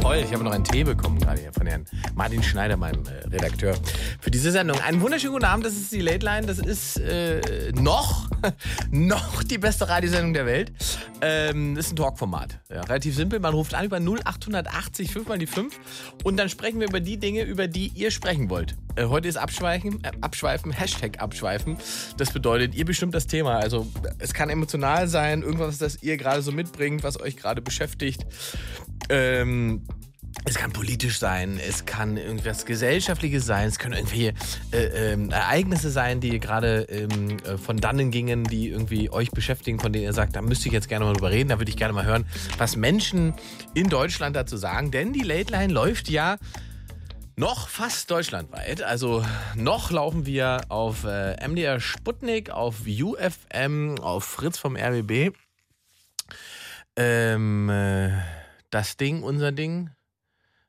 Toll, 0.00 0.22
ich 0.24 0.32
habe 0.32 0.42
noch 0.42 0.52
einen 0.52 0.64
Tee 0.64 0.82
bekommen 0.82 1.18
gerade 1.18 1.42
hier 1.42 1.52
von 1.52 1.66
Herrn 1.66 1.84
Martin 2.14 2.42
Schneider, 2.42 2.78
meinem 2.78 3.04
äh, 3.04 3.28
Redakteur, 3.28 3.76
für 4.18 4.30
diese 4.30 4.50
Sendung. 4.50 4.80
Einen 4.80 5.02
wunderschönen 5.02 5.34
guten 5.34 5.44
Abend, 5.44 5.66
das 5.66 5.74
ist 5.74 5.92
die 5.92 6.00
Late 6.00 6.24
Line. 6.24 6.46
Das 6.46 6.58
ist 6.58 6.96
äh, 6.96 7.70
noch, 7.72 8.30
noch 8.90 9.42
die 9.42 9.58
beste 9.58 9.90
Radiosendung 9.90 10.32
der 10.32 10.46
Welt. 10.46 10.72
Ähm, 11.20 11.76
ist 11.76 11.92
ein 11.92 11.96
Talkformat. 11.96 12.60
Ja, 12.70 12.80
relativ 12.80 13.14
simpel, 13.14 13.40
man 13.40 13.52
ruft 13.52 13.74
an 13.74 13.84
über 13.84 13.98
0880 13.98 15.12
5 15.12 15.28
mal 15.28 15.38
die 15.38 15.46
5 15.46 15.78
und 16.24 16.38
dann 16.38 16.48
sprechen 16.48 16.80
wir 16.80 16.88
über 16.88 17.00
die 17.00 17.18
Dinge, 17.18 17.42
über 17.42 17.68
die 17.68 17.88
ihr 17.88 18.10
sprechen 18.10 18.48
wollt. 18.48 18.76
Äh, 18.96 19.04
heute 19.04 19.28
ist 19.28 19.36
Abschweifen, 19.36 20.02
äh, 20.02 20.12
Abschweifen, 20.22 20.72
Hashtag 20.72 21.20
Abschweifen. 21.20 21.76
Das 22.16 22.32
bedeutet, 22.32 22.74
ihr 22.74 22.86
bestimmt 22.86 23.14
das 23.14 23.26
Thema. 23.26 23.58
Also 23.58 23.86
es 24.18 24.32
kann 24.32 24.48
emotional 24.48 25.08
sein, 25.08 25.42
irgendwas, 25.42 25.76
das 25.76 26.02
ihr 26.02 26.16
gerade 26.16 26.40
so 26.40 26.52
mitbringt, 26.52 27.02
was 27.02 27.20
euch 27.20 27.36
gerade 27.36 27.60
beschäftigt. 27.60 28.24
Ähm, 29.10 29.82
es 30.44 30.54
kann 30.54 30.72
politisch 30.72 31.18
sein, 31.18 31.60
es 31.66 31.84
kann 31.84 32.16
irgendwas 32.16 32.64
Gesellschaftliches 32.64 33.44
sein, 33.44 33.68
es 33.68 33.78
können 33.78 33.94
irgendwelche 33.94 34.32
äh, 34.72 35.12
ähm, 35.12 35.30
Ereignisse 35.30 35.90
sein, 35.90 36.20
die 36.20 36.40
gerade 36.40 36.82
ähm, 36.88 37.36
äh, 37.44 37.58
von 37.58 37.76
dannen 37.76 38.10
gingen, 38.10 38.44
die 38.44 38.68
irgendwie 38.68 39.10
euch 39.10 39.30
beschäftigen, 39.30 39.78
von 39.78 39.92
denen 39.92 40.04
ihr 40.04 40.12
sagt, 40.12 40.36
da 40.36 40.42
müsste 40.42 40.68
ich 40.68 40.72
jetzt 40.72 40.88
gerne 40.88 41.04
mal 41.04 41.12
drüber 41.12 41.30
reden, 41.30 41.50
da 41.50 41.58
würde 41.58 41.70
ich 41.70 41.76
gerne 41.76 41.92
mal 41.92 42.04
hören, 42.04 42.24
was 42.58 42.76
Menschen 42.76 43.34
in 43.74 43.88
Deutschland 43.88 44.34
dazu 44.34 44.56
sagen. 44.56 44.90
Denn 44.90 45.12
die 45.12 45.22
Late 45.22 45.52
Line 45.52 45.72
läuft 45.72 46.08
ja 46.08 46.38
noch 47.36 47.68
fast 47.68 48.10
deutschlandweit. 48.10 48.82
Also 48.82 49.24
noch 49.56 49.90
laufen 49.90 50.26
wir 50.26 50.62
auf 50.68 51.04
äh, 51.04 51.36
MDR 51.46 51.80
Sputnik, 51.80 52.50
auf 52.50 52.82
UFM, 52.86 53.96
auf 54.00 54.24
Fritz 54.24 54.58
vom 54.58 54.76
RBB. 54.76 55.34
Ähm, 56.96 57.68
äh, 57.68 58.10
das 58.70 58.96
Ding, 58.96 59.22
unser 59.22 59.52
Ding. 59.52 59.90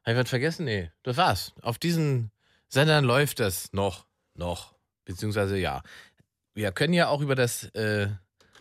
Habe 0.04 0.14
ich 0.14 0.24
was 0.24 0.30
vergessen? 0.30 0.66
Nee, 0.66 0.92
das 1.04 1.18
war's. 1.18 1.54
Auf 1.62 1.78
diesen 1.78 2.32
Sendern 2.68 3.06
läuft 3.06 3.40
das 3.40 3.72
noch. 3.74 4.06
Noch. 4.34 4.74
Beziehungsweise 5.06 5.58
ja. 5.58 5.84
Wir 6.54 6.72
können 6.72 6.94
ja 6.94 7.08
auch 7.08 7.22
über 7.22 7.36
das. 7.36 7.66
Äh, 7.76 8.08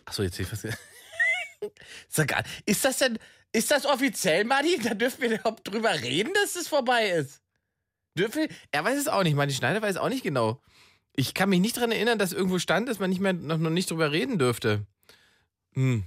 achso, 0.05 0.23
jetzt 0.23 0.35
sehe 0.35 0.45
ich 0.45 0.51
was. 0.51 0.63
ist, 2.65 2.85
das 2.85 2.97
denn. 2.99 3.17
Ist 3.51 3.71
das 3.71 3.85
offiziell, 3.85 4.45
Martin? 4.45 4.81
Da 4.83 4.93
dürfen 4.93 5.21
wir 5.21 5.31
überhaupt 5.31 5.67
drüber 5.67 5.93
reden, 6.01 6.33
dass 6.33 6.55
es 6.55 6.67
vorbei 6.67 7.09
ist. 7.09 7.41
Dürfen 8.17 8.43
wir? 8.43 8.49
Er 8.71 8.83
weiß 8.83 8.99
es 8.99 9.07
auch 9.07 9.23
nicht. 9.23 9.35
Martin 9.35 9.55
Schneider 9.55 9.81
weiß 9.81 9.97
auch 9.97 10.09
nicht 10.09 10.23
genau. 10.23 10.61
Ich 11.13 11.33
kann 11.33 11.49
mich 11.49 11.59
nicht 11.59 11.77
daran 11.77 11.91
erinnern, 11.91 12.19
dass 12.19 12.33
irgendwo 12.33 12.59
stand, 12.59 12.87
dass 12.87 12.99
man 12.99 13.09
nicht 13.09 13.19
mehr 13.19 13.33
noch, 13.33 13.57
noch 13.57 13.69
nicht 13.69 13.89
drüber 13.89 14.11
reden 14.11 14.37
dürfte. 14.37 14.85
Hm. 15.73 16.05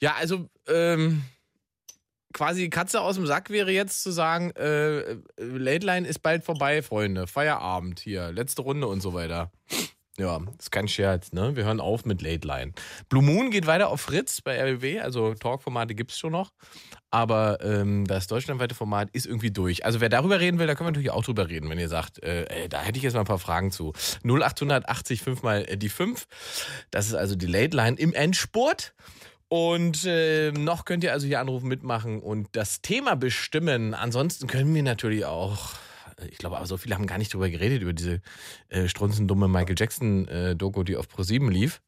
Ja, 0.00 0.14
also, 0.14 0.48
ähm, 0.66 1.24
quasi 2.32 2.68
Katze 2.70 3.00
aus 3.00 3.16
dem 3.16 3.26
Sack 3.26 3.50
wäre 3.50 3.70
jetzt 3.70 4.02
zu 4.02 4.10
sagen, 4.10 4.50
äh, 4.52 5.16
Late 5.36 5.86
Line 5.86 6.06
ist 6.06 6.20
bald 6.20 6.44
vorbei, 6.44 6.82
Freunde. 6.82 7.26
Feierabend 7.26 8.00
hier, 8.00 8.32
letzte 8.32 8.62
Runde 8.62 8.86
und 8.86 9.00
so 9.00 9.14
weiter. 9.14 9.50
Ja, 10.18 10.40
ist 10.58 10.72
kein 10.72 10.88
Scherz, 10.88 11.32
ne? 11.32 11.54
Wir 11.54 11.64
hören 11.64 11.78
auf 11.78 12.04
mit 12.04 12.22
Late 12.22 12.46
Line. 12.46 12.72
Blue 13.08 13.22
Moon 13.22 13.52
geht 13.52 13.68
weiter 13.68 13.88
auf 13.88 14.00
Fritz 14.00 14.40
bei 14.40 14.58
RBW, 14.58 14.98
also 14.98 15.32
Talkformate 15.34 15.94
gibt 15.94 16.10
es 16.10 16.18
schon 16.18 16.32
noch. 16.32 16.50
Aber 17.12 17.60
ähm, 17.62 18.04
das 18.04 18.26
deutschlandweite 18.26 18.74
Format 18.74 19.10
ist 19.12 19.26
irgendwie 19.26 19.52
durch. 19.52 19.84
Also 19.84 20.00
wer 20.00 20.08
darüber 20.08 20.40
reden 20.40 20.58
will, 20.58 20.66
da 20.66 20.74
können 20.74 20.88
wir 20.88 20.90
natürlich 20.90 21.12
auch 21.12 21.24
drüber 21.24 21.48
reden, 21.48 21.70
wenn 21.70 21.78
ihr 21.78 21.88
sagt, 21.88 22.20
äh, 22.24 22.46
ey, 22.46 22.68
da 22.68 22.80
hätte 22.80 22.98
ich 22.98 23.04
jetzt 23.04 23.14
mal 23.14 23.20
ein 23.20 23.26
paar 23.26 23.38
Fragen 23.38 23.70
zu. 23.70 23.92
0880 24.24 25.22
5 25.22 25.42
mal 25.44 25.64
äh, 25.68 25.78
die 25.78 25.88
5. 25.88 26.26
Das 26.90 27.06
ist 27.06 27.14
also 27.14 27.36
die 27.36 27.46
Late 27.46 27.76
Line 27.76 27.96
im 27.96 28.12
Endspurt. 28.12 28.94
Und 29.48 30.04
äh, 30.04 30.52
noch 30.52 30.84
könnt 30.84 31.04
ihr 31.04 31.12
also 31.12 31.26
hier 31.26 31.40
anrufen, 31.40 31.68
mitmachen 31.68 32.20
und 32.20 32.48
das 32.52 32.82
Thema 32.82 33.16
bestimmen. 33.16 33.94
Ansonsten 33.94 34.46
können 34.46 34.74
wir 34.74 34.82
natürlich 34.82 35.24
auch, 35.24 35.70
ich 36.30 36.38
glaube, 36.38 36.58
aber 36.58 36.66
so 36.66 36.76
viele 36.76 36.94
haben 36.94 37.06
gar 37.06 37.18
nicht 37.18 37.32
drüber 37.32 37.48
geredet, 37.48 37.80
über 37.80 37.94
diese 37.94 38.20
äh, 38.68 38.88
strunzendumme 38.88 39.48
Michael 39.48 39.76
Jackson-Doku, 39.78 40.82
die 40.82 40.96
auf 40.96 41.08
ProSieben 41.08 41.50
lief. 41.50 41.80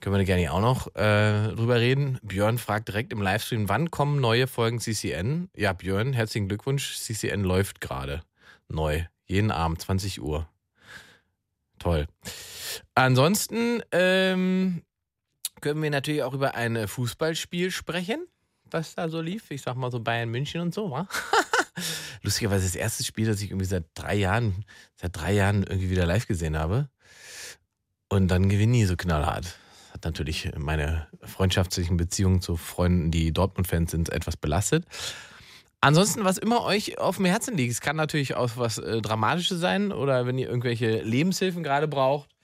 Können 0.00 0.14
wir 0.14 0.18
da 0.18 0.24
gerne 0.24 0.52
auch 0.52 0.60
noch 0.60 0.86
äh, 0.94 1.54
drüber 1.54 1.80
reden. 1.80 2.18
Björn 2.22 2.56
fragt 2.56 2.88
direkt 2.88 3.12
im 3.12 3.20
Livestream, 3.20 3.68
wann 3.68 3.90
kommen 3.90 4.20
neue 4.20 4.46
Folgen 4.46 4.80
CCN? 4.80 5.50
Ja, 5.54 5.74
Björn, 5.74 6.14
herzlichen 6.14 6.48
Glückwunsch. 6.48 6.96
CCN 6.96 7.42
läuft 7.42 7.82
gerade 7.82 8.22
neu. 8.68 9.04
Jeden 9.26 9.50
Abend, 9.50 9.82
20 9.82 10.22
Uhr. 10.22 10.48
Toll. 11.78 12.06
Ansonsten 12.94 13.82
ähm, 13.92 14.82
können 15.66 15.82
wir 15.82 15.90
natürlich 15.90 16.22
auch 16.22 16.32
über 16.32 16.54
ein 16.54 16.86
Fußballspiel 16.86 17.72
sprechen, 17.72 18.24
was 18.70 18.94
da 18.94 19.08
so 19.08 19.20
lief. 19.20 19.50
Ich 19.50 19.62
sag 19.62 19.74
mal 19.74 19.90
so 19.90 19.98
Bayern 19.98 20.28
München 20.28 20.60
und 20.60 20.72
so, 20.72 20.92
wa? 20.92 21.08
Lustigerweise 22.22 22.66
das 22.66 22.76
erste 22.76 23.02
Spiel, 23.02 23.26
das 23.26 23.40
ich 23.40 23.50
irgendwie 23.50 23.66
seit 23.66 23.86
drei 23.94 24.14
Jahren, 24.14 24.64
seit 24.94 25.16
drei 25.16 25.32
Jahren 25.32 25.64
irgendwie 25.64 25.90
wieder 25.90 26.06
live 26.06 26.28
gesehen 26.28 26.56
habe. 26.56 26.88
Und 28.08 28.28
dann 28.28 28.48
gewinnen 28.48 28.74
die 28.74 28.84
so 28.84 28.94
knallhart. 28.94 29.58
Hat 29.92 30.04
natürlich 30.04 30.52
meine 30.56 31.08
freundschaftlichen 31.24 31.96
Beziehungen 31.96 32.40
zu 32.40 32.54
Freunden, 32.56 33.10
die 33.10 33.32
Dortmund-Fans 33.32 33.90
sind, 33.90 34.10
etwas 34.10 34.36
belastet. 34.36 34.84
Ansonsten, 35.80 36.22
was 36.22 36.38
immer 36.38 36.62
euch 36.62 37.00
auf 37.00 37.16
dem 37.16 37.24
Herzen 37.24 37.56
liegt, 37.56 37.72
es 37.72 37.80
kann 37.80 37.96
natürlich 37.96 38.36
auch 38.36 38.50
was 38.54 38.78
äh, 38.78 39.02
Dramatisches 39.02 39.58
sein 39.58 39.90
oder 39.90 40.26
wenn 40.26 40.38
ihr 40.38 40.46
irgendwelche 40.46 41.02
Lebenshilfen 41.02 41.64
gerade 41.64 41.88
braucht, 41.88 42.30
äh, 42.30 42.35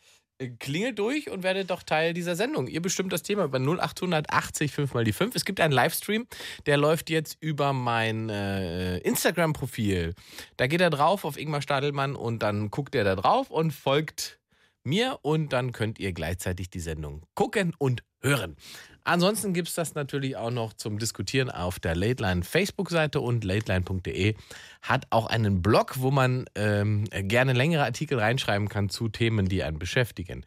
klingelt 0.51 0.99
durch 0.99 1.31
und 1.31 1.43
werdet 1.43 1.71
doch 1.71 1.83
Teil 1.83 2.15
dieser 2.15 2.37
Sendung. 2.37 2.67
Ihr 2.67 2.83
bestimmt 2.83 3.13
das 3.13 3.23
Thema 3.23 3.45
über 3.45 3.59
0880 3.59 4.73
5 4.73 4.95
mal 4.95 5.05
die 5.05 5.13
5. 5.13 5.35
Es 5.35 5.45
gibt 5.45 5.61
einen 5.61 5.73
Livestream, 5.73 6.27
der 6.67 6.77
läuft 6.77 7.11
jetzt 7.11 7.37
über 7.41 7.73
mein 7.73 8.29
äh, 8.29 8.99
Instagram-Profil. 8.99 10.15
Da 10.57 10.67
geht 10.67 10.81
er 10.81 10.91
drauf 10.91 11.25
auf 11.25 11.39
Ingmar 11.39 11.63
Stadelmann 11.63 12.17
und 12.17 12.43
dann 12.43 12.71
guckt 12.71 12.95
er 12.95 13.05
da 13.05 13.17
drauf 13.17 13.51
und 13.51 13.73
folgt 13.73 14.39
mir 14.85 15.19
und 15.23 15.53
dann 15.53 15.73
könnt 15.73 15.99
ihr 15.99 16.13
gleichzeitig 16.13 16.71
die 16.71 16.81
Sendung 16.81 17.23
gucken 17.35 17.75
und 17.79 18.03
hören. 18.21 18.57
Ansonsten 19.05 19.53
gibt 19.53 19.69
es 19.69 19.75
das 19.75 19.95
natürlich 19.95 20.37
auch 20.37 20.51
noch 20.51 20.75
zum 20.75 20.99
Diskutieren 20.99 21.51
auf 21.51 21.81
der 21.81 21.97
Lateline 21.97 22.43
Facebook-Seite 22.45 23.21
und 23.21 23.43
lateline.de 23.43 24.35
hat 24.83 25.07
auch 25.11 25.27
einen 25.27 25.61
Blog, 25.61 25.95
wo 25.99 26.11
man 26.11 26.45
ähm, 26.55 27.05
gerne 27.11 27.53
längere 27.53 27.85
Artikel 27.85 28.19
reinschreiben 28.19 28.69
kann 28.69 28.89
zu 28.89 29.09
Themen, 29.09 29.49
die 29.49 29.63
einen 29.63 29.79
beschäftigen. 29.79 30.45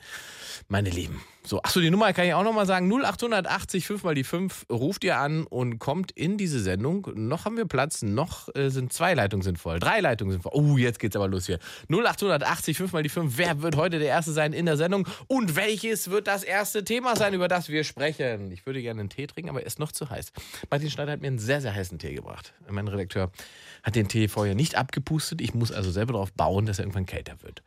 Meine 0.69 0.89
Lieben. 0.89 1.21
So, 1.47 1.61
achso, 1.61 1.79
die 1.79 1.91
Nummer 1.91 2.11
kann 2.11 2.25
ich 2.25 2.33
auch 2.33 2.43
nochmal 2.43 2.65
sagen. 2.65 2.91
0880 2.91 3.85
5 3.85 4.03
mal 4.03 4.15
die 4.15 4.23
5 4.23 4.65
ruft 4.71 5.03
ihr 5.03 5.19
an 5.19 5.45
und 5.45 5.77
kommt 5.77 6.11
in 6.11 6.37
diese 6.37 6.59
Sendung. 6.59 7.07
Noch 7.13 7.45
haben 7.45 7.55
wir 7.55 7.65
Platz, 7.65 8.01
noch 8.01 8.49
äh, 8.55 8.69
sind 8.69 8.91
zwei 8.91 9.13
Leitungen 9.13 9.43
sinnvoll. 9.43 9.79
Drei 9.79 9.99
Leitungen 9.99 10.31
sind 10.31 10.41
voll. 10.41 10.53
Oh, 10.55 10.77
jetzt 10.77 10.97
geht's 10.97 11.15
aber 11.15 11.27
los 11.27 11.45
hier. 11.45 11.59
0880 11.89 12.77
5 12.77 12.93
mal 12.93 13.03
die 13.03 13.09
5. 13.09 13.37
Wer 13.37 13.61
wird 13.61 13.75
heute 13.75 13.99
der 13.99 14.07
Erste 14.07 14.31
sein 14.31 14.53
in 14.53 14.65
der 14.65 14.75
Sendung? 14.75 15.07
Und 15.27 15.55
welches 15.55 16.09
wird 16.09 16.25
das 16.25 16.43
erste 16.43 16.83
Thema 16.83 17.15
sein, 17.15 17.35
über 17.35 17.47
das 17.47 17.69
wir 17.69 17.83
sprechen? 17.83 18.51
Ich 18.51 18.65
würde 18.65 18.81
gerne 18.81 19.01
einen 19.01 19.09
Tee 19.09 19.27
trinken, 19.27 19.51
aber 19.51 19.61
er 19.61 19.67
ist 19.67 19.77
noch 19.77 19.91
zu 19.91 20.09
heiß. 20.09 20.31
Martin 20.71 20.89
Schneider 20.89 21.11
hat 21.11 21.21
mir 21.21 21.27
einen 21.27 21.37
sehr, 21.37 21.61
sehr 21.61 21.75
heißen 21.75 21.99
Tee 21.99 22.15
gebracht. 22.15 22.53
Mein 22.67 22.87
Redakteur 22.87 23.31
hat 23.83 23.95
den 23.95 24.07
Tee 24.07 24.27
vorher 24.27 24.55
nicht 24.55 24.75
abgepustet. 24.75 25.41
Ich 25.41 25.53
muss 25.53 25.71
also 25.71 25.91
selber 25.91 26.13
darauf 26.13 26.33
bauen, 26.33 26.65
dass 26.65 26.79
er 26.79 26.85
irgendwann 26.85 27.05
kälter 27.05 27.43
wird. 27.43 27.61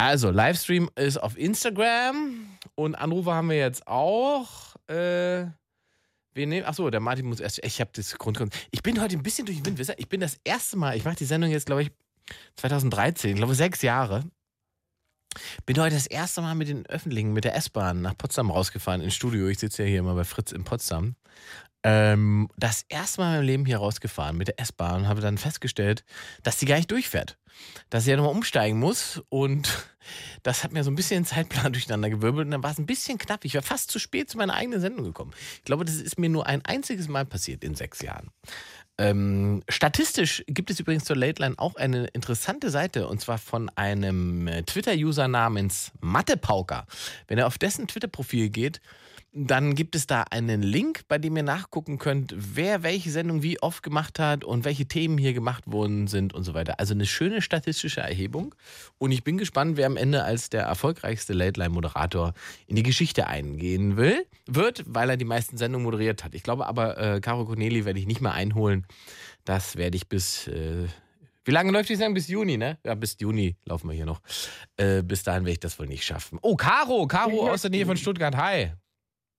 Also, 0.00 0.30
Livestream 0.30 0.88
ist 0.96 1.18
auf 1.18 1.36
Instagram 1.36 2.46
und 2.74 2.94
Anrufe 2.94 3.34
haben 3.34 3.50
wir 3.50 3.58
jetzt 3.58 3.86
auch. 3.86 4.74
Äh, 4.86 5.44
wir 6.32 6.46
nehmen, 6.46 6.64
achso, 6.64 6.88
der 6.88 7.00
Martin 7.00 7.26
muss 7.26 7.38
erst. 7.38 7.62
Ich 7.62 7.82
habe 7.82 7.90
das 7.92 8.16
Grundkonzept. 8.16 8.68
Ich 8.70 8.82
bin 8.82 8.98
heute 8.98 9.14
ein 9.18 9.22
bisschen 9.22 9.44
durch 9.44 9.58
den 9.58 9.66
Wind. 9.66 9.76
wisst 9.76 9.90
ihr? 9.90 9.98
Ich 9.98 10.08
bin 10.08 10.22
das 10.22 10.38
erste 10.42 10.78
Mal, 10.78 10.96
ich 10.96 11.04
mache 11.04 11.16
die 11.16 11.26
Sendung 11.26 11.50
jetzt, 11.50 11.66
glaube 11.66 11.82
ich, 11.82 11.90
2013, 12.56 13.32
ich 13.32 13.36
glaube 13.36 13.54
sechs 13.54 13.82
Jahre. 13.82 14.24
Bin 15.66 15.78
heute 15.78 15.96
das 15.96 16.06
erste 16.06 16.40
Mal 16.40 16.54
mit 16.54 16.68
den 16.68 16.86
Öffentlichen, 16.86 17.34
mit 17.34 17.44
der 17.44 17.54
S-Bahn 17.56 18.00
nach 18.00 18.16
Potsdam 18.16 18.50
rausgefahren 18.50 19.02
ins 19.02 19.14
Studio. 19.14 19.48
Ich 19.48 19.58
sitze 19.58 19.82
ja 19.82 19.88
hier 19.90 19.98
immer 19.98 20.14
bei 20.14 20.24
Fritz 20.24 20.50
in 20.50 20.64
Potsdam. 20.64 21.14
Ähm, 21.82 22.48
das 22.56 22.84
erste 22.88 23.20
Mal 23.20 23.28
in 23.28 23.36
meinem 23.36 23.46
Leben 23.46 23.66
hier 23.66 23.78
rausgefahren 23.78 24.36
mit 24.36 24.48
der 24.48 24.60
S-Bahn 24.60 25.02
und 25.02 25.08
habe 25.08 25.20
dann 25.20 25.38
festgestellt, 25.38 26.04
dass 26.42 26.58
die 26.58 26.66
gar 26.66 26.76
nicht 26.76 26.90
durchfährt. 26.90 27.38
Dass 27.90 28.04
sie 28.04 28.10
ja 28.10 28.16
nochmal 28.16 28.32
umsteigen 28.34 28.78
muss 28.78 29.22
und 29.28 29.68
das 30.42 30.62
hat 30.62 30.72
mir 30.72 30.84
so 30.84 30.90
ein 30.90 30.94
bisschen 30.94 31.22
den 31.22 31.26
Zeitplan 31.26 31.72
durcheinander 31.72 32.10
gewirbelt 32.10 32.46
und 32.46 32.50
dann 32.50 32.62
war 32.62 32.70
es 32.70 32.78
ein 32.78 32.86
bisschen 32.86 33.18
knapp. 33.18 33.44
Ich 33.44 33.54
war 33.54 33.62
fast 33.62 33.90
zu 33.90 33.98
spät 33.98 34.30
zu 34.30 34.36
meiner 34.36 34.54
eigenen 34.54 34.80
Sendung 34.80 35.04
gekommen. 35.04 35.32
Ich 35.56 35.64
glaube, 35.64 35.84
das 35.84 35.96
ist 35.96 36.18
mir 36.18 36.28
nur 36.28 36.46
ein 36.46 36.64
einziges 36.64 37.08
Mal 37.08 37.24
passiert 37.24 37.64
in 37.64 37.74
sechs 37.74 38.02
Jahren. 38.02 38.30
Ähm, 38.98 39.62
statistisch 39.70 40.44
gibt 40.46 40.70
es 40.70 40.78
übrigens 40.78 41.04
zur 41.04 41.16
Late 41.16 41.40
Line 41.42 41.54
auch 41.56 41.76
eine 41.76 42.08
interessante 42.08 42.68
Seite 42.68 43.08
und 43.08 43.18
zwar 43.18 43.38
von 43.38 43.70
einem 43.70 44.46
äh, 44.46 44.62
Twitter-User 44.62 45.26
namens 45.26 45.92
Mattepauker. 46.00 46.86
Wenn 47.26 47.38
er 47.38 47.46
auf 47.46 47.56
dessen 47.56 47.88
Twitter-Profil 47.88 48.50
geht, 48.50 48.82
dann 49.32 49.76
gibt 49.76 49.94
es 49.94 50.08
da 50.08 50.22
einen 50.22 50.60
Link, 50.60 51.02
bei 51.06 51.18
dem 51.18 51.36
ihr 51.36 51.44
nachgucken 51.44 51.98
könnt, 51.98 52.34
wer 52.36 52.82
welche 52.82 53.10
Sendung 53.10 53.44
wie 53.44 53.62
oft 53.62 53.82
gemacht 53.82 54.18
hat 54.18 54.42
und 54.44 54.64
welche 54.64 54.86
Themen 54.86 55.18
hier 55.18 55.32
gemacht 55.32 55.70
worden 55.70 56.08
sind 56.08 56.34
und 56.34 56.42
so 56.42 56.52
weiter. 56.52 56.80
Also 56.80 56.94
eine 56.94 57.06
schöne 57.06 57.40
statistische 57.40 58.00
Erhebung. 58.00 58.54
Und 58.98 59.12
ich 59.12 59.22
bin 59.22 59.38
gespannt, 59.38 59.76
wer 59.76 59.86
am 59.86 59.96
Ende 59.96 60.24
als 60.24 60.50
der 60.50 60.62
erfolgreichste 60.62 61.32
Late-Line-Moderator 61.32 62.34
in 62.66 62.74
die 62.74 62.82
Geschichte 62.82 63.28
eingehen 63.28 63.96
will, 63.96 64.26
wird, 64.46 64.82
weil 64.86 65.10
er 65.10 65.16
die 65.16 65.24
meisten 65.24 65.56
Sendungen 65.56 65.84
moderiert 65.84 66.24
hat. 66.24 66.34
Ich 66.34 66.42
glaube 66.42 66.66
aber, 66.66 66.98
äh, 66.98 67.20
Caro 67.20 67.44
Corneli 67.44 67.84
werde 67.84 68.00
ich 68.00 68.06
nicht 68.06 68.20
mehr 68.20 68.32
einholen. 68.32 68.84
Das 69.44 69.76
werde 69.76 69.96
ich 69.96 70.08
bis. 70.08 70.48
Äh, 70.48 70.88
wie 71.44 71.52
lange 71.52 71.70
läuft 71.70 71.88
die 71.88 71.94
Sendung? 71.94 72.14
Bis 72.14 72.28
Juni, 72.28 72.56
ne? 72.56 72.78
Ja, 72.84 72.94
bis 72.94 73.16
Juni 73.18 73.56
laufen 73.64 73.88
wir 73.88 73.94
hier 73.94 74.06
noch. 74.06 74.20
Äh, 74.76 75.02
bis 75.02 75.22
dahin 75.22 75.44
werde 75.44 75.52
ich 75.52 75.60
das 75.60 75.78
wohl 75.78 75.86
nicht 75.86 76.04
schaffen. 76.04 76.38
Oh, 76.42 76.56
Caro, 76.56 77.06
Caro 77.06 77.48
aus 77.48 77.62
der 77.62 77.70
Nähe 77.70 77.86
von 77.86 77.96
Stuttgart. 77.96 78.36
Hi. 78.36 78.72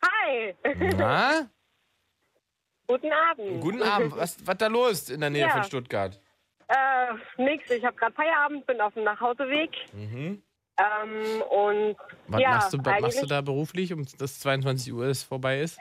Hi. 0.03 0.55
Na? 0.97 1.47
Guten 2.87 3.11
Abend. 3.11 3.61
Guten 3.61 3.83
Abend. 3.83 4.15
Was 4.17 4.35
was 4.45 4.57
da 4.57 4.67
los 4.67 5.09
in 5.09 5.21
der 5.21 5.29
Nähe 5.29 5.43
Ja. 5.43 5.49
von 5.51 5.63
Stuttgart? 5.63 6.19
Äh, 6.67 7.13
nix. 7.41 7.69
Ich 7.69 7.83
habe 7.85 7.95
gerade 7.95 8.13
Feierabend, 8.13 8.65
bin 8.65 8.81
auf 8.81 8.93
dem 8.93 9.03
Nachhauseweg. 9.03 9.69
Mhm. 9.93 10.41
Ähm, 10.77 11.41
und 11.49 11.95
Was, 12.27 12.41
ja, 12.41 12.49
machst, 12.51 12.73
du, 12.73 12.77
was 12.83 13.01
machst 13.01 13.21
du 13.21 13.27
da 13.27 13.41
beruflich, 13.41 13.93
um 13.93 14.05
das 14.17 14.39
22 14.39 14.91
Uhr 14.93 15.05
ist, 15.05 15.23
vorbei 15.23 15.59
ist? 15.61 15.77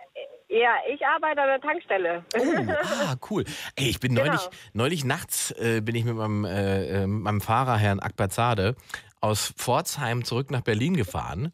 ja, 0.49 0.75
ich 0.93 1.05
arbeite 1.07 1.41
an 1.41 1.49
der 1.49 1.61
Tankstelle. 1.61 2.25
Oh, 2.37 2.43
ah, 2.83 3.15
cool. 3.31 3.45
Ey, 3.77 3.89
ich 3.89 4.01
bin 4.01 4.15
Genau. 4.15 4.27
neulich, 4.27 4.49
neulich 4.73 5.05
nachts 5.05 5.53
äh, 5.53 5.81
bin 5.81 5.95
ich 5.95 6.05
mit 6.05 6.15
meinem, 6.17 6.45
äh, 6.45 7.03
äh, 7.03 7.07
mit 7.07 7.23
meinem 7.23 7.41
Fahrer, 7.41 7.77
Herrn 7.77 8.01
Akbazade, 8.01 8.75
aus 9.21 9.53
Pforzheim 9.57 10.25
zurück 10.25 10.51
nach 10.51 10.63
Berlin 10.63 10.97
gefahren. 10.97 11.53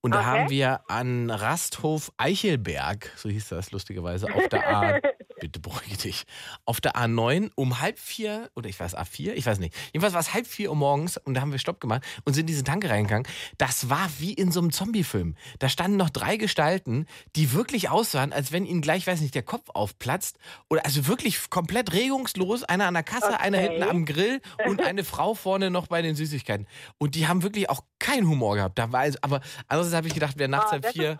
Und 0.00 0.12
da 0.12 0.20
Okay. 0.20 0.26
haben 0.26 0.50
wir 0.50 0.80
an 0.90 1.30
Rasthof 1.30 2.12
Eichelberg, 2.16 3.10
so 3.16 3.28
hieß 3.28 3.48
das 3.48 3.70
lustigerweise, 3.70 4.32
auf 4.32 4.48
der 4.48 4.68
A, 4.68 5.00
bitte 5.40 5.60
beruhige 5.60 5.96
dich, 5.96 6.24
auf 6.64 6.80
der 6.80 6.92
A9 6.96 7.50
um 7.54 7.80
halb 7.80 7.98
vier, 7.98 8.50
oder 8.54 8.68
ich 8.68 8.78
weiß 8.80 8.96
A4, 8.96 9.32
ich 9.32 9.46
weiß 9.46 9.58
nicht. 9.58 9.74
Jedenfalls 9.92 10.14
war 10.14 10.20
es 10.20 10.32
halb 10.34 10.46
vier 10.46 10.70
Uhr 10.70 10.76
morgens 10.76 11.16
und 11.18 11.34
da 11.34 11.40
haben 11.40 11.52
wir 11.52 11.58
Stopp 11.58 11.80
gemacht 11.80 12.02
und 12.24 12.34
sind 12.34 12.42
in 12.42 12.46
diese 12.48 12.64
Tanke 12.64 12.88
reingegangen. 12.88 13.26
Das 13.58 13.90
war 13.90 14.08
wie 14.18 14.32
in 14.32 14.50
so 14.52 14.60
einem 14.60 14.72
Zombie-Film. 14.72 15.36
Da 15.58 15.68
standen 15.68 15.96
noch 15.96 16.10
drei 16.10 16.36
Gestalten, 16.36 17.06
die 17.36 17.52
wirklich 17.52 17.90
aussahen, 17.90 18.32
als 18.32 18.52
wenn 18.52 18.64
ihnen 18.66 18.80
gleich, 18.80 19.06
weiß 19.06 19.20
nicht, 19.20 19.34
der 19.34 19.42
Kopf 19.42 19.68
aufplatzt. 19.74 20.38
Oder 20.70 20.84
also 20.84 21.06
wirklich 21.06 21.50
komplett 21.50 21.92
regungslos. 21.92 22.64
Einer 22.64 22.86
an 22.86 22.94
der 22.94 23.02
Kasse, 23.02 23.38
einer 23.40 23.58
Okay. 23.58 23.68
hinten 23.68 23.82
am 23.88 24.04
Grill 24.04 24.40
und 24.66 24.82
eine 24.82 25.04
Frau 25.04 25.34
vorne 25.34 25.70
noch 25.70 25.86
bei 25.86 26.02
den 26.02 26.14
Süßigkeiten. 26.16 26.66
Und 26.98 27.14
die 27.14 27.26
haben 27.28 27.42
wirklich 27.42 27.68
auch 27.70 27.82
keinen 27.98 28.28
Humor 28.28 28.56
gehabt. 28.56 28.78
Da 28.78 28.92
war 28.92 29.06
es, 29.06 29.22
aber 29.22 29.40
andererseits 29.68 29.96
habe 29.96 30.08
ich 30.08 30.14
gedacht, 30.14 30.34
wer 30.36 30.48
nachts 30.48 30.68
Ah, 30.68 30.72
halb 30.72 30.86
vier, 30.92 31.16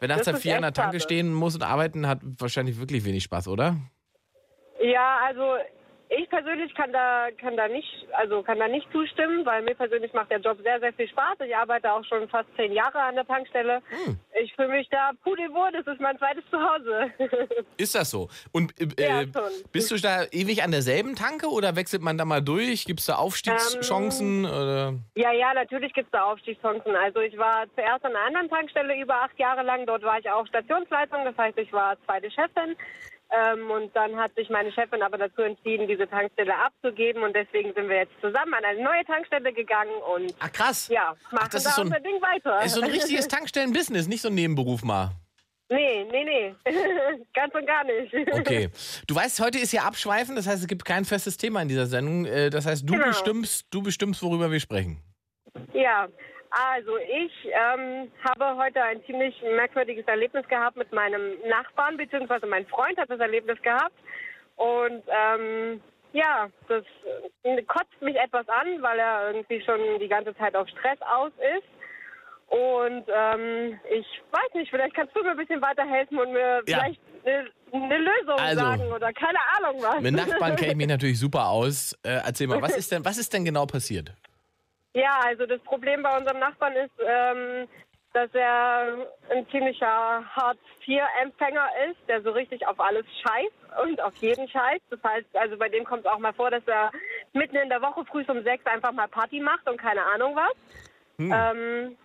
wer 0.00 0.08
nachts 0.08 0.26
halb 0.26 0.38
vier 0.38 0.56
an 0.56 0.62
der 0.62 0.72
Tanke 0.72 1.00
stehen 1.00 1.32
muss 1.32 1.54
und 1.54 1.62
arbeiten, 1.62 2.06
hat 2.06 2.20
wahrscheinlich 2.22 2.78
wirklich 2.78 3.04
wenig 3.04 3.27
Spaß, 3.28 3.48
oder? 3.48 3.76
Ja, 4.80 5.18
also 5.26 5.56
ich 6.10 6.26
persönlich 6.30 6.74
kann 6.74 6.90
da 6.90 7.28
kann 7.38 7.54
da 7.58 7.68
nicht 7.68 7.86
also 8.12 8.42
kann 8.42 8.58
da 8.58 8.66
nicht 8.68 8.90
zustimmen, 8.90 9.44
weil 9.44 9.60
mir 9.62 9.74
persönlich 9.74 10.10
macht 10.14 10.30
der 10.30 10.40
Job 10.40 10.56
sehr 10.62 10.80
sehr 10.80 10.94
viel 10.94 11.06
Spaß. 11.08 11.36
Ich 11.46 11.54
arbeite 11.54 11.92
auch 11.92 12.02
schon 12.04 12.26
fast 12.30 12.48
zehn 12.56 12.72
Jahre 12.72 12.98
an 12.98 13.16
der 13.16 13.26
Tankstelle. 13.26 13.82
Hm. 13.90 14.18
Ich 14.42 14.54
fühle 14.54 14.68
mich 14.68 14.88
da 14.88 15.10
pudelwohl. 15.22 15.70
Das 15.72 15.86
ist 15.86 16.00
mein 16.00 16.16
zweites 16.16 16.44
Zuhause. 16.50 17.10
Ist 17.76 17.94
das 17.94 18.10
so? 18.10 18.28
Und 18.52 18.72
äh, 18.80 19.04
Ja, 19.04 19.20
äh, 19.20 19.24
schon. 19.24 19.42
bist 19.70 19.90
du 19.90 19.96
da 19.96 20.24
ewig 20.30 20.62
an 20.62 20.70
derselben 20.70 21.14
Tanke 21.14 21.48
oder 21.48 21.76
wechselt 21.76 22.00
man 22.00 22.16
da 22.16 22.24
mal 22.24 22.40
durch? 22.40 22.86
Gibt 22.86 23.00
es 23.00 23.06
da 23.06 23.16
Aufstiegschancen? 23.16 24.44
Ähm? 24.50 25.02
Ja, 25.14 25.32
ja, 25.32 25.52
natürlich 25.52 25.92
gibt 25.92 26.06
es 26.06 26.12
da 26.12 26.22
Aufstiegschancen. 26.24 26.96
Also 26.96 27.20
ich 27.20 27.36
war 27.36 27.66
zuerst 27.74 28.02
an 28.06 28.16
einer 28.16 28.24
anderen 28.26 28.48
Tankstelle 28.48 28.98
über 28.98 29.14
acht 29.24 29.38
Jahre 29.38 29.62
lang. 29.62 29.84
Dort 29.84 30.02
war 30.02 30.18
ich 30.18 30.30
auch 30.30 30.46
Stationsleitung, 30.46 31.24
das 31.26 31.36
heißt, 31.36 31.58
ich 31.58 31.70
war 31.72 31.98
zweite 32.06 32.30
Chefin. 32.30 32.76
Ähm, 33.30 33.70
und 33.70 33.94
dann 33.94 34.16
hat 34.16 34.34
sich 34.36 34.48
meine 34.48 34.72
Chefin 34.72 35.02
aber 35.02 35.18
dazu 35.18 35.42
entschieden, 35.42 35.86
diese 35.86 36.08
Tankstelle 36.08 36.54
abzugeben. 36.56 37.22
Und 37.22 37.36
deswegen 37.36 37.74
sind 37.74 37.88
wir 37.88 37.96
jetzt 37.96 38.14
zusammen 38.22 38.54
an 38.54 38.64
eine 38.64 38.82
neue 38.82 39.04
Tankstelle 39.04 39.52
gegangen 39.52 39.92
und 40.14 40.34
Ach 40.40 40.50
krass. 40.50 40.88
ja, 40.88 41.14
machen 41.30 41.48
das 41.52 41.64
da 41.64 41.70
ist 41.70 41.76
so 41.76 41.82
ein- 41.82 41.88
unser 41.88 42.00
Ding 42.00 42.20
weiter. 42.22 42.64
Ist 42.64 42.74
so 42.74 42.80
ein 42.80 42.90
richtiges 42.90 43.28
Tankstellen-Business, 43.28 44.08
nicht 44.08 44.22
so 44.22 44.28
ein 44.28 44.34
Nebenberuf 44.34 44.82
mal. 44.82 45.10
nee, 45.70 46.04
nee, 46.10 46.24
nee. 46.24 46.54
Ganz 47.34 47.54
und 47.54 47.66
gar 47.66 47.84
nicht. 47.84 48.14
Okay. 48.32 48.70
Du 49.06 49.14
weißt, 49.14 49.40
heute 49.40 49.58
ist 49.58 49.72
ja 49.72 49.82
Abschweifen, 49.82 50.34
das 50.34 50.46
heißt, 50.46 50.62
es 50.62 50.66
gibt 50.68 50.84
kein 50.86 51.04
festes 51.04 51.36
Thema 51.36 51.60
in 51.60 51.68
dieser 51.68 51.86
Sendung. 51.86 52.24
Äh, 52.24 52.48
Das 52.48 52.64
heißt, 52.64 52.88
du 52.88 52.94
Genau. 52.94 53.06
bestimmst, 53.08 53.66
du 53.70 53.82
bestimmst, 53.82 54.22
worüber 54.22 54.50
wir 54.50 54.60
sprechen. 54.60 55.02
Ja, 55.74 56.08
also 56.50 56.96
ich 56.98 57.32
ähm, 57.46 58.10
habe 58.28 58.56
heute 58.56 58.82
ein 58.82 59.02
ziemlich 59.04 59.34
merkwürdiges 59.42 60.06
Erlebnis 60.06 60.46
gehabt 60.48 60.76
mit 60.76 60.92
meinem 60.92 61.38
Nachbarn, 61.48 61.96
beziehungsweise 61.96 62.46
mein 62.46 62.66
Freund 62.66 62.98
hat 62.98 63.10
das 63.10 63.20
Erlebnis 63.20 63.60
gehabt. 63.62 63.94
Und 64.56 65.02
ähm, 65.08 65.80
ja, 66.12 66.48
das 66.68 66.84
äh, 67.44 67.62
kotzt 67.62 68.00
mich 68.00 68.16
etwas 68.16 68.48
an, 68.48 68.80
weil 68.82 68.98
er 68.98 69.30
irgendwie 69.32 69.60
schon 69.62 69.78
die 70.00 70.08
ganze 70.08 70.34
Zeit 70.36 70.56
auf 70.56 70.68
Stress 70.68 70.98
aus 71.02 71.32
ist. 71.56 71.68
Und 72.48 73.04
ähm, 73.14 73.78
ich 73.90 74.06
weiß 74.32 74.54
nicht, 74.54 74.70
vielleicht 74.70 74.94
kannst 74.94 75.14
du 75.14 75.22
mir 75.22 75.32
ein 75.32 75.36
bisschen 75.36 75.60
weiterhelfen 75.60 76.18
und 76.18 76.32
mir 76.32 76.62
Ja. 76.66 76.78
vielleicht 76.78 77.00
eine, 77.26 77.50
eine 77.72 77.98
Lösung 77.98 78.38
Also, 78.38 78.60
sagen 78.60 78.82
oder 78.90 79.12
keine 79.12 79.38
Ahnung 79.58 79.82
was. 79.82 80.00
Mit 80.00 80.14
Nachbarn 80.14 80.56
kenne 80.56 80.70
ich 80.72 80.76
mich 80.78 80.86
natürlich 80.88 81.18
super 81.20 81.48
aus. 81.50 81.92
Äh, 82.02 82.20
erzähl 82.24 82.46
mal, 82.46 82.62
was 82.62 82.74
ist 82.78 82.90
denn, 82.90 83.04
was 83.04 83.18
ist 83.18 83.32
denn 83.34 83.44
genau 83.44 83.66
passiert? 83.66 84.12
Ja, 84.94 85.20
also 85.24 85.46
das 85.46 85.60
Problem 85.62 86.02
bei 86.02 86.16
unserem 86.16 86.38
Nachbarn 86.38 86.74
ist, 86.74 86.92
ähm, 87.04 87.68
dass 88.12 88.30
er 88.34 89.06
ein 89.30 89.46
ziemlicher 89.50 90.24
Hartz-IV-Empfänger 90.34 91.68
ist, 91.90 91.98
der 92.08 92.22
so 92.22 92.30
richtig 92.30 92.66
auf 92.66 92.80
alles 92.80 93.04
scheißt 93.22 93.82
und 93.84 94.00
auf 94.00 94.14
jeden 94.16 94.48
scheißt. 94.48 94.84
Das 94.90 95.02
heißt, 95.02 95.36
also 95.36 95.56
bei 95.58 95.68
dem 95.68 95.84
kommt 95.84 96.06
es 96.06 96.10
auch 96.10 96.18
mal 96.18 96.32
vor, 96.32 96.50
dass 96.50 96.66
er 96.66 96.90
mitten 97.32 97.56
in 97.56 97.68
der 97.68 97.82
Woche 97.82 98.04
früh 98.06 98.24
um 98.28 98.42
sechs 98.42 98.64
einfach 98.66 98.92
mal 98.92 99.08
Party 99.08 99.40
macht 99.40 99.68
und 99.68 99.78
keine 99.78 100.02
Ahnung 100.04 100.34
was. 100.34 100.54
Ähm, 101.18 101.96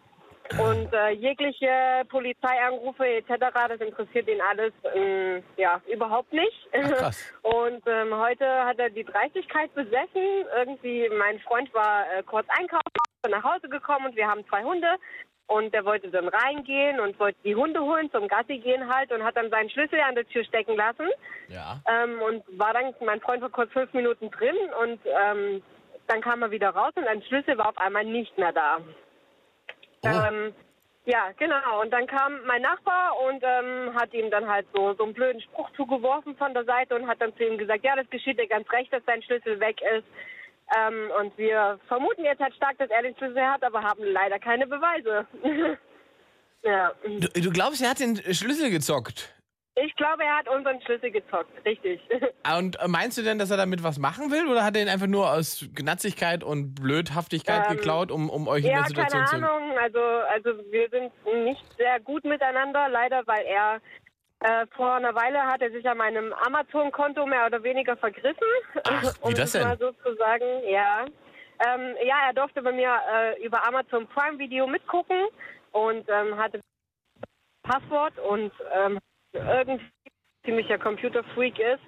und 0.58 0.94
äh, 0.94 1.10
jegliche 1.12 2.04
Polizeianrufe 2.10 3.06
etc., 3.06 3.34
das 3.70 3.80
interessiert 3.80 4.28
ihn 4.28 4.42
alles 4.42 4.74
ähm, 4.94 5.44
ja, 5.58 5.82
überhaupt 5.92 6.32
nicht. 6.32 6.68
Ach, 6.74 6.92
krass. 6.92 7.34
Und 7.44 7.82
ähm, 7.88 8.16
heute 8.16 8.46
hat 8.66 8.78
er 8.78 8.90
die 8.90 9.04
Dreistigkeit 9.04 9.74
besessen. 9.74 10.46
Irgendwie, 10.58 11.10
mein 11.18 11.40
Freund 11.40 11.74
war 11.74 12.06
äh, 12.14 12.24
kurz 12.24 12.46
einkaufen, 12.50 12.84
nach 13.30 13.44
Hause 13.44 13.70
gekommen 13.70 14.08
und 14.08 14.16
wir 14.16 14.28
haben 14.28 14.46
zwei 14.48 14.64
Hunde. 14.64 14.88
Und 15.48 15.74
der 15.74 15.86
wollte 15.86 16.10
dann 16.10 16.28
reingehen 16.28 17.00
und 17.00 17.20
wollte 17.20 17.38
die 17.44 17.56
Hunde 17.56 17.82
holen 17.82 18.10
zum 18.12 18.28
Gassi 18.28 18.60
gehen 18.60 18.94
halt 18.94 19.12
und 19.12 19.24
hat 19.24 19.36
dann 19.36 19.50
seinen 19.50 19.70
Schlüssel 19.70 20.00
an 20.00 20.16
der 20.16 20.28
Tür 20.28 20.44
stecken 20.46 20.76
lassen. 20.76 21.10
Ja. 21.48 21.82
Ähm, 21.88 22.22
und 22.22 22.44
war 22.60 22.74
dann, 22.74 22.94
mein 23.06 23.22
Freund 23.22 23.42
war 23.42 23.50
kurz 23.50 23.72
fünf 23.72 23.94
Minuten 23.94 24.30
drin 24.32 24.56
und 24.82 25.00
ähm, 25.06 25.62
dann 26.08 26.22
kam 26.22 26.42
er 26.42 26.52
wieder 26.52 26.70
raus 26.70 26.92
und 26.96 27.08
ein 27.08 27.22
Schlüssel 27.24 27.58
war 27.58 27.70
auf 27.70 27.78
einmal 27.78 28.06
nicht 28.06 28.38
mehr 28.38 28.52
da. 28.52 28.80
Oh. 30.04 30.10
Ähm, 30.10 30.54
ja, 31.06 31.32
genau. 31.38 31.82
Und 31.82 31.92
dann 31.92 32.08
kam 32.08 32.46
mein 32.46 32.62
Nachbar 32.62 33.18
und 33.28 33.44
ähm, 33.44 33.94
hat 33.94 34.14
ihm 34.14 34.32
dann 34.32 34.48
halt 34.48 34.68
so, 34.74 34.94
so 34.94 35.04
einen 35.04 35.14
blöden 35.14 35.42
Spruch 35.42 35.70
zugeworfen 35.76 36.36
von 36.38 36.54
der 36.54 36.64
Seite 36.64 36.96
und 36.96 37.08
hat 37.08 37.22
dann 37.22 37.36
zu 37.36 37.44
ihm 37.44 37.58
gesagt, 37.58 37.84
ja, 37.84 37.96
das 37.96 38.10
geschieht 38.10 38.40
dir 38.40 38.48
ganz 38.48 38.70
recht, 38.72 38.92
dass 38.94 39.04
dein 39.06 39.22
Schlüssel 39.22 39.60
weg 39.60 39.82
ist. 39.82 40.06
Ähm, 40.78 41.12
und 41.20 41.38
wir 41.38 41.80
vermuten 41.88 42.24
jetzt 42.24 42.40
halt 42.40 42.56
stark, 42.56 42.78
dass 42.78 42.90
er 42.90 43.02
den 43.02 43.16
Schlüssel 43.18 43.46
hat, 43.46 43.64
aber 43.64 43.84
haben 43.84 44.04
leider 44.04 44.40
keine 44.40 44.66
Beweise. 44.66 45.28
ja. 46.64 46.94
Du, 47.04 47.42
du 47.42 47.52
glaubst, 47.52 47.82
er 47.82 47.90
hat 47.90 48.00
den 48.00 48.16
Schlüssel 48.34 48.70
gezockt. 48.70 49.34
Ich 49.76 49.96
glaube, 49.96 50.24
er 50.24 50.38
hat 50.38 50.48
unseren 50.48 50.80
Schlüssel 50.84 51.10
gezockt. 51.10 51.52
Richtig. 51.66 52.00
Und 52.58 52.80
äh, 52.80 52.88
meinst 52.88 53.18
du 53.18 53.24
denn, 53.24 53.40
dass 53.40 53.50
er 53.50 53.58
damit 53.58 53.84
was 53.84 53.98
machen 53.98 54.32
will 54.32 54.48
oder 54.48 54.64
hat 54.64 54.76
er 54.76 54.84
ihn 54.84 54.90
einfach 54.90 55.08
nur 55.08 55.32
aus 55.32 55.66
Gnatzigkeit 55.74 56.44
und 56.44 56.76
Blödhaftigkeit 56.76 57.70
Ähm, 57.70 57.78
geklaut, 57.78 58.12
um, 58.12 58.30
um 58.30 58.48
euch 58.48 58.64
in 58.64 58.70
Ja, 58.70 58.78
der 58.80 58.86
Situation 58.86 59.26
keine 59.26 59.46
zu. 59.48 59.52
Ahnung. 59.52 59.78
Also, 59.80 60.00
also 60.00 60.72
wir 60.72 60.90
sind 60.90 61.12
nicht 61.46 61.64
sehr 61.78 62.00
gut 62.02 62.24
miteinander, 62.24 62.88
leider, 62.90 63.26
weil 63.26 63.46
er 63.46 63.82
äh, 64.42 64.68
vor 64.76 64.94
einer 64.96 65.16
Weile 65.16 65.42
hat 65.42 65.62
er 65.62 65.72
sich 65.72 65.88
an 65.90 65.98
meinem 65.98 66.34
Amazon-Konto 66.34 67.26
mehr 67.26 67.46
oder 67.48 67.64
weniger 67.64 67.98
vergriffen. 67.98 68.48
Ach, 68.84 69.02
wie 69.22 69.28
um 69.28 69.34
das 69.34 69.54
denn? 69.54 69.64
Mal 69.64 69.78
so 69.80 69.92
zu 69.92 70.16
sagen, 70.18 70.46
ja. 70.70 71.06
Ähm, 71.66 71.96
ja, 72.06 72.16
er 72.28 72.34
durfte 72.34 72.62
bei 72.62 72.74
mir 72.74 72.94
äh, 73.12 73.44
über 73.44 73.66
Amazon 73.68 74.06
Prime 74.08 74.38
Video 74.38 74.68
mitgucken 74.68 75.18
und 75.72 76.08
ähm, 76.10 76.38
hatte 76.38 76.60
Passwort 77.64 78.14
und 78.20 78.52
ähm, 78.76 79.00
irgendwie 79.34 79.84
ziemlicher 80.46 80.78
Computerfreak 80.78 81.58
ist, 81.60 81.82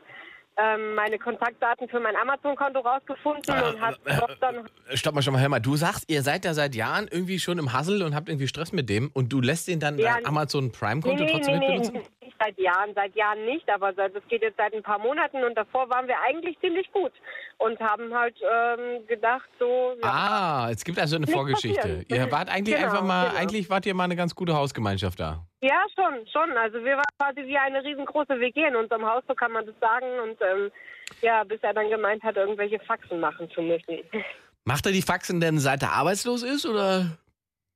ähm, 0.58 0.96
meine 0.96 1.20
Kontaktdaten 1.20 1.90
für 1.90 2.00
mein 2.00 2.16
Amazon-Konto 2.16 2.80
rausgefunden 2.80 3.54
und 3.54 3.82
hat 3.82 4.00
äh, 4.06 4.18
dann 4.40 4.70
Stopp 4.94 5.14
mal 5.14 5.22
schon 5.22 5.34
mal, 5.34 5.42
hör 5.42 5.50
mal. 5.50 5.60
Du 5.60 5.76
sagst, 5.76 6.10
ihr 6.10 6.22
seid 6.22 6.46
ja 6.46 6.54
seit 6.54 6.76
Jahren 6.76 7.10
irgendwie 7.12 7.40
schon 7.40 7.58
im 7.60 7.74
Hassel 7.74 8.02
und 8.04 8.16
habt 8.16 8.30
irgendwie 8.30 8.48
Stress 8.48 8.72
mit 8.72 8.90
dem 8.90 9.10
und 9.14 9.34
du 9.34 9.42
lässt 9.42 9.68
ihn 9.68 9.82
dann 9.82 9.98
Ja, 9.98 10.14
dein 10.16 10.26
Amazon 10.26 10.72
Prime-Konto 10.72 11.26
nee, 11.26 11.30
trotzdem 11.32 11.60
nee, 11.60 11.78
mit 11.80 11.94
nee, 11.94 12.00
nicht 12.00 12.36
seit 12.40 12.58
Jahren, 12.58 12.92
seit 12.96 13.16
Jahren 13.16 13.44
nicht, 13.46 13.70
aber 13.70 13.94
seit, 13.96 14.16
das 14.16 14.24
geht 14.30 14.42
jetzt 14.44 14.58
seit 14.58 14.74
ein 14.74 14.84
paar 14.84 15.00
Monaten 15.00 15.44
und 15.44 15.56
davor 15.56 15.90
waren 15.90 16.08
wir 16.08 16.16
eigentlich 16.22 16.58
ziemlich 16.60 16.90
gut 16.94 17.12
und 17.58 17.78
haben 17.82 18.14
halt 18.14 18.36
ähm, 18.42 19.06
gedacht, 19.08 19.48
so, 19.60 19.94
ja, 20.02 20.10
Ah, 20.10 20.70
es 20.72 20.84
gibt 20.86 21.00
also 21.00 21.18
eine 21.18 21.28
Vorgeschichte. 21.28 21.80
passiert. 21.82 22.12
Ihr 22.12 22.32
wart 22.32 22.50
eigentlich 22.50 22.76
Genau, 22.76 22.88
einfach 22.88 23.04
mal, 23.06 23.28
genau. 23.30 23.40
eigentlich 23.42 23.70
wart 23.70 23.86
ihr 23.86 23.94
mal 23.94 24.04
eine 24.06 24.16
ganz 24.16 24.36
gute 24.36 24.54
Hausgemeinschaft 24.56 25.20
da. 25.20 25.46
Ja, 25.62 25.86
schon, 25.96 26.28
schon. 26.28 26.58
Also 26.58 26.84
wir 26.84 26.98
waren 26.98 27.04
quasi 27.20 27.48
wie 27.48 27.58
eine 27.58 27.84
riesengroße 27.84 28.40
WG 28.40 28.68
in 28.68 28.76
unserem 28.76 29.06
Haus, 29.06 29.24
so 29.28 29.34
kann 29.34 29.52
man 29.52 29.66
das 29.66 29.76
sagen 29.80 30.08
und 30.24 30.38
ähm, 30.42 30.72
ja, 31.22 31.44
bis 31.44 31.62
er 31.62 31.74
dann 31.74 31.90
gemeint 31.90 32.24
hat, 32.24 32.36
irgendwelche 32.36 32.80
Faxen 32.80 33.20
machen 33.20 33.50
zu 33.52 33.62
müssen. 33.62 34.00
Macht 34.66 34.86
er 34.86 34.92
die 34.92 35.02
Faxen 35.02 35.40
denn 35.40 35.60
seit 35.60 35.84
er 35.84 35.92
arbeitslos 35.92 36.44
ist 36.44 36.66
oder? 36.66 37.18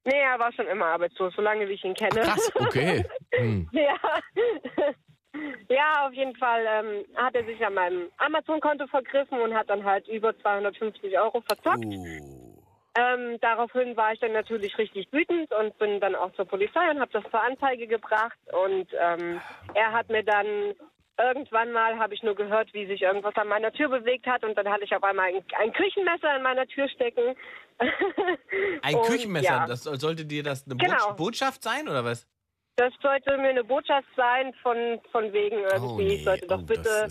Nee, 0.05 0.19
er 0.21 0.39
war 0.39 0.51
schon 0.53 0.67
immer 0.67 0.86
arbeitslos, 0.86 1.33
solange 1.36 1.67
wie 1.67 1.74
ich 1.74 1.83
ihn 1.83 1.93
kenne. 1.93 2.21
Krass, 2.21 2.51
okay. 2.55 3.05
Hm. 3.36 3.69
Ja. 3.71 3.95
ja, 5.69 6.07
auf 6.07 6.13
jeden 6.13 6.36
Fall 6.36 6.65
ähm, 6.67 7.05
hat 7.15 7.36
er 7.36 7.45
sich 7.45 7.63
an 7.63 7.75
meinem 7.75 8.07
Amazon-Konto 8.17 8.88
vergriffen 8.88 9.39
und 9.39 9.53
hat 9.53 9.69
dann 9.69 9.83
halt 9.86 10.07
über 10.07 10.38
250 10.39 11.17
Euro 11.17 11.41
verzockt. 11.41 11.86
Uh. 11.86 12.48
Ähm, 12.98 13.38
daraufhin 13.41 13.96
war 13.96 14.13
ich 14.13 14.19
dann 14.19 14.34
natürlich 14.34 14.77
richtig 14.77 15.08
wütend 15.12 15.53
und 15.53 15.77
bin 15.77 16.00
dann 16.00 16.15
auch 16.15 16.34
zur 16.34 16.46
Polizei 16.46 16.89
und 16.89 17.00
habe 17.00 17.12
das 17.12 17.24
zur 17.29 17.41
Anzeige 17.41 17.88
gebracht. 17.88 18.38
Und 18.51 18.88
ähm, 19.00 19.39
er 19.75 19.91
hat 19.93 20.10
mir 20.10 20.24
dann 20.24 20.74
irgendwann 21.17 21.72
mal, 21.72 22.00
habe 22.00 22.13
ich 22.13 22.24
nur 22.24 22.36
gehört, 22.36 22.74
wie 22.74 22.88
sich 22.88 23.01
irgendwas 23.03 23.36
an 23.36 23.48
meiner 23.48 23.72
Tür 23.72 23.89
bewegt 23.89 24.25
hat. 24.25 24.43
Und 24.43 24.58
dann 24.58 24.67
hatte 24.69 24.84
ich 24.86 24.96
auf 24.96 25.03
einmal 25.03 25.27
ein, 25.27 25.43
ein 25.60 25.74
Küchenmesser 25.74 26.36
in 26.36 26.41
meiner 26.43 26.65
Tür 26.67 26.88
stecken. 26.89 27.36
Ein 28.81 28.96
Und, 28.96 29.05
Küchenmesser, 29.05 29.46
Ja, 29.53 29.65
das 29.67 29.84
soll- 29.84 30.00
sollte 30.00 30.25
dir 30.25 30.43
das 30.43 30.65
eine 30.65 30.75
Genau. 30.75 30.96
Bots- 31.10 31.15
Botschaft 31.15 31.63
sein 31.63 31.88
oder 31.88 32.03
was? 32.03 32.27
das 32.75 32.93
sollte 33.01 33.38
mir 33.38 33.50
eine 33.50 33.63
Botschaft 33.65 34.08
sein 34.15 34.53
von, 34.63 35.01
von 35.12 35.34
wegen 35.34 35.58
irgendwie. 35.60 36.15
ich 36.15 36.24
sollte 36.24 36.48
doch 36.48 36.60
oh, 36.62 36.65
bitte 36.65 37.08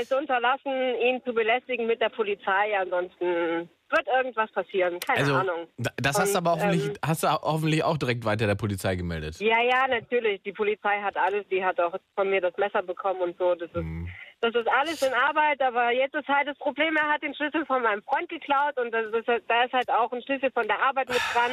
es 0.00 0.12
unterlassen, 0.12 0.72
ihn 1.00 1.22
zu 1.24 1.32
belästigen 1.34 1.86
mit 1.86 2.00
der 2.00 2.08
Polizei. 2.10 2.78
Ansonsten 2.78 3.68
wird 3.90 4.06
irgendwas 4.08 4.50
passieren. 4.52 4.98
Keine 5.00 5.20
also, 5.20 5.34
Ahnung. 5.34 5.68
da- 5.78 5.90
das 5.96 6.18
hast 6.18 6.34
du 6.34 6.38
aber 6.38 6.52
hoffentlich, 6.52 6.86
ähm, 6.86 6.94
hast 7.06 7.22
du 7.22 7.28
hoffentlich 7.28 7.84
auch 7.84 7.96
direkt 7.96 8.24
weiter 8.24 8.46
der 8.46 8.54
Polizei 8.56 8.96
gemeldet. 8.96 9.38
Ja, 9.40 9.60
ja, 9.62 9.86
natürlich. 9.88 10.42
Die 10.42 10.52
Polizei 10.52 11.00
hat 11.00 11.16
alles. 11.16 11.46
Die 11.48 11.64
hat 11.64 11.78
auch 11.80 11.94
von 12.14 12.28
mir 12.30 12.40
das 12.40 12.56
Messer 12.56 12.82
bekommen 12.82 13.20
und 13.20 13.38
so. 13.38 13.54
Das 13.54 13.68
ist, 13.68 13.74
Hm. 13.76 14.08
das 14.40 14.54
ist 14.54 14.68
alles 14.68 15.02
in 15.02 15.12
Arbeit. 15.14 15.60
Aber 15.62 15.90
jetzt 15.92 16.14
ist 16.14 16.28
halt 16.28 16.48
das 16.48 16.58
Problem, 16.58 16.96
er 16.96 17.12
hat 17.12 17.22
den 17.22 17.34
Schlüssel 17.34 17.64
von 17.66 17.82
meinem 17.82 18.02
Freund 18.02 18.28
geklaut 18.28 18.76
und 18.78 18.92
ist, 18.94 19.28
da 19.48 19.64
ist 19.64 19.72
halt 19.72 19.90
auch 19.90 20.10
ein 20.12 20.22
Schlüssel 20.22 20.50
von 20.50 20.66
der 20.66 20.80
Arbeit 20.82 21.08
mit 21.08 21.20
dran. 21.32 21.52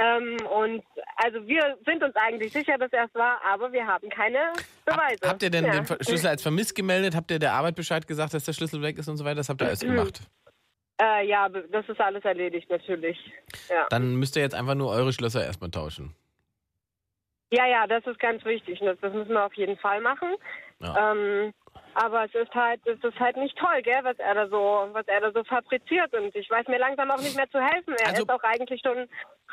Ähm, 0.00 0.36
und 0.46 0.84
also 1.16 1.44
wir 1.48 1.76
sind 1.84 2.00
uns 2.04 2.14
eigentlich 2.14 2.52
sicher, 2.52 2.78
dass 2.78 2.92
er 2.92 3.06
es 3.06 3.14
war, 3.14 3.40
aber 3.44 3.72
wir 3.72 3.84
haben 3.84 4.08
keine 4.08 4.52
Hab, 4.90 5.28
habt 5.28 5.42
ihr 5.42 5.50
denn 5.50 5.64
ja. 5.64 5.80
den 5.80 5.86
Schlüssel 6.02 6.28
als 6.28 6.42
vermisst 6.42 6.74
gemeldet? 6.74 7.14
Habt 7.14 7.30
ihr 7.30 7.38
der 7.38 7.52
Arbeit 7.52 7.76
Bescheid 7.76 8.06
gesagt, 8.06 8.34
dass 8.34 8.44
der 8.44 8.52
Schlüssel 8.52 8.82
weg 8.82 8.98
ist 8.98 9.08
und 9.08 9.16
so 9.16 9.24
weiter? 9.24 9.36
Das 9.36 9.48
habt 9.48 9.60
ihr 9.60 9.68
alles 9.68 9.80
gemacht. 9.80 10.20
Äh, 11.00 11.26
ja, 11.26 11.48
das 11.48 11.88
ist 11.88 12.00
alles 12.00 12.24
erledigt, 12.24 12.68
natürlich. 12.68 13.16
Ja. 13.68 13.86
Dann 13.88 14.16
müsst 14.16 14.36
ihr 14.36 14.42
jetzt 14.42 14.54
einfach 14.54 14.74
nur 14.74 14.90
eure 14.90 15.12
Schlösser 15.12 15.44
erstmal 15.44 15.70
tauschen. 15.70 16.14
ja, 17.52 17.66
ja, 17.66 17.86
das 17.86 18.06
ist 18.06 18.18
ganz 18.20 18.44
wichtig. 18.44 18.80
Das, 18.80 18.98
das 19.00 19.12
müssen 19.14 19.32
wir 19.32 19.46
auf 19.46 19.54
jeden 19.54 19.78
Fall 19.78 20.00
machen. 20.00 20.34
Ja. 20.80 21.12
Ähm, 21.12 21.52
aber 22.02 22.24
es 22.24 22.34
ist 22.34 22.54
halt, 22.54 22.80
es 22.86 23.02
ist 23.04 23.18
halt 23.20 23.36
nicht 23.36 23.56
toll, 23.58 23.82
gell, 23.82 24.00
was 24.02 24.18
er 24.18 24.34
da 24.34 24.48
so, 24.48 24.88
was 24.92 25.06
er 25.06 25.20
da 25.20 25.32
so 25.32 25.44
fabriziert. 25.44 26.12
Und 26.14 26.34
ich 26.34 26.48
weiß 26.50 26.66
mir 26.68 26.78
langsam 26.78 27.10
auch 27.10 27.20
nicht 27.20 27.36
mehr 27.36 27.50
zu 27.50 27.60
helfen. 27.60 27.94
Er 28.00 28.08
Also- 28.08 28.22
ist 28.22 28.30
auch 28.30 28.42
eigentlich 28.42 28.80
schon 28.84 29.06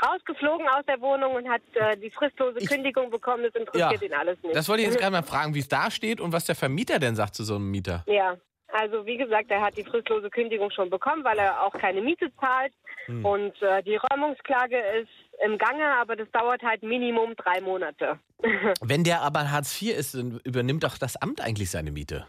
rausgeflogen 0.06 0.68
aus 0.70 0.86
der 0.88 1.02
Wohnung 1.02 1.34
und 1.36 1.50
hat 1.50 1.62
äh, 1.74 1.98
die 1.98 2.10
fristlose 2.12 2.60
Ich- 2.60 2.70
Kündigung 2.70 3.10
bekommen. 3.10 3.44
Das 3.44 3.56
interessiert 3.56 4.02
Ja, 4.02 4.08
ihn 4.08 4.14
alles 4.14 4.42
nicht. 4.44 4.56
Das 4.56 4.70
wollte 4.70 4.84
ich 4.84 4.90
jetzt 4.90 4.98
gerade 5.02 5.12
mal 5.12 5.24
fragen, 5.24 5.54
wie 5.56 5.60
es 5.60 5.68
da 5.68 5.92
steht 5.92 6.22
und 6.22 6.32
was 6.32 6.46
der 6.46 6.56
Vermieter 6.56 7.00
denn 7.00 7.16
sagt 7.16 7.36
zu 7.36 7.44
so 7.44 7.56
einem 7.56 7.70
Mieter. 7.70 8.04
Ja, 8.08 8.36
also 8.74 9.06
wie 9.06 9.18
gesagt, 9.18 9.50
er 9.52 9.62
hat 9.62 9.76
die 9.78 9.84
fristlose 9.84 10.30
Kündigung 10.30 10.72
schon 10.72 10.90
bekommen, 10.90 11.24
weil 11.24 11.38
er 11.40 11.64
auch 11.64 11.74
keine 11.74 12.02
Miete 12.02 12.32
zahlt. 12.40 12.74
Hm. 13.08 13.26
Und 13.26 13.62
äh, 13.62 13.82
die 13.84 13.96
Räumungsklage 13.98 14.78
ist 15.02 15.10
im 15.46 15.58
Gange, 15.58 15.86
aber 16.00 16.16
das 16.16 16.30
dauert 16.32 16.62
halt 16.64 16.84
Minimum 16.84 17.36
drei 17.36 17.62
Monate. 17.62 18.20
Wenn 18.82 19.04
der 19.04 19.22
aber 19.22 19.50
Hartz 19.52 19.82
IV 19.82 19.96
ist, 19.98 20.14
dann 20.16 20.40
übernimmt 20.44 20.84
doch 20.84 20.98
das 20.98 21.16
Amt 21.16 21.42
eigentlich 21.42 21.72
seine 21.72 21.92
Miete. 21.92 22.28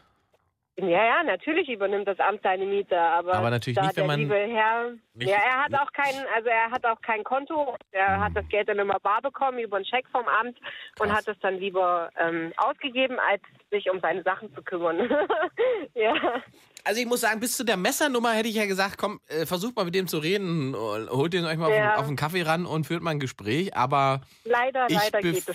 Ja, 0.80 1.04
ja, 1.04 1.22
natürlich 1.24 1.68
übernimmt 1.68 2.06
das 2.06 2.20
Amt 2.20 2.40
seine 2.44 2.64
Miete, 2.64 2.96
aber, 2.96 3.34
Aber 3.34 3.50
natürlich 3.50 3.80
nicht, 3.80 3.96
wenn 3.96 4.06
man 4.06 4.20
liebe 4.20 4.36
Herr, 4.36 4.92
nicht- 5.14 5.28
ja, 5.28 5.36
er 5.36 5.64
hat 5.64 5.74
auch 5.74 5.90
kein, 5.92 6.14
also 6.36 6.48
er 6.48 6.70
hat 6.70 6.86
auch 6.86 7.00
kein 7.02 7.24
Konto, 7.24 7.74
er 7.90 8.14
Hm. 8.14 8.24
hat 8.24 8.36
das 8.36 8.48
Geld 8.48 8.68
dann 8.68 8.78
immer 8.78 9.00
bar 9.00 9.20
bekommen 9.20 9.58
über 9.58 9.74
einen 9.76 9.84
Scheck 9.84 10.06
vom 10.12 10.28
Amt 10.28 10.56
und 11.00 11.08
Krass. 11.08 11.26
hat 11.26 11.28
es 11.28 11.38
dann 11.40 11.58
lieber 11.58 12.10
ähm, 12.16 12.52
ausgegeben, 12.58 13.18
als 13.18 13.42
sich 13.72 13.90
um 13.90 13.98
seine 13.98 14.22
Sachen 14.22 14.54
zu 14.54 14.62
kümmern. 14.62 14.98
ja. 15.94 16.14
Also 16.84 17.00
ich 17.00 17.06
muss 17.06 17.20
sagen, 17.20 17.40
bis 17.40 17.56
zu 17.56 17.64
der 17.64 17.76
Messernummer 17.76 18.32
hätte 18.32 18.48
ich 18.48 18.54
ja 18.54 18.66
gesagt, 18.66 18.98
komm, 18.98 19.20
äh, 19.28 19.46
versucht 19.46 19.76
mal 19.76 19.84
mit 19.84 19.94
dem 19.94 20.08
zu 20.08 20.18
reden, 20.18 20.74
holt 20.76 21.32
den 21.32 21.44
euch 21.44 21.56
mal 21.58 21.70
Ja. 21.70 21.92
auf, 21.94 22.00
auf 22.00 22.06
einen 22.06 22.16
Kaffee 22.16 22.42
ran 22.42 22.66
und 22.66 22.86
führt 22.86 23.02
mal 23.02 23.10
ein 23.10 23.20
Gespräch. 23.20 23.76
Aber 23.76 24.22
Leider, 24.44 24.86
ich 24.88 24.94
leider 24.96 25.20
befürchte, 25.20 25.52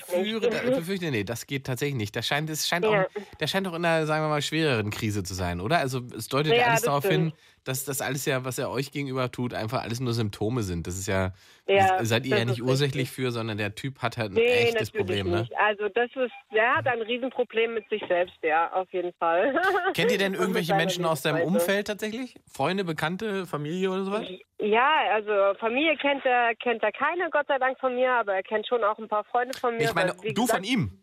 nicht. 0.50 0.63
ich 0.70 0.75
befürchte, 0.75 1.12
nee, 1.12 1.24
das 1.24 1.48
geht 1.48 1.65
tatsächlich 1.65 1.96
nicht. 1.96 2.15
Das 2.15 2.27
scheint, 2.27 2.50
es 2.50 2.68
scheint 2.68 2.86
Ja. 2.86 3.03
auch, 3.06 3.10
der 3.39 3.48
scheint 3.48 3.68
auch 3.68 3.74
in 3.74 3.86
einer, 3.86 4.06
sagen 4.06 4.24
wir 4.25 4.30
mal, 4.30 4.42
schwereren 4.42 4.89
Krise 4.92 5.24
zu 5.24 5.34
sein, 5.34 5.62
oder? 5.62 5.80
Also 5.80 6.01
es 6.15 6.27
deutet 6.27 6.53
ja, 6.56 6.65
alles 6.65 6.82
darauf 6.82 7.06
stimmt. 7.06 7.34
hin, 7.34 7.34
dass 7.63 7.86
das 7.86 8.01
alles 8.01 8.25
ja, 8.25 8.43
was 8.46 8.58
er 8.58 8.70
euch 8.70 8.91
gegenüber 8.91 9.32
tut, 9.32 9.53
einfach 9.53 9.84
alles 9.84 10.00
nur 10.00 10.13
Symptome 10.13 10.63
sind. 10.63 10.86
Das 10.88 10.98
ist 10.98 11.08
ja, 11.08 11.32
Ja, 11.67 12.03
seid 12.03 12.25
ihr 12.25 12.32
das 12.32 12.39
ja 12.39 12.46
nicht 12.46 12.62
ursächlich 12.62 13.03
richtig. 13.10 13.15
für, 13.25 13.32
sondern 13.32 13.58
der 13.58 13.75
Typ 13.75 14.01
hat 14.01 14.17
halt 14.17 14.32
ein 14.32 14.36
Nee, 14.36 14.63
echtes 14.63 14.91
Problem, 14.91 15.29
ne? 15.29 15.41
nicht. 15.41 15.53
Also 15.58 15.88
das 15.89 16.10
ist, 16.15 16.32
der 16.53 16.75
hat 16.75 16.88
ein 16.88 17.01
Riesenproblem 17.01 17.74
mit 17.74 17.88
sich 17.89 18.03
selbst, 18.08 18.36
ja, 18.41 18.72
auf 18.74 18.91
jeden 18.91 19.13
Fall. 19.13 19.60
Kennt 19.93 20.12
ihr 20.12 20.17
denn 20.17 20.34
irgendwelche 20.34 20.75
Menschen 20.75 21.05
aus 21.05 21.22
deinem. 21.22 21.43
Umfeld 21.43 21.88
tatsächlich? 21.88 22.36
Freunde, 22.51 22.84
Bekannte, 22.84 23.46
Familie 23.46 23.91
oder 23.91 24.05
sowas? 24.05 24.25
Ja, 24.60 24.89
also 25.12 25.58
Familie 25.60 25.98
kennt 25.98 26.25
er, 26.25 26.55
kennt 26.55 26.82
er 26.84 26.91
keine, 26.91 27.29
Gott 27.29 27.48
sei 27.48 27.58
Dank 27.60 27.79
von 27.79 27.96
mir, 27.96 28.12
aber 28.12 28.34
er 28.34 28.43
kennt 28.43 28.65
schon 28.67 28.84
auch 28.84 28.98
ein 28.98 29.08
paar 29.10 29.25
Freunde 29.25 29.58
von 29.60 29.75
mir. 29.75 29.84
Ich 29.84 29.93
meine, 29.93 30.13
du 30.13 30.34
gesagt, 30.34 30.51
von 30.51 30.63
ihm. 30.63 31.02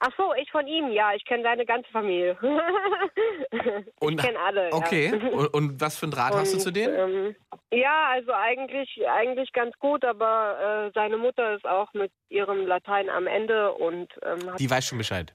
Ach 0.00 0.10
so, 0.16 0.34
ich 0.34 0.50
von 0.50 0.66
ihm, 0.66 0.90
ja, 0.92 1.14
ich 1.14 1.24
kenne 1.24 1.42
seine 1.42 1.64
ganze 1.64 1.90
Familie. 1.90 2.36
Und- 4.00 4.18
ich 4.20 4.24
kenne 4.26 4.38
alle. 4.38 4.68
Okay. 4.72 5.06
Ja. 5.14 5.28
Und, 5.30 5.54
und 5.54 5.80
was 5.80 5.98
für 5.98 6.04
einen 6.04 6.12
Draht 6.12 6.34
hast 6.34 6.52
du 6.52 6.56
Und, 6.56 6.62
zu 6.62 6.70
denen? 6.70 6.94
Ähm, 6.94 7.36
ja, 7.72 8.08
also 8.10 8.32
eigentlich, 8.32 9.00
eigentlich 9.08 9.52
ganz 9.52 9.76
gut, 9.78 10.04
aber 10.04 10.86
äh, 10.88 10.90
seine 10.94 11.16
Mutter 11.16 11.54
ist 11.54 11.66
auch 11.66 11.92
mit 11.94 12.12
ihrem 12.28 12.66
Latein 12.66 13.08
am 13.08 13.26
Ende 13.26 13.72
und 13.72 14.12
ähm, 14.22 14.50
Die 14.58 14.70
weiß 14.70 14.86
schon 14.86 14.98
Bescheid. 14.98 15.34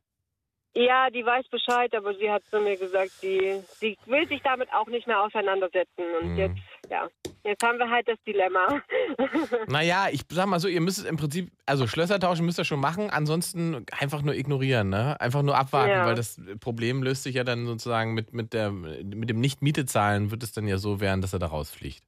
Ja, 0.73 1.09
die 1.09 1.25
weiß 1.25 1.47
Bescheid, 1.49 1.93
aber 1.93 2.13
sie 2.13 2.31
hat 2.31 2.43
zu 2.45 2.61
mir 2.61 2.77
gesagt, 2.77 3.09
sie, 3.11 3.61
sie 3.65 3.97
will 4.05 4.25
sich 4.29 4.41
damit 4.41 4.71
auch 4.73 4.87
nicht 4.87 5.05
mehr 5.05 5.21
auseinandersetzen. 5.21 6.03
Und 6.21 6.29
Mhm. 6.33 6.37
jetzt, 6.37 6.59
ja, 6.89 7.09
jetzt 7.43 7.63
haben 7.63 7.77
wir 7.79 7.89
halt 7.89 8.07
das 8.07 8.17
Dilemma. 8.25 8.81
Naja, 9.67 10.07
ich 10.11 10.21
sag 10.29 10.47
mal 10.47 10.59
so, 10.59 10.67
ihr 10.67 10.81
müsst 10.81 10.99
es 10.99 11.05
im 11.05 11.17
Prinzip, 11.17 11.51
also 11.65 11.87
Schlösser 11.87 12.19
tauschen 12.19 12.45
müsst 12.45 12.57
ihr 12.59 12.65
schon 12.65 12.79
machen, 12.79 13.09
ansonsten 13.09 13.85
einfach 13.99 14.21
nur 14.21 14.35
ignorieren, 14.35 14.89
ne? 14.89 15.19
Einfach 15.19 15.41
nur 15.41 15.57
abwarten, 15.57 15.91
Ja. 15.91 16.05
weil 16.05 16.15
das 16.15 16.39
Problem 16.59 17.03
löst 17.03 17.23
sich 17.23 17.35
ja 17.35 17.43
dann 17.43 17.65
sozusagen 17.65 18.13
mit, 18.13 18.33
mit, 18.33 18.53
der, 18.53 18.71
mit 18.71 19.29
dem 19.29 19.39
Nicht-Miete-Zahlen 19.39 20.31
wird 20.31 20.43
es 20.43 20.51
dann 20.53 20.67
ja 20.67 20.77
so 20.77 20.99
werden, 21.01 21.21
dass 21.21 21.33
er 21.33 21.39
da 21.39 21.47
rausfliegt. 21.47 22.03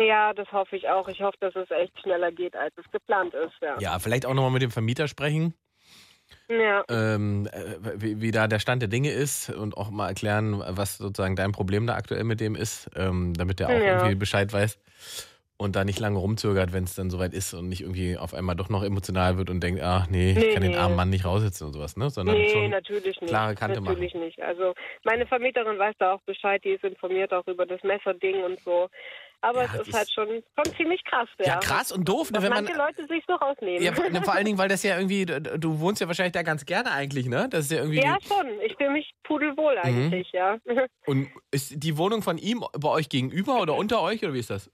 ja, 0.00 0.32
das 0.34 0.50
hoffe 0.52 0.76
ich 0.76 0.88
auch. 0.88 1.08
Ich 1.08 1.20
hoffe, 1.20 1.36
dass 1.40 1.54
es 1.56 1.70
echt 1.70 1.98
schneller 2.00 2.32
geht, 2.32 2.56
als 2.56 2.74
es 2.78 2.90
geplant 2.90 3.34
ist. 3.34 3.54
Ja. 3.62 3.78
Ja, 3.80 3.98
vielleicht 3.98 4.26
auch 4.26 4.34
nochmal 4.34 4.50
mit 4.50 4.62
dem 4.62 4.70
Vermieter 4.70 5.08
sprechen, 5.08 5.54
ja. 6.50 6.84
ähm, 6.90 7.48
äh, 7.52 7.76
wie, 7.96 8.20
wie 8.20 8.30
da 8.30 8.46
der 8.48 8.58
Stand 8.58 8.82
der 8.82 8.88
Dinge 8.88 9.10
ist 9.10 9.50
und 9.50 9.76
auch 9.76 9.90
mal 9.90 10.08
erklären, 10.08 10.62
was 10.66 10.98
sozusagen 10.98 11.36
dein 11.36 11.52
Problem 11.52 11.86
da 11.86 11.94
aktuell 11.94 12.24
mit 12.24 12.40
dem 12.40 12.54
ist, 12.54 12.90
ähm, 12.96 13.34
damit 13.34 13.60
der 13.60 13.68
auch 13.68 13.72
Ja. 13.80 13.98
irgendwie 13.98 14.14
Bescheid 14.16 14.52
weiß 14.52 14.78
und 15.56 15.76
da 15.76 15.84
nicht 15.84 16.00
lange 16.00 16.18
rumzögert, 16.18 16.72
wenn 16.72 16.84
es 16.84 16.94
dann 16.94 17.10
soweit 17.10 17.34
ist 17.34 17.52
und 17.52 17.68
nicht 17.68 17.82
irgendwie 17.82 18.16
auf 18.16 18.32
einmal 18.32 18.56
doch 18.56 18.70
noch 18.70 18.82
emotional 18.82 19.36
wird 19.36 19.50
und 19.50 19.60
denkt, 19.62 19.82
ach 19.82 20.08
nee, 20.08 20.30
ich 20.30 20.36
Nee, 20.38 20.52
kann 20.54 20.62
den 20.62 20.72
nee. 20.72 20.76
armen 20.78 20.96
Mann 20.96 21.10
nicht 21.10 21.24
raussitzen 21.26 21.66
und 21.66 21.74
sowas, 21.74 21.96
ne? 21.98 22.08
Sondern 22.10 22.36
Nee, 22.36 22.48
schon 22.50 22.70
natürlich 22.70 23.20
nicht. 23.20 23.28
klare 23.30 23.54
Kante 23.54 23.80
natürlich 23.80 24.14
nicht. 24.14 24.40
Also 24.40 24.74
meine 25.04 25.26
Vermieterin 25.26 25.78
weiß 25.78 25.94
da 25.98 26.14
auch 26.14 26.22
Bescheid, 26.22 26.64
die 26.64 26.70
ist 26.70 26.84
informiert 26.84 27.32
auch 27.34 27.46
über 27.46 27.66
das 27.66 27.82
Messerding 27.82 28.42
und 28.42 28.58
so. 28.64 28.88
Aber 29.42 29.64
Ja, 29.64 29.70
es 29.80 29.88
ist 29.88 29.94
halt 29.94 30.10
schon, 30.12 30.28
schon 30.58 30.74
ziemlich 30.76 31.02
krass, 31.04 31.28
ja. 31.38 31.46
ja 31.46 31.56
krass 31.60 31.92
und 31.92 32.06
doof, 32.06 32.30
ne, 32.30 32.42
wenn 32.42 32.50
man 32.50 32.64
manche 32.64 32.76
Leute 32.76 33.06
sich 33.06 33.24
so 33.26 33.34
rausnehmen. 33.34 33.82
ja, 33.82 33.92
vor 34.22 34.34
allen 34.34 34.44
Dingen, 34.44 34.58
weil 34.58 34.68
das 34.68 34.82
ja 34.82 34.96
irgendwie, 34.98 35.24
du- 35.24 35.80
wohnst 35.80 36.00
ja 36.00 36.06
wahrscheinlich 36.08 36.32
da 36.34 36.42
ganz 36.42 36.66
gerne 36.66 36.90
eigentlich, 36.92 37.26
ne? 37.26 37.48
Das 37.50 37.64
ist 37.64 37.70
ja 37.70 37.78
irgendwie 37.78 38.00
Ja, 38.02 38.18
schon. 38.26 38.60
Ich 38.60 38.76
fühle 38.76 38.90
mich 38.90 39.10
pudelwohl 39.22 39.74
Mhm. 39.74 39.80
eigentlich, 39.80 40.30
ja. 40.32 40.58
und 41.06 41.30
ist 41.50 41.72
die 41.82 41.96
Wohnung 41.96 42.20
von 42.22 42.36
ihm 42.36 42.62
bei 42.78 42.88
euch 42.90 43.08
gegenüber 43.08 43.60
oder 43.62 43.76
unter 43.76 44.02
euch 44.02 44.22
oder 44.22 44.34
wie 44.34 44.40
ist 44.40 44.50
das? 44.50 44.70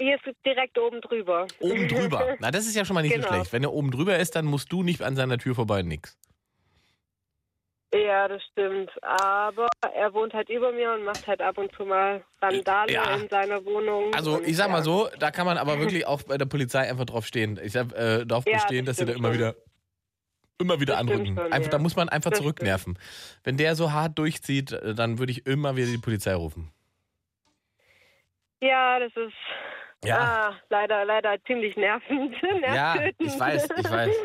Hier 0.00 0.14
ist 0.14 0.26
es 0.28 0.34
direkt 0.46 0.78
oben 0.78 1.00
drüber. 1.00 1.48
Oben 1.58 1.88
drüber. 1.88 2.36
Na, 2.38 2.52
das 2.52 2.66
ist 2.66 2.76
ja 2.76 2.84
schon 2.84 2.94
mal 2.94 3.02
nicht 3.02 3.14
so 3.16 3.20
Genau. 3.20 3.32
schlecht. 3.34 3.52
Wenn 3.52 3.64
er 3.64 3.72
oben 3.72 3.90
drüber 3.90 4.16
ist, 4.16 4.36
dann 4.36 4.44
musst 4.44 4.70
du 4.70 4.84
nicht 4.84 5.02
an 5.02 5.16
seiner 5.16 5.38
Tür 5.38 5.56
vorbei, 5.56 5.82
nix. 5.82 6.16
Ja, 7.94 8.28
das 8.28 8.42
stimmt. 8.52 8.90
Aber 9.02 9.66
er 9.94 10.12
wohnt 10.12 10.34
halt 10.34 10.50
über 10.50 10.72
mir 10.72 10.92
und 10.92 11.04
macht 11.04 11.26
halt 11.26 11.40
ab 11.40 11.56
und 11.56 11.72
zu 11.74 11.84
mal 11.86 12.22
Randale 12.42 12.92
Ja. 12.92 13.14
in 13.16 13.28
seiner 13.28 13.64
Wohnung. 13.64 14.12
Also 14.14 14.42
ich 14.42 14.56
sag 14.56 14.70
mal 14.70 14.82
so, 14.82 15.08
da 15.18 15.30
kann 15.30 15.46
man 15.46 15.56
aber 15.56 15.78
wirklich 15.80 16.06
auch 16.06 16.22
bei 16.22 16.36
der 16.36 16.44
Polizei 16.46 16.80
einfach 16.90 17.06
drauf 17.06 17.24
stehen. 17.26 17.58
Ich 17.62 17.72
sag, 17.72 17.92
äh, 17.94 18.26
darauf 18.26 18.44
Ja, 18.46 18.54
bestehen, 18.54 18.84
das 18.84 18.96
dass 18.96 18.98
sie 18.98 19.04
da 19.06 19.12
stimmt 19.12 19.18
immer 19.24 19.34
schon. 19.34 19.38
wieder 19.40 19.54
immer 20.60 20.80
wieder 20.80 20.94
Das 20.96 21.02
stimmt 21.04 21.12
anrücken. 21.20 21.36
schon, 21.36 21.52
einfach, 21.52 21.66
ja. 21.66 21.70
Da 21.70 21.78
muss 21.78 21.96
man 21.96 22.08
einfach 22.08 22.30
Das 22.30 22.40
zurücknerven. 22.40 22.98
Wenn 23.44 23.56
der 23.56 23.74
so 23.76 23.92
hart 23.92 24.18
durchzieht, 24.18 24.72
äh, 24.72 24.94
dann 24.94 25.18
würde 25.18 25.32
ich 25.32 25.46
immer 25.46 25.76
wieder 25.76 25.86
die 25.86 25.98
Polizei 25.98 26.34
rufen. 26.34 26.70
Ja, 28.60 28.98
das 28.98 29.12
ist 29.16 29.32
Ja. 30.04 30.18
ah, 30.18 30.56
leider, 30.70 31.04
leider 31.04 31.36
ziemlich 31.44 31.76
nervend. 31.76 32.34
Ja, 32.62 32.96
ich 33.18 33.38
weiß, 33.38 33.68
ich 33.76 33.90
weiß. 33.90 34.16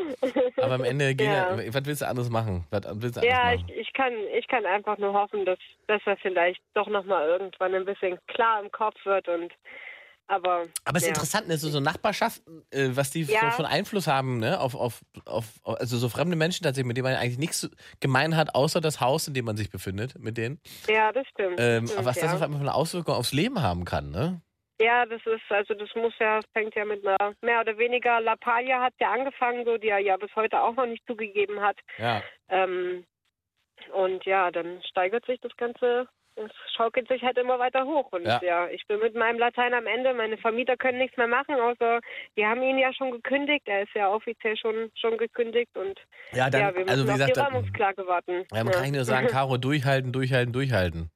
Aber 0.61 0.75
am 0.75 0.83
Ende 0.83 1.15
geht 1.15 1.27
Ja. 1.27 1.59
ja. 1.59 1.73
was 1.73 1.85
willst 1.85 2.01
du 2.01 2.07
anderes 2.07 2.29
machen? 2.29 2.65
Was 2.69 2.83
willst 3.01 3.17
du 3.17 3.25
Ja, 3.25 3.41
anderes 3.41 3.55
ich, 3.55 3.61
machen? 3.61 3.79
ich, 3.79 3.93
kann, 3.93 4.13
ich 4.37 4.47
kann 4.47 4.65
einfach 4.65 4.97
nur 4.97 5.13
hoffen, 5.13 5.45
dass, 5.45 5.57
dass 5.87 6.01
er 6.05 6.17
vielleicht 6.17 6.61
doch 6.73 6.87
nochmal 6.87 7.27
irgendwann 7.27 7.73
ein 7.73 7.85
bisschen 7.85 8.19
klar 8.27 8.61
im 8.61 8.71
Kopf 8.71 8.95
wird 9.05 9.27
und 9.27 9.51
aber. 10.27 10.63
Aber 10.85 10.97
es 10.97 11.03
ist 11.03 11.09
ja. 11.09 11.13
interessant, 11.15 11.47
ne, 11.47 11.57
so, 11.57 11.69
so 11.69 11.79
Nachbarschaften, 11.79 12.63
äh, 12.71 12.89
was 12.93 13.11
die 13.11 13.23
Ja. 13.23 13.41
so 13.51 13.57
von 13.57 13.65
Einfluss 13.65 14.07
haben, 14.07 14.39
ne, 14.39 14.59
auf, 14.59 14.73
auf, 14.75 15.01
auf, 15.25 15.45
also 15.63 15.97
so 15.97 16.07
fremde 16.07 16.35
Menschen 16.35 16.63
tatsächlich, 16.63 16.87
mit 16.87 16.97
denen 16.97 17.05
man 17.05 17.15
eigentlich 17.15 17.37
nichts 17.37 17.69
gemein 17.99 18.35
hat, 18.37 18.55
außer 18.55 18.79
das 18.79 19.01
Haus, 19.01 19.27
in 19.27 19.33
dem 19.33 19.45
man 19.45 19.57
sich 19.57 19.69
befindet, 19.69 20.17
mit 20.19 20.37
denen. 20.37 20.59
Ja, 20.87 21.11
das 21.11 21.27
stimmt. 21.27 21.55
Ähm, 21.59 21.87
stimmt 21.87 21.99
aber 21.99 22.07
was 22.07 22.15
ja. 22.17 22.23
das 22.23 22.35
auf 22.35 22.41
einmal 22.41 22.59
für 22.59 22.65
eine 22.65 22.73
Auswirkung 22.73 23.15
aufs 23.15 23.33
Leben 23.33 23.61
haben 23.61 23.85
kann, 23.85 24.11
ne? 24.11 24.41
Ja, 24.81 25.05
das 25.05 25.21
ist, 25.25 25.43
also 25.49 25.73
das 25.75 25.93
muss 25.95 26.13
ja, 26.19 26.39
fängt 26.53 26.75
ja 26.75 26.83
mit 26.85 27.05
einer 27.05 27.33
mehr 27.41 27.61
oder 27.61 27.77
weniger 27.77 28.19
Lappalia 28.21 28.81
hat 28.81 28.93
ja 28.99 29.11
angefangen, 29.11 29.65
so 29.65 29.77
die 29.77 29.89
er 29.89 29.99
ja 29.99 30.17
bis 30.17 30.35
heute 30.35 30.61
auch 30.61 30.75
noch 30.75 30.85
nicht 30.87 31.05
zugegeben 31.05 31.61
hat. 31.61 31.77
Ja. 31.97 32.21
Ähm, 32.49 33.05
und 33.93 34.25
ja, 34.25 34.49
dann 34.51 34.81
steigert 34.83 35.25
sich 35.25 35.39
das 35.41 35.55
Ganze, 35.57 36.07
es 36.35 36.51
schaukelt 36.75 37.07
sich 37.07 37.21
halt 37.21 37.37
immer 37.37 37.59
weiter 37.59 37.85
hoch. 37.85 38.11
Und 38.11 38.25
Ja. 38.25 38.39
ja. 38.41 38.67
ich 38.69 38.85
bin 38.87 38.99
mit 38.99 39.13
meinem 39.13 39.37
Latein 39.37 39.73
am 39.73 39.85
Ende. 39.85 40.13
Meine 40.13 40.37
Vermieter 40.37 40.75
können 40.77 40.97
nichts 40.97 41.17
mehr 41.17 41.27
machen, 41.27 41.55
außer 41.55 41.99
die 42.35 42.45
haben 42.45 42.63
ihn 42.63 42.79
ja 42.79 42.91
schon 42.93 43.11
gekündigt. 43.11 43.67
Er 43.67 43.83
ist 43.83 43.93
ja 43.93 44.09
offiziell 44.09 44.57
schon, 44.57 44.89
schon 44.95 45.17
gekündigt 45.17 45.77
und 45.77 45.99
Ja, 46.31 46.49
dann, 46.49 46.61
ja, 46.61 46.67
wir 46.73 46.79
müssen 46.81 46.89
also 46.89 47.07
wie 47.07 47.11
auf 47.11 47.17
gesagt, 47.17 47.37
die 47.37 47.39
Räumungsklage 47.39 48.07
warten. 48.07 48.45
ja, 48.51 48.63
man 48.63 48.73
kann 48.73 48.81
nicht 48.83 48.95
nur 48.95 49.05
sagen, 49.05 49.27
Caro, 49.31 49.57
durchhalten, 49.57 50.11
durchhalten, 50.11 50.51
durchhalten. 50.53 51.11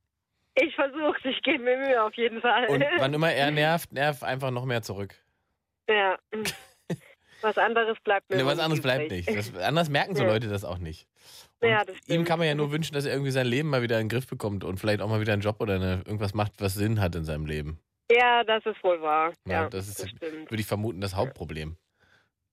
Ich 0.60 0.74
versuch's, 0.76 1.20
ich 1.24 1.42
gebe 1.44 1.64
mir 1.64 1.78
Mühe 1.78 2.02
auf 2.04 2.14
jeden 2.16 2.42
Fall. 2.42 2.66
Und 2.68 2.84
wann 2.98 3.14
immer 3.14 3.32
er 3.32 3.52
nervt, 3.52 3.92
nervt 3.94 4.24
einfach 4.24 4.52
noch 4.52 4.66
mehr 4.66 4.82
zurück. 4.82 5.16
ja. 5.90 6.18
Was 7.42 7.56
anderes 7.60 7.96
bleibt 8.04 8.28
mir 8.32 8.38
Ne, 8.38 8.46
was 8.48 8.58
anderes 8.58 8.82
bleibt 8.82 9.12
nicht. 9.12 9.30
Das, 9.30 9.56
anders 9.56 9.90
merken 9.90 10.16
so 10.16 10.24
Ja. 10.24 10.30
Leute 10.30 10.48
das 10.50 10.66
auch 10.66 10.80
nicht. 10.80 11.06
Ja, 11.62 11.86
das 11.86 11.96
ihm 12.08 12.24
kann 12.24 12.40
man 12.40 12.48
ja 12.48 12.56
nur 12.56 12.72
wünschen, 12.72 12.96
dass 12.96 13.06
er 13.06 13.12
irgendwie 13.14 13.30
sein 13.30 13.46
Leben 13.46 13.70
mal 13.70 13.84
wieder 13.84 14.00
in 14.00 14.06
den 14.08 14.10
Griff 14.10 14.26
bekommt 14.28 14.64
und 14.64 14.80
vielleicht 14.80 15.02
auch 15.02 15.08
mal 15.08 15.22
wieder 15.22 15.34
einen 15.34 15.44
Job 15.44 15.58
oder 15.62 15.76
eine, 15.76 16.02
irgendwas 16.08 16.34
macht, 16.34 16.54
was 16.60 16.74
Sinn 16.74 17.00
hat 17.00 17.14
in 17.14 17.26
seinem 17.26 17.46
Leben. 17.46 17.80
Ja, 18.12 18.44
das 18.44 18.66
ist 18.66 18.84
wohl 18.84 19.00
wahr. 19.04 19.34
Ja, 19.46 19.64
Ja, 19.64 19.70
das 19.70 19.88
ist- 19.88 20.10
stimmt. 20.10 20.50
Würde 20.50 20.62
ich 20.62 20.66
vermuten, 20.66 21.00
das 21.00 21.16
Hauptproblem. 21.16 21.78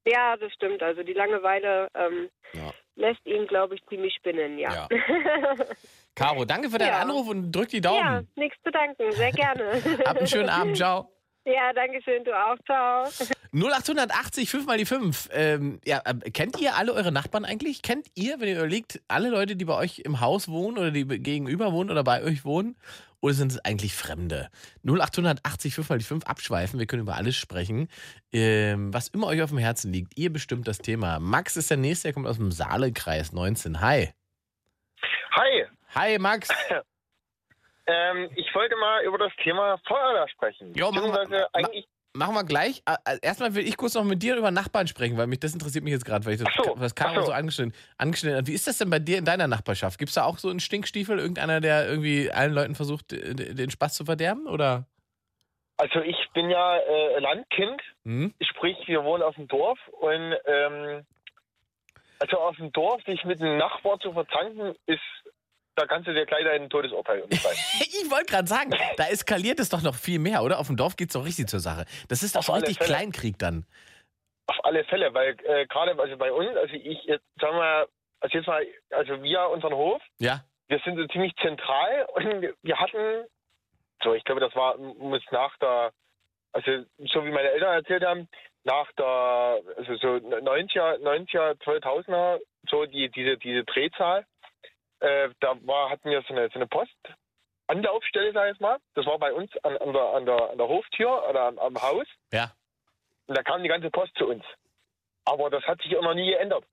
Ja, 0.07 0.37
das 0.37 0.53
stimmt. 0.53 0.83
Also 0.83 1.03
die 1.03 1.15
Langeweile 1.15 1.89
ähm, 1.95 2.29
Ja. 2.53 2.71
Lässt 2.97 3.25
ihn, 3.27 3.47
glaube 3.47 3.75
ich, 3.75 3.83
ziemlich 3.89 4.15
spinnen, 4.15 4.59
ja. 4.59 4.73
Ja. 4.73 4.89
Caro, 6.15 6.45
danke 6.45 6.71
für 6.71 6.79
deinen 6.79 6.89
Ja. 6.89 7.01
Anruf 7.01 7.29
und 7.29 7.51
drück 7.53 7.69
die 7.69 7.77
Ja, 7.77 7.83
Daumen. 7.83 8.29
nichts 8.37 8.57
zu 8.65 8.71
danken. 8.71 9.11
Sehr 9.13 9.33
gerne. 9.33 9.83
Habt 10.07 10.19
einen 10.19 10.27
schönen 10.27 10.49
Abend, 10.49 10.77
ciao. 10.77 11.11
Ja, 11.47 11.73
danke 11.75 12.01
schön. 12.03 12.25
Du 12.25 12.33
auch. 12.33 12.57
Ciao. 12.65 13.05
0880, 13.53 14.51
5 14.51 14.67
mal 14.67 14.79
die 14.79 14.87
5. 14.87 15.29
Ähm, 15.33 15.81
ja, 15.85 16.01
äh, 16.05 16.31
kennt 16.31 16.59
ihr 16.61 16.75
alle 16.77 16.93
eure 16.93 17.13
Nachbarn 17.13 17.45
eigentlich? 17.45 17.83
Kennt 17.83 18.07
ihr, 18.15 18.41
wenn 18.41 18.49
ihr 18.49 18.57
überlegt, 18.57 19.01
alle 19.09 19.29
Leute, 19.29 19.55
die 19.55 19.65
bei 19.65 19.77
euch 19.77 20.01
im 20.01 20.21
Haus 20.21 20.49
wohnen 20.49 20.79
oder 20.79 20.91
die 20.91 21.05
gegenüber 21.07 21.73
wohnen 21.73 21.91
oder 21.91 22.03
bei 22.03 22.23
euch 22.25 22.45
wohnen? 22.45 22.77
Oder 23.25 23.33
sind 23.33 23.53
es 23.53 23.65
eigentlich 23.65 23.95
Fremde? 23.95 24.51
0880, 24.87 25.75
5 25.75 25.89
mal 25.89 25.97
die 25.97 26.05
5 26.05 26.27
abschweifen. 26.27 26.79
Wir 26.79 26.87
können 26.87 27.01
über 27.01 27.15
alles 27.15 27.35
sprechen. 27.35 27.89
Ähm, 28.35 28.93
was 28.93 29.09
immer 29.09 29.29
euch 29.29 29.41
auf 29.41 29.49
dem 29.49 29.57
Herzen 29.57 29.91
liegt. 29.95 30.19
Ihr 30.19 30.31
bestimmt 30.31 30.69
das 30.69 30.77
Thema. 30.77 31.19
Max 31.21 31.57
ist 31.57 31.71
der 31.71 31.79
Nächste, 31.79 32.09
der 32.09 32.13
kommt 32.13 32.27
aus 32.27 32.37
dem 32.37 32.53
Saale-Kreis 32.53 33.33
19. 33.33 33.81
Hi. 33.81 34.13
Hi, 35.31 35.67
Hi, 35.95 36.19
Max. 36.19 36.51
ähm, 37.87 38.29
ich 38.37 38.55
wollte 38.55 38.77
mal 38.77 39.03
über 39.05 39.17
das 39.17 39.33
Thema 39.43 39.79
Feuerwehr 39.89 40.29
sprechen. 40.29 40.75
Jo, 40.75 40.91
mach 40.93 41.07
mal. 41.07 41.49
Eigentlich, 41.55 41.89
Machen 42.17 42.35
wir 42.35 42.45
gleich. 42.45 42.83
Äh, 42.87 42.95
äh, 43.15 43.19
Erstmal 43.23 43.55
will 43.55 43.67
ich 43.67 43.77
kurz 43.77 43.95
noch 43.95 44.05
mit 44.05 44.23
dir 44.23 44.37
über 44.37 44.51
Nachbarn 44.53 44.87
sprechen, 44.87 45.17
weil 45.17 45.27
mich 45.27 45.41
das 45.41 45.53
interessiert 45.53 45.83
mich 45.83 45.93
jetzt 45.93 46.05
gerade, 46.05 46.25
weil 46.25 46.35
ich 46.35 46.43
das, 46.43 46.55
so, 46.55 46.75
was 46.77 46.95
Caro 46.95 47.21
so. 47.21 47.27
so 47.27 47.33
angeschnitten, 47.33 47.75
angeschnitten 47.99 48.39
hat. 48.39 48.47
Wie 48.47 48.53
ist 48.53 48.67
das 48.69 48.79
denn 48.79 48.89
bei 48.91 49.01
dir 49.01 49.19
in 49.19 49.25
deiner 49.25 49.49
Nachbarschaft? 49.49 49.99
Gibt 49.99 50.11
es 50.11 50.15
da 50.15 50.25
auch 50.25 50.39
so 50.39 50.49
einen 50.49 50.61
Stinkstiefel, 50.61 51.19
irgendeiner, 51.19 51.61
der 51.61 51.89
irgendwie 51.89 52.31
allen 52.31 52.53
Leuten 52.53 52.75
versucht, 52.77 53.11
den 53.11 53.71
Spaß 53.71 53.95
zu 53.95 54.05
verderben? 54.05 54.47
Oder? 54.47 54.87
also 55.77 56.01
ich 56.03 56.17
bin 56.35 56.51
ja 56.51 56.77
äh, 56.79 57.19
Landkind, 57.19 57.83
Hm? 58.05 58.33
sprich 58.41 58.77
wir 58.87 59.03
wohnen 59.03 59.25
auf 59.25 59.35
dem 59.35 59.49
Dorf 59.49 59.79
und 60.01 60.37
ähm, 60.47 61.05
also 62.21 62.39
auf 62.39 62.55
dem 62.57 62.71
Dorf 62.71 63.03
sich 63.05 63.25
mit 63.25 63.41
einem 63.41 63.59
Nachbar 63.59 63.99
zu 63.99 64.13
verzanken, 64.13 64.77
ist, 64.87 65.01
da 65.77 65.87
kannst 65.87 66.07
du 66.09 66.15
dir 66.15 66.25
gleich 66.27 66.45
dein 66.45 66.69
Todesurteil 66.71 67.23
unterschreiben. 67.23 67.59
Ich 67.81 68.11
wollte 68.11 68.27
gerade 68.33 68.47
sagen, 68.49 68.71
da 68.97 69.07
eskaliert 69.07 69.59
es 69.61 69.69
doch 69.71 69.83
noch 69.83 69.95
viel 69.95 70.19
mehr, 70.19 70.43
oder? 70.43 70.59
Auf 70.59 70.67
dem 70.69 70.77
Dorf 70.77 70.97
geht 70.97 71.09
es 71.09 71.15
doch 71.15 71.25
richtig 71.25 71.49
zur 71.49 71.61
Sache. 71.61 71.85
Das 72.09 72.23
ist 72.23 72.37
doch 72.37 72.49
Auf 72.49 72.57
richtig 72.57 72.79
Fälle. 72.79 72.89
Kleinkrieg 72.91 73.39
dann. 73.39 73.67
Auf 74.47 74.63
alle 74.65 74.85
Fälle, 74.85 75.13
weil 75.15 75.37
äh, 75.45 75.67
gerade 75.67 75.99
also 75.99 76.17
bei 76.17 76.31
uns, 76.33 76.55
also 76.57 76.75
ich 76.75 77.03
jetzt 77.05 77.25
sagen 77.41 77.57
wir, 77.57 77.89
also 78.21 78.39
jetzt 78.39 78.47
mal, 78.47 78.67
also 78.91 79.23
wir 79.23 79.49
unseren 79.49 79.75
Hof, 79.75 80.03
Ja? 80.19 80.45
wir 80.69 80.79
sind 80.85 80.97
so 80.97 81.07
ziemlich 81.07 81.35
zentral 81.37 82.07
und 82.15 82.49
wir 82.63 82.79
hatten, 82.79 83.25
so 84.03 84.15
ich 84.15 84.25
glaube, 84.25 84.41
das 84.41 84.55
war 84.55 84.77
muss 84.79 85.23
nach 85.31 85.57
der, 85.59 85.93
also 86.53 86.85
so 87.13 87.25
wie 87.25 87.31
meine 87.31 87.51
Eltern 87.51 87.75
erzählt 87.75 88.05
haben, 88.05 88.29
nach 88.65 88.91
der, 88.93 89.61
also 89.77 89.97
so 89.97 90.09
90er, 90.09 90.99
90er, 90.99 91.55
2000er, 91.63 92.39
so 92.69 92.85
die, 92.87 93.11
diese, 93.11 93.37
diese 93.39 93.65
Drehzahl, 93.65 94.27
äh, 95.05 95.31
da 95.41 95.55
war, 95.67 95.91
hatten 95.91 96.11
wir 96.11 96.23
so 96.23 96.35
eine, 96.35 96.49
so 96.49 96.55
eine 96.55 96.67
Postanlaufstelle, 96.67 98.33
sag 98.33 98.55
ich 98.55 98.61
mal. 98.61 98.79
Das 98.95 99.05
war 99.07 99.19
bei 99.19 99.33
uns 99.33 99.51
an, 99.63 99.77
an, 99.77 99.93
der, 99.93 100.03
an, 100.03 100.27
der, 100.27 100.51
an 100.51 100.59
der 100.59 100.69
Hoftür 100.69 101.29
oder 101.29 101.43
am, 101.43 101.59
am 101.59 101.83
Haus. 101.83 102.07
Ja. 102.33 102.53
Und 103.27 103.37
da 103.37 103.43
kam 103.43 103.63
die 103.63 103.69
ganze 103.69 103.91
Post 103.91 104.13
zu 104.17 104.27
uns. 104.27 104.45
Aber 105.25 105.51
das 105.51 105.65
hat 105.65 105.81
sich 105.83 105.97
auch 105.97 106.03
noch 106.03 106.15
nie 106.15 106.31
geändert. 106.31 106.65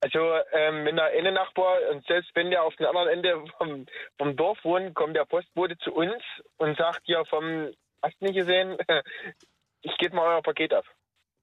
Also, 0.00 0.18
ähm, 0.52 0.84
wenn 0.84 0.96
der 0.96 1.06
eine 1.06 1.32
Nachbar, 1.32 1.78
und 1.90 2.06
selbst 2.06 2.30
wenn 2.34 2.50
der 2.50 2.62
auf 2.62 2.76
dem 2.76 2.86
anderen 2.86 3.08
Ende 3.08 3.44
vom, 3.56 3.86
vom 4.18 4.36
Dorf 4.36 4.58
wohnt, 4.62 4.94
kommt 4.94 5.16
der 5.16 5.24
Postbote 5.24 5.78
zu 5.78 5.92
uns 5.92 6.22
und 6.58 6.76
sagt 6.76 7.08
ja 7.08 7.24
vom, 7.24 7.72
hast 8.02 8.20
du 8.20 8.26
nicht 8.26 8.36
gesehen, 8.36 8.76
ich 9.82 9.96
gebe 9.96 10.14
mal 10.14 10.34
euer 10.34 10.42
Paket 10.42 10.74
ab. 10.74 10.84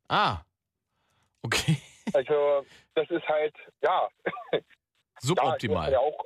Ah. 0.08 0.42
Okay. 1.42 1.78
Also, 2.14 2.66
das 2.94 3.10
ist 3.10 3.28
halt, 3.28 3.56
ja, 3.82 4.08
Suboptimal. 5.20 5.92
Ja 5.92 6.00
auch, 6.00 6.26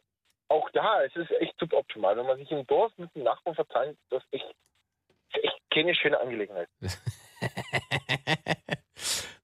auch 0.49 0.69
da, 0.71 1.03
es 1.03 1.15
ist 1.15 1.31
echt 1.39 1.57
suboptimal. 1.59 2.17
Wenn 2.17 2.25
man 2.25 2.37
sich 2.37 2.51
im 2.51 2.65
Dorf 2.67 2.91
mit 2.97 3.13
dem 3.15 3.23
Nachbarn 3.23 3.55
verzeiht, 3.55 3.97
das 4.09 4.23
ist 4.23 4.33
echt, 4.33 4.55
das 5.31 5.41
ist 5.41 5.43
echt 5.45 5.61
keine 5.71 5.95
schöne 5.95 6.19
Angelegenheit. 6.19 6.69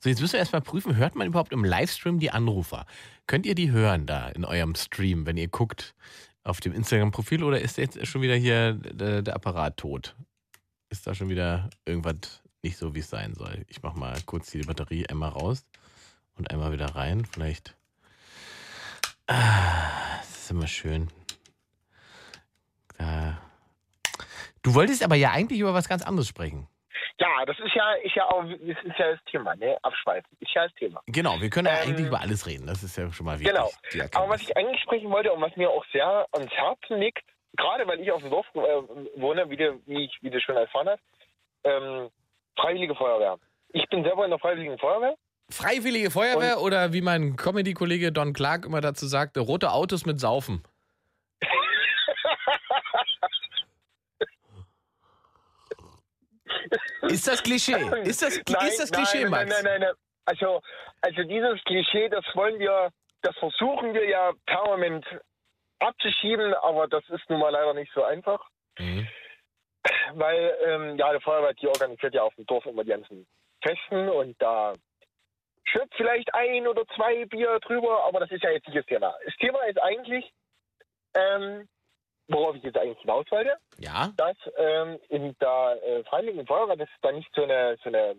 So, 0.03 0.10
jetzt 0.10 0.19
müssen 0.19 0.34
wir 0.34 0.39
erstmal 0.39 0.62
prüfen, 0.62 0.97
hört 0.97 1.15
man 1.15 1.27
überhaupt 1.27 1.53
im 1.53 1.63
Livestream 1.63 2.19
die 2.19 2.29
Anrufer? 2.29 2.86
Könnt 3.25 3.45
ihr 3.45 3.56
die 3.56 3.71
hören 3.71 4.06
da 4.06 4.27
in 4.27 4.43
eurem 4.43 4.75
Stream, 4.75 5.25
wenn 5.25 5.38
ihr 5.38 5.47
guckt 5.47 5.95
auf 6.43 6.60
dem 6.60 6.73
Instagram-Profil 6.73 7.41
oder 7.41 7.62
ist 7.62 7.77
jetzt 7.77 8.06
schon 8.06 8.21
wieder 8.21 8.36
hier 8.36 8.73
der, 8.73 9.21
der 9.21 9.34
Apparat 9.34 9.77
tot? 9.77 10.13
Ist 10.89 11.08
da 11.08 11.15
schon 11.15 11.29
wieder 11.29 11.69
irgendwas 11.86 12.43
nicht 12.63 12.75
so, 12.75 12.93
wie 12.95 12.99
es 12.99 13.10
sein 13.10 13.34
soll? 13.34 13.63
Ich 13.69 13.82
mach 13.82 13.95
mal 13.95 14.19
kurz 14.25 14.51
die 14.51 14.60
Batterie 14.63 15.08
einmal 15.08 15.29
raus 15.29 15.65
und 16.36 16.51
einmal 16.51 16.73
wieder 16.73 16.88
rein. 16.88 17.23
Vielleicht. 17.23 17.77
Ah, 19.27 20.17
das 20.19 20.29
ist 20.29 20.51
immer 20.51 20.67
schön. 20.67 21.07
Da. 22.97 23.38
Du 24.62 24.75
wolltest 24.75 25.03
aber 25.03 25.15
ja 25.15 25.31
eigentlich 25.31 25.59
über 25.59 25.73
was 25.73 25.88
ganz 25.89 26.03
anderes 26.03 26.27
sprechen. 26.27 26.67
Ja, 27.19 27.45
das 27.45 27.57
ist 27.59 27.73
ja, 27.75 27.93
ist 27.95 28.15
ja 28.15 28.25
auch, 28.29 28.43
das 28.43 28.83
ist 28.83 28.97
ja 28.97 29.12
das 29.12 29.23
Thema, 29.25 29.55
ne? 29.55 29.77
Abschweifen, 29.83 30.29
ist 30.39 30.53
ja 30.53 30.63
das 30.63 30.73
Thema. 30.75 31.01
Genau, 31.07 31.39
wir 31.39 31.49
können 31.49 31.67
ja 31.67 31.73
Ähm, 31.83 31.89
eigentlich 31.89 32.07
über 32.07 32.19
alles 32.19 32.47
reden. 32.47 32.65
Das 32.67 32.83
ist 32.83 32.97
ja 32.97 33.12
schon 33.12 33.25
mal 33.25 33.39
wichtig. 33.39 33.53
Genau. 33.53 33.69
Aber 34.13 34.29
was 34.29 34.41
ich 34.41 34.55
eigentlich 34.57 34.81
sprechen 34.81 35.09
wollte 35.09 35.31
und 35.31 35.41
was 35.41 35.55
mir 35.55 35.69
auch 35.69 35.86
sehr 35.91 36.27
ans 36.31 36.51
Herzen 36.51 36.99
liegt, 36.99 37.23
gerade 37.55 37.88
weil 37.88 37.99
ich 37.99 38.12
auf 38.12 38.21
dem 38.21 38.31
Dorf 38.31 38.47
äh, 38.55 38.59
wohne, 39.21 39.49
wie 39.49 39.57
du, 39.57 39.79
wie, 39.86 40.05
ich, 40.05 40.17
wie 40.21 40.29
du 40.29 40.41
schon 40.41 40.57
erfahren 40.57 40.89
hast, 40.89 41.03
ähm, 41.63 42.09
Freiwillige 42.57 42.95
Feuerwehr. 42.95 43.38
Ich 43.69 43.88
bin 43.89 44.03
selber 44.03 44.25
in 44.25 44.31
der 44.31 44.39
Freiwilligen 44.39 44.77
Feuerwehr. 44.77 45.15
Freiwillige 45.49 46.12
Feuerwehr 46.12 46.62
oder 46.62 46.93
wie 46.93 47.01
mein 47.01 47.36
Comedy-Kollege 47.36 48.12
Don 48.12 48.34
Clark 48.34 48.65
immer 48.65 48.82
dazu 48.82 49.08
sagte, 49.08 49.39
rote 49.39 49.71
Autos 49.71 50.06
mit 50.06 50.19
Saufen. 50.19 50.63
Ist 57.10 57.27
das 57.27 57.43
Klischee? 57.43 57.73
Ist 58.03 58.21
das, 58.21 58.38
ist 58.38 58.79
das 58.79 58.91
Klischee, 58.91 59.23
nein, 59.23 59.32
Max? 59.32 59.49
Nein, 59.49 59.63
nein, 59.63 59.65
nein, 59.65 59.82
nein. 59.82 59.93
Also, 60.25 60.62
also 61.01 61.23
dieses 61.23 61.62
Klischee, 61.65 62.10
das 62.10 62.23
wollen 62.34 62.60
wir, 62.60 62.89
das 63.21 63.36
versuchen 63.38 63.93
wir 63.93 64.08
ja 64.08 64.32
permanent 64.45 65.06
abzuschieben, 65.79 66.53
aber 66.56 66.88
das 66.88 67.03
ist 67.10 67.29
nun 67.29 67.39
mal 67.39 67.49
leider 67.49 67.73
nicht 67.73 67.91
so 67.93 68.03
einfach. 68.03 68.39
Mhm. 68.79 69.08
Weil, 70.13 70.58
ähm, 70.65 70.97
ja, 70.97 71.13
die 71.13 71.21
Feuerwehr, 71.21 71.53
die 71.53 71.67
organisiert 71.67 72.13
ja 72.13 72.23
auf 72.23 72.34
dem 72.36 72.45
Dorf 72.45 72.65
immer 72.65 72.84
die 72.84 72.91
ganzen 72.91 73.27
Festen 73.62 74.10
und 74.10 74.41
da 74.41 74.75
schützt 75.65 75.93
vielleicht 75.95 76.34
ein 76.34 76.67
oder 76.67 76.84
zwei 76.95 77.26
Bier 77.26 77.60
drüber, 77.60 78.04
aber 78.06 78.19
das 78.19 78.32
ist 78.32 78.43
ja 78.43 78.52
jetzt 78.52 78.67
nicht 78.67 78.78
das 78.78 78.86
Thema. 78.86 79.15
Das 79.26 79.36
Thema 79.36 79.62
ist 79.63 79.82
eigentlich, 79.82 80.32
ähm, 81.15 81.67
worauf 82.28 82.56
ich 82.56 82.63
jetzt 82.63 82.78
eigentlich 82.78 82.99
hinaus 82.99 83.26
wollte, 83.30 83.56
Ja. 83.78 84.12
dass 84.17 84.38
ähm, 84.58 84.99
in 85.10 85.36
der 85.39 85.80
äh, 85.84 86.04
Freiwilligen 86.06 86.45
Feuerwehr, 86.45 86.78
das 86.78 86.89
ist 86.89 86.97
da 87.02 87.12
nicht 87.12 87.30
so 87.36 87.43
eine, 87.43 87.78
so 87.84 87.89
eine 87.89 88.15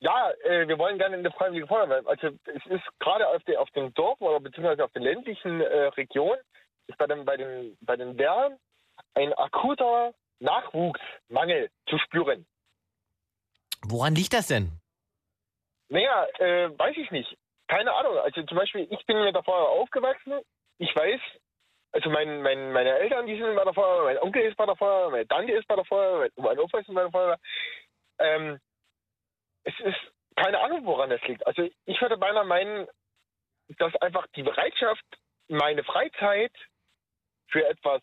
ja, 0.00 0.30
äh, 0.44 0.68
wir 0.68 0.78
wollen 0.78 0.98
gerne 0.98 1.16
in 1.16 1.22
der 1.22 1.32
Freiwilligen 1.32 1.68
Feuerwehr. 1.68 2.02
Also 2.06 2.28
es 2.44 2.66
ist 2.66 2.84
gerade 2.98 3.26
auf, 3.28 3.40
auf 3.56 3.70
dem 3.70 3.94
Dorf 3.94 4.20
oder 4.20 4.38
beziehungsweise 4.40 4.84
auf 4.84 4.92
den 4.92 5.02
ländlichen 5.02 5.60
äh, 5.62 5.86
Regionen, 5.96 6.40
ist 6.88 6.98
bei, 6.98 7.06
dem, 7.06 7.24
bei, 7.24 7.36
den, 7.38 7.76
bei 7.80 7.96
den 7.96 8.18
Wehren 8.18 8.58
ein 9.14 9.32
akuter 9.32 10.12
Nachwuchsmangel 10.40 11.70
zu 11.88 11.98
spüren. 11.98 12.44
Woran 13.86 14.14
liegt 14.14 14.34
das 14.34 14.48
denn? 14.48 14.72
Naja, 15.88 16.26
äh, 16.38 16.78
weiß 16.78 16.96
ich 16.96 17.10
nicht. 17.10 17.36
Keine 17.68 17.92
Ahnung. 17.94 18.18
Also 18.18 18.42
zum 18.42 18.56
Beispiel, 18.56 18.86
ich 18.90 19.04
bin 19.06 19.22
mit 19.22 19.34
der 19.34 19.42
Feuerwehr 19.42 19.68
aufgewachsen. 19.68 20.40
Ich 20.78 20.94
weiß, 20.94 21.20
also 21.92 22.10
mein, 22.10 22.42
mein, 22.42 22.72
meine 22.72 22.98
Eltern, 22.98 23.26
die 23.26 23.36
sind 23.36 23.54
bei 23.54 23.64
der 23.64 23.74
Feuerwehr, 23.74 24.04
mein 24.14 24.18
Onkel 24.18 24.42
ist 24.42 24.56
bei 24.56 24.66
der 24.66 24.76
Feuerwehr, 24.76 25.10
meine 25.10 25.28
Tante 25.28 25.52
ist 25.52 25.66
bei 25.68 25.76
der 25.76 25.84
Feuerwehr, 25.84 26.30
mein 26.36 26.58
Opa 26.58 26.78
ist 26.78 26.92
bei 26.92 27.02
der 27.02 27.10
Feuerwehr. 27.10 27.38
Ähm, 28.18 28.60
es 29.64 29.74
ist 29.80 30.12
keine 30.36 30.58
Ahnung, 30.60 30.84
woran 30.84 31.10
das 31.10 31.22
liegt. 31.22 31.46
Also 31.46 31.68
ich 31.84 32.00
würde 32.00 32.16
beinahe 32.16 32.44
meinen, 32.44 32.88
dass 33.78 33.94
einfach 33.96 34.26
die 34.34 34.42
Bereitschaft, 34.42 35.04
meine 35.48 35.84
Freizeit 35.84 36.52
für 37.48 37.66
etwas, 37.66 38.02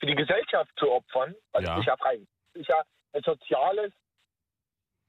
für 0.00 0.06
die 0.06 0.14
Gesellschaft 0.14 0.70
zu 0.76 0.90
opfern, 0.90 1.34
also 1.52 1.68
Ja. 1.70 1.78
ist 1.78 1.86
ja 1.86 1.96
frei. 1.96 2.18
Ist 2.54 2.68
ja 2.68 2.82
ein 3.12 3.22
soziales 3.22 3.92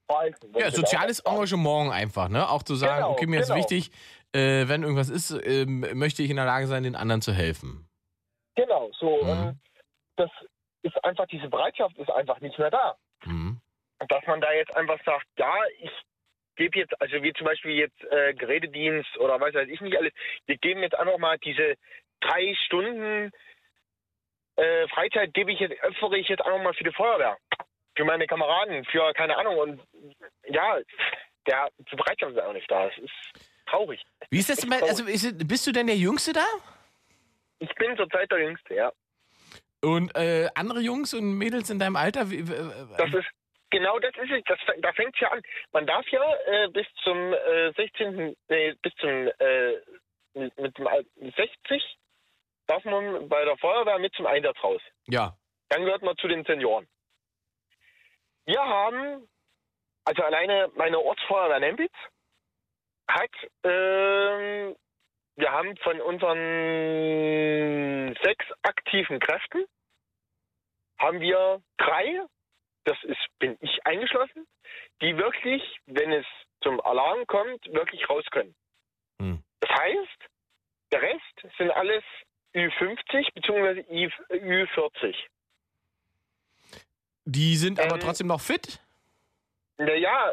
Verhalten. 0.06 0.52
Ja, 0.58 0.70
soziales 0.70 1.20
Engagement 1.20 1.92
einfach, 1.92 2.28
ne? 2.28 2.48
Auch 2.48 2.62
zu 2.62 2.74
sagen, 2.74 2.96
Genau, 2.96 3.12
okay, 3.12 3.26
mir 3.26 3.40
ist 3.40 3.48
genau. 3.48 3.60
wichtig, 3.60 3.90
äh, 4.32 4.68
wenn 4.68 4.82
irgendwas 4.82 5.08
ist, 5.08 5.30
ähm, 5.46 5.86
möchte 5.94 6.22
ich 6.22 6.30
in 6.30 6.36
der 6.36 6.44
Lage 6.44 6.66
sein, 6.66 6.82
den 6.82 6.96
anderen 6.96 7.22
zu 7.22 7.32
helfen. 7.32 7.88
Genau, 8.56 8.90
so. 8.92 9.22
Mhm. 9.22 9.30
Und 9.30 9.60
das 10.16 10.30
ist 10.82 11.04
einfach, 11.04 11.26
diese 11.26 11.48
Bereitschaft 11.48 11.96
ist 11.98 12.10
einfach 12.10 12.40
nicht 12.40 12.58
mehr 12.58 12.70
da. 12.70 12.96
Mhm. 13.24 13.60
Dass 14.08 14.26
man 14.26 14.40
da 14.40 14.52
jetzt 14.52 14.76
einfach 14.76 14.98
sagt, 15.04 15.26
ja, 15.38 15.54
ich 15.80 15.90
gebe 16.56 16.78
jetzt, 16.78 17.00
also 17.00 17.22
wie 17.22 17.32
zum 17.32 17.46
Beispiel 17.46 17.72
jetzt 17.72 18.02
äh, 18.10 18.34
Gerätedienst 18.34 19.16
oder 19.18 19.40
weiß 19.40 19.54
weiß 19.54 19.68
ich 19.68 19.80
nicht 19.80 19.96
alles, 19.96 20.12
wir 20.46 20.56
geben 20.58 20.82
jetzt 20.82 20.96
einfach 20.96 21.18
mal 21.18 21.38
diese 21.38 21.74
drei 22.20 22.54
Stunden 22.54 23.32
äh, 24.56 24.86
Freizeit 24.88 25.34
gebe 25.34 25.52
ich 25.52 25.60
jetzt, 25.60 25.82
opfere 25.82 26.18
ich 26.18 26.28
jetzt 26.28 26.44
einfach 26.44 26.62
mal 26.62 26.74
für 26.74 26.84
die 26.84 26.92
Feuerwehr. 26.92 27.36
Für 27.96 28.04
meine 28.04 28.26
Kameraden, 28.26 28.84
für 28.86 29.12
keine 29.14 29.36
Ahnung. 29.36 29.56
Und 29.58 29.80
ja, 30.48 30.78
der 31.46 31.68
die 31.78 31.96
Bereitschaft 31.96 32.32
ist 32.32 32.40
auch 32.42 32.52
nicht 32.52 32.70
da. 32.70 32.88
Es 32.88 32.98
ist 32.98 33.12
traurig. 33.66 34.02
Wie 34.30 34.38
ist 34.38 34.50
das 34.50 34.58
denn 34.58 34.70
bei, 34.70 34.82
also 34.82 35.04
ist, 35.04 35.46
bist 35.46 35.66
du 35.66 35.72
denn 35.72 35.86
der 35.86 35.96
Jüngste 35.96 36.32
da? 36.32 36.44
Ich 37.60 37.72
bin 37.76 37.96
zurzeit 37.96 38.30
der 38.30 38.40
Jüngste, 38.40 38.74
ja. 38.74 38.92
Und 39.82 40.14
äh, 40.16 40.48
andere 40.54 40.80
Jungs 40.80 41.14
und 41.14 41.34
Mädels 41.38 41.70
in 41.70 41.78
deinem 41.78 41.96
Alter? 41.96 42.30
Wie, 42.30 42.42
Das 42.42 43.12
ist 43.12 43.28
genau 43.70 43.98
das 43.98 44.12
ist 44.16 44.30
es. 44.30 44.42
Das, 44.46 44.58
da 44.78 44.92
fängt 44.92 45.14
es 45.14 45.20
ja 45.20 45.30
an. 45.30 45.42
Man 45.72 45.86
darf 45.86 46.06
ja 46.08 46.22
äh, 46.46 46.68
bis 46.68 46.86
zum 47.04 47.32
äh, 47.34 47.72
16. 47.76 48.34
Nee, 48.48 48.74
bis 48.82 48.94
zum 48.96 49.10
äh, 49.38 49.74
mit, 50.34 50.58
mit 50.58 50.78
dem 50.78 50.86
Al- 50.86 51.04
60 51.16 51.96
darf 52.66 52.82
man 52.84 53.28
bei 53.28 53.44
der 53.44 53.56
Feuerwehr 53.58 53.98
mit 53.98 54.14
zum 54.14 54.26
Einsatz 54.26 54.56
raus. 54.64 54.80
ja. 55.06 55.36
Dann 55.70 55.84
gehört 55.86 56.02
man 56.02 56.16
zu 56.18 56.28
den 56.28 56.44
Senioren. 56.44 56.86
Wir 58.46 58.60
haben, 58.60 59.28
also 60.04 60.22
alleine 60.22 60.70
meine 60.74 60.98
Ortsfeuerwehr 60.98 61.60
Nembitz 61.60 61.94
hat, 63.08 63.30
ähm, 63.64 64.76
wir 65.36 65.50
haben 65.50 65.76
von 65.78 66.00
unseren 66.00 66.38
sechs 68.22 68.46
aktiven 68.62 69.18
Kräften, 69.18 69.64
haben 70.98 71.20
wir 71.20 71.60
drei, 71.78 72.22
das 72.84 73.02
ist, 73.04 73.26
bin 73.38 73.56
ich 73.60 73.84
eingeschlossen, 73.86 74.46
die 75.00 75.16
wirklich, 75.16 75.62
wenn 75.86 76.12
es 76.12 76.26
zum 76.62 76.80
Alarm 76.80 77.26
kommt, 77.26 77.66
wirklich 77.72 78.08
raus 78.08 78.24
können. 78.30 78.54
Hm. 79.20 79.42
Das 79.60 79.70
heißt, 79.70 80.28
der 80.92 81.02
Rest 81.02 81.46
sind 81.58 81.70
alles 81.70 82.04
Ü50 82.54 83.34
bzw. 83.34 83.80
Ü40. 84.30 85.14
Die 87.24 87.56
sind 87.56 87.80
aber 87.80 87.94
Ähm, 87.94 88.00
trotzdem 88.00 88.26
noch 88.26 88.40
fit? 88.40 88.80
Naja, 89.78 90.32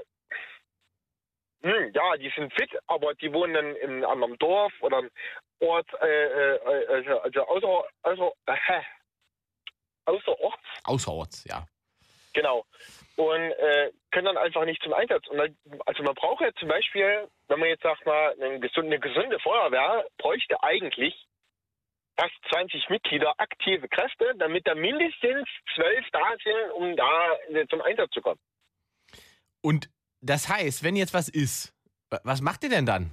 hm, 1.63 1.91
ja, 1.93 2.17
die 2.17 2.32
sind 2.36 2.51
fit, 2.54 2.71
aber 2.88 3.13
die 3.15 3.32
wohnen 3.32 3.54
dann 3.54 3.75
in 3.75 4.04
einem 4.04 4.38
Dorf 4.39 4.73
oder 4.82 4.97
einem 4.97 5.12
Ort, 5.60 5.88
äh, 6.01 6.56
äh, 6.56 6.86
also, 6.88 7.19
also 7.19 7.41
außer, 7.45 7.88
außer, 8.01 8.32
äh, 8.47 8.82
außerorts, 10.06 10.63
Außerorts, 10.84 11.43
ja. 11.45 11.65
genau. 12.34 12.65
Und 13.15 13.51
äh, 13.51 13.91
können 14.12 14.25
dann 14.25 14.38
einfach 14.38 14.65
nicht 14.65 14.82
zum 14.82 14.93
Einsatz. 14.93 15.27
Und 15.27 15.38
dann, 15.38 15.56
also 15.86 16.01
man 16.01 16.15
braucht 16.15 16.41
ja 16.41 16.51
zum 16.54 16.67
Beispiel, 16.67 17.27
wenn 17.47 17.60
man 17.60 17.69
jetzt 17.69 17.84
sagt 17.84 18.06
mal, 18.08 18.34
eine 18.41 18.60
gesunde, 18.60 18.95
eine 18.95 18.99
gesunde 18.99 19.39
Feuerwehr 19.39 20.06
bräuchte 20.17 20.62
eigentlich 20.63 21.27
fast 22.21 22.36
20 22.53 22.89
Mitglieder, 22.89 23.34
aktive 23.39 23.88
Kräfte, 23.88 24.34
damit 24.38 24.67
da 24.67 24.75
mindestens 24.75 25.47
zwölf 25.75 26.05
da 26.12 26.36
sind, 26.43 26.71
um 26.73 26.95
da 26.95 27.34
äh, 27.49 27.65
zum 27.67 27.81
Einsatz 27.81 28.12
zu 28.12 28.21
kommen. 28.21 28.39
Und 29.62 29.89
das 30.21 30.47
heißt, 30.49 30.84
wenn 30.84 30.95
jetzt 30.95 31.13
was 31.13 31.29
ist, 31.29 31.73
wa- 32.12 32.21
was 32.23 32.41
macht 32.41 32.63
ihr 32.63 32.69
denn 32.69 32.86
dann? 32.86 33.12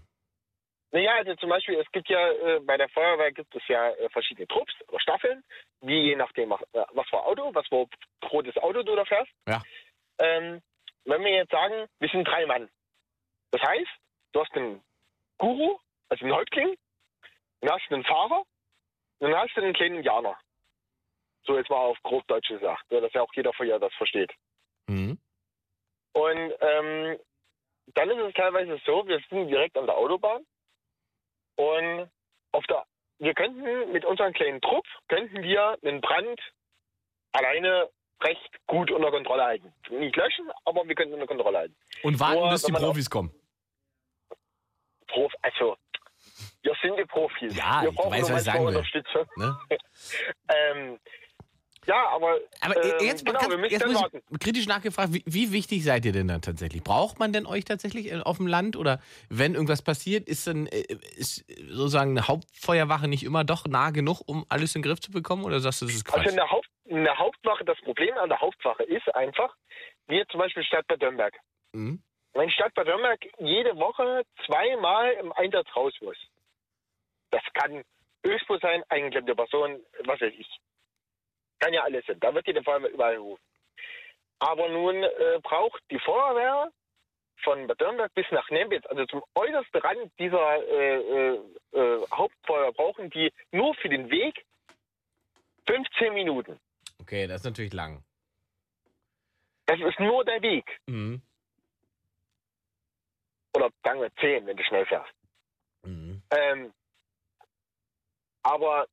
Naja, 0.91 1.13
also 1.17 1.35
zum 1.37 1.51
Beispiel, 1.51 1.75
es 1.79 1.91
gibt 1.93 2.09
ja 2.09 2.31
äh, 2.31 2.61
bei 2.61 2.77
der 2.77 2.89
Feuerwehr 2.91 3.33
gibt 3.33 3.55
es 3.55 3.63
ja 3.69 3.91
äh, 3.91 4.09
verschiedene 4.11 4.47
Trupps 4.49 4.73
oder 4.89 5.01
Staffeln, 5.01 5.43
wie 5.81 6.01
je 6.09 6.17
nachdem, 6.17 6.51
was, 6.51 6.61
äh, 6.73 6.85
was 6.93 7.09
für 7.09 7.23
Auto, 7.23 7.55
was 7.55 7.67
für 7.69 7.87
rotes 8.31 8.57
Auto 8.59 8.83
du 8.83 8.95
da 8.97 9.05
fährst. 9.05 9.31
Ja. 9.47 9.63
Ähm, 10.19 10.61
wenn 11.05 11.23
wir 11.25 11.33
jetzt 11.33 11.51
sagen, 11.53 11.87
wir 12.01 12.09
sind 12.09 12.25
drei 12.27 12.45
Mann. 12.47 12.69
Das 13.53 13.63
heißt, 13.63 13.91
du 14.33 14.41
hast 14.41 14.55
einen 14.55 14.83
Guru, 15.39 15.79
also 16.11 16.25
einen 16.25 16.35
Häuptling, 16.35 16.77
dann 17.61 17.71
hast 17.73 17.87
du 17.91 17.95
einen 17.95 18.05
Fahrer, 18.05 18.43
dann 19.21 19.35
hast 19.35 19.57
du 19.57 19.63
einen 19.63 19.75
kleinen 19.75 19.97
Indianer. 19.97 20.37
So 21.45 21.57
jetzt 21.57 21.71
mal 21.71 21.77
auf 21.77 21.99
grob 22.03 22.27
Deutsch 22.27 22.49
gesagt, 22.49 22.85
ja, 22.91 23.01
dass 23.01 23.13
ja 23.13 23.23
auch 23.23 23.33
jeder 23.35 23.53
von 23.53 23.67
ihr 23.67 23.79
das 23.79 23.95
versteht. 23.95 24.33
Mhm. 24.87 25.19
Und 26.13 26.55
ähm, 26.61 27.19
dann 27.95 28.11
ist 28.11 28.19
es 28.19 28.35
teilweise 28.35 28.79
so, 28.85 29.07
wir 29.07 29.21
sind 29.31 29.49
direkt 29.49 29.77
an 29.77 29.87
der 29.87 29.97
Autobahn 29.97 30.45
und 31.57 32.11
auf 32.53 32.65
der, 32.67 32.85
wir 33.19 33.35
könnten 33.35 33.93
mit 33.93 34.05
unserem 34.05 34.33
kleinen 34.33 34.61
Trupp, 34.61 34.87
könnten 35.09 35.43
wir 35.43 35.79
einen 35.83 36.01
Brand 36.01 36.41
alleine 37.33 37.89
recht 38.23 38.67
gut 38.67 38.91
unter 38.91 39.11
Kontrolle 39.11 39.45
halten. 39.45 39.73
Nicht 39.91 40.17
löschen, 40.17 40.51
aber 40.65 40.87
wir 40.87 40.95
könnten 40.95 41.15
unter 41.15 41.27
Kontrolle 41.27 41.59
halten. 41.59 41.77
Und 42.03 42.19
warten, 42.21 42.41
Nur, 42.41 42.51
bis 42.51 42.63
die 42.63 42.73
Profis 42.73 43.11
kommen. 43.11 43.33
Prof, 45.07 45.33
also, 45.43 45.77
wir 46.69 46.77
sind 46.83 46.99
die 46.99 47.05
Profis. 47.05 47.57
Ja, 47.57 47.83
wir 47.83 47.91
ich 47.91 47.95
brauchen 47.95 48.13
weiß, 48.13 48.29
nur 48.29 48.37
was 48.37 48.47
ich 48.47 48.53
manchmal 48.53 48.55
sagen 48.55 48.67
will. 48.67 48.77
Unterstützung. 48.77 49.27
Ne? 49.37 49.59
Ähm, 50.51 50.99
ja, 51.89 52.07
aber, 52.09 52.39
Aber 52.61 52.85
ähm, 52.85 52.93
jetzt, 53.01 53.25
genau, 53.25 53.41
müssen 53.49 53.65
jetzt 53.71 53.87
muss 53.87 54.05
ich 54.13 54.41
kritisch 54.41 54.67
nachgefragt, 54.67 55.15
wie, 55.15 55.23
wie 55.25 55.53
wichtig 55.53 55.83
seid 55.83 56.05
ihr 56.05 56.13
denn 56.13 56.29
dann 56.29 56.43
tatsächlich? 56.43 56.85
Braucht 56.85 57.19
man 57.19 57.33
denn 57.33 57.47
euch 57.47 57.65
tatsächlich 57.65 58.13
äh, 58.13 58.21
auf 58.21 58.37
dem 58.37 58.47
Land? 58.47 58.77
Oder 58.77 59.01
wenn 59.31 59.55
irgendwas 59.55 59.81
passiert, 59.81 60.29
ist 60.29 60.47
dann 60.47 60.67
äh, 60.67 60.83
ist 61.17 61.47
sozusagen 61.71 62.11
eine 62.11 62.29
Hauptfeuerwache 62.29 63.09
nicht 63.09 63.25
immer 63.25 63.43
doch 63.43 63.67
nah 63.67 63.91
genug, 63.91 64.21
um 64.27 64.45
alles 64.51 64.75
in 64.75 64.83
den 64.83 64.91
Griff 64.91 65.01
zu 65.01 65.11
bekommen? 65.11 65.45
Oder 65.45 65.61
sagst 65.61 65.81
du, 65.81 65.87
das 65.87 65.95
ist 65.95 66.05
Quatsch? 66.05 66.27
Also 66.27 66.39
eine, 66.39 66.51
Haupt, 66.51 66.69
eine 66.91 67.19
Hauptwache, 67.19 67.65
das 67.65 67.81
Problem 67.81 68.19
an 68.19 68.29
der 68.29 68.41
Hauptwache 68.41 68.83
ist 68.83 69.09
einfach, 69.15 69.57
wie 70.09 70.23
zum 70.31 70.41
Beispiel 70.41 70.65
Stadt 70.65 70.87
Bad 70.89 71.01
Dürnberg. 71.01 71.35
Mhm. 71.73 72.03
Wenn 72.35 72.51
Stadt 72.51 72.75
Bad 72.75 72.87
Dürnberg 72.87 73.19
jede 73.39 73.75
Woche 73.77 74.25
zweimal 74.45 75.13
im 75.13 75.33
Einsatz 75.33 75.67
raus 75.75 75.95
muss, 76.03 76.19
das 77.31 77.43
kann 77.55 77.85
Öspo 78.25 78.59
sein, 78.59 78.83
eingeklemmte 78.89 79.35
Person, 79.35 79.81
was 80.05 80.21
weiß 80.21 80.35
ich. 80.37 80.49
Kann 81.61 81.73
ja 81.73 81.83
alles 81.83 82.05
sein. 82.07 82.21
Da 82.21 82.35
wird 82.35 82.47
jede 82.47 82.63
Feuerwehr 82.63 82.91
überall 82.91 83.17
rufen. 83.17 83.43
Aber 84.39 84.69
nun 84.69 85.03
äh, 85.03 85.41
braucht 85.43 85.83
die 85.91 85.99
Feuerwehr 85.99 86.71
von 87.43 87.67
Bad 87.67 87.81
Dürnberg 87.81 88.13
bis 88.15 88.27
nach 88.31 88.49
Nembitz, 88.51 88.85
also 88.87 89.05
zum 89.07 89.23
äußersten 89.35 89.81
Rand 89.81 90.13
dieser 90.19 90.57
äh, 90.69 90.97
äh, 90.97 91.39
äh, 91.73 92.07
Hauptfeuer, 92.13 92.73
brauchen 92.73 93.11
die 93.11 93.33
nur 93.53 93.75
für 93.75 93.89
den 93.89 94.11
Weg 94.11 94.45
15 95.67 96.15
Minuten. 96.15 96.59
Okay, 97.01 97.27
das 97.27 97.41
ist 97.41 97.45
natürlich 97.45 97.73
lang. 97.73 98.03
Das 99.67 99.79
ist 99.81 100.01
nur 100.01 100.25
der 100.25 100.41
Weg. 100.43 100.81
Mhm. 100.87 101.21
Oder 103.55 103.71
sagen 103.85 104.01
wir 104.01 104.15
10, 104.17 104.47
wenn 104.47 104.57
du 104.57 104.65
schnell 104.65 104.87
fährst. 104.87 105.13
Mhm. 105.83 106.23
Ähm, 106.31 106.73
Aber 108.43 108.87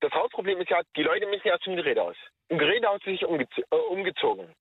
das 0.00 0.12
Hauptproblem 0.12 0.60
ist 0.60 0.70
ja, 0.70 0.80
die 0.96 1.02
Leute 1.02 1.26
müssen 1.26 1.46
ja 1.46 1.58
zum 1.60 1.76
Gerätehaus. 1.76 2.16
Im 2.48 2.58
Gerätehaus 2.58 2.98
ist 2.98 3.04
sich 3.04 3.24
umgez 3.24 3.48
äh, 3.70 3.76
umgezogen. 3.76 4.52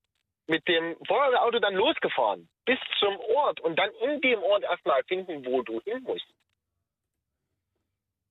Mit 0.47 0.67
dem 0.67 0.95
Feuerwehrauto 1.07 1.59
dann 1.59 1.75
losgefahren. 1.75 2.49
Bis 2.65 2.79
zum 2.99 3.17
Ort. 3.35 3.59
Und 3.61 3.77
dann 3.77 3.91
in 4.01 4.21
dem 4.21 4.41
Ort 4.43 4.63
erstmal 4.63 5.03
finden, 5.03 5.45
wo 5.45 5.61
du 5.61 5.81
hin 5.81 6.01
musst. 6.03 6.25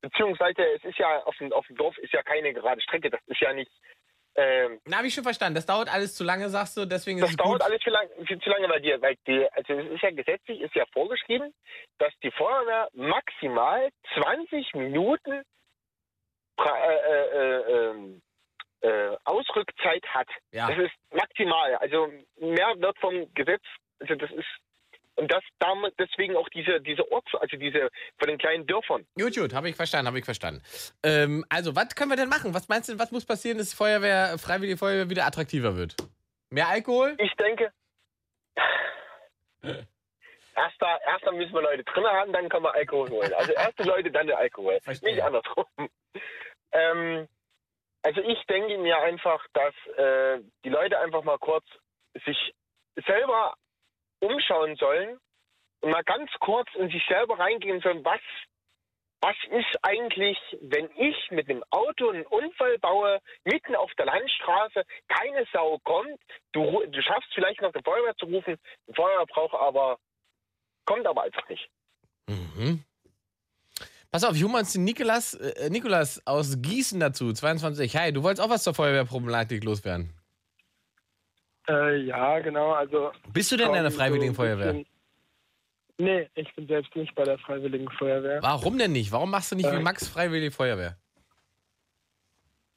Beziehungsweise, 0.03 0.63
es 0.77 0.85
ist 0.85 0.99
ja 0.99 1.23
auf 1.25 1.37
dem, 1.37 1.53
auf 1.53 1.67
dem 1.67 1.77
Dorf 1.77 1.97
ist 1.99 2.13
ja 2.13 2.23
keine 2.23 2.53
gerade 2.55 2.81
Strecke. 2.81 3.11
Das 3.11 3.21
ist 3.27 3.41
ja 3.41 3.53
nicht. 3.53 3.71
Ähm, 4.37 4.81
Na, 4.87 4.99
habe 4.99 5.09
ich 5.09 5.15
schon 5.15 5.25
verstanden. 5.25 5.57
Das 5.57 5.67
dauert 5.67 5.93
alles 5.93 6.15
zu 6.15 6.25
lange, 6.25 6.49
sagst 6.49 6.77
du, 6.77 6.85
deswegen 6.85 7.19
ist 7.19 7.29
das 7.29 7.37
dauert 7.37 7.61
gut. 7.61 7.63
alles 7.63 7.83
viel, 7.83 7.93
lang, 7.93 8.09
viel 8.27 8.41
zu 8.41 8.49
lange 8.49 8.69
bei 8.69 8.79
dir, 8.79 9.01
weil 9.03 9.17
die, 9.27 9.47
also 9.53 9.75
es 9.75 9.91
ist 9.91 10.03
ja 10.03 10.11
gesetzlich, 10.11 10.61
ist 10.61 10.75
ja 10.75 10.85
vorgeschrieben, 10.93 11.53
dass 11.99 12.13
die 12.23 12.31
Feuerwehr 12.31 12.89
maximal 12.95 13.91
20 14.15 14.75
Minuten 14.75 15.43
äh, 16.59 16.63
äh, 16.63 17.37
äh, 17.37 17.91
ähm, 17.91 18.23
äh, 18.81 19.17
Ausrückzeit 19.25 20.05
hat. 20.07 20.29
Ja. 20.53 20.69
Das 20.69 20.79
ist 20.79 20.95
maximal. 21.13 21.75
Also 21.77 22.09
mehr 22.39 22.75
wird 22.79 22.99
vom 22.99 23.33
Gesetz, 23.35 23.63
also 23.99 24.15
das 24.15 24.31
ist 24.31 24.49
und 25.17 25.31
das 25.31 25.43
damit 25.59 25.95
deswegen 25.99 26.37
auch 26.37 26.49
diese 26.49 26.81
diese 26.81 27.11
Orts, 27.13 27.31
also 27.35 27.57
diese 27.57 27.91
von 28.19 28.29
den 28.29 28.39
kleinen 28.39 28.67
Dörfern. 28.67 29.07
Gut, 29.19 29.37
gut, 29.37 29.53
habe 29.53 29.69
ich 29.69 29.77
verstanden, 29.77 30.07
habe 30.07 30.19
ich 30.19 30.25
verstanden. 30.25 30.63
Ähm, 31.03 31.45
also, 31.51 31.77
was 31.77 31.95
können 31.95 32.11
wir 32.11 32.17
denn 32.17 32.29
machen? 32.29 32.55
Was 32.55 32.69
meinst 32.69 32.89
du, 32.89 32.99
was 32.99 33.11
muss 33.11 33.27
passieren, 33.27 33.59
dass 33.59 33.75
Feuerwehr, 33.75 34.39
Freiwillige 34.39 34.79
Feuerwehr 34.79 35.11
wieder 35.11 35.27
attraktiver 35.27 35.77
wird? 35.77 35.97
Mehr 36.49 36.69
Alkohol? 36.69 37.17
Ich 37.19 37.35
denke, 37.35 37.71
erster, 40.55 41.01
erster 41.07 41.33
müssen 41.33 41.53
wir 41.53 41.63
Leute 41.63 41.85
drin 41.85 42.07
haben, 42.07 42.33
dann 42.33 42.49
können 42.49 42.65
wir 42.65 42.75
Alkohol 42.75 43.11
holen. 43.11 43.33
Also 43.35 43.53
erste 43.53 43.83
Leute, 43.85 44.11
dann 44.11 44.27
der 44.27 44.39
Alkohol. 44.39 44.81
Verstehe. 44.81 45.13
Nicht 45.13 45.23
andersrum. 45.23 45.67
Ähm, 46.73 47.29
also 48.03 48.21
ich 48.23 48.43
denke 48.47 48.79
mir 48.79 48.99
einfach, 49.01 49.45
dass 49.53 49.75
äh, 49.97 50.41
die 50.65 50.71
Leute 50.71 50.99
einfach 51.01 51.23
mal 51.23 51.39
kurz 51.39 51.65
sich 52.25 52.55
selber 53.07 53.55
umschauen 54.21 54.77
sollen 54.77 55.19
und 55.81 55.91
mal 55.91 56.05
ganz 56.05 56.31
kurz 56.41 56.69
in 56.75 56.91
sich 56.91 57.05
selber 57.09 57.39
reingehen 57.39 57.81
sollen, 57.81 58.05
was, 58.05 58.21
was 59.21 59.37
ist 59.51 59.79
eigentlich, 59.83 60.39
wenn 60.61 60.91
ich 60.97 61.31
mit 61.31 61.49
dem 61.49 61.63
Auto 61.71 62.11
einen 62.11 62.27
Unfall 62.27 62.79
baue, 62.79 63.21
mitten 63.45 63.75
auf 63.75 63.93
der 63.95 64.07
Landstraße, 64.07 64.85
keine 65.09 65.47
Sau 65.53 65.79
kommt, 65.85 66.21
du, 66.53 66.85
du 66.87 67.03
schaffst 67.03 67.33
vielleicht 67.35 67.61
noch 67.61 67.73
die 67.73 67.83
Feuerwehr 67.83 68.17
zu 68.17 68.27
rufen, 68.27 68.59
die 68.87 68.95
Feuerwehr 68.95 69.27
braucht 69.27 69.55
aber, 69.55 69.99
kommt 70.91 71.07
aber 71.07 71.23
einfach 71.23 71.49
nicht. 71.49 71.69
Mhm. 72.29 72.83
Pass 74.11 74.25
auf, 74.25 74.37
den 74.73 74.85
Nikolas, 74.85 75.35
äh, 75.35 75.71
Nikolas 75.71 76.21
aus 76.27 76.61
Gießen 76.61 76.99
dazu, 76.99 77.33
22. 77.33 77.97
Hi, 77.97 78.13
du 78.13 78.23
wolltest 78.25 78.45
auch 78.45 78.51
was 78.51 78.65
zur 78.65 78.75
Feuerwehrproblematik 78.75 79.63
loswerden. 79.63 80.13
Äh, 81.69 81.99
ja, 82.03 82.41
genau. 82.41 82.73
Also 82.73 83.13
Bist 83.33 83.53
du 83.53 83.57
denn 83.57 83.69
in 83.69 83.75
einer 83.75 83.85
kommen 83.85 83.97
Freiwilligen 83.99 84.35
so 84.35 84.43
Feuerwehr? 84.43 84.73
bisschen- 84.73 84.87
Nee, 85.99 86.29
ich 86.35 86.53
bin 86.55 86.67
selbst 86.67 86.97
nicht 86.97 87.15
bei 87.15 87.25
der 87.25 87.39
Freiwilligen 87.39 87.89
Feuerwehr. 87.91 88.43
Warum 88.43 88.79
denn 88.79 88.93
nicht? 88.93 89.13
Warum 89.13 89.31
machst 89.31 89.53
du 89.53 89.57
nicht 89.57 89.71
wie 89.71 89.77
Äh. 89.77 89.81
Max 89.81 90.09
Freiwillige 90.09 90.51
Feuerwehr? 90.51 90.97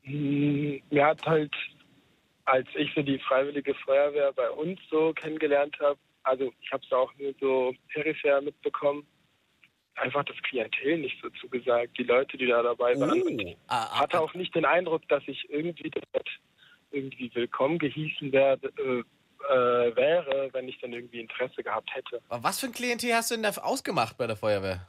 Hm, 0.03 0.81
Mir 0.89 1.05
hat 1.05 1.25
halt, 1.25 1.53
als 2.45 2.67
ich 2.75 2.91
so 2.93 3.01
die 3.01 3.19
Freiwillige 3.19 3.73
Feuerwehr 3.75 4.33
bei 4.33 4.49
uns 4.51 4.77
so 4.91 5.13
kennengelernt 5.13 5.77
habe, 5.79 5.97
also 6.23 6.51
ich 6.61 6.71
habe 6.71 6.83
es 6.85 6.91
auch 6.91 7.13
nur 7.17 7.33
so 7.39 7.73
peripher 7.93 8.41
mitbekommen, 8.41 9.05
einfach 9.95 10.23
das 10.25 10.37
Klientel 10.43 10.97
nicht 10.99 11.21
so 11.21 11.29
zugesagt. 11.41 11.97
Die 11.97 12.03
Leute, 12.03 12.37
die 12.37 12.47
da 12.47 12.63
dabei 12.63 12.99
waren. 12.99 13.21
Und 13.21 13.39
ich 13.41 13.57
Ah, 13.67 13.83
ah, 13.91 13.99
hatte 14.01 14.19
auch 14.19 14.33
nicht 14.33 14.55
den 14.55 14.65
Eindruck, 14.65 15.07
dass 15.09 15.23
ich 15.27 15.49
irgendwie 15.49 15.89
dort 15.89 16.29
irgendwie 16.91 17.33
willkommen 17.33 17.79
gehießen 17.79 18.31
werde, 18.31 18.67
äh, 18.77 19.03
äh, 19.53 19.95
wäre, 19.95 20.49
wenn 20.53 20.67
ich 20.69 20.79
dann 20.79 20.93
irgendwie 20.93 21.19
Interesse 21.19 21.63
gehabt 21.63 21.93
hätte. 21.93 22.21
aber 22.29 22.43
was 22.43 22.59
für 22.59 22.67
ein 22.67 22.71
Klientel 22.73 23.13
hast 23.13 23.29
du 23.31 23.35
denn 23.35 23.43
da 23.43 23.49
ausgemacht 23.61 24.17
bei 24.17 24.25
der 24.27 24.35
Feuerwehr? 24.37 24.87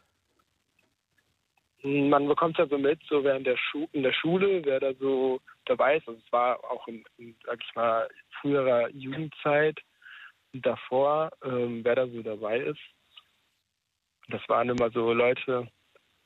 Man 1.83 2.27
bekommt 2.29 2.57
ja 2.57 2.66
so 2.66 2.79
mit, 2.79 3.01
so 3.09 3.23
während 3.25 3.47
der 3.47 3.59
Schu 3.59 3.87
in 3.92 4.03
der 4.03 4.12
Schule, 4.14 4.64
wer 4.64 4.81
da 4.81 4.94
so 4.94 5.40
dabei 5.66 5.97
ist. 5.99 6.09
Also 6.09 6.18
es 6.25 6.33
war 6.33 6.59
auch 6.70 6.88
in, 6.88 7.05
in 7.18 7.37
sag 7.44 7.59
ich 7.62 7.75
mal, 7.75 8.09
früherer 8.40 8.88
Jugendzeit 8.90 9.79
davor, 10.62 11.31
ähm, 11.43 11.85
wer 11.85 11.95
da 11.95 12.07
so 12.07 12.23
dabei 12.23 12.59
ist. 12.61 12.81
Das 14.29 14.40
waren 14.49 14.69
immer 14.71 14.90
so 14.90 15.12
Leute, 15.12 15.69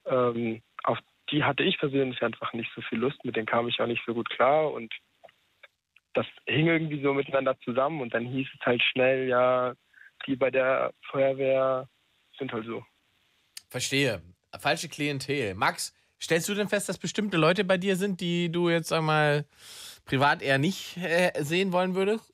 ähm, 0.06 0.62
auf 0.84 0.98
die 1.30 1.44
hatte 1.44 1.62
ich 1.62 1.78
persönlich 1.78 2.22
einfach 2.22 2.52
nicht 2.52 2.70
so 2.74 2.80
viel 2.82 2.98
Lust, 2.98 3.24
mit 3.24 3.36
denen 3.36 3.46
kam 3.46 3.68
ich 3.68 3.80
auch 3.80 3.86
nicht 3.86 4.02
so 4.06 4.14
gut 4.14 4.30
klar 4.30 4.72
und 4.72 4.92
das 6.14 6.26
hing 6.46 6.66
irgendwie 6.66 7.02
so 7.02 7.12
miteinander 7.12 7.58
zusammen 7.60 8.00
und 8.00 8.14
dann 8.14 8.26
hieß 8.26 8.48
es 8.52 8.66
halt 8.66 8.82
schnell, 8.82 9.28
ja, 9.28 9.74
die 10.26 10.36
bei 10.36 10.50
der 10.50 10.92
Feuerwehr 11.10 11.88
sind 12.38 12.52
halt 12.52 12.66
so. 12.66 12.84
Verstehe. 13.68 14.22
Falsche 14.58 14.88
Klientel. 14.88 15.54
Max, 15.54 15.94
stellst 16.20 16.48
du 16.48 16.54
denn 16.54 16.68
fest, 16.68 16.88
dass 16.88 16.98
bestimmte 16.98 17.36
Leute 17.36 17.64
bei 17.64 17.76
dir 17.76 17.96
sind, 17.96 18.20
die 18.20 18.50
du 18.50 18.70
jetzt 18.70 18.92
einmal 18.92 19.44
privat 20.06 20.42
eher 20.42 20.58
nicht 20.58 20.96
äh, 20.96 21.32
sehen 21.42 21.72
wollen 21.72 21.94
würdest? 21.94 22.32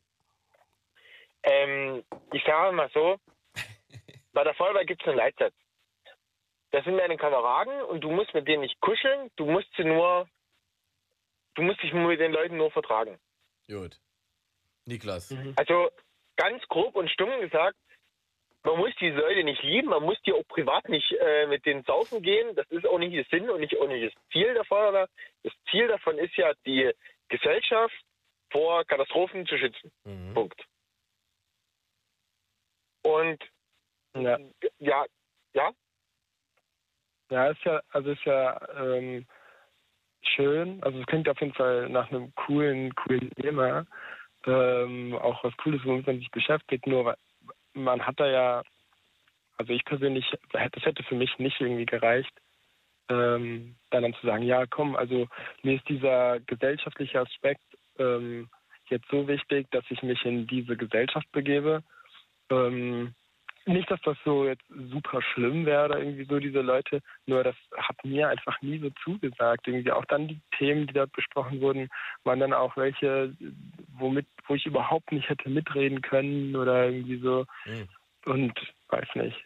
Ähm, 1.45 2.05
ich 2.33 2.43
sage 2.45 2.75
mal 2.75 2.91
so, 2.93 3.19
bei 4.33 4.45
der 4.45 4.55
Feuerwehr 4.55 4.85
gibt 4.85 5.03
es 5.03 5.09
einen 5.09 5.19
Leitsatz. 5.19 5.55
Das 6.71 6.85
sind 6.85 6.97
deine 6.97 7.17
Kameraden 7.17 7.83
und 7.83 8.01
du 8.01 8.11
musst 8.11 8.35
mit 8.35 8.49
denen 8.49 8.63
nicht 8.63 8.81
kuscheln, 8.81 9.31
du 9.37 9.47
musst 9.47 9.69
sie 9.77 9.85
nur, 9.85 10.29
du 11.55 11.63
musst 11.63 11.83
dich 11.83 11.93
mit 11.93 12.19
den 12.19 12.33
Leuten 12.33 12.57
nur 12.57 12.71
vertragen. 12.71 13.19
Gut. 13.69 14.01
Niklas. 14.87 15.33
Also 15.57 15.91
ganz 16.37 16.67
grob 16.69 16.97
und 16.97 17.11
stumm 17.11 17.41
gesagt, 17.41 17.77
man 18.65 18.79
muss 18.79 18.91
diese 18.99 19.19
Leute 19.19 19.45
nicht 19.45 19.63
lieben, 19.63 19.91
man 19.91 20.03
muss 20.03 20.21
die 20.23 20.33
auch 20.33 20.47
privat 20.49 20.89
nicht 20.89 21.13
äh, 21.13 21.47
mit 21.47 21.65
denen 21.67 21.85
saufen 21.85 22.23
gehen. 22.23 22.55
Das 22.57 22.69
ist 22.71 22.87
auch 22.87 22.99
nicht 22.99 23.15
der 23.15 23.25
Sinn 23.31 23.49
und 23.51 23.61
nicht 23.61 23.79
auch 23.79 23.87
nicht 23.87 24.07
das 24.07 24.23
Ziel 24.33 24.55
der 24.55 24.65
Feuerwehr. 24.65 25.09
Das 25.43 25.53
Ziel 25.71 25.87
davon 25.87 26.19
ist 26.19 26.35
ja, 26.37 26.53
die 26.67 26.91
Gesellschaft 27.29 27.95
vor 28.51 28.85
Katastrophen 28.85 29.47
zu 29.47 29.59
schützen. 29.59 29.93
Mhm. 30.05 30.35
Punkt. 30.35 30.65
Und 33.05 33.39
Ja. 34.17 34.39
ja, 34.79 35.05
ja, 35.55 35.71
Ja, 37.31 37.49
ist 37.49 37.65
ja, 37.65 37.83
also 37.91 38.11
ist 38.11 38.25
ja 38.25 38.61
ähm, 38.77 39.27
schön. 40.23 40.83
Also 40.83 41.01
es 41.01 41.07
klingt 41.07 41.29
auf 41.29 41.41
jeden 41.41 41.55
Fall 41.55 41.89
nach 41.89 42.11
einem 42.11 42.35
coolen, 42.35 42.95
coolen 42.95 43.31
Thema. 43.37 43.87
Ähm, 44.47 45.15
auch 45.15 45.43
was 45.43 45.57
Cooles, 45.59 45.81
womit 45.85 46.07
man 46.07 46.19
sich 46.19 46.31
beschäftigt. 46.31 46.87
Nur 46.87 47.17
man 47.73 48.07
hat 48.07 48.21
da 48.21 48.27
ja, 48.27 48.63
also 49.57 49.73
ich 49.73 49.85
persönlich, 49.85 50.25
das 50.53 50.85
hätte 50.85 51.03
für 51.03 51.15
mich 51.15 51.39
nicht 51.39 51.61
irgendwie 51.61 51.87
gereicht, 51.87 52.33
ähm, 53.09 53.77
dann, 53.91 54.03
dann 54.03 54.15
zu 54.15 54.27
sagen, 54.27 54.45
ja 54.45 54.67
komm, 54.67 54.97
also 54.97 55.29
mir 55.63 55.77
ist 55.77 55.89
dieser 55.89 56.41
gesellschaftliche 56.41 57.21
Aspekt 57.21 57.65
ähm, 57.99 58.49
jetzt 58.89 59.09
so 59.11 59.27
wichtig, 59.29 59.71
dass 59.71 59.85
ich 59.91 60.03
mich 60.03 60.25
in 60.25 60.47
diese 60.47 60.77
Gesellschaft 60.77 61.31
begebe. 61.33 61.83
Ähm, 62.51 63.15
nicht, 63.67 63.91
dass 63.91 64.01
das 64.03 64.17
so 64.25 64.47
jetzt 64.47 64.65
super 64.69 65.23
schlimm 65.23 65.65
wäre 65.65 65.87
oder 65.87 65.99
irgendwie 65.99 66.27
so, 66.27 66.39
diese 66.39 66.61
Leute, 66.61 67.01
nur 67.27 67.43
das 67.43 67.57
hat 67.77 67.97
mir 68.05 68.29
einfach 68.29 68.61
nie 68.61 68.79
so 68.79 68.91
zugesagt. 69.03 69.67
Irgendwie 69.67 69.91
auch 69.91 70.05
dann 70.05 70.29
die 70.29 70.41
Themen, 70.59 70.87
die 70.87 70.93
dort 70.93 71.13
besprochen 71.13 71.61
wurden, 71.61 71.89
waren 72.25 72.41
dann 72.41 72.53
auch 72.53 72.77
welche, 72.77 73.35
womit, 73.99 74.27
wo 74.47 74.55
ich 74.55 74.67
überhaupt 74.67 75.13
nicht 75.13 75.29
hätte 75.29 75.49
mitreden 75.49 76.03
können 76.03 76.55
oder 76.57 76.87
irgendwie 76.87 77.19
so. 77.19 77.47
Mhm. 77.65 77.89
Und 78.27 78.75
weiß 78.89 79.09
nicht. 79.15 79.45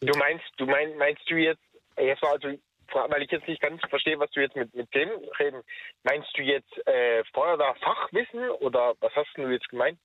du 0.00 0.18
meinst, 0.18 0.44
du 0.56 0.66
mein, 0.66 0.96
meinst 0.96 1.28
du 1.30 1.36
jetzt, 1.36 1.62
jetzt 1.96 2.22
war 2.22 2.32
also, 2.32 2.48
weil 2.92 3.22
ich 3.22 3.30
jetzt 3.30 3.48
nicht 3.48 3.60
ganz 3.60 3.80
verstehe, 3.88 4.18
was 4.18 4.30
du 4.30 4.40
jetzt 4.40 4.56
mit, 4.56 4.74
mit 4.74 4.92
dem 4.94 5.08
reden, 5.38 5.62
meinst 6.02 6.36
du 6.36 6.42
jetzt 6.42 6.86
äh, 6.86 7.22
Feuerwehrfachwissen 7.32 8.50
oder 8.60 8.94
was 9.00 9.14
hast 9.14 9.30
du 9.36 9.48
jetzt 9.48 9.68
gemeint? 9.68 9.98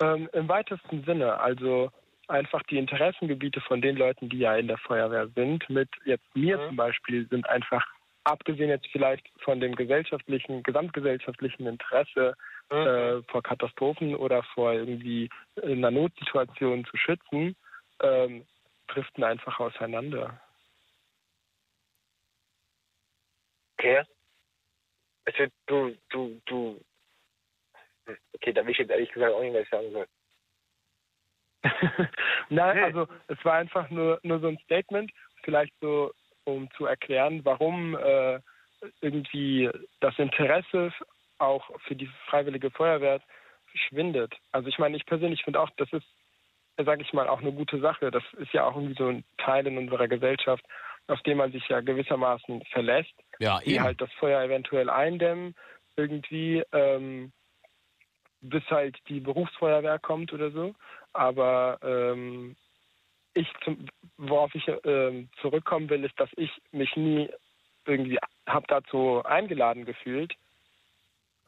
Ähm, 0.00 0.28
Im 0.32 0.48
weitesten 0.48 1.04
Sinne, 1.04 1.38
also 1.38 1.90
einfach 2.28 2.62
die 2.64 2.78
Interessengebiete 2.78 3.60
von 3.60 3.82
den 3.82 3.96
Leuten, 3.96 4.28
die 4.28 4.38
ja 4.38 4.56
in 4.56 4.68
der 4.68 4.78
Feuerwehr 4.78 5.28
sind, 5.34 5.68
mit 5.68 5.88
jetzt 6.04 6.34
mir 6.34 6.56
Mhm. 6.58 6.66
zum 6.68 6.76
Beispiel, 6.76 7.28
sind 7.28 7.48
einfach, 7.48 7.84
abgesehen 8.24 8.70
jetzt 8.70 8.86
vielleicht 8.92 9.28
von 9.40 9.60
dem 9.60 9.74
gesellschaftlichen, 9.74 10.62
gesamtgesellschaftlichen 10.62 11.66
Interesse 11.66 12.34
äh, 12.70 13.22
vor 13.28 13.42
Katastrophen 13.42 14.14
oder 14.14 14.42
vor 14.54 14.72
irgendwie 14.72 15.28
in 15.62 15.84
einer 15.84 15.90
Notsituation 15.90 16.84
zu 16.84 16.96
schützen, 16.96 17.56
ähm, 18.00 18.46
driften 18.86 19.24
einfach 19.24 19.58
auseinander. 19.58 20.40
Okay. 23.76 24.02
Also 25.24 25.44
du, 25.66 25.96
du, 26.10 26.40
du. 26.46 26.80
Okay, 28.34 28.52
da 28.52 28.64
will 28.64 28.72
ich 28.72 28.78
jetzt 28.78 28.90
ehrlich 28.90 29.10
gesagt 29.12 29.32
auch 29.32 29.40
nicht, 29.42 29.54
was 29.54 29.62
ich 29.62 29.68
sagen 29.70 29.92
soll. 29.92 30.06
Nein, 32.48 32.76
Hm. 32.76 32.84
also 32.84 33.06
es 33.28 33.44
war 33.44 33.54
einfach 33.54 33.90
nur, 33.90 34.18
nur 34.22 34.40
so 34.40 34.48
ein 34.48 34.58
Statement, 34.64 35.12
vielleicht 35.42 35.74
so, 35.80 36.12
um 36.44 36.70
zu 36.72 36.86
erklären, 36.86 37.44
warum 37.44 37.96
äh, 37.96 38.40
irgendwie 39.00 39.70
das 40.00 40.18
Interesse 40.18 40.92
auch 41.38 41.70
für 41.82 41.94
die 41.96 42.08
freiwillige 42.28 42.70
Feuerwehr 42.70 43.20
schwindet. 43.88 44.34
Also 44.52 44.68
ich 44.68 44.78
meine, 44.78 44.96
ich 44.96 45.06
persönlich 45.06 45.42
finde 45.44 45.60
auch, 45.60 45.70
das 45.76 45.92
ist, 45.92 46.06
sage 46.76 47.02
ich 47.02 47.12
mal, 47.12 47.28
auch 47.28 47.40
eine 47.40 47.52
gute 47.52 47.78
Sache. 47.80 48.10
Das 48.10 48.24
ist 48.38 48.52
ja 48.52 48.64
auch 48.64 48.74
irgendwie 48.74 48.96
so 48.96 49.08
ein 49.08 49.24
Teil 49.38 49.66
in 49.66 49.78
unserer 49.78 50.08
Gesellschaft, 50.08 50.64
auf 51.08 51.20
den 51.22 51.36
man 51.36 51.52
sich 51.52 51.66
ja 51.68 51.80
gewissermaßen 51.80 52.62
verlässt, 52.72 53.12
Ja, 53.38 53.60
die 53.60 53.74
eben. 53.74 53.84
halt 53.84 54.00
das 54.00 54.12
Feuer 54.14 54.42
eventuell 54.42 54.88
eindämmen, 54.88 55.54
irgendwie, 55.96 56.62
ähm, 56.72 57.32
bis 58.40 58.62
halt 58.70 58.96
die 59.08 59.20
Berufsfeuerwehr 59.20 59.98
kommt 59.98 60.32
oder 60.32 60.50
so. 60.50 60.74
Aber 61.12 61.78
ähm, 61.82 62.56
ich, 63.34 63.48
zum, 63.64 63.86
worauf 64.16 64.54
ich 64.54 64.70
ähm, 64.84 65.28
zurückkommen 65.40 65.88
will, 65.90 66.04
ist, 66.04 66.18
dass 66.18 66.30
ich 66.36 66.50
mich 66.72 66.94
nie 66.96 67.28
irgendwie 67.86 68.18
habe 68.46 68.66
dazu 68.68 69.22
eingeladen 69.24 69.84
gefühlt. 69.84 70.34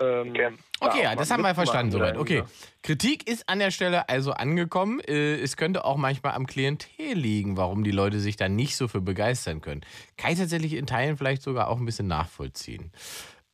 Ähm, 0.01 0.31
Okay. 0.31 0.51
Okay, 0.81 1.03
ja, 1.05 1.15
das 1.15 1.31
haben 1.31 1.43
wir 1.43 1.55
verstanden 1.55 1.93
soweit. 1.93 2.17
Okay. 2.17 2.43
Kritik 2.83 3.29
ist 3.29 3.49
an 3.49 3.61
der 3.61 3.71
Stelle 3.71 4.09
also 4.09 4.33
angekommen. 4.33 4.99
Äh, 5.01 5.35
Es 5.35 5.57
könnte 5.57 5.85
auch 5.85 5.97
manchmal 5.97 6.33
am 6.33 6.47
Klientel 6.47 7.15
liegen, 7.15 7.57
warum 7.57 7.85
die 7.85 7.93
Leute 7.93 8.19
sich 8.19 8.37
da 8.37 8.49
nicht 8.49 8.77
so 8.77 8.89
für 8.89 9.01
begeistern 9.01 9.61
können. 9.61 9.83
Kann 10.17 10.33
ich 10.33 10.39
tatsächlich 10.39 10.73
in 10.73 10.87
Teilen 10.87 11.17
vielleicht 11.17 11.43
sogar 11.43 11.69
auch 11.69 11.79
ein 11.79 11.85
bisschen 11.85 12.09
nachvollziehen. 12.09 12.91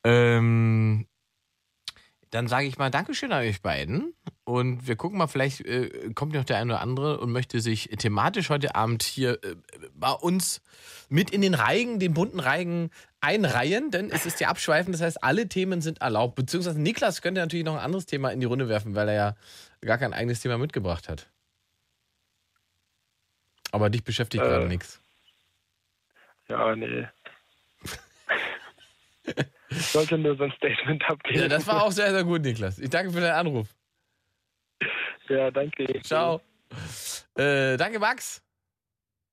Ähm, 0.03 1.05
dann 2.31 2.47
sage 2.47 2.67
ich 2.67 2.77
mal 2.77 2.91
Dankeschön 2.91 3.31
an 3.31 3.43
euch 3.43 3.61
beiden. 3.61 4.13
Und 4.43 4.87
wir 4.87 4.95
gucken 4.95 5.17
mal, 5.17 5.27
vielleicht 5.27 5.61
äh, 5.61 6.11
kommt 6.13 6.33
noch 6.33 6.43
der 6.43 6.57
eine 6.57 6.73
oder 6.73 6.81
andere 6.81 7.19
und 7.19 7.31
möchte 7.31 7.59
sich 7.61 7.89
thematisch 7.97 8.49
heute 8.49 8.75
Abend 8.75 9.03
hier 9.03 9.43
äh, 9.43 9.55
bei 9.93 10.11
uns 10.11 10.61
mit 11.09 11.31
in 11.31 11.41
den 11.41 11.53
Reigen, 11.53 11.99
den 11.99 12.13
bunten 12.13 12.39
Reigen 12.39 12.91
einreihen, 13.21 13.91
denn 13.91 14.11
es 14.11 14.25
ist 14.25 14.39
ja 14.39 14.47
abschweifend, 14.47 14.93
das 14.95 15.01
heißt, 15.01 15.23
alle 15.23 15.49
Themen 15.49 15.81
sind 15.81 16.01
erlaubt. 16.01 16.35
Beziehungsweise 16.35 16.79
Niklas 16.79 17.21
könnte 17.21 17.41
natürlich 17.41 17.65
noch 17.65 17.75
ein 17.75 17.81
anderes 17.81 18.05
Thema 18.05 18.29
in 18.29 18.39
die 18.39 18.45
Runde 18.45 18.69
werfen, 18.69 18.95
weil 18.95 19.09
er 19.09 19.15
ja 19.15 19.35
gar 19.81 19.97
kein 19.97 20.13
eigenes 20.13 20.39
Thema 20.39 20.57
mitgebracht 20.57 21.09
hat. 21.09 21.29
Aber 23.71 23.89
dich 23.89 24.03
beschäftigt 24.03 24.43
Äh, 24.43 24.47
gerade 24.47 24.67
nichts. 24.67 25.01
Ja, 26.47 26.75
nee. 26.75 27.07
ich 29.69 29.85
sollte 29.85 30.17
nur 30.17 30.35
so 30.35 30.43
ein 30.43 30.51
Statement 30.51 31.03
abgeben. 31.09 31.39
Ja, 31.39 31.47
das 31.47 31.67
war 31.67 31.83
auch 31.83 31.91
sehr, 31.91 32.11
sehr 32.11 32.23
gut, 32.23 32.41
Niklas. 32.41 32.79
Ich 32.79 32.89
danke 32.89 33.11
für 33.11 33.21
deinen 33.21 33.47
Anruf. 33.47 33.67
Ja, 35.27 35.51
danke. 35.51 36.01
Ciao. 36.01 36.41
Äh, 37.35 37.77
danke, 37.77 37.99
Max. 37.99 38.43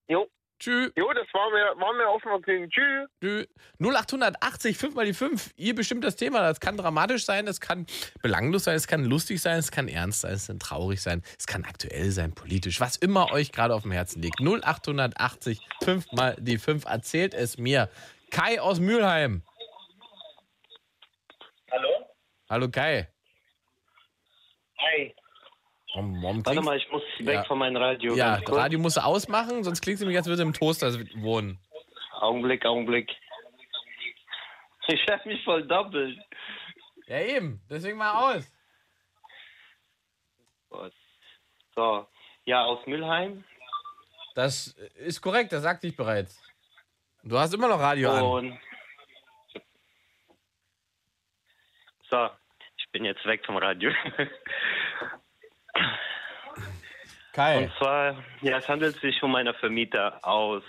Jo. 0.09 0.29
Tschüss. 0.59 0.91
Jo, 0.97 1.13
das 1.13 1.27
war 1.35 1.51
mir, 1.51 1.81
war 1.81 1.93
mir 1.93 2.09
aufmerksam. 2.09 2.69
Tschüss. 2.71 3.09
Tschüss. 3.21 3.47
0880, 3.79 4.79
5 4.79 4.95
mal 4.95 5.05
die 5.05 5.13
5. 5.13 5.51
Ihr 5.57 5.75
bestimmt 5.75 6.03
das 6.03 6.17
Thema. 6.17 6.41
Das 6.41 6.61
kann 6.61 6.77
dramatisch 6.79 7.27
sein, 7.27 7.45
das 7.45 7.61
kann 7.61 7.87
belanglos 8.23 8.65
sein, 8.65 8.75
es 8.75 8.87
kann 8.87 9.05
lustig 9.05 9.43
sein, 9.43 9.59
es 9.59 9.71
kann 9.71 9.89
ernst 9.89 10.23
sein, 10.23 10.33
es 10.33 10.47
kann 10.47 10.59
traurig 10.59 11.03
sein, 11.03 11.23
es 11.39 11.47
kann 11.47 11.65
aktuell 11.65 12.11
sein, 12.11 12.33
politisch. 12.35 12.81
Was 12.81 12.97
immer 12.97 13.33
euch 13.33 13.53
gerade 13.53 13.75
auf 13.75 13.83
dem 13.83 13.93
Herzen 13.93 14.23
liegt. 14.23 14.41
0880, 14.41 15.61
5 15.83 16.13
mal 16.13 16.37
die 16.39 16.59
5. 16.59 16.87
Erzählt 16.87 17.35
es 17.35 17.59
mir. 17.59 17.91
Kai 18.31 18.61
aus 18.61 18.81
Mülheim. 18.81 19.43
Hallo? 21.77 22.07
Hallo 22.49 22.71
Kai. 22.71 23.07
Hi. 24.79 25.15
Warum, 25.95 26.23
warum 26.23 26.47
Warte 26.47 26.63
mal, 26.63 26.77
ich 26.79 26.91
muss 26.91 27.03
weg 27.19 27.35
Ja. 27.35 27.45
von 27.45 27.59
meinem 27.59 27.77
Radio. 27.77 28.15
Ja, 28.15 28.41
kurz. 28.41 28.57
Radio 28.57 28.79
musst 28.79 28.97
du 28.97 29.05
ausmachen, 29.05 29.63
sonst 29.63 29.83
klingt 29.83 29.97
es 29.97 30.01
nämlich, 30.01 30.17
als 30.17 30.27
würde 30.27 30.43
im 30.43 30.55
Toaster 30.55 30.91
wohnen. 31.17 31.59
Augenblick, 32.13 32.65
Augenblick. 32.65 33.15
Ich 34.89 35.05
hab 35.11 35.27
mich 35.27 35.43
voll 35.45 35.67
doppelt. 35.67 36.19
Ja, 37.09 37.21
eben. 37.21 37.61
Deswegen 37.69 37.99
mal 37.99 38.37
aus. 38.37 38.51
So. 41.75 42.07
Ja, 42.47 42.65
aus 42.65 42.87
Mülheim. 42.87 43.45
Das 44.35 44.69
ist 44.95 45.21
korrekt, 45.21 45.53
das 45.53 45.63
sagte 45.63 45.87
ich 45.89 45.97
bereits. 45.97 46.43
Du 47.23 47.39
hast 47.39 47.53
immer 47.53 47.69
noch 47.69 47.81
Radio 47.81 48.13
an. 48.13 48.23
Und. 48.25 48.61
So. 52.17 52.31
Ich 52.79 52.91
bin 52.93 53.05
jetzt 53.05 53.25
weg 53.27 53.45
vom 53.45 53.59
Radio. 53.59 53.91
Kai. 57.35 57.65
Und 57.65 57.73
zwar, 57.77 58.25
ja, 58.41 58.57
es 58.57 58.69
handelt 58.69 58.99
sich 59.01 59.23
um 59.23 59.35
einen 59.35 59.53
Vermieter 59.55 60.25
aus 60.27 60.63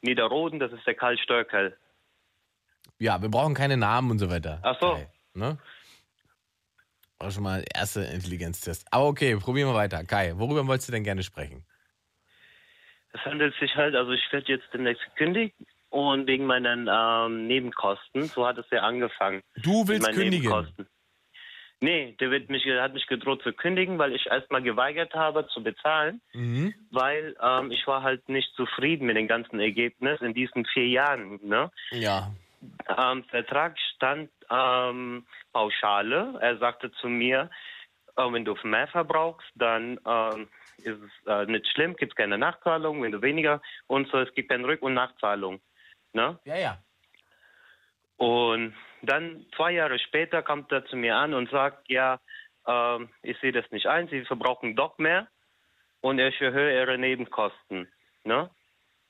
Niederroden, 0.00 0.58
das 0.58 0.72
ist 0.72 0.84
der 0.86 0.94
Karl 0.94 1.16
Störkel. 1.18 1.76
Ja, 2.98 3.22
wir 3.22 3.28
brauchen 3.28 3.54
keine 3.54 3.76
Namen 3.76 4.10
und 4.10 4.18
so 4.18 4.28
weiter. 4.28 4.58
Ach 4.62 4.76
so. 4.80 4.94
Kai, 4.94 5.08
ne? 5.34 5.58
War 7.20 7.30
schon 7.30 7.44
mal 7.44 7.64
erster 7.72 8.10
Intelligenztest. 8.10 8.88
Aber 8.90 9.06
okay, 9.06 9.36
probieren 9.36 9.68
wir 9.68 9.74
weiter. 9.74 10.02
Kai, 10.04 10.32
worüber 10.34 10.66
wolltest 10.66 10.88
du 10.88 10.92
denn 10.92 11.04
gerne 11.04 11.22
sprechen? 11.22 11.64
Es 13.12 13.20
handelt 13.20 13.54
sich 13.60 13.72
halt, 13.76 13.94
also 13.94 14.10
ich 14.10 14.32
werde 14.32 14.52
jetzt 14.52 14.66
demnächst 14.72 15.04
gekündigt 15.04 15.54
und 15.90 16.26
wegen 16.26 16.46
meinen 16.46 16.88
ähm, 16.90 17.46
Nebenkosten, 17.46 18.24
so 18.24 18.46
hat 18.46 18.58
es 18.58 18.66
ja 18.70 18.80
angefangen. 18.82 19.42
Du 19.62 19.86
willst 19.88 20.06
kündigen. 20.08 20.48
Nebenkosten. 20.50 20.86
Nee, 21.80 22.16
der 22.18 22.32
wird 22.32 22.50
mich, 22.50 22.64
hat 22.66 22.92
mich 22.92 23.06
gedroht 23.06 23.42
zu 23.42 23.52
kündigen, 23.52 23.98
weil 23.98 24.12
ich 24.12 24.26
erstmal 24.26 24.62
geweigert 24.62 25.14
habe 25.14 25.46
zu 25.46 25.62
bezahlen, 25.62 26.20
Mhm. 26.32 26.74
weil 26.90 27.36
ähm, 27.40 27.70
ich 27.70 27.86
war 27.86 28.02
halt 28.02 28.28
nicht 28.28 28.52
zufrieden 28.56 29.06
mit 29.06 29.16
dem 29.16 29.28
ganzen 29.28 29.60
Ergebnis 29.60 30.20
in 30.20 30.34
diesen 30.34 30.66
vier 30.66 30.88
Jahren. 30.88 31.38
Ne? 31.42 31.70
Ja. 31.92 32.32
Am 32.86 33.22
Vertrag 33.24 33.78
stand 33.94 34.28
ähm, 34.50 35.24
Pauschale. 35.52 36.36
Er 36.40 36.58
sagte 36.58 36.90
zu 36.90 37.08
mir, 37.08 37.48
äh, 38.16 38.32
wenn 38.32 38.44
du 38.44 38.56
mehr 38.64 38.88
verbrauchst, 38.88 39.48
dann 39.54 40.00
ähm, 40.04 40.48
ist 40.78 40.98
es 41.00 41.26
äh, 41.26 41.46
nicht 41.46 41.68
schlimm, 41.68 41.94
gibt 41.94 42.12
es 42.12 42.16
keine 42.16 42.38
Nachzahlung. 42.38 43.00
Wenn 43.02 43.12
du 43.12 43.22
weniger 43.22 43.62
und 43.86 44.08
so, 44.10 44.18
es 44.18 44.34
gibt 44.34 44.48
keine 44.48 44.66
Rück- 44.66 44.82
und 44.82 44.94
Nachzahlung. 44.94 45.60
Ne? 46.18 46.36
Ja, 46.44 46.56
ja. 46.56 46.78
Und 48.16 48.74
dann 49.02 49.46
zwei 49.54 49.70
Jahre 49.70 50.00
später 50.00 50.42
kommt 50.42 50.72
er 50.72 50.84
zu 50.86 50.96
mir 50.96 51.14
an 51.14 51.32
und 51.32 51.48
sagt, 51.48 51.88
ja, 51.88 52.18
ähm, 52.66 53.10
ich 53.22 53.38
sehe 53.38 53.52
das 53.52 53.70
nicht 53.70 53.86
ein, 53.86 54.08
Sie 54.08 54.24
verbrauchen 54.24 54.74
doch 54.74 54.98
mehr 54.98 55.28
und 56.00 56.18
ich 56.18 56.40
erhöhe 56.40 56.76
Ihre 56.76 56.98
Nebenkosten. 56.98 57.88
Ne? 58.24 58.50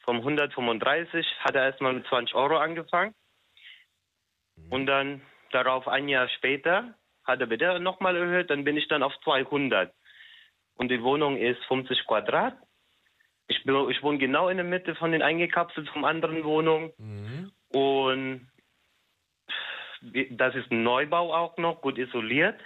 Vom 0.05 0.18
135 0.18 1.27
hat 1.40 1.55
er 1.55 1.64
erstmal 1.64 1.94
mit 1.94 2.07
20 2.09 2.35
Euro 2.35 2.59
angefangen 2.59 3.14
und 4.68 4.85
dann 4.85 5.23
darauf 5.51 5.88
ein 5.88 6.11
Jahr 6.11 6.29
später 6.29 6.94
hat 7.25 7.40
er 7.40 7.49
wieder 7.49 7.79
nochmal 7.79 8.16
erhöht, 8.16 8.51
dann 8.51 8.64
bin 8.64 8.77
ich 8.77 8.87
dann 8.88 9.03
auf 9.03 9.18
200. 9.25 9.94
Und 10.75 10.90
die 10.90 11.03
Wohnung 11.03 11.38
ist 11.38 11.64
50 11.68 12.07
Quadrat. 12.07 12.55
Ich, 13.48 13.64
bin, 13.64 13.90
ich 13.90 14.02
wohne 14.02 14.18
genau 14.18 14.48
in 14.48 14.58
der 14.58 14.64
Mitte 14.64 14.94
von 14.94 15.12
den 15.12 15.22
eingekapselt 15.22 15.88
von 15.88 16.04
anderen 16.04 16.44
Wohnungen. 16.44 16.92
Mhm. 16.98 17.52
Und 17.70 18.48
das 20.30 20.54
ist 20.54 20.70
ein 20.70 20.82
Neubau 20.82 21.34
auch 21.34 21.56
noch, 21.56 21.80
gut 21.80 21.98
isoliert 21.98 22.61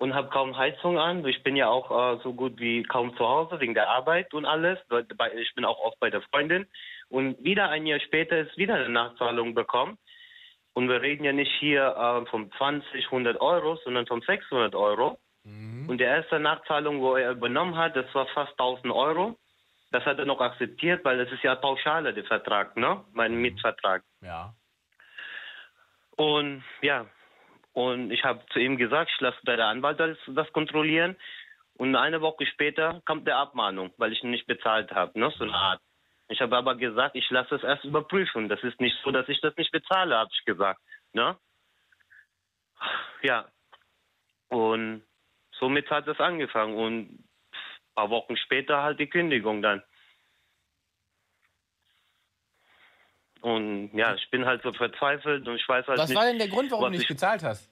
und 0.00 0.14
habe 0.14 0.30
kaum 0.30 0.56
Heizung 0.56 0.98
an. 0.98 1.24
Ich 1.26 1.42
bin 1.42 1.56
ja 1.56 1.68
auch 1.68 1.90
äh, 1.90 2.20
so 2.22 2.32
gut 2.32 2.58
wie 2.58 2.82
kaum 2.82 3.14
zu 3.16 3.28
Hause 3.28 3.60
wegen 3.60 3.74
der 3.74 3.90
Arbeit 3.90 4.32
und 4.32 4.46
alles. 4.46 4.78
Ich 5.36 5.54
bin 5.54 5.66
auch 5.66 5.78
oft 5.78 6.00
bei 6.00 6.08
der 6.08 6.22
Freundin. 6.22 6.66
Und 7.10 7.42
wieder 7.44 7.68
ein 7.68 7.86
Jahr 7.86 8.00
später 8.00 8.38
ist 8.38 8.56
wieder 8.56 8.76
eine 8.76 8.88
Nachzahlung 8.88 9.54
bekommen. 9.54 9.98
Und 10.72 10.88
wir 10.88 11.02
reden 11.02 11.24
ja 11.24 11.32
nicht 11.32 11.52
hier 11.58 11.94
äh, 11.96 12.30
von 12.30 12.50
20, 12.52 13.04
100 13.04 13.40
Euro, 13.40 13.76
sondern 13.84 14.06
von 14.06 14.22
600 14.22 14.74
Euro. 14.74 15.18
Und 15.88 15.98
die 15.98 16.04
erste 16.04 16.40
Nachzahlung, 16.40 17.00
wo 17.00 17.16
er 17.16 17.32
übernommen 17.32 17.76
hat, 17.76 17.94
das 17.96 18.06
war 18.14 18.26
fast 18.28 18.52
1000 18.52 18.92
Euro. 18.92 19.36
Das 19.90 20.04
hat 20.04 20.18
er 20.18 20.24
noch 20.24 20.40
akzeptiert, 20.40 21.04
weil 21.04 21.18
das 21.18 21.32
ist 21.32 21.42
ja 21.42 21.54
Pauschale, 21.56 22.14
der 22.14 22.24
Vertrag, 22.24 22.76
ne? 22.76 23.04
Mein 23.12 23.34
Mietvertrag. 23.34 24.02
Ja. 24.20 24.54
Und 26.16 26.62
ja, 26.80 27.06
und 27.72 28.10
ich 28.10 28.24
habe 28.24 28.44
zu 28.52 28.58
ihm 28.58 28.76
gesagt, 28.76 29.10
ich 29.14 29.20
lasse 29.20 29.38
bei 29.44 29.56
der 29.56 29.66
Anwalt 29.66 29.98
das, 30.00 30.18
das 30.28 30.52
kontrollieren. 30.52 31.16
Und 31.74 31.96
eine 31.96 32.20
Woche 32.20 32.46
später 32.46 33.00
kommt 33.06 33.26
der 33.26 33.38
Abmahnung, 33.38 33.92
weil 33.96 34.12
ich 34.12 34.22
ihn 34.22 34.30
nicht 34.30 34.46
bezahlt 34.46 34.92
habe, 34.92 35.18
ne? 35.18 35.32
so 35.36 35.44
eine 35.44 35.54
Art. 35.54 35.80
Ich 36.28 36.40
habe 36.40 36.56
aber 36.56 36.76
gesagt, 36.76 37.16
ich 37.16 37.28
lasse 37.30 37.56
es 37.56 37.62
erst 37.62 37.84
überprüfen. 37.84 38.48
Das 38.48 38.62
ist 38.62 38.80
nicht 38.80 38.96
so, 39.02 39.10
dass 39.10 39.28
ich 39.28 39.40
das 39.40 39.56
nicht 39.56 39.72
bezahle, 39.72 40.16
habe 40.16 40.30
ich 40.32 40.44
gesagt. 40.44 40.80
Ne? 41.12 41.36
Ja. 43.22 43.48
Und 44.48 45.02
somit 45.58 45.90
hat 45.90 46.06
es 46.06 46.20
angefangen. 46.20 46.76
Und 46.76 47.24
ein 47.90 47.94
paar 47.94 48.10
Wochen 48.10 48.36
später 48.36 48.82
halt 48.82 48.98
die 49.00 49.08
Kündigung 49.08 49.62
dann. 49.62 49.82
Und 53.40 53.90
ja, 53.94 54.14
ich 54.14 54.28
bin 54.30 54.44
halt 54.44 54.62
so 54.62 54.72
verzweifelt 54.72 55.48
und 55.48 55.56
ich 55.56 55.66
weiß 55.66 55.86
halt 55.86 55.98
Was 55.98 56.10
nicht. 56.10 56.18
war 56.18 56.26
denn 56.26 56.38
der 56.38 56.48
Grund, 56.48 56.70
warum 56.70 56.84
was 56.84 56.90
du 56.90 56.98
nicht 56.98 57.02
ich- 57.02 57.08
bezahlt 57.08 57.42
hast? 57.42 57.68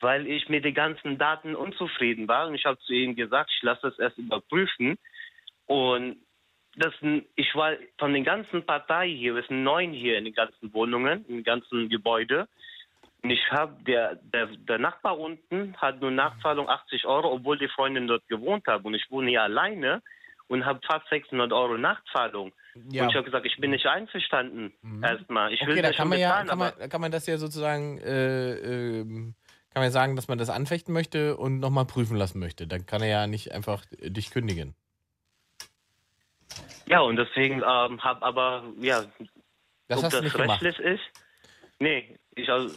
weil 0.00 0.26
ich 0.26 0.48
mit 0.48 0.64
den 0.64 0.74
ganzen 0.74 1.16
Daten 1.16 1.54
unzufrieden 1.54 2.26
war 2.26 2.48
und 2.48 2.56
ich 2.56 2.64
habe 2.64 2.76
zu 2.80 2.92
ihm 2.92 3.14
gesagt, 3.14 3.52
ich 3.56 3.62
lasse 3.62 3.82
das 3.82 4.00
erst 4.00 4.18
überprüfen 4.18 4.98
und 5.66 6.16
das, 6.74 6.92
ich 7.36 7.54
war 7.54 7.76
von 7.98 8.12
den 8.12 8.24
ganzen 8.24 8.66
Parteien 8.66 9.16
hier, 9.16 9.36
wir 9.36 9.44
sind 9.44 9.62
neun 9.62 9.92
hier 9.92 10.18
in 10.18 10.24
den 10.24 10.34
ganzen 10.34 10.74
Wohnungen, 10.74 11.24
im 11.28 11.44
ganzen 11.44 11.88
Gebäude. 11.88 12.48
Ich 13.24 13.52
habe, 13.52 13.80
der, 13.84 14.16
der, 14.16 14.46
der 14.46 14.78
Nachbar 14.78 15.18
unten 15.18 15.76
hat 15.76 16.00
nur 16.00 16.10
Nachzahlung 16.10 16.68
80 16.68 17.04
Euro, 17.06 17.32
obwohl 17.32 17.56
die 17.56 17.68
Freundin 17.68 18.08
dort 18.08 18.26
gewohnt 18.28 18.66
hat. 18.66 18.84
Und 18.84 18.94
ich 18.94 19.08
wohne 19.10 19.30
hier 19.30 19.42
alleine 19.42 20.02
und 20.48 20.64
habe 20.66 20.80
fast 20.84 21.08
600 21.08 21.52
Euro 21.52 21.78
Nachzahlung. 21.78 22.52
Ja. 22.90 23.04
Und 23.04 23.10
ich 23.10 23.14
habe 23.14 23.24
gesagt, 23.24 23.46
ich 23.46 23.56
bin 23.58 23.70
nicht 23.70 23.86
einverstanden 23.86 24.72
erstmal. 25.02 25.52
Ich 25.52 25.60
will 25.64 25.72
Okay, 25.74 25.82
da 25.82 25.92
kann 25.92 26.08
man 26.08 26.18
ja, 26.18 26.28
bezahlen, 26.30 26.48
kann 26.48 26.58
man, 26.58 26.88
kann 26.90 27.00
man 27.00 27.12
das 27.12 27.26
ja 27.26 27.38
sozusagen, 27.38 27.98
äh, 27.98 28.54
ähm, 29.00 29.34
kann 29.72 29.82
man 29.82 29.92
sagen, 29.92 30.16
dass 30.16 30.26
man 30.26 30.38
das 30.38 30.50
anfechten 30.50 30.92
möchte 30.92 31.36
und 31.36 31.60
nochmal 31.60 31.84
prüfen 31.86 32.16
lassen 32.16 32.40
möchte. 32.40 32.66
Dann 32.66 32.86
kann 32.86 33.02
er 33.02 33.08
ja 33.08 33.26
nicht 33.28 33.52
einfach 33.52 33.84
äh, 34.00 34.10
dich 34.10 34.30
kündigen. 34.32 34.74
ja, 36.86 37.00
und 37.00 37.16
deswegen 37.16 37.58
ähm, 37.58 38.02
habe 38.02 38.22
aber, 38.22 38.64
ja, 38.80 39.04
Das 39.86 40.02
ob 40.02 40.10
das 40.10 40.22
nicht 40.22 40.36
gemacht. 40.36 40.62
rechtlich 40.62 40.84
ist? 40.84 41.02
Nee, 41.78 42.16
ich 42.34 42.48
also, 42.50 42.74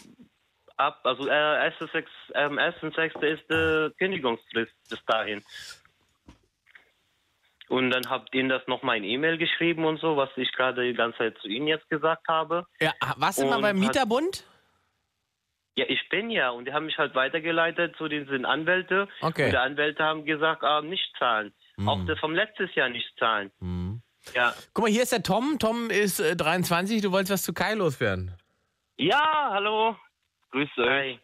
ab, 0.78 1.01
also 1.03 1.28
äh, 1.28 1.32
1.6. 1.32 2.05
Ähm, 2.34 2.57
1.6. 2.57 3.23
ist 3.23 3.43
die 3.49 3.93
Kündigungsfrist 3.97 4.73
bis 4.89 5.05
dahin. 5.05 5.43
Und 7.67 7.89
dann 7.89 8.09
habt 8.09 8.34
ihr 8.36 8.47
das 8.47 8.61
nochmal 8.67 8.97
in 8.97 9.03
E-Mail 9.03 9.38
geschrieben 9.38 9.86
und 9.86 9.99
so, 9.99 10.17
was 10.17 10.30
ich 10.36 10.51
gerade 10.53 10.86
die 10.86 10.93
ganze 10.93 11.17
Zeit 11.17 11.38
zu 11.39 11.47
Ihnen 11.47 11.67
jetzt 11.67 11.89
gesagt 11.89 12.28
habe. 12.28 12.65
Ja, 12.80 12.93
warst 13.17 13.39
du 13.39 13.45
mal 13.45 13.59
beim 13.59 13.80
Mieterbund? 13.80 14.45
Ja, 15.78 15.86
ich 15.89 16.07
bin 16.09 16.30
ja 16.30 16.51
und 16.51 16.65
die 16.65 16.73
haben 16.73 16.86
mich 16.86 16.97
halt 16.97 17.15
weitergeleitet 17.15 17.95
zu 17.97 18.07
diesen 18.07 18.45
Anwälte. 18.45 19.09
Okay. 19.21 19.45
Und 19.45 19.51
die 19.51 19.57
Anwälte 19.57 20.03
haben 20.03 20.26
gesagt, 20.26 20.63
ah, 20.63 20.82
nicht 20.82 21.11
zahlen. 21.17 21.53
Auch 21.86 22.05
das 22.05 22.17
vom 22.19 22.34
letztes 22.34 22.73
Jahr 22.76 22.88
nicht 22.88 23.11
zahlen. 23.19 23.51
Ja. 24.34 24.53
Guck 24.73 24.86
mal, 24.86 24.91
hier 24.91 25.03
ist 25.03 25.11
der 25.11 25.23
Tom. 25.23 25.59
Tom 25.59 25.89
ist 25.89 26.19
äh, 26.19 26.36
23. 26.36 27.01
Du 27.01 27.11
wolltest 27.11 27.34
was 27.34 27.43
zu 27.43 27.53
Kai 27.53 27.73
loswerden. 27.73 28.32
Ja, 28.97 29.49
hallo. 29.51 29.97
Grüß 30.56 30.78
euch. 30.78 30.88
Hi. 30.88 31.20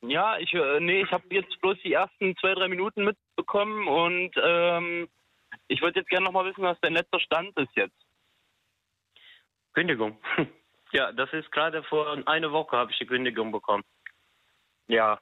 Ja, 0.00 0.36
ich, 0.38 0.52
äh, 0.52 0.80
nee, 0.80 1.02
ich 1.02 1.12
habe 1.12 1.22
jetzt 1.30 1.60
bloß 1.60 1.78
die 1.84 1.92
ersten 1.92 2.36
zwei, 2.38 2.54
drei 2.54 2.66
Minuten 2.66 3.04
mitbekommen 3.04 3.86
und 3.86 4.32
ähm, 4.42 5.08
ich 5.68 5.80
würde 5.80 6.00
jetzt 6.00 6.08
gerne 6.08 6.24
noch 6.24 6.32
mal 6.32 6.44
wissen, 6.44 6.64
was 6.64 6.76
dein 6.80 6.94
letzter 6.94 7.20
Stand 7.20 7.56
ist 7.56 7.70
jetzt. 7.76 7.96
Kündigung. 9.72 10.18
Ja, 10.90 11.12
das 11.12 11.30
ist 11.34 11.52
gerade 11.52 11.82
vor 11.82 12.16
einer 12.26 12.50
Woche 12.50 12.74
habe 12.74 12.90
ich 12.90 12.96
die 12.96 13.04
Kündigung 13.04 13.52
bekommen. 13.52 13.84
Ja. 14.86 15.20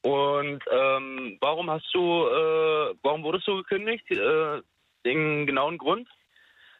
Und 0.00 0.64
ähm, 0.70 1.36
warum 1.42 1.68
hast 1.68 1.92
du, 1.92 2.00
äh, 2.26 2.94
warum 3.02 3.22
wurdest 3.22 3.46
du 3.46 3.56
gekündigt? 3.56 4.10
Äh, 4.10 4.62
den 5.04 5.46
genauen 5.46 5.76
Grund? 5.76 6.08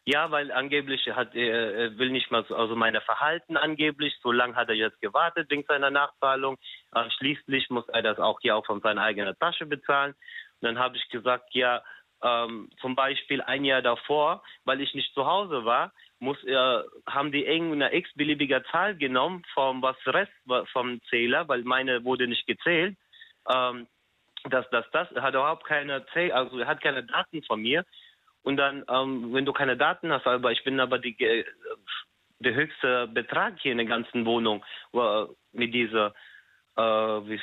Ja, 0.06 0.30
weil 0.30 0.52
angeblich 0.52 1.08
hat 1.08 1.34
er, 1.34 1.74
er 1.74 1.98
will 1.98 2.10
nicht 2.10 2.30
mal 2.30 2.44
so, 2.44 2.54
also 2.54 2.76
meine 2.76 3.00
Verhalten 3.00 3.56
angeblich, 3.56 4.14
so 4.22 4.32
lange 4.32 4.54
hat 4.54 4.68
er 4.68 4.74
jetzt 4.74 5.00
gewartet 5.00 5.50
wegen 5.50 5.64
seiner 5.66 5.90
Nachzahlung. 5.90 6.58
Äh, 6.94 7.08
schließlich 7.16 7.70
muss 7.70 7.88
er 7.88 8.02
das 8.02 8.18
auch 8.18 8.38
hier 8.40 8.54
auch 8.54 8.66
von 8.66 8.82
seiner 8.82 9.02
eigenen 9.02 9.38
Tasche 9.38 9.64
bezahlen. 9.64 10.12
Und 10.60 10.66
dann 10.68 10.78
habe 10.78 10.98
ich 10.98 11.08
gesagt, 11.08 11.54
ja, 11.54 11.82
ähm, 12.22 12.68
zum 12.80 12.94
Beispiel 12.94 13.40
ein 13.42 13.64
Jahr 13.64 13.80
davor, 13.80 14.42
weil 14.64 14.82
ich 14.82 14.92
nicht 14.94 15.14
zu 15.14 15.26
Hause 15.26 15.64
war, 15.64 15.92
muss 16.18 16.42
er, 16.44 16.84
haben 17.06 17.32
die 17.32 17.44
irgendeine 17.44 17.94
x-beliebige 17.94 18.62
Zahl 18.70 18.96
genommen 18.96 19.42
vom 19.54 19.80
was 19.80 19.96
Rest 20.06 20.32
vom 20.72 21.00
Zähler, 21.08 21.48
weil 21.48 21.62
meine 21.62 22.04
wurde 22.04 22.28
nicht 22.28 22.46
gezählt. 22.46 22.96
Ähm, 23.50 23.86
das, 24.50 24.66
das, 24.70 25.10
er 25.12 25.22
hat 25.22 25.34
überhaupt 25.34 25.64
keine, 25.64 26.04
also 26.32 26.66
hat 26.66 26.82
keine 26.82 27.04
Daten 27.04 27.42
von 27.44 27.60
mir. 27.62 27.84
Und 28.44 28.58
dann, 28.58 28.84
ähm, 28.88 29.32
wenn 29.32 29.46
du 29.46 29.52
keine 29.52 29.76
Daten 29.76 30.12
hast, 30.12 30.26
aber 30.26 30.52
ich 30.52 30.62
bin 30.64 30.78
aber 30.78 30.98
die, 30.98 31.18
äh, 31.18 31.44
der 32.38 32.54
höchste 32.54 33.08
Betrag 33.08 33.58
hier 33.60 33.72
in 33.72 33.78
der 33.78 33.86
ganzen 33.86 34.26
Wohnung 34.26 34.64
äh, 34.92 35.24
mit 35.52 35.72
dieser, 35.72 36.14
äh, 36.76 36.82
wie, 36.82 37.40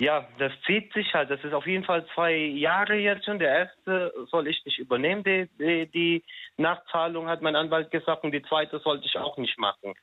ja, 0.00 0.28
das 0.38 0.52
zieht 0.66 0.92
sich 0.92 1.12
halt. 1.14 1.30
Das 1.30 1.42
ist 1.42 1.52
auf 1.52 1.66
jeden 1.66 1.84
Fall 1.84 2.06
zwei 2.14 2.34
Jahre 2.34 2.96
jetzt 2.96 3.24
schon. 3.24 3.38
Der 3.38 3.50
erste 3.50 4.12
soll 4.30 4.46
ich 4.48 4.64
nicht 4.64 4.78
übernehmen, 4.78 5.24
die, 5.24 5.48
die, 5.58 5.86
die 5.86 6.24
Nachzahlung, 6.56 7.28
hat 7.28 7.40
mein 7.40 7.56
Anwalt 7.56 7.90
gesagt, 7.90 8.24
und 8.24 8.32
die 8.32 8.42
zweite 8.42 8.78
sollte 8.80 9.06
ich 9.06 9.16
auch 9.16 9.36
nicht 9.38 9.58
machen. 9.58 9.94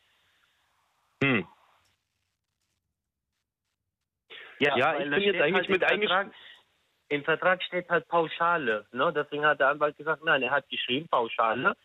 Hm. 1.23 1.47
Ja, 4.59 4.77
weil 4.77 5.03
ich 5.03 5.09
bin 5.09 5.33
jetzt 5.33 5.41
eigentlich 5.41 5.69
halt 5.69 5.91
im 5.91 5.99
mit 5.99 6.09
Vertrag, 6.09 6.33
Im 7.09 7.23
Vertrag 7.23 7.61
steht 7.63 7.89
halt 7.89 8.07
Pauschale. 8.07 8.85
Ne? 8.91 9.11
Deswegen 9.15 9.45
hat 9.45 9.59
der 9.59 9.69
Anwalt 9.69 9.97
gesagt, 9.97 10.23
nein, 10.23 10.41
er 10.41 10.51
hat 10.51 10.67
geschrieben 10.69 11.07
Pauschale. 11.07 11.75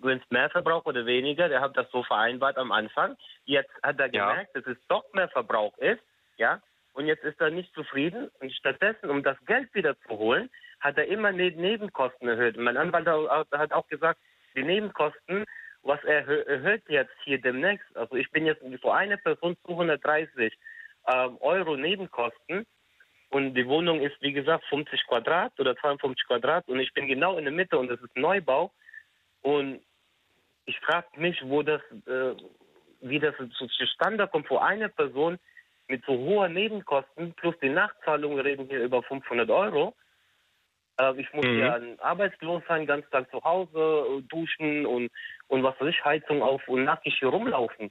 Wenn 0.00 0.18
es 0.18 0.30
mehr 0.30 0.48
Verbrauch 0.50 0.84
oder 0.84 1.04
weniger, 1.06 1.48
der 1.48 1.60
hat 1.60 1.76
das 1.76 1.90
so 1.90 2.04
vereinbart 2.04 2.56
am 2.56 2.70
Anfang. 2.70 3.16
Jetzt 3.44 3.72
hat 3.82 3.98
er 3.98 4.12
Ja. 4.14 4.30
gemerkt, 4.30 4.54
dass 4.54 4.66
es 4.66 4.78
doch 4.86 5.04
mehr 5.12 5.28
Verbrauch 5.28 5.76
ist, 5.78 6.00
ja. 6.36 6.60
Und 6.92 7.06
jetzt 7.06 7.24
ist 7.24 7.40
er 7.40 7.50
nicht 7.50 7.72
zufrieden. 7.74 8.30
Und 8.40 8.52
stattdessen, 8.52 9.10
um 9.10 9.22
das 9.24 9.36
Geld 9.46 9.72
wieder 9.74 9.98
zu 10.02 10.10
holen, 10.10 10.50
hat 10.80 10.96
er 10.96 11.08
immer 11.08 11.32
die 11.32 11.50
Nebenkosten 11.50 12.28
erhöht. 12.28 12.56
Und 12.56 12.64
mein 12.64 12.76
Anwalt 12.76 13.06
hat 13.52 13.72
auch 13.72 13.88
gesagt, 13.88 14.20
die 14.54 14.62
Nebenkosten, 14.62 15.44
was 15.82 16.02
er 16.04 16.24
erhö- 16.26 16.44
erhöht 16.46 16.82
jetzt 16.88 17.14
hier 17.24 17.40
demnächst, 17.40 17.84
also 17.96 18.14
ich 18.14 18.30
bin 18.30 18.46
jetzt 18.46 18.62
für 18.80 18.94
eine 18.94 19.16
Person 19.18 19.56
230 19.66 20.56
ähm, 21.08 21.36
Euro 21.40 21.76
Nebenkosten 21.76 22.66
und 23.30 23.54
die 23.54 23.66
Wohnung 23.66 24.00
ist, 24.00 24.16
wie 24.20 24.32
gesagt, 24.32 24.64
50 24.66 25.06
Quadrat 25.06 25.52
oder 25.60 25.76
52 25.76 26.26
Quadrat 26.26 26.66
und 26.68 26.80
ich 26.80 26.92
bin 26.94 27.06
genau 27.06 27.36
in 27.36 27.44
der 27.44 27.52
Mitte 27.52 27.78
und 27.78 27.88
das 27.88 28.00
ist 28.00 28.16
Neubau. 28.16 28.72
Und 29.42 29.80
ich 30.64 30.78
frage 30.80 31.08
mich, 31.16 31.40
wo 31.44 31.62
das, 31.62 31.82
äh, 32.06 32.34
wie 33.00 33.18
das 33.18 33.34
so 33.38 33.66
zustande 33.66 34.26
kommt, 34.28 34.48
wo 34.50 34.58
eine 34.58 34.88
Person 34.88 35.38
mit 35.88 36.04
so 36.04 36.12
hohen 36.12 36.54
Nebenkosten 36.54 37.34
plus 37.34 37.54
die 37.62 37.68
Nachzahlung, 37.68 38.36
wir 38.36 38.44
reden 38.44 38.66
hier 38.66 38.82
über 38.82 39.02
500 39.02 39.48
Euro. 39.50 39.94
Äh, 40.98 41.20
ich 41.20 41.32
muss 41.32 41.46
Mhm. 41.46 41.58
ja 41.58 41.80
arbeitslos 41.98 42.62
sein, 42.66 42.86
ganz 42.86 43.08
Tag 43.10 43.30
zu 43.30 43.42
Hause, 43.44 44.06
äh, 44.18 44.22
duschen 44.22 44.86
und, 44.86 45.10
und 45.48 45.62
was 45.62 45.78
weiß 45.80 45.88
ich, 45.88 46.04
Heizung 46.04 46.42
auf 46.42 46.66
und 46.68 46.84
nackig 46.84 47.16
hier 47.18 47.28
rumlaufen. 47.28 47.90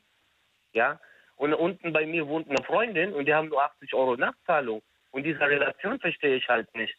Ja. 0.74 1.00
Und 1.36 1.54
unten 1.54 1.94
bei 1.94 2.06
mir 2.06 2.28
wohnt 2.28 2.50
eine 2.50 2.64
Freundin 2.66 3.14
und 3.14 3.26
die 3.26 3.34
haben 3.34 3.50
nur 3.50 3.64
80 3.64 3.94
Euro 3.94 4.16
Nachzahlung. 4.18 4.82
Und 5.18 5.24
diese 5.24 5.40
Relation 5.40 6.00
verstehe 6.00 6.36
ich 6.36 6.48
halt 6.48 6.72
nicht. 6.76 6.96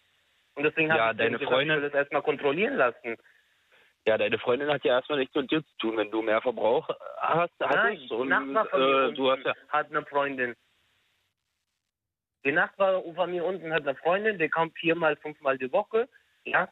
Und 0.56 0.64
deswegen 0.64 0.88
Ja, 0.88 0.98
habe 0.98 1.12
ich 1.12 1.18
deine 1.18 1.38
gesagt, 1.38 1.52
Freundin- 1.52 1.76
ich 1.76 1.82
will 1.82 1.90
das 1.90 1.98
erstmal 2.00 2.22
kontrollieren 2.22 2.74
lassen. 2.74 3.16
Ja, 4.08 4.18
deine 4.18 4.38
Freundin 4.40 4.68
hat 4.72 4.82
ja 4.84 4.94
erstmal 4.96 5.20
nichts 5.20 5.36
mit 5.36 5.48
dir 5.52 5.64
zu 5.64 5.76
tun, 5.78 5.96
wenn 5.98 6.10
du 6.10 6.20
mehr 6.20 6.42
Verbrauch 6.42 6.88
hast. 7.18 7.52
Nein, 7.60 7.96
die 7.96 8.12
und 8.12 8.28
Nachbar 8.28 8.66
von 8.66 8.80
mir 8.80 9.08
äh, 9.10 9.12
du 9.12 9.30
hast 9.30 9.36
unten 9.36 9.48
ja. 9.50 9.54
hat 9.68 9.86
eine 9.90 10.04
Freundin. 10.06 10.56
Die 12.44 12.50
Nachbar 12.50 13.04
von 13.14 13.30
mir 13.30 13.44
unten 13.44 13.72
hat 13.72 13.82
eine 13.86 13.94
Freundin, 13.94 14.36
die 14.36 14.48
kommt 14.48 14.76
viermal, 14.76 15.14
fünfmal 15.14 15.56
die 15.56 15.70
Woche, 15.70 16.08
ja. 16.42 16.68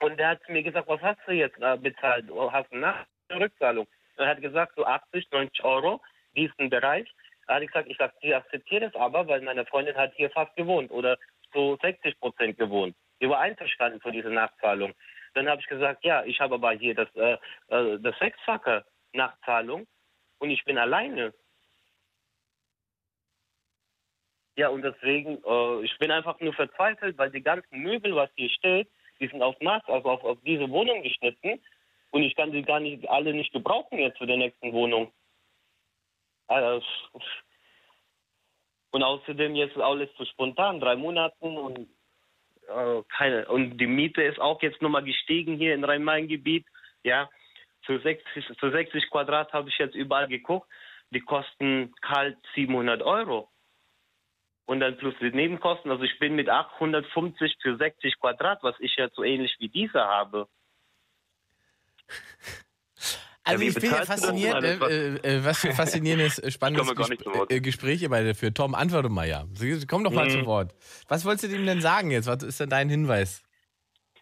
Und 0.00 0.16
der 0.18 0.28
hat 0.30 0.42
zu 0.46 0.52
mir 0.52 0.62
gesagt, 0.62 0.88
was 0.88 1.02
hast 1.02 1.20
du 1.26 1.32
jetzt 1.32 1.60
äh, 1.60 1.76
bezahlt? 1.76 2.30
Oh, 2.30 2.50
Hast 2.50 2.72
du 2.72 2.76
eine 2.76 3.04
Rückzahlung? 3.30 3.86
Er 4.16 4.28
hat 4.28 4.40
gesagt, 4.40 4.72
so 4.76 4.86
80, 4.86 5.30
90 5.30 5.62
Euro, 5.64 6.00
diesen 6.34 6.70
Bereich. 6.70 7.12
Er 7.46 7.56
hat 7.56 7.66
gesagt, 7.66 7.88
ich 7.88 7.96
sag, 7.98 8.14
ich 8.20 8.34
akzeptiere 8.34 8.90
das 8.90 8.94
aber, 8.94 9.26
weil 9.26 9.40
meine 9.42 9.66
Freundin 9.66 9.96
hat 9.96 10.14
hier 10.14 10.30
fast 10.30 10.54
gewohnt 10.56 10.90
oder 10.90 11.18
so 11.52 11.76
60 11.80 12.18
Prozent 12.20 12.58
gewohnt. 12.58 12.94
Die 13.20 13.28
war 13.28 13.40
einverstanden 13.40 14.00
für 14.00 14.12
diese 14.12 14.30
Nachzahlung. 14.30 14.94
Dann 15.34 15.48
habe 15.48 15.60
ich 15.60 15.66
gesagt, 15.66 16.04
ja, 16.04 16.24
ich 16.24 16.40
habe 16.40 16.54
aber 16.54 16.72
hier 16.72 16.94
das, 16.94 17.08
äh, 17.14 17.36
äh, 17.68 17.98
das 18.00 18.18
sechsfache 18.18 18.84
Nachzahlung 19.12 19.86
und 20.38 20.50
ich 20.50 20.64
bin 20.64 20.78
alleine. 20.78 21.32
Ja, 24.56 24.68
und 24.68 24.82
deswegen, 24.82 25.42
äh, 25.44 25.84
ich 25.84 25.96
bin 25.98 26.10
einfach 26.10 26.38
nur 26.40 26.52
verzweifelt, 26.52 27.16
weil 27.16 27.30
die 27.30 27.42
ganzen 27.42 27.78
Möbel, 27.78 28.14
was 28.14 28.30
hier 28.36 28.50
steht, 28.50 28.88
die 29.18 29.28
sind 29.28 29.42
auf 29.42 29.58
Maß, 29.60 29.82
also 29.86 30.10
auf, 30.10 30.24
auf 30.24 30.38
diese 30.44 30.68
Wohnung 30.68 31.02
geschnitten 31.02 31.60
und 32.10 32.22
ich 32.22 32.34
kann 32.36 32.52
die 32.52 32.62
gar 32.62 32.80
nicht 32.80 33.08
alle 33.08 33.32
nicht 33.32 33.52
gebrauchen 33.52 33.98
jetzt 33.98 34.18
für 34.18 34.26
die 34.26 34.36
nächsten 34.36 34.72
Wohnung. 34.72 35.12
Und 38.90 39.02
außerdem 39.02 39.54
jetzt 39.54 39.76
alles 39.78 40.14
zu 40.16 40.24
spontan, 40.26 40.80
drei 40.80 40.96
Monaten 40.96 41.56
und 41.56 41.88
äh, 42.68 43.02
keine. 43.16 43.46
Und 43.48 43.78
die 43.78 43.86
Miete 43.86 44.22
ist 44.22 44.38
auch 44.38 44.60
jetzt 44.62 44.82
nochmal 44.82 45.04
gestiegen 45.04 45.56
hier 45.56 45.74
in 45.74 45.84
Rhein-Main-Gebiet. 45.84 46.66
Ja, 47.02 47.28
für 47.82 48.00
60, 48.00 48.58
für 48.58 48.70
60 48.70 49.10
Quadrat 49.10 49.52
habe 49.52 49.68
ich 49.68 49.78
jetzt 49.78 49.94
überall 49.94 50.28
geguckt. 50.28 50.68
Die 51.10 51.20
kosten 51.20 51.94
kalt 52.00 52.38
700 52.54 53.02
Euro. 53.02 53.50
Und 54.66 54.80
dann 54.80 54.96
plus 54.96 55.14
die 55.20 55.30
Nebenkosten. 55.30 55.90
Also 55.90 56.04
ich 56.04 56.18
bin 56.18 56.34
mit 56.34 56.48
850 56.48 57.56
für 57.60 57.76
60 57.76 58.18
Quadrat, 58.20 58.62
was 58.62 58.78
ich 58.78 58.94
jetzt 58.96 59.16
so 59.16 59.24
ähnlich 59.24 59.56
wie 59.58 59.68
dieser 59.68 60.06
habe. 60.06 60.48
Also 63.44 63.64
ich 63.64 63.74
bin 63.74 63.90
ja 63.90 64.04
fasziniert, 64.04 64.54
alles? 64.54 64.80
äh, 64.80 65.36
äh, 65.38 65.44
was 65.44 65.58
für 65.60 65.72
faszinierendes, 65.72 66.38
äh, 66.38 66.50
spannendes 66.50 66.94
Gespr 66.94 67.50
äh, 67.50 67.60
Gespräch 67.60 68.02
ihr 68.02 68.08
beide 68.10 68.34
für 68.34 68.54
Tom. 68.54 68.74
Antworte 68.74 69.08
mal 69.08 69.26
ja. 69.28 69.44
Komm 69.88 70.04
doch 70.04 70.12
mal 70.12 70.26
Mhm. 70.26 70.30
zu 70.30 70.46
Wort. 70.46 70.74
Was 71.08 71.24
wolltest 71.24 71.52
du 71.52 71.56
ihm 71.56 71.66
denn 71.66 71.80
sagen 71.80 72.10
jetzt? 72.10 72.26
Was 72.28 72.42
ist 72.44 72.60
denn 72.60 72.70
dein 72.70 72.88
Hinweis? 72.88 73.42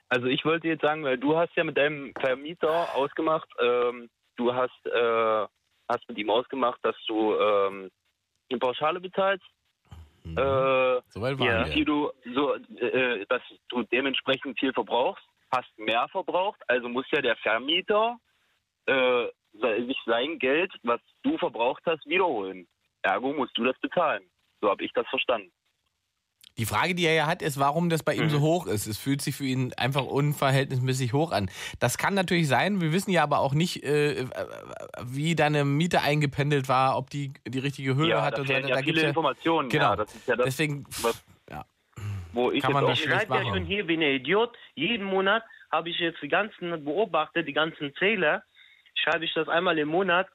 Also 0.09 0.27
ich 0.27 0.45
wollte 0.45 0.68
jetzt 0.68 0.83
sagen, 0.83 1.05
weil 1.05 1.18
du 1.18 1.37
hast 1.37 1.55
ja 1.55 1.64
mit 1.64 1.77
deinem 1.77 2.12
Vermieter 2.18 2.95
ausgemacht, 2.95 3.49
ähm, 3.62 4.09
du 4.37 4.53
hast, 4.55 4.87
äh, 4.87 5.47
hast 5.89 6.09
mit 6.09 6.18
ihm 6.18 6.31
ausgemacht, 6.31 6.79
dass 6.83 6.97
du 7.07 7.35
ähm, 7.39 7.91
eine 8.51 8.59
Pauschale 8.59 9.01
bezahlst, 9.01 9.45
Mhm. 10.23 10.37
äh, 10.37 11.01
Soweit 11.09 11.39
waren 11.39 11.66
ja. 11.73 11.85
du 11.85 12.11
so, 12.35 12.55
äh, 12.55 13.25
dass 13.31 13.41
du 13.71 13.83
dementsprechend 13.85 14.59
viel 14.61 14.73
verbrauchst, 14.73 15.25
hast 15.51 15.71
mehr 15.79 16.07
verbraucht, 16.11 16.61
also 16.68 16.89
muss 16.91 17.07
ja 17.11 17.23
der 17.23 17.37
Vermieter 17.37 18.18
äh, 18.87 19.26
sich 19.87 19.99
sein 20.07 20.39
Geld, 20.39 20.72
was 20.83 21.01
du 21.22 21.37
verbraucht 21.39 21.83
hast, 21.87 22.07
wiederholen. 22.07 22.66
Ergo 23.03 23.33
musst 23.33 23.57
du 23.57 23.64
das 23.64 23.78
bezahlen. 23.81 24.22
So 24.61 24.68
habe 24.70 24.85
ich 24.85 24.93
das 24.93 25.07
verstanden. 25.09 25.51
Die 26.59 26.66
Frage, 26.66 26.95
die 26.95 27.05
er 27.07 27.14
ja 27.14 27.26
hat, 27.26 27.41
ist, 27.43 27.59
warum 27.59 27.89
das 27.89 28.03
bei 28.03 28.14
ihm 28.14 28.28
so 28.28 28.39
Mhm. 28.39 28.43
hoch 28.43 28.66
ist. 28.66 28.87
Es 28.87 28.99
fühlt 28.99 29.22
sich 29.22 29.35
für 29.37 29.45
ihn 29.45 29.72
einfach 29.78 30.05
unverhältnismäßig 30.05 31.12
hoch 31.14 31.33
an. 31.33 31.51
Das 31.78 31.97
kann 31.97 32.12
natürlich 32.14 32.49
sein. 32.49 32.81
Wir 32.83 32.93
wissen 32.93 33.11
ja 33.12 33.22
aber 33.22 33.39
auch 33.39 33.55
nicht, 33.55 33.83
äh, 33.83 34.20
äh, 34.22 34.26
wie 35.05 35.35
deine 35.35 35.64
Miete 35.64 36.03
eingependelt 36.03 36.68
war, 36.68 36.99
ob 36.99 37.09
die 37.09 37.33
die 37.47 37.61
richtige 37.61 37.95
Höhe 37.95 38.09
ja, 38.11 38.22
hat 38.22 38.35
da 38.37 38.43
und 38.43 38.49
so 38.49 38.53
weiter. 38.53 38.68
ja 38.68 38.74
Da 38.74 38.81
viele 38.83 38.87
gibt's 38.93 39.03
ja, 39.03 39.09
Informationen. 39.09 39.68
Genau. 39.70 39.91
Ja, 39.91 39.97
das 39.97 40.14
ist 40.14 40.28
ja 40.28 40.37
das, 40.37 40.45
deswegen, 40.47 40.85
was, 41.03 41.24
ja. 41.49 41.64
wo 42.33 42.51
ich 42.51 42.61
Kann 42.61 42.70
jetzt 42.70 42.74
man 42.74 42.85
auch 42.85 42.89
das 42.91 42.99
schlecht 42.99 43.28
bleibe 43.28 43.45
ja 43.47 43.55
schon 43.55 43.64
hier 43.64 43.89
wie 43.89 43.95
ein 43.97 44.03
Idiot. 44.03 44.55
Jeden 44.74 45.05
Monat 45.07 45.43
habe 45.70 45.89
ich 45.89 45.99
jetzt 45.99 46.20
die 46.20 46.28
ganzen 46.28 46.85
beobachtet, 46.85 47.49
die 47.49 47.53
ganzen 47.55 47.95
Zähler, 47.95 48.43
schreibe 49.01 49.24
ich 49.24 49.34
das 49.34 49.48
einmal 49.48 49.78
im 49.78 49.88
Monat, 49.88 50.28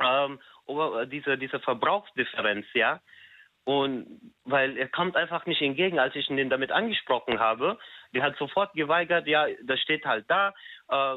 ähm, 0.00 0.40
über 0.68 1.06
diese, 1.06 1.38
diese 1.38 1.60
Verbrauchsdifferenz, 1.60 2.66
ja. 2.74 3.00
Und 3.64 4.20
weil 4.44 4.76
er 4.76 4.88
kommt 4.88 5.16
einfach 5.16 5.46
nicht 5.46 5.62
entgegen, 5.62 5.98
als 5.98 6.14
ich 6.14 6.28
ihn 6.28 6.50
damit 6.50 6.70
angesprochen 6.70 7.40
habe, 7.40 7.78
der 8.12 8.22
hat 8.22 8.36
sofort 8.36 8.72
geweigert, 8.74 9.26
ja, 9.26 9.46
das 9.62 9.80
steht 9.80 10.04
halt 10.04 10.26
da, 10.28 10.52
äh, 10.88 11.16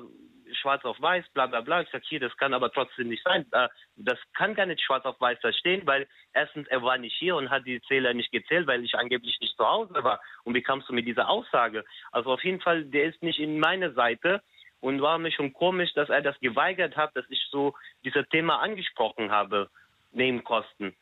schwarz 0.54 0.84
auf 0.86 1.00
weiß, 1.02 1.26
bla 1.34 1.48
bla 1.48 1.60
bla. 1.60 1.82
Ich 1.82 1.90
sag 1.92 2.04
hier, 2.06 2.22
das 2.22 2.36
kann 2.38 2.54
aber 2.54 2.72
trotzdem 2.72 3.10
nicht 3.10 3.24
sein. 3.24 3.46
Äh, 3.52 3.68
das 3.98 4.18
kann 4.34 4.56
gar 4.56 4.66
nicht 4.66 4.82
schwarz 4.82 5.04
auf 5.04 5.20
weiß 5.20 5.40
da 5.42 5.52
stehen, 5.52 5.86
weil 5.86 6.08
erstens, 6.34 6.68
er 6.70 6.82
war 6.82 6.98
nicht 6.98 7.16
hier 7.18 7.36
und 7.36 7.50
hat 7.50 7.66
die 7.66 7.82
Zähler 7.82 8.14
nicht 8.14 8.32
gezählt, 8.32 8.66
weil 8.66 8.84
ich 8.84 8.96
angeblich 8.96 9.38
nicht 9.42 9.58
zu 9.58 9.68
Hause 9.68 10.04
war. 10.04 10.22
Und 10.46 10.54
wie 10.56 10.62
kamst 10.62 10.88
du 10.88 10.94
mit 10.94 11.06
dieser 11.06 11.30
Aussage? 11.30 11.84
Also 12.12 12.32
auf 12.32 12.44
jeden 12.46 12.62
Fall, 12.62 12.86
der 12.86 13.06
ist 13.06 13.22
nicht 13.22 13.40
in 13.40 13.60
meine 13.60 13.92
Seite 13.94 14.42
und 14.88 15.02
war 15.02 15.18
mir 15.18 15.34
schon 15.34 15.52
komisch, 15.52 15.94
dass 15.96 16.08
er 16.08 16.22
das 16.22 16.40
geweigert 16.40 16.96
hat, 16.96 17.14
dass 17.14 17.26
ich 17.28 17.46
so 17.52 17.76
dieses 18.06 18.26
Thema 18.30 18.62
angesprochen 18.62 19.32
habe, 19.32 19.70
Nebenkosten. 20.12 20.96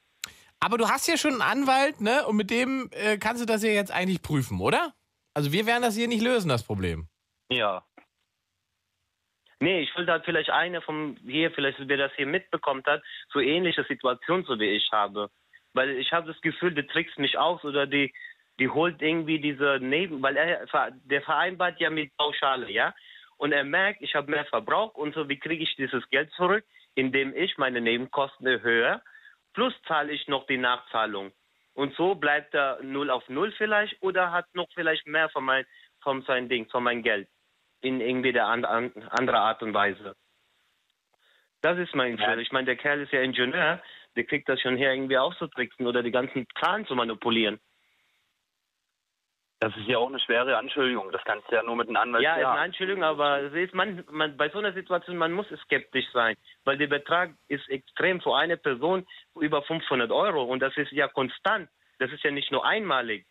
Aber 0.59 0.79
du 0.79 0.87
hast 0.87 1.07
ja 1.07 1.17
schon 1.17 1.39
einen 1.39 1.43
Anwalt, 1.43 2.01
ne? 2.01 2.25
Und 2.25 2.35
mit 2.35 2.49
dem 2.49 2.89
äh, 2.91 3.19
kannst 3.19 3.43
du 3.43 3.45
das 3.45 3.61
ja 3.61 3.69
jetzt 3.69 3.91
eigentlich 3.91 4.23
prüfen, 4.23 4.59
oder? 4.59 4.95
Also 5.35 5.51
wir 5.51 5.67
werden 5.67 5.83
das 5.83 5.95
hier 5.95 6.07
nicht 6.07 6.23
lösen, 6.23 6.49
das 6.49 6.65
Problem. 6.65 7.07
Ja. 7.51 7.85
Nee, 9.59 9.81
ich 9.81 9.95
will 9.95 10.07
da 10.07 10.19
vielleicht 10.19 10.49
eine 10.49 10.81
von 10.81 11.17
hier, 11.23 11.51
vielleicht 11.51 11.77
wer 11.79 11.97
das 11.97 12.11
hier 12.15 12.25
mitbekommt 12.25 12.87
hat, 12.87 13.03
so 13.31 13.39
ähnliche 13.39 13.83
Situation, 13.83 14.43
so 14.45 14.59
wie 14.59 14.71
ich 14.71 14.89
habe. 14.91 15.29
Weil 15.73 15.91
ich 15.91 16.11
habe 16.11 16.25
das 16.25 16.41
Gefühl, 16.41 16.73
die 16.73 16.87
trickst 16.87 17.19
mich 17.19 17.37
aus 17.37 17.63
oder 17.63 17.85
die, 17.85 18.11
die 18.57 18.67
holt 18.67 18.99
irgendwie 19.03 19.39
diese 19.39 19.77
Neben, 19.79 20.23
weil 20.23 20.37
er, 20.37 20.91
der 21.03 21.21
vereinbart 21.21 21.79
ja 21.79 21.91
mit 21.91 22.17
Pauschale, 22.17 22.71
ja. 22.71 22.95
Und 23.37 23.51
er 23.51 23.63
merkt, 23.63 24.01
ich 24.01 24.15
habe 24.15 24.31
mehr 24.31 24.45
Verbrauch 24.45 24.93
und 24.95 25.13
so, 25.13 25.27
wie 25.27 25.39
kriege 25.39 25.63
ich 25.63 25.75
dieses 25.75 26.07
Geld 26.09 26.31
zurück, 26.33 26.63
indem 26.95 27.35
ich 27.35 27.57
meine 27.57 27.81
Nebenkosten 27.81 28.47
erhöhe, 28.47 29.01
plus 29.53 29.73
zahle 29.87 30.11
ich 30.11 30.27
noch 30.27 30.45
die 30.47 30.57
Nachzahlung. 30.57 31.31
Und 31.73 31.93
so 31.95 32.15
bleibt 32.15 32.53
er 32.53 32.79
null 32.81 33.09
auf 33.09 33.27
null 33.27 33.51
vielleicht 33.57 34.01
oder 34.01 34.31
hat 34.31 34.45
noch 34.53 34.67
vielleicht 34.73 35.05
mehr 35.05 35.29
von 35.29 35.43
mein, 35.43 35.65
von 36.01 36.21
sein 36.23 36.47
Ding, 36.47 36.69
von 36.69 36.83
mein 36.83 37.03
Geld 37.03 37.27
in 37.81 37.99
irgendwie 37.99 38.31
der 38.31 38.47
an, 38.47 38.63
an, 38.65 38.91
andere 39.11 39.39
Art 39.39 39.61
und 39.61 39.73
Weise. 39.73 40.15
Das 41.61 41.77
ist 41.77 41.95
mein 41.95 42.15
Gefühl. 42.15 42.39
Ich 42.39 42.51
meine, 42.51 42.65
der 42.65 42.77
Kerl 42.77 43.01
ist 43.01 43.11
ja 43.11 43.21
Ingenieur, 43.21 43.81
der 44.15 44.23
kriegt 44.23 44.47
das 44.47 44.61
schon 44.61 44.77
her, 44.77 44.93
irgendwie 44.93 45.17
auszutricksen 45.17 45.85
oder 45.85 46.01
die 46.01 46.11
ganzen 46.11 46.47
Zahlen 46.59 46.85
zu 46.85 46.95
manipulieren. 46.95 47.59
Das 49.65 49.75
ist 49.77 49.87
ja 49.87 49.97
auch 49.97 50.09
eine 50.09 50.19
schwere 50.19 50.55
Anschuldigung. 50.59 51.11
Das 51.11 51.23
kannst 51.23 51.49
du 51.49 51.55
ja 51.55 51.63
nur 51.63 51.75
mit 51.75 51.87
einem 51.87 51.95
Anwalt 51.95 52.23
Ja, 52.23 52.33
ist 52.33 52.35
eine 52.35 52.43
klären. 52.43 52.57
Anschuldigung, 52.59 53.03
aber 53.03 53.41
es 53.41 53.53
ist 53.53 53.73
man, 53.73 54.05
man, 54.11 54.37
bei 54.37 54.47
so 54.49 54.59
einer 54.59 54.73
Situation, 54.73 55.17
man 55.17 55.31
muss 55.31 55.47
skeptisch 55.63 56.05
sein, 56.13 56.35
weil 56.65 56.77
der 56.77 56.85
Betrag 56.85 57.31
ist 57.47 57.67
extrem 57.67 58.21
für 58.21 58.35
eine 58.35 58.57
Person 58.57 59.07
über 59.33 59.63
500 59.63 60.11
Euro 60.11 60.43
und 60.43 60.59
das 60.59 60.77
ist 60.77 60.91
ja 60.91 61.07
konstant. 61.07 61.67
Das 61.97 62.11
ist 62.11 62.23
ja 62.23 62.29
nicht 62.29 62.51
nur 62.51 62.63
einmalig. 62.63 63.25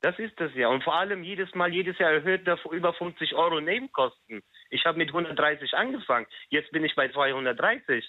Das 0.00 0.18
ist 0.18 0.40
das 0.40 0.52
ja. 0.54 0.66
Und 0.66 0.82
vor 0.82 0.96
allem 0.96 1.22
jedes 1.22 1.54
Mal, 1.54 1.72
jedes 1.72 1.96
Jahr 1.98 2.10
erhöht 2.10 2.44
er 2.48 2.58
über 2.72 2.92
50 2.92 3.34
Euro 3.36 3.60
Nebenkosten. 3.60 4.42
Ich 4.68 4.84
habe 4.84 4.98
mit 4.98 5.10
130 5.10 5.74
angefangen. 5.74 6.26
Jetzt 6.48 6.72
bin 6.72 6.84
ich 6.84 6.96
bei 6.96 7.08
230. 7.08 8.04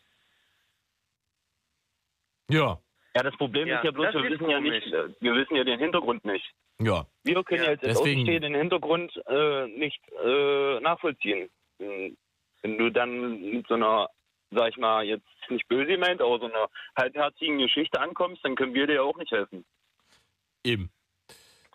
Ja. 2.49 2.79
Ja, 3.17 3.23
das 3.23 3.35
Problem 3.37 3.67
Ja, 3.67 3.77
ist 3.77 3.83
ja 3.85 3.91
bloß, 3.91 4.13
wir 4.13 4.29
wissen 4.29 4.49
ja 4.49 4.59
nicht, 4.59 4.87
äh, 4.93 5.09
wir 5.19 5.35
wissen 5.35 5.55
ja 5.55 5.63
den 5.63 5.79
Hintergrund 5.79 6.23
nicht. 6.23 6.45
Ja. 6.79 7.05
Wir 7.23 7.43
können 7.43 7.61
ja, 7.61 7.65
Ja, 7.65 7.71
jetzt 7.71 7.83
als 7.85 7.97
deswegen- 7.97 8.25
den 8.25 8.53
Hintergrund 8.55 9.11
äh, 9.27 9.65
nicht 9.67 9.99
äh, 10.23 10.79
nachvollziehen. 10.81 11.49
Wenn 11.79 12.77
du 12.77 12.89
dann 12.91 13.41
mit 13.51 13.67
so 13.67 13.73
einer, 13.73 14.07
sag 14.51 14.69
ich 14.69 14.77
mal, 14.77 15.03
jetzt 15.03 15.25
nicht 15.49 15.67
böse 15.67 15.87
gemeint, 15.93 16.21
aber 16.21 16.37
so 16.39 16.45
einer 16.45 16.67
halbherzigen 16.97 17.57
Geschichte 17.57 17.99
ankommst, 17.99 18.43
dann 18.45 18.55
können 18.55 18.73
wir 18.73 18.85
dir 18.87 18.95
ja 18.95 19.01
auch 19.01 19.17
nicht 19.17 19.31
helfen. 19.31 19.65
Eben. 20.63 20.91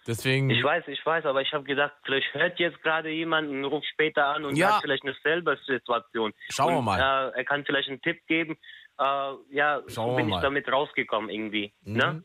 Deswegen. 0.06 0.50
Ich 0.50 0.62
weiß, 0.64 0.88
ich 0.88 1.04
weiß, 1.06 1.24
aber 1.26 1.42
ich 1.42 1.52
habe 1.52 1.62
gedacht, 1.62 1.92
vielleicht 2.04 2.34
hört 2.34 2.58
jetzt 2.58 2.82
gerade 2.82 3.08
jemand 3.10 3.48
und 3.48 3.64
ruft 3.64 3.86
später 3.86 4.26
an 4.26 4.44
und 4.44 4.56
Ja. 4.56 4.74
hat 4.76 4.82
vielleicht 4.82 5.04
eine 5.04 5.14
selber 5.22 5.56
Situation. 5.58 6.32
Schauen 6.50 6.72
wir 6.74 6.78
und, 6.78 6.84
mal. 6.84 6.98
Äh, 6.98 7.38
er 7.38 7.44
kann 7.44 7.64
vielleicht 7.64 7.88
einen 7.88 8.02
Tipp 8.02 8.18
geben. 8.26 8.58
Äh, 8.98 9.32
ja, 9.50 9.82
Schauen 9.88 10.10
so 10.10 10.16
bin 10.16 10.28
mal. 10.28 10.36
ich 10.36 10.42
damit 10.42 10.70
rausgekommen 10.70 11.30
irgendwie. 11.30 11.72
Mhm. 11.84 11.96
Ne? 11.96 12.22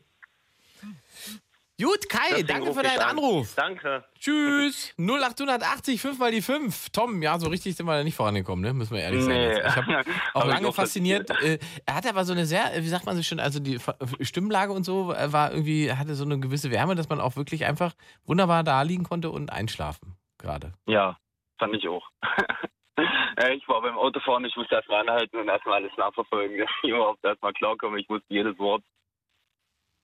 Gut, 1.80 2.08
Kai, 2.08 2.18
Deswegen 2.30 2.48
danke 2.48 2.74
für 2.74 2.82
deinen 2.82 2.98
an. 2.98 3.10
Anruf. 3.10 3.54
Danke. 3.54 4.04
Tschüss. 4.18 4.92
0880, 4.98 6.00
5 6.00 6.18
mal 6.18 6.32
die 6.32 6.42
5. 6.42 6.90
Tom, 6.90 7.22
ja, 7.22 7.38
so 7.38 7.48
richtig 7.48 7.76
sind 7.76 7.86
wir 7.86 7.96
da 7.96 8.02
nicht 8.02 8.16
vorangekommen, 8.16 8.64
ne? 8.64 8.72
Müssen 8.74 8.96
wir 8.96 9.02
ehrlich 9.02 9.22
sein. 9.22 9.32
Nee. 9.32 9.60
Ich 9.60 9.76
habe 9.76 10.00
auch 10.34 10.40
Hab 10.40 10.48
lange 10.48 10.72
fasziniert. 10.72 11.30
Äh, 11.40 11.60
er 11.86 11.94
hatte 11.94 12.08
aber 12.08 12.24
so 12.24 12.32
eine 12.32 12.46
sehr, 12.46 12.74
äh, 12.74 12.82
wie 12.82 12.88
sagt 12.88 13.06
man 13.06 13.14
so 13.14 13.22
schön, 13.22 13.38
also 13.38 13.60
die 13.60 13.78
Stimmlage 14.22 14.72
und 14.72 14.82
so 14.82 15.12
äh, 15.12 15.32
war 15.32 15.52
irgendwie, 15.52 15.92
hatte 15.92 16.16
so 16.16 16.24
eine 16.24 16.40
gewisse 16.40 16.72
Wärme, 16.72 16.96
dass 16.96 17.08
man 17.08 17.20
auch 17.20 17.36
wirklich 17.36 17.64
einfach 17.64 17.94
wunderbar 18.24 18.64
da 18.64 18.82
liegen 18.82 19.04
konnte 19.04 19.30
und 19.30 19.52
einschlafen 19.52 20.16
gerade. 20.38 20.72
Ja, 20.86 21.16
fand 21.60 21.76
ich 21.76 21.86
auch. 21.86 22.08
Ich 23.54 23.68
war 23.68 23.80
beim 23.80 23.96
Autofahren, 23.96 24.44
ich 24.44 24.56
musste 24.56 24.74
erstmal 24.74 25.02
anhalten 25.02 25.36
und 25.36 25.48
erstmal 25.48 25.76
alles 25.76 25.96
nachverfolgen, 25.96 26.58
dass 26.58 26.70
ich 26.82 26.90
überhaupt 26.90 27.24
erstmal 27.24 27.52
klarkomme. 27.52 28.00
Ich 28.00 28.08
wusste 28.08 28.26
jedes 28.28 28.58
Wort. 28.58 28.82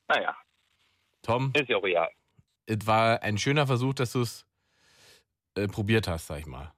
Naja, 0.09 0.36
Tom, 1.22 1.53
ist 1.55 1.68
ja 1.68 1.78
real. 1.78 2.11
es 2.66 2.86
war 2.86 3.22
ein 3.22 3.38
schöner 3.38 3.66
Versuch, 3.66 3.95
dass 3.95 4.12
du 4.12 4.20
es 4.20 4.47
äh, 5.57 5.66
probiert 5.66 6.07
hast, 6.07 6.26
sag 6.26 6.40
ich 6.40 6.47
mal. 6.47 6.72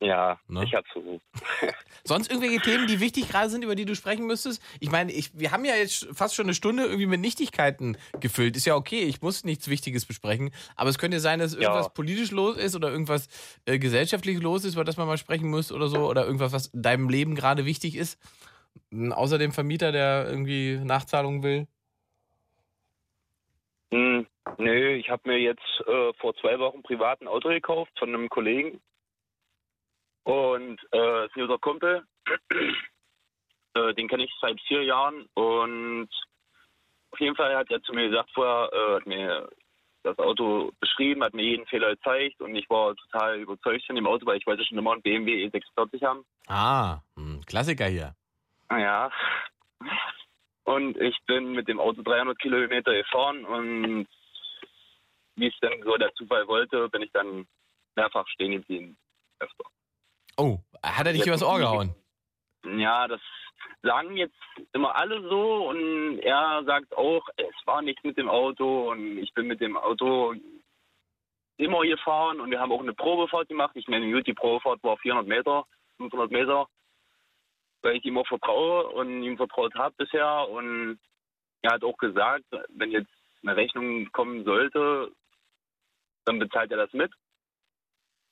Ja, 0.00 0.38
Ne? 0.46 0.62
ich 0.64 0.70
versucht. 0.92 1.22
Sonst 2.04 2.30
irgendwelche 2.30 2.60
Themen, 2.60 2.86
die 2.86 3.00
wichtig 3.00 3.28
gerade 3.28 3.50
sind, 3.50 3.64
über 3.64 3.74
die 3.74 3.84
du 3.84 3.96
sprechen 3.96 4.26
müsstest? 4.26 4.62
Ich 4.78 4.90
meine, 4.92 5.10
ich, 5.12 5.36
wir 5.36 5.50
haben 5.50 5.64
ja 5.64 5.74
jetzt 5.74 6.06
fast 6.12 6.36
schon 6.36 6.46
eine 6.46 6.54
Stunde 6.54 6.84
irgendwie 6.84 7.06
mit 7.06 7.20
Nichtigkeiten 7.20 7.96
gefüllt. 8.20 8.56
Ist 8.56 8.64
ja 8.64 8.76
okay, 8.76 9.00
ich 9.02 9.20
muss 9.22 9.44
nichts 9.44 9.68
Wichtiges 9.68 10.06
besprechen. 10.06 10.52
Aber 10.76 10.88
es 10.88 10.98
könnte 10.98 11.16
ja 11.16 11.20
sein, 11.20 11.40
dass 11.40 11.54
Ja. 11.54 11.62
irgendwas 11.62 11.92
politisch 11.92 12.30
los 12.30 12.56
ist 12.56 12.76
oder 12.76 12.90
irgendwas 12.90 13.28
äh, 13.66 13.78
gesellschaftlich 13.80 14.40
los 14.40 14.64
ist, 14.64 14.74
über 14.74 14.84
das 14.84 14.96
man 14.96 15.08
mal 15.08 15.18
sprechen 15.18 15.50
muss 15.50 15.72
oder 15.72 15.88
so. 15.88 16.08
Oder 16.08 16.24
irgendwas, 16.24 16.52
was 16.52 16.66
in 16.68 16.82
deinem 16.82 17.08
Leben 17.08 17.34
gerade 17.34 17.64
wichtig 17.64 17.96
ist. 17.96 18.20
Außer 19.10 19.36
dem 19.38 19.50
Vermieter, 19.52 19.90
der 19.90 20.26
irgendwie 20.30 20.78
Nachzahlungen 20.82 21.42
will. 21.42 21.66
Hm, 23.92 24.26
nö, 24.58 24.94
ich 24.94 25.10
habe 25.10 25.28
mir 25.28 25.38
jetzt 25.38 25.64
äh, 25.86 26.12
vor 26.20 26.34
zwei 26.36 26.58
Wochen 26.58 26.82
privat 26.82 27.20
ein 27.20 27.28
Auto 27.28 27.48
gekauft 27.48 27.90
von 27.98 28.10
einem 28.10 28.28
Kollegen. 28.28 28.80
Und 30.28 30.78
äh, 30.92 31.24
ist 31.24 31.36
ein 31.36 31.46
guter 31.46 31.58
Kumpel. 31.58 32.04
äh, 33.74 33.94
den 33.94 34.08
kenne 34.08 34.24
ich 34.24 34.32
seit 34.42 34.60
vier 34.68 34.82
Jahren. 34.82 35.26
Und 35.32 36.10
auf 37.12 37.18
jeden 37.18 37.34
Fall 37.34 37.56
hat 37.56 37.70
er 37.70 37.82
zu 37.82 37.94
mir 37.94 38.10
gesagt 38.10 38.30
vorher, 38.34 38.70
äh, 38.70 38.94
hat 38.96 39.06
mir 39.06 39.48
das 40.02 40.18
Auto 40.18 40.70
beschrieben, 40.80 41.24
hat 41.24 41.32
mir 41.32 41.44
jeden 41.44 41.66
Fehler 41.66 41.96
gezeigt 41.96 42.42
und 42.42 42.54
ich 42.54 42.68
war 42.68 42.94
total 42.94 43.38
überzeugt 43.38 43.86
von 43.86 43.96
dem 43.96 44.06
Auto, 44.06 44.26
weil 44.26 44.36
ich 44.36 44.46
wollte 44.46 44.66
schon 44.66 44.76
immer 44.76 44.92
einen 44.92 45.00
BMW 45.00 45.46
E46 45.46 46.04
haben. 46.04 46.26
Ah, 46.46 46.98
hm, 47.16 47.40
Klassiker 47.46 47.86
hier. 47.86 48.14
Ja. 48.70 49.10
Und 50.64 50.98
ich 50.98 51.16
bin 51.26 51.52
mit 51.52 51.68
dem 51.68 51.80
Auto 51.80 52.02
300 52.02 52.38
Kilometer 52.38 52.92
gefahren 52.92 53.46
und 53.46 54.06
wie 55.36 55.46
es 55.46 55.58
dann 55.62 55.82
so 55.82 55.96
der 55.96 56.12
Zufall 56.16 56.46
wollte, 56.46 56.86
bin 56.90 57.00
ich 57.00 57.12
dann 57.12 57.46
mehrfach 57.96 58.28
stehen 58.28 58.52
geblieben. 58.52 58.98
Öfter. 59.38 59.64
Oh, 60.38 60.58
hat 60.84 61.06
er 61.06 61.12
dich 61.12 61.26
übers 61.26 61.42
Ohr 61.42 61.58
gehauen? 61.58 61.94
Ja, 62.64 63.08
das 63.08 63.20
sagen 63.82 64.16
jetzt 64.16 64.36
immer 64.72 64.96
alle 64.96 65.20
so 65.28 65.68
und 65.68 66.20
er 66.20 66.62
sagt 66.64 66.96
auch, 66.96 67.26
es 67.36 67.66
war 67.66 67.82
nichts 67.82 68.04
mit 68.04 68.16
dem 68.16 68.28
Auto 68.28 68.90
und 68.90 69.18
ich 69.18 69.34
bin 69.34 69.48
mit 69.48 69.60
dem 69.60 69.76
Auto 69.76 70.34
immer 71.56 71.82
gefahren 71.82 72.40
und 72.40 72.52
wir 72.52 72.60
haben 72.60 72.70
auch 72.70 72.80
eine 72.80 72.94
Probefahrt 72.94 73.48
gemacht. 73.48 73.72
Ich 73.74 73.88
meine, 73.88 74.10
gut, 74.12 74.28
die 74.28 74.34
Probefahrt 74.34 74.82
war 74.84 74.96
400 74.98 75.26
Meter, 75.26 75.66
500 75.96 76.30
Meter, 76.30 76.68
weil 77.82 77.96
ich 77.96 78.04
ihm 78.04 78.18
auch 78.18 78.26
vertraue 78.26 78.86
und 78.90 79.24
ihm 79.24 79.36
vertraut 79.36 79.74
habe 79.74 79.94
bisher. 79.98 80.48
Und 80.48 81.00
er 81.62 81.72
hat 81.72 81.82
auch 81.82 81.96
gesagt, 81.96 82.44
wenn 82.68 82.92
jetzt 82.92 83.10
eine 83.42 83.56
Rechnung 83.56 84.10
kommen 84.12 84.44
sollte, 84.44 85.10
dann 86.26 86.38
bezahlt 86.38 86.70
er 86.70 86.76
das 86.78 86.92
mit. 86.92 87.12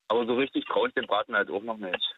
Aber 0.09 0.26
so 0.26 0.34
richtig 0.34 0.64
traue 0.66 0.88
ich 0.88 0.94
den 0.94 1.07
Braten 1.07 1.34
halt 1.34 1.50
auch 1.50 1.62
noch 1.62 1.76
nicht. 1.78 2.14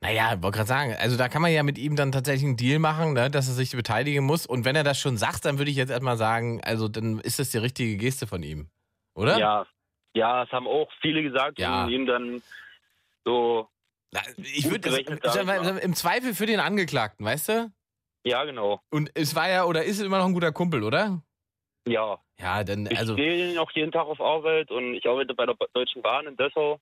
Naja, 0.00 0.42
wollte 0.42 0.56
gerade 0.58 0.68
sagen, 0.68 0.96
also 0.98 1.16
da 1.16 1.28
kann 1.28 1.42
man 1.42 1.52
ja 1.52 1.62
mit 1.62 1.78
ihm 1.78 1.94
dann 1.94 2.10
tatsächlich 2.10 2.44
einen 2.44 2.56
Deal 2.56 2.80
machen, 2.80 3.12
ne, 3.12 3.30
dass 3.30 3.46
er 3.46 3.54
sich 3.54 3.70
beteiligen 3.70 4.24
muss. 4.24 4.46
Und 4.46 4.64
wenn 4.64 4.74
er 4.74 4.82
das 4.82 4.98
schon 4.98 5.16
sagt, 5.16 5.44
dann 5.44 5.58
würde 5.58 5.70
ich 5.70 5.76
jetzt 5.76 5.90
erstmal 5.90 6.16
sagen, 6.16 6.60
also 6.64 6.88
dann 6.88 7.20
ist 7.20 7.38
das 7.38 7.50
die 7.50 7.58
richtige 7.58 7.96
Geste 7.96 8.26
von 8.26 8.42
ihm. 8.42 8.68
Oder? 9.14 9.38
Ja, 9.38 9.66
ja, 10.14 10.42
das 10.44 10.52
haben 10.52 10.66
auch 10.66 10.90
viele 11.00 11.22
gesagt 11.22 11.58
Ja. 11.60 11.84
und 11.84 11.90
ihm 11.90 12.06
dann 12.06 12.42
so, 13.24 13.68
Na, 14.10 14.20
Ich 14.38 14.68
würde 14.68 14.90
mal. 15.44 15.78
im 15.78 15.94
Zweifel 15.94 16.34
für 16.34 16.46
den 16.46 16.58
Angeklagten, 16.58 17.24
weißt 17.24 17.48
du? 17.48 17.72
ja 18.24 18.44
genau, 18.44 18.80
Und 18.90 19.10
es 19.14 19.34
war 19.34 19.48
ja 19.48 19.64
oder 19.64 19.84
ist 19.84 20.00
immer 20.00 20.18
noch 20.18 20.26
ein 20.26 20.32
guter 20.32 20.52
Kumpel, 20.52 20.82
oder? 20.82 21.22
Ja. 21.86 22.18
Ja, 22.38 22.64
dann 22.64 22.86
Ich 22.86 22.98
also 22.98 23.14
gehe 23.14 23.60
auch 23.60 23.70
jeden 23.72 23.92
Tag 23.92 24.06
auf 24.06 24.20
Arbeit 24.20 24.70
und 24.70 24.94
ich 24.94 25.06
arbeite 25.06 25.34
bei 25.34 25.46
der 25.46 25.56
Deutschen 25.72 26.02
Bahn 26.02 26.26
in 26.26 26.36
Dessau. 26.36 26.78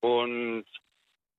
Und 0.00 0.64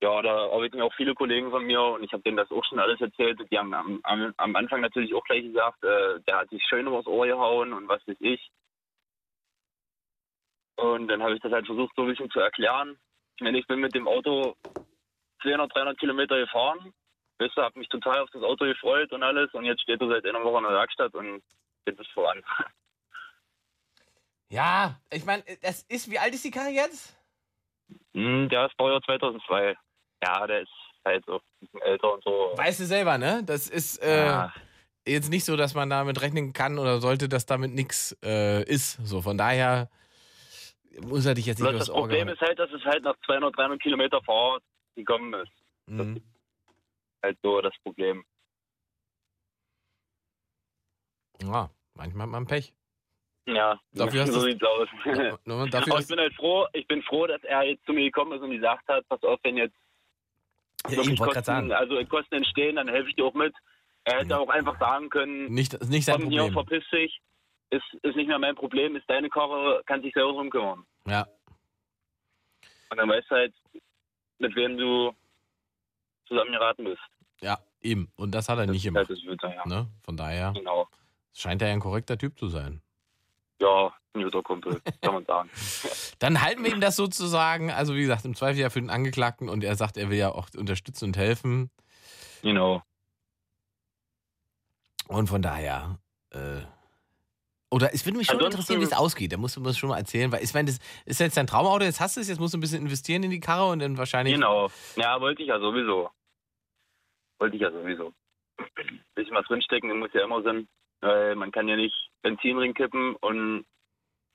ja, 0.02 0.22
da 0.22 0.52
arbeiten 0.52 0.78
ja 0.78 0.84
auch 0.84 0.94
viele 0.96 1.16
Kollegen 1.16 1.50
von 1.50 1.66
mir 1.66 1.82
und 1.82 2.04
ich 2.04 2.12
habe 2.12 2.24
denen 2.24 2.38
das 2.38 2.52
auch 2.52 2.64
schon 2.66 2.80
alles 2.80 3.00
erzählt. 3.00 3.40
Die 3.50 3.58
haben 3.58 3.74
am, 3.74 4.00
am, 4.04 4.34
am 4.38 4.56
Anfang 4.56 4.82
natürlich 4.82 5.14
auch 5.14 5.24
gleich 5.24 5.44
gesagt, 5.44 5.84
äh, 5.84 6.20
der 6.28 6.40
hat 6.40 6.50
sich 6.50 6.62
schön 6.68 6.88
übers 6.88 7.08
Ohr 7.08 7.26
gehauen 7.26 7.74
und 7.74 7.88
was 7.88 8.06
weiß 8.08 8.18
ich. 8.20 8.52
Und 10.76 11.08
dann 11.08 11.22
habe 11.22 11.36
ich 11.36 11.42
das 11.42 11.52
halt 11.52 11.66
versucht, 11.66 11.96
so 11.96 12.02
ein 12.02 12.10
bisschen 12.10 12.30
zu 12.32 12.40
erklären. 12.40 12.98
Ich 13.38 13.44
meine, 13.44 13.58
ich 13.58 13.68
bin 13.68 13.80
mit 13.80 13.96
dem 13.96 14.08
Auto 14.08 14.56
200, 15.42 15.74
300 15.74 15.98
Kilometer 16.00 16.38
gefahren. 16.38 16.94
Weißt 17.40 17.58
du, 17.58 17.62
habe 17.62 17.80
mich 17.80 17.90
total 17.90 18.20
auf 18.20 18.30
das 18.32 18.44
Auto 18.44 18.66
gefreut 18.66 19.12
und 19.12 19.24
alles. 19.24 19.54
Und 19.54 19.66
jetzt 19.66 19.82
steht 19.82 20.02
er 20.02 20.08
seit 20.08 20.26
einer 20.26 20.44
Woche 20.44 20.58
in 20.58 20.64
der 20.64 20.74
Werkstatt 20.74 21.14
und 21.14 21.42
geht 21.86 22.00
es 22.00 22.08
voran. 22.14 22.42
ja, 24.50 25.00
ich 25.12 25.26
meine, 25.26 25.44
das 25.62 25.84
ist 25.84 26.10
wie 26.10 26.20
alt 26.20 26.34
ist 26.34 26.46
die 26.46 26.52
Karre 26.52 26.70
jetzt? 26.70 27.18
Hm, 28.14 28.50
der 28.50 28.68
ist 28.68 28.78
Baujahr 28.78 29.02
2002. 29.02 29.76
Ja, 30.24 30.48
der 30.48 30.62
ist 30.62 30.72
halt 31.06 31.26
so 31.26 31.36
ein 31.36 31.42
bisschen 31.60 31.82
älter 31.82 32.14
und 32.14 32.24
so. 32.24 32.54
Weißt 32.56 32.80
du 32.80 32.86
selber, 32.86 33.18
ne? 33.18 33.44
Das 33.46 33.68
ist 33.68 33.98
äh, 34.02 34.26
Ja. 34.28 34.54
jetzt 35.08 35.30
nicht 35.30 35.44
so, 35.46 35.58
dass 35.58 35.74
man 35.74 35.90
damit 35.90 36.22
rechnen 36.22 36.54
kann 36.54 36.80
oder 36.80 37.02
sollte, 37.02 37.28
dass 37.28 37.46
damit 37.46 37.74
nichts 37.74 38.18
äh, 38.24 38.64
ist. 38.64 39.06
So 39.06 39.22
von 39.22 39.38
daher 39.38 39.90
muss 41.02 41.26
er 41.26 41.34
dich 41.34 41.48
jetzt 41.48 41.60
nicht 41.60 41.74
das 41.74 41.90
Problem 41.90 42.28
ist 42.30 42.40
halt, 42.40 42.58
dass 42.60 42.72
es 42.72 42.84
halt 42.86 43.04
nach 43.04 43.16
200, 43.26 43.58
300 43.58 43.82
Kilometer 43.82 44.22
Fahrt 44.22 44.64
gekommen 44.96 45.34
ist. 45.34 45.52
Mhm. 45.88 46.22
Halt 47.24 47.38
so 47.42 47.62
das 47.62 47.74
Problem. 47.84 48.24
Ja, 51.42 51.70
manchmal 51.96 52.24
hat 52.28 52.32
man 52.32 52.46
Pech. 52.46 52.74
Ja, 53.46 53.80
Dafür 53.92 54.28
so 54.28 54.42
sieht's 54.42 54.64
aus. 54.64 54.88
Nur 55.46 55.68
dafür, 55.70 56.00
ich 56.00 56.08
bin 56.08 56.20
halt 56.20 56.34
froh, 56.36 56.68
ich 56.74 56.88
bin 56.88 57.02
froh, 57.04 57.28
dass 57.28 57.44
er 57.44 57.64
jetzt 57.64 57.86
zu 57.86 57.94
mir 57.94 58.04
gekommen 58.06 58.34
ist 58.34 58.42
und 58.42 58.52
gesagt 58.52 58.88
hat, 58.88 59.08
pass 59.08 59.24
auf, 59.24 59.40
wenn 59.44 59.58
jetzt 59.58 59.76
ja, 60.86 60.92
ich 60.92 60.98
wirklich 60.98 61.20
Kosten, 61.20 61.72
also 61.72 62.06
Kosten 62.06 62.36
entstehen, 62.36 62.76
dann 62.76 62.88
helfe 62.90 63.10
ich 63.10 63.16
dir 63.16 63.26
auch 63.26 63.34
mit. 63.34 63.56
Er 64.06 64.20
hätte 64.20 64.32
Ja. 64.32 64.40
auch 64.40 64.50
einfach 64.50 64.78
sagen 64.80 65.10
können, 65.10 65.46
nicht, 65.54 65.74
ist 65.74 65.90
nicht 65.90 66.06
sein 66.06 66.16
komm 66.22 66.30
hier, 66.30 66.44
Problem. 66.44 66.54
verpiss 66.66 66.90
dich. 66.92 67.22
Ist, 67.70 67.86
ist 68.04 68.16
nicht 68.16 68.28
mehr 68.28 68.38
mein 68.38 68.56
Problem, 68.56 68.96
ist 68.96 69.10
deine 69.10 69.30
Karre, 69.30 69.82
kann 69.86 70.02
sich 70.02 70.14
selber 70.14 70.34
drum 70.34 70.50
kümmern. 70.50 70.86
Ja, 71.08 71.26
Und 72.92 72.98
dann 72.98 73.10
weißt 73.10 73.32
du 73.32 73.36
halt, 73.36 73.56
mit 74.38 74.56
wem 74.56 74.78
du 74.78 75.16
zusammengeraten 76.28 76.86
bist. 76.86 77.02
Ja, 77.44 77.60
eben. 77.82 78.12
Und 78.16 78.32
das 78.34 78.50
hat 78.50 78.58
er 78.58 78.66
nicht 78.66 78.86
Das 78.86 78.94
gemacht. 78.94 79.10
ist 79.10 79.28
halt 79.28 79.44
das 79.44 79.54
ja. 79.54 79.66
Ne? 79.68 79.88
Von 80.04 80.18
daher 80.18 80.54
Genau. 80.54 80.88
scheint 81.34 81.62
er 81.62 81.68
ja 81.70 81.74
ein 81.74 81.80
korrekter 81.80 82.18
Typ 82.18 82.38
zu 82.40 82.48
sein. 82.48 82.82
Ja, 83.62 83.94
ein 84.14 84.24
guter 84.24 84.42
Kumpel, 84.44 84.82
kann 85.02 85.14
man 85.14 85.26
sagen. 85.26 85.50
Dann 86.20 86.42
halten 86.42 86.64
wir 86.64 86.72
ihm 86.74 86.82
das 86.82 86.96
sozusagen, 86.96 87.72
also 87.72 87.96
wie 87.96 88.02
gesagt, 88.02 88.26
im 88.26 88.36
Zweifel 88.36 88.60
ja 88.60 88.70
für 88.70 88.82
den 88.82 88.90
Angeklagten 88.90 89.50
und 89.50 89.64
er 89.64 89.76
sagt, 89.76 89.98
er 89.98 90.10
will 90.10 90.18
ja 90.18 90.32
auch 90.32 90.48
unterstützen 90.58 91.06
und 91.06 91.18
helfen. 91.18 91.70
Genau. 92.42 92.82
Und 95.08 95.28
von 95.28 95.42
daher, 95.42 96.00
äh, 96.32 96.62
oder 97.70 97.94
es 97.94 98.06
würde 98.06 98.18
mich 98.18 98.28
schon 98.28 98.36
Ansonsten- 98.36 98.60
interessieren, 98.62 98.82
wie 98.82 98.86
es 98.86 98.94
ausgeht. 98.94 99.32
Da 99.34 99.38
musst 99.38 99.56
du 99.56 99.62
mir 99.62 99.74
schon 99.74 99.90
mal 99.90 99.98
erzählen, 99.98 100.32
weil 100.32 100.44
ich 100.44 100.54
meine, 100.54 100.68
das 100.72 100.80
ist 101.06 101.20
jetzt 101.20 101.38
dein 101.38 101.48
Traumauto, 101.48 101.84
jetzt 101.84 102.00
hast 102.00 102.16
du 102.18 102.22
es, 102.22 102.28
jetzt 102.28 102.40
musst 102.40 102.54
du 102.54 102.58
ein 102.58 102.62
bisschen 102.62 102.82
investieren 102.82 103.24
in 103.24 103.32
die 103.32 103.40
Karre 103.40 103.70
und 103.72 103.80
dann 103.80 103.98
wahrscheinlich. 103.98 104.34
Genau. 104.36 104.70
Ja, 104.96 105.20
wollte 105.20 105.42
ich 105.42 105.50
ja 105.50 105.60
sowieso. 105.60 106.10
Wollte 107.44 107.58
ich 107.58 107.62
ja 107.62 107.72
sowieso. 107.72 108.14
Bisschen 109.16 109.36
was 109.36 109.46
drinstecken, 109.48 109.90
das 109.90 109.98
muss 109.98 110.14
ja 110.14 110.24
immer 110.24 110.42
sein. 110.44 110.66
Weil 111.02 111.36
man 111.36 111.52
kann 111.52 111.68
ja 111.68 111.76
nicht 111.76 112.10
Benzin 112.22 112.58
reinkippen 112.58 113.18
und 113.18 113.66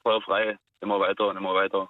feuerfrei 0.02 0.58
immer 0.82 1.00
weiter 1.00 1.28
und 1.28 1.38
immer 1.38 1.54
weiter. 1.54 1.88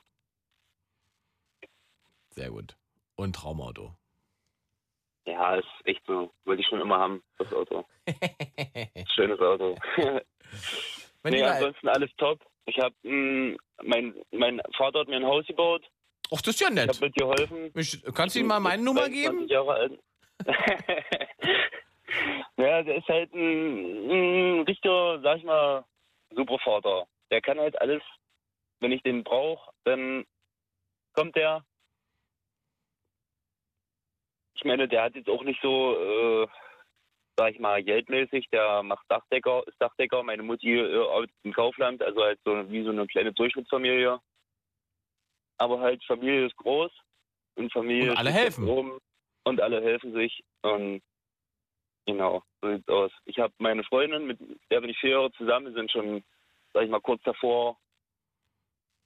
Sehr 2.30 2.50
gut. 2.50 2.76
Und 3.16 3.34
Traumauto. 3.34 3.96
Ja, 5.26 5.56
ist 5.56 5.66
echt 5.86 6.06
so. 6.06 6.32
Wollte 6.44 6.62
ich 6.62 6.68
schon 6.68 6.80
immer 6.80 6.98
haben, 7.00 7.20
das 7.38 7.52
Auto. 7.52 7.84
Schönes 9.14 9.40
Auto. 9.40 9.76
Nee, 11.24 11.42
ansonsten 11.42 11.88
alles 11.88 12.10
top. 12.16 12.38
Ich 12.66 12.78
habe 12.78 12.94
mein, 13.82 14.14
mein 14.30 14.62
Vater 14.76 15.00
hat 15.00 15.08
mir 15.08 15.16
ein 15.16 15.26
Haus 15.26 15.44
gebaut. 15.46 15.84
Ach, 16.32 16.40
das 16.40 16.54
ist 16.54 16.60
ja 16.60 16.68
Ich 16.68 16.78
habe 16.78 16.86
nett. 16.86 17.00
mitgeholfen. 17.00 17.70
Mich- 17.74 18.02
Kannst 18.14 18.36
du 18.36 18.40
ihm 18.40 18.46
mal 18.46 18.60
meine 18.60 18.82
Nummer 18.82 19.00
22 19.06 19.22
geben? 19.24 19.48
Jahre 19.48 19.74
alt. 19.74 20.00
ja, 22.56 22.82
der 22.82 22.96
ist 22.96 23.08
halt 23.08 23.32
ein, 23.34 24.10
ein 24.10 24.60
richtiger, 24.62 25.20
sag 25.20 25.38
ich 25.38 25.44
mal, 25.44 25.84
Supervater. 26.30 27.06
Der 27.30 27.40
kann 27.40 27.58
halt 27.58 27.80
alles, 27.80 28.02
wenn 28.80 28.92
ich 28.92 29.02
den 29.02 29.24
brauche, 29.24 29.70
dann 29.84 30.24
kommt 31.14 31.36
der. 31.36 31.64
Ich 34.54 34.64
meine, 34.64 34.88
der 34.88 35.04
hat 35.04 35.14
jetzt 35.14 35.28
auch 35.28 35.44
nicht 35.44 35.60
so, 35.62 35.96
äh, 35.96 36.46
sag 37.36 37.52
ich 37.52 37.60
mal, 37.60 37.82
geldmäßig, 37.82 38.48
der 38.50 38.82
macht 38.82 39.04
Dachdecker, 39.08 39.62
ist 39.66 39.80
Dachdecker. 39.80 40.22
Meine 40.22 40.42
Mutti 40.42 40.78
äh, 40.78 41.06
arbeitet 41.08 41.36
im 41.44 41.52
Kaufland, 41.52 42.02
also 42.02 42.22
halt 42.22 42.40
so 42.44 42.68
wie 42.70 42.82
so 42.82 42.90
eine 42.90 43.06
kleine 43.06 43.32
Durchschnittsfamilie. 43.32 44.18
Aber 45.58 45.80
halt 45.80 46.04
Familie 46.04 46.46
ist 46.46 46.56
groß 46.56 46.90
und 47.56 47.72
Familie 47.72 48.12
Und 48.12 48.18
alle 48.18 48.30
helfen. 48.30 48.68
oben 48.68 48.98
und 49.48 49.60
alle 49.60 49.82
helfen 49.82 50.12
sich 50.12 50.42
und 50.62 51.02
genau, 52.06 52.42
so 52.60 52.74
sieht's 52.74 52.88
aus. 52.88 53.12
Ich 53.24 53.38
habe 53.38 53.52
meine 53.58 53.84
Freundin, 53.84 54.26
mit 54.26 54.38
der 54.70 54.80
bin 54.80 54.90
ich 54.90 54.98
vier 54.98 55.10
Jahre 55.10 55.32
zusammen, 55.32 55.66
wir 55.66 55.72
sind 55.74 55.90
schon, 55.90 56.24
sag 56.72 56.84
ich 56.84 56.90
mal, 56.90 57.00
kurz 57.00 57.22
davor, 57.24 57.78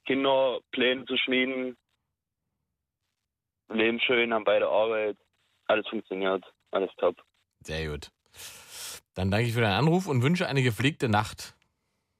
Kinderpläne 0.05 1.05
zu 1.05 1.17
schmieden. 1.17 1.77
Leben 3.69 3.99
schön, 3.99 4.33
haben 4.33 4.43
beide 4.43 4.67
Arbeit, 4.67 5.17
alles 5.67 5.87
funktioniert, 5.87 6.43
alles 6.71 6.91
top. 6.97 7.15
Sehr 7.61 7.89
gut. 7.89 8.09
Dann 9.15 9.31
danke 9.31 9.47
ich 9.47 9.53
für 9.53 9.61
deinen 9.61 9.79
Anruf 9.79 10.07
und 10.07 10.23
wünsche 10.23 10.47
eine 10.47 10.63
gepflegte 10.63 11.07
Nacht. 11.09 11.55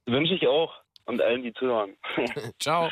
Wünsche 0.05 0.36
ich 0.36 0.47
auch 0.47 0.74
und 1.05 1.21
allen, 1.21 1.43
die 1.43 1.53
zuhören. 1.53 1.97
Ciao. 2.59 2.89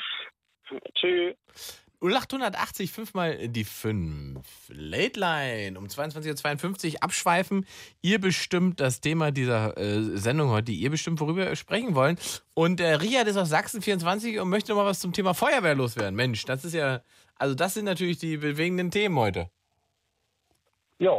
Tschüss. 0.95 1.81
0880 2.01 2.91
fünfmal 2.91 3.47
die 3.47 3.63
5. 3.63 4.69
Late 4.69 5.19
Line 5.19 5.77
um 5.77 5.85
22.52 5.85 6.93
Uhr 6.93 7.03
abschweifen. 7.03 7.65
Ihr 8.01 8.19
bestimmt 8.19 8.79
das 8.79 9.01
Thema 9.01 9.31
dieser 9.31 9.77
äh, 9.77 10.17
Sendung 10.17 10.49
heute, 10.49 10.71
ihr 10.71 10.89
bestimmt, 10.89 11.19
worüber 11.19 11.45
wir 11.45 11.55
sprechen 11.55 11.93
wollen. 11.93 12.17
Und 12.55 12.79
äh, 12.79 12.93
Richard 12.95 13.27
ist 13.27 13.37
aus 13.37 13.49
Sachsen 13.49 13.81
24 13.81 14.39
und 14.39 14.49
möchte 14.49 14.71
noch 14.71 14.79
mal 14.79 14.85
was 14.85 14.99
zum 14.99 15.13
Thema 15.13 15.33
Feuerwehr 15.33 15.75
loswerden. 15.75 16.15
Mensch, 16.15 16.43
das 16.45 16.65
ist 16.65 16.73
ja, 16.73 17.01
also 17.35 17.53
das 17.53 17.75
sind 17.75 17.85
natürlich 17.85 18.17
die 18.17 18.37
bewegenden 18.37 18.89
Themen 18.89 19.17
heute. 19.17 19.49
Ja. 20.97 21.13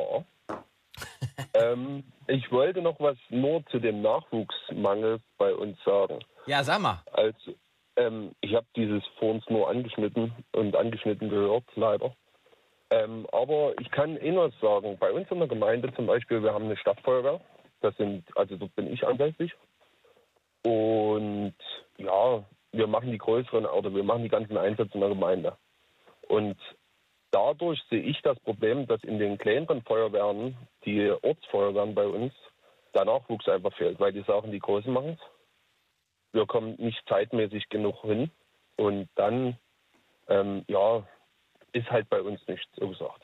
ähm, 1.54 2.02
ich 2.26 2.50
wollte 2.50 2.82
noch 2.82 2.98
was 2.98 3.16
nur 3.30 3.64
zu 3.66 3.78
dem 3.78 4.02
Nachwuchsmangel 4.02 5.20
bei 5.38 5.54
uns 5.54 5.78
sagen. 5.84 6.18
Ja, 6.46 6.64
sag 6.64 6.80
mal. 6.80 7.02
Also, 7.12 7.54
ähm, 7.96 8.32
ich 8.40 8.54
habe 8.54 8.66
dieses 8.76 9.02
uns 9.20 9.44
nur 9.48 9.68
angeschnitten 9.68 10.32
und 10.52 10.76
angeschnitten 10.76 11.28
gehört, 11.28 11.64
leider. 11.74 12.14
Ähm, 12.90 13.26
aber 13.32 13.74
ich 13.80 13.90
kann 13.90 14.16
eh 14.18 14.32
noch 14.32 14.52
sagen, 14.60 14.98
bei 14.98 15.12
uns 15.12 15.30
in 15.30 15.38
der 15.38 15.48
Gemeinde 15.48 15.92
zum 15.94 16.06
Beispiel, 16.06 16.42
wir 16.42 16.52
haben 16.52 16.66
eine 16.66 16.76
Stadtfeuerwehr. 16.76 17.40
Das 17.80 17.96
sind, 17.96 18.24
also 18.36 18.56
dort 18.56 18.74
bin 18.76 18.92
ich 18.92 19.06
ansässig. 19.06 19.52
Und 20.64 21.54
ja, 21.96 22.44
wir 22.72 22.86
machen 22.86 23.10
die 23.10 23.18
größeren 23.18 23.66
oder 23.66 23.94
wir 23.94 24.04
machen 24.04 24.22
die 24.22 24.28
ganzen 24.28 24.56
Einsätze 24.56 24.94
in 24.94 25.00
der 25.00 25.08
Gemeinde. 25.08 25.56
Und 26.28 26.56
dadurch 27.30 27.82
sehe 27.90 28.02
ich 28.02 28.20
das 28.22 28.38
Problem, 28.40 28.86
dass 28.86 29.02
in 29.04 29.18
den 29.18 29.38
kleineren 29.38 29.82
Feuerwehren, 29.82 30.56
die 30.84 31.10
Ortsfeuerwehren 31.10 31.94
bei 31.94 32.06
uns, 32.06 32.32
der 32.94 33.04
Nachwuchs 33.04 33.48
einfach 33.48 33.72
fehlt, 33.74 33.98
weil 34.00 34.12
die 34.12 34.22
sagen, 34.22 34.52
die 34.52 34.58
Großen 34.58 34.92
machen 34.92 35.18
es. 35.18 35.31
Wir 36.32 36.46
kommen 36.46 36.74
nicht 36.78 37.02
zeitmäßig 37.08 37.68
genug 37.68 38.00
hin. 38.02 38.30
Und 38.76 39.08
dann, 39.14 39.56
ähm, 40.28 40.64
ja, 40.68 41.06
ist 41.72 41.90
halt 41.90 42.08
bei 42.08 42.20
uns 42.20 42.40
nichts, 42.48 42.68
so 42.76 42.88
gesagt. 42.88 43.22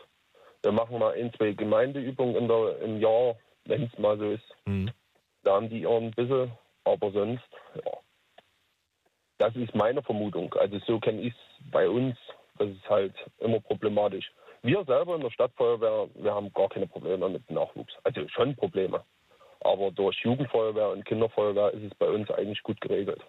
Wir 0.63 0.73
machen 0.73 0.99
mal 0.99 1.15
ein, 1.15 1.33
zwei 1.35 1.53
Gemeindeübungen 1.53 2.37
in 2.37 2.49
der, 2.49 2.79
im 2.81 3.01
Jahr, 3.01 3.37
wenn 3.65 3.85
es 3.85 3.99
mal 3.99 4.19
so 4.19 4.31
ist. 4.31 4.57
Mhm. 4.67 4.91
Da 5.43 5.55
haben 5.55 5.69
die 5.69 5.81
ihren 5.83 6.07
ein 6.07 6.11
bisschen, 6.11 6.53
aber 6.85 7.11
sonst, 7.13 7.49
ja. 7.75 7.93
Das 9.39 9.55
ist 9.55 9.75
meine 9.75 10.03
Vermutung. 10.03 10.53
Also 10.55 10.79
so 10.81 10.99
kenne 10.99 11.21
ich 11.23 11.33
es 11.33 11.71
bei 11.71 11.89
uns. 11.89 12.17
Das 12.59 12.69
ist 12.69 12.91
halt 12.91 13.15
immer 13.39 13.61
problematisch. 13.61 14.33
Wir 14.63 14.85
selber 14.85 15.15
in 15.15 15.21
der 15.21 15.31
Stadtfeuerwehr, 15.31 16.09
wir 16.15 16.35
haben 16.35 16.53
gar 16.53 16.69
keine 16.69 16.89
Probleme 16.89 17.29
mit 17.29 17.49
dem 17.49 17.55
Nachwuchs. 17.55 17.95
Also 18.03 18.27
schon 18.29 18.57
Probleme. 18.57 19.05
Aber 19.61 19.91
durch 19.91 20.17
Jugendfeuerwehr 20.23 20.91
und 20.91 21.05
Kinderfeuerwehr 21.05 21.73
ist 21.73 21.83
es 21.83 21.95
bei 21.97 22.09
uns 22.09 22.31
eigentlich 22.31 22.63
gut 22.63 22.81
geregelt. 22.81 23.21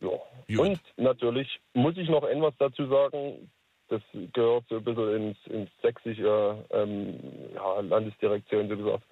Ja. 0.00 0.10
Gut. 0.48 0.58
Und 0.58 0.80
natürlich 0.96 1.60
muss 1.74 1.96
ich 1.96 2.08
noch 2.08 2.24
etwas 2.24 2.54
dazu 2.58 2.86
sagen. 2.88 3.50
Das 3.88 4.02
gehört 4.32 4.64
so 4.68 4.76
ein 4.76 4.84
bisschen 4.84 5.16
ins, 5.16 5.46
ins 5.46 5.70
sächsische 5.82 6.64
ähm, 6.70 7.20
ja, 7.54 7.80
Landesdirektion, 7.80 8.68
so 8.68 8.76
gesagt. 8.76 9.04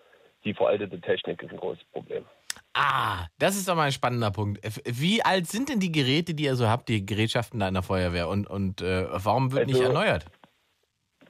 Die 0.44 0.54
veraltete 0.54 0.98
Technik 1.00 1.42
ist 1.42 1.50
ein 1.50 1.58
großes 1.58 1.84
Problem. 1.92 2.24
Ah, 2.72 3.26
das 3.38 3.56
ist 3.56 3.68
doch 3.68 3.74
mal 3.74 3.84
ein 3.84 3.92
spannender 3.92 4.30
Punkt. 4.30 4.60
Wie 4.86 5.22
alt 5.22 5.46
sind 5.46 5.68
denn 5.68 5.80
die 5.80 5.92
Geräte, 5.92 6.34
die 6.34 6.44
ihr 6.44 6.56
so 6.56 6.66
habt, 6.68 6.88
die 6.88 7.04
Gerätschaften 7.04 7.60
da 7.60 7.68
in 7.68 7.74
der 7.74 7.82
Feuerwehr? 7.82 8.28
Und, 8.28 8.48
und 8.48 8.80
äh, 8.80 9.06
warum 9.10 9.52
wird 9.52 9.66
nicht 9.66 9.80
Also- 9.80 9.88
erneuert? 9.92 10.24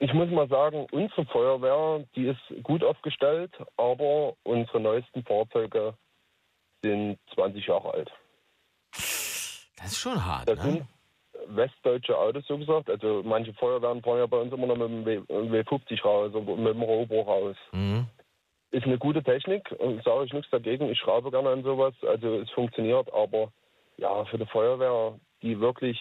Ich 0.02 0.14
muss 0.14 0.30
mal 0.30 0.48
sagen, 0.48 0.86
unsere 0.92 1.26
Feuerwehr, 1.26 2.04
die 2.16 2.26
ist 2.28 2.62
gut 2.62 2.82
aufgestellt, 2.82 3.52
aber 3.76 4.32
unsere 4.44 4.80
neuesten 4.80 5.22
Fahrzeuge 5.24 5.92
sind 6.82 7.18
20 7.34 7.66
Jahre 7.66 7.92
alt. 7.92 8.10
Das 8.92 9.92
ist 9.92 9.98
schon 9.98 10.24
hart, 10.24 10.48
Das 10.48 10.56
ne? 10.58 10.62
sind 10.72 10.86
westdeutsche 11.48 12.16
Autos, 12.16 12.46
so 12.46 12.56
gesagt. 12.56 12.88
Also 12.88 13.22
manche 13.24 13.52
Feuerwehren 13.54 14.02
fahren 14.02 14.18
ja 14.18 14.26
bei 14.26 14.38
uns 14.38 14.52
immer 14.52 14.66
noch 14.66 14.76
mit 14.76 14.88
dem 14.88 15.04
W- 15.28 15.62
W50 15.62 16.02
raus, 16.02 16.34
oder 16.34 16.56
mit 16.56 16.74
dem 16.74 16.82
Robo 16.82 17.20
raus. 17.20 17.56
Mhm. 17.72 18.06
Ist 18.70 18.86
eine 18.86 18.98
gute 18.98 19.22
Technik, 19.22 19.70
und 19.78 20.02
sage 20.02 20.24
ich 20.24 20.32
nichts 20.32 20.50
dagegen. 20.50 20.88
Ich 20.88 20.98
schraube 20.98 21.30
gerne 21.30 21.50
an 21.50 21.62
sowas, 21.62 21.92
also 22.06 22.36
es 22.40 22.50
funktioniert, 22.52 23.12
aber 23.12 23.52
ja, 23.98 24.24
für 24.26 24.38
die 24.38 24.46
Feuerwehr, 24.46 25.18
die 25.42 25.60
wirklich, 25.60 25.98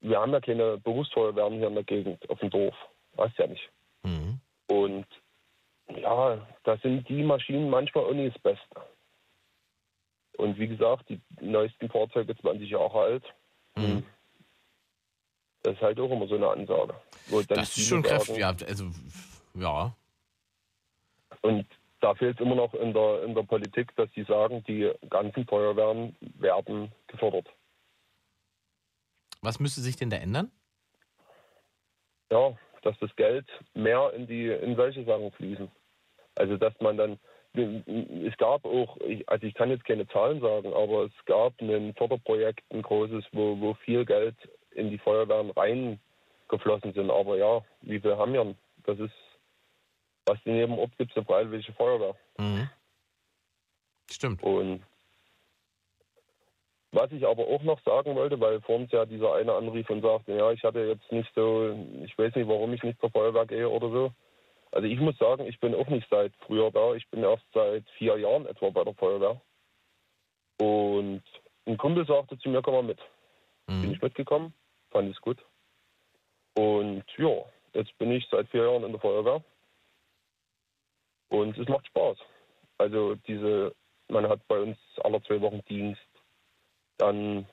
wir 0.00 0.18
haben 0.20 0.32
ja 0.32 0.40
keine 0.40 0.78
Berufsfeuerwehren 0.78 1.58
hier 1.58 1.68
in 1.68 1.74
der 1.74 1.84
Gegend, 1.84 2.30
auf 2.30 2.38
dem 2.38 2.48
Dorf. 2.48 2.74
Weißt 3.16 3.38
ja 3.38 3.46
nicht. 3.46 3.70
Mhm. 4.02 4.40
Und 4.66 5.06
ja, 5.88 6.46
da 6.64 6.76
sind 6.78 7.08
die 7.08 7.22
Maschinen 7.22 7.70
manchmal 7.70 8.04
auch 8.04 8.12
nicht 8.12 8.34
das 8.34 8.42
Beste. 8.42 8.82
Und 10.36 10.58
wie 10.58 10.68
gesagt, 10.68 11.08
die 11.08 11.20
neuesten 11.40 11.88
Fahrzeuge 11.88 12.36
20 12.36 12.68
Jahre 12.68 13.00
alt. 13.00 13.24
Mhm. 13.76 14.04
Das 15.62 15.74
ist 15.74 15.82
halt 15.82 15.98
auch 16.00 16.10
immer 16.10 16.26
so 16.26 16.34
eine 16.34 16.48
Ansage. 16.48 16.94
Das 17.48 17.76
ist 17.76 17.88
schon 17.88 18.02
kräftig. 18.02 18.36
Ja, 18.36 18.48
also, 18.48 18.90
ja. 19.54 19.94
Und 21.42 21.66
da 22.00 22.14
fehlt 22.14 22.38
es 22.38 22.44
immer 22.44 22.54
noch 22.54 22.74
in 22.74 22.92
der, 22.92 23.24
in 23.24 23.34
der 23.34 23.42
Politik, 23.44 23.94
dass 23.96 24.10
sie 24.14 24.24
sagen, 24.24 24.62
die 24.64 24.92
ganzen 25.08 25.46
Feuerwehren 25.46 26.14
werden 26.20 26.92
gefördert. 27.06 27.48
Was 29.40 29.58
müsste 29.58 29.80
sich 29.80 29.96
denn 29.96 30.10
da 30.10 30.16
ändern? 30.16 30.50
Ja, 32.30 32.56
dass 32.84 32.98
das 33.00 33.14
Geld 33.16 33.46
mehr 33.74 34.12
in 34.14 34.26
die 34.26 34.48
in 34.48 34.76
solche 34.76 35.04
Sachen 35.04 35.32
fließen. 35.32 35.70
Also 36.36 36.56
dass 36.56 36.78
man 36.80 36.96
dann 36.96 37.18
es 37.56 38.36
gab 38.38 38.64
auch, 38.64 38.98
also 39.26 39.46
ich 39.46 39.54
kann 39.54 39.70
jetzt 39.70 39.84
keine 39.84 40.08
Zahlen 40.08 40.40
sagen, 40.40 40.72
aber 40.74 41.04
es 41.04 41.24
gab 41.24 41.52
ein 41.60 41.94
Förderprojekt, 41.94 42.64
ein 42.70 42.82
großes, 42.82 43.24
wo, 43.32 43.60
wo 43.60 43.74
viel 43.74 44.04
Geld 44.04 44.34
in 44.72 44.90
die 44.90 44.98
Feuerwehren 44.98 45.50
reingeflossen 45.52 46.92
sind. 46.94 47.10
Aber 47.10 47.36
ja, 47.36 47.64
wie 47.82 48.00
viel 48.00 48.16
haben 48.16 48.32
wir? 48.32 48.56
Das 48.86 48.98
ist, 48.98 49.14
was 50.26 50.38
in 50.44 50.56
jedem 50.56 50.78
Ort 50.78 50.98
gibt 50.98 51.12
es 51.12 51.16
eine 51.16 51.26
freiwillige 51.26 51.72
Feuerwehr. 51.74 52.16
Mhm. 52.38 52.68
Stimmt. 54.10 54.42
Und 54.42 54.82
was 56.94 57.10
ich 57.12 57.26
aber 57.26 57.46
auch 57.46 57.62
noch 57.62 57.80
sagen 57.82 58.14
wollte, 58.14 58.38
weil 58.40 58.60
vorhin 58.60 58.88
ja 58.90 59.04
dieser 59.04 59.34
eine 59.34 59.52
anrief 59.52 59.88
und 59.90 60.02
sagte, 60.02 60.32
ja, 60.36 60.52
ich 60.52 60.62
hatte 60.62 60.80
jetzt 60.80 61.10
nicht 61.10 61.30
so, 61.34 61.76
ich 62.04 62.16
weiß 62.16 62.34
nicht, 62.34 62.48
warum 62.48 62.72
ich 62.72 62.82
nicht 62.82 63.00
zur 63.00 63.10
Feuerwehr 63.10 63.46
gehe 63.46 63.68
oder 63.68 63.90
so. 63.90 64.12
Also 64.72 64.86
ich 64.88 64.98
muss 64.98 65.16
sagen, 65.18 65.46
ich 65.46 65.58
bin 65.60 65.74
auch 65.74 65.86
nicht 65.88 66.08
seit 66.10 66.32
früher 66.46 66.70
da. 66.70 66.94
Ich 66.94 67.08
bin 67.10 67.22
erst 67.22 67.44
seit 67.52 67.88
vier 67.98 68.18
Jahren 68.18 68.46
etwa 68.46 68.70
bei 68.70 68.84
der 68.84 68.94
Feuerwehr. 68.94 69.40
Und 70.60 71.22
ein 71.66 71.76
Kumpel 71.76 72.06
sagte 72.06 72.38
zu 72.38 72.48
mir, 72.48 72.62
komm 72.62 72.74
mal 72.74 72.82
mit. 72.82 72.98
Bin 73.66 73.88
Mhm. 73.88 73.92
ich 73.94 74.02
mitgekommen, 74.02 74.52
fand 74.90 75.10
es 75.10 75.20
gut. 75.20 75.38
Und 76.56 77.04
ja, 77.16 77.44
jetzt 77.72 77.96
bin 77.98 78.12
ich 78.12 78.26
seit 78.30 78.48
vier 78.48 78.64
Jahren 78.64 78.84
in 78.84 78.92
der 78.92 79.00
Feuerwehr. 79.00 79.42
Und 81.30 81.56
es 81.58 81.68
macht 81.68 81.86
Spaß. 81.86 82.18
Also 82.78 83.14
diese, 83.26 83.74
man 84.08 84.28
hat 84.28 84.46
bei 84.48 84.60
uns 84.60 84.78
alle 85.02 85.22
zwei 85.22 85.40
Wochen 85.40 85.64
Dienst. 85.68 86.00
Dann, 86.98 87.46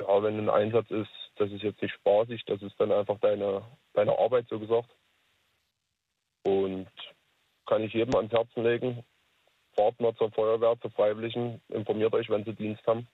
ja, 0.00 0.22
wenn 0.22 0.38
ein 0.38 0.50
Einsatz 0.50 0.90
ist, 0.90 1.10
das 1.36 1.50
ist 1.50 1.62
jetzt 1.62 1.82
nicht 1.82 1.94
spaßig, 1.94 2.44
das 2.46 2.62
ist 2.62 2.78
dann 2.78 2.92
einfach 2.92 3.18
deine, 3.20 3.62
deine 3.92 4.18
Arbeit, 4.18 4.46
so 4.48 4.58
gesagt. 4.58 4.90
Und 6.44 6.88
kann 7.66 7.82
ich 7.82 7.92
jedem 7.92 8.14
ans 8.14 8.32
Herzen 8.32 8.62
legen, 8.62 9.04
fahrt 9.74 10.00
mal 10.00 10.14
zur 10.16 10.30
Feuerwehr, 10.30 10.78
zur 10.80 10.90
Freiwilligen, 10.90 11.60
informiert 11.68 12.14
euch, 12.14 12.28
wenn 12.28 12.44
sie 12.44 12.54
Dienst 12.54 12.86
haben. 12.86 13.08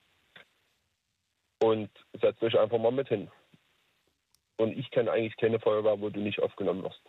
Und 1.59 1.89
setzt 2.19 2.41
euch 2.41 2.57
einfach 2.59 2.79
mal 2.79 2.91
mit 2.91 3.07
hin. 3.07 3.29
Und 4.57 4.77
ich 4.77 4.89
kenne 4.91 5.11
eigentlich 5.11 5.37
keine 5.37 5.59
Feuerwehr, 5.59 5.99
wo 5.99 6.09
du 6.09 6.19
nicht 6.19 6.41
aufgenommen 6.41 6.83
wirst. 6.83 7.01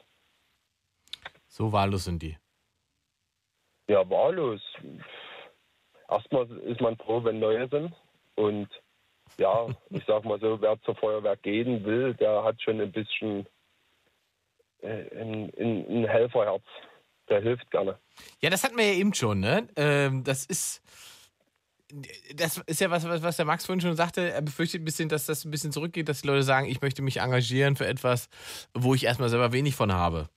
So 1.48 1.72
wahllos 1.72 2.04
sind 2.04 2.22
die. 2.22 2.36
Ja, 3.88 4.08
wahllos. 4.08 4.62
Erstmal 6.08 6.50
ist 6.60 6.80
man 6.80 6.96
froh, 6.96 7.24
wenn 7.24 7.40
neue 7.40 7.68
sind. 7.68 7.94
Und 8.34 8.68
ja, 9.38 9.66
ich 9.90 10.02
sag 10.06 10.24
mal 10.24 10.40
so, 10.40 10.60
wer 10.60 10.80
zur 10.82 10.94
Feuerwehr 10.96 11.36
gehen 11.36 11.84
will, 11.84 12.14
der 12.14 12.44
hat 12.44 12.60
schon 12.62 12.80
ein 12.80 12.92
bisschen 12.92 13.46
äh, 14.82 15.04
ein, 15.20 16.04
Helferherz. 16.06 16.64
Der 17.28 17.40
hilft 17.40 17.70
gerne. 17.70 17.98
Ja, 18.40 18.50
das 18.50 18.64
hatten 18.64 18.76
wir 18.76 18.84
ja 18.84 18.94
eben 18.94 19.14
schon, 19.14 19.40
ne? 19.40 19.68
Ähm, 19.76 20.24
das 20.24 20.44
ist. 20.44 20.82
Das 22.34 22.56
ist 22.56 22.80
ja 22.80 22.90
was, 22.90 23.06
was 23.06 23.22
was 23.22 23.36
der 23.36 23.44
Max 23.44 23.66
vorhin 23.66 23.82
schon 23.82 23.96
sagte. 23.96 24.32
Er 24.32 24.40
befürchtet 24.40 24.80
ein 24.80 24.84
bisschen, 24.84 25.10
dass 25.10 25.26
das 25.26 25.44
ein 25.44 25.50
bisschen 25.50 25.72
zurückgeht, 25.72 26.08
dass 26.08 26.22
die 26.22 26.26
Leute 26.26 26.42
sagen, 26.42 26.66
ich 26.66 26.80
möchte 26.80 27.02
mich 27.02 27.18
engagieren 27.18 27.76
für 27.76 27.86
etwas, 27.86 28.28
wo 28.72 28.94
ich 28.94 29.04
erstmal 29.04 29.28
selber 29.28 29.52
wenig 29.52 29.74
von 29.74 29.92
habe. 29.92 30.28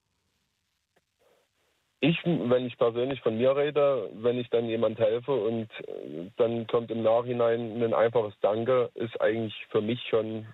Ich, 2.01 2.17
wenn 2.25 2.65
ich 2.65 2.77
persönlich 2.77 3.21
von 3.21 3.37
mir 3.37 3.55
rede, 3.55 4.09
wenn 4.13 4.37
ich 4.37 4.49
dann 4.49 4.67
jemand 4.67 4.99
helfe 4.99 5.31
und 5.31 5.69
äh, 5.87 6.29
dann 6.37 6.67
kommt 6.67 6.91
im 6.91 7.03
Nachhinein 7.03 7.81
ein 7.81 7.93
einfaches 7.93 8.33
Danke, 8.41 8.91
ist 8.95 9.19
eigentlich 9.21 9.55
für 9.69 9.81
mich 9.81 10.01
schon 10.09 10.45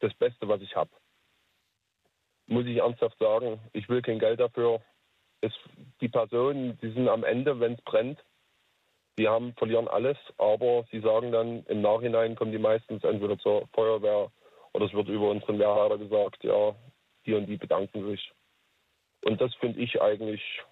das 0.00 0.12
Beste, 0.14 0.48
was 0.48 0.60
ich 0.60 0.74
habe. 0.76 0.90
Muss 2.46 2.66
ich 2.66 2.78
ernsthaft 2.78 3.18
sagen, 3.18 3.60
ich 3.72 3.88
will 3.88 4.02
kein 4.02 4.18
Geld 4.18 4.40
dafür. 4.40 4.80
Es, 5.40 5.52
die 6.00 6.08
Personen, 6.08 6.78
die 6.82 6.90
sind 6.90 7.08
am 7.08 7.24
Ende, 7.24 7.60
wenn 7.60 7.74
es 7.74 7.82
brennt, 7.82 8.22
die 9.18 9.28
haben, 9.28 9.54
verlieren 9.54 9.88
alles, 9.88 10.16
aber 10.38 10.84
sie 10.90 11.00
sagen 11.00 11.30
dann, 11.30 11.64
im 11.66 11.82
Nachhinein 11.82 12.36
kommen 12.36 12.52
die 12.52 12.58
meistens 12.58 13.04
entweder 13.04 13.38
zur 13.38 13.68
Feuerwehr 13.74 14.30
oder 14.72 14.86
es 14.86 14.92
wird 14.92 15.08
über 15.08 15.30
unseren 15.30 15.58
Wehrleiter 15.58 15.98
gesagt, 15.98 16.42
ja, 16.42 16.74
die 17.26 17.34
und 17.34 17.46
die 17.46 17.56
bedanken 17.56 18.08
sich. 18.10 18.32
Und 19.24 19.40
das 19.40 19.54
finde 19.56 19.80
ich 19.80 20.00
eigentlich 20.00 20.62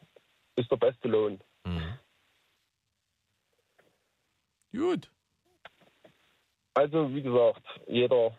ist 0.59 0.71
der 0.71 0.77
beste 0.77 1.09
Lohn. 1.09 1.41
Mhm. 1.65 1.99
Gut. 4.73 5.11
Also 6.75 7.15
wie 7.15 7.23
gesagt, 7.23 7.65
jeder 7.87 8.37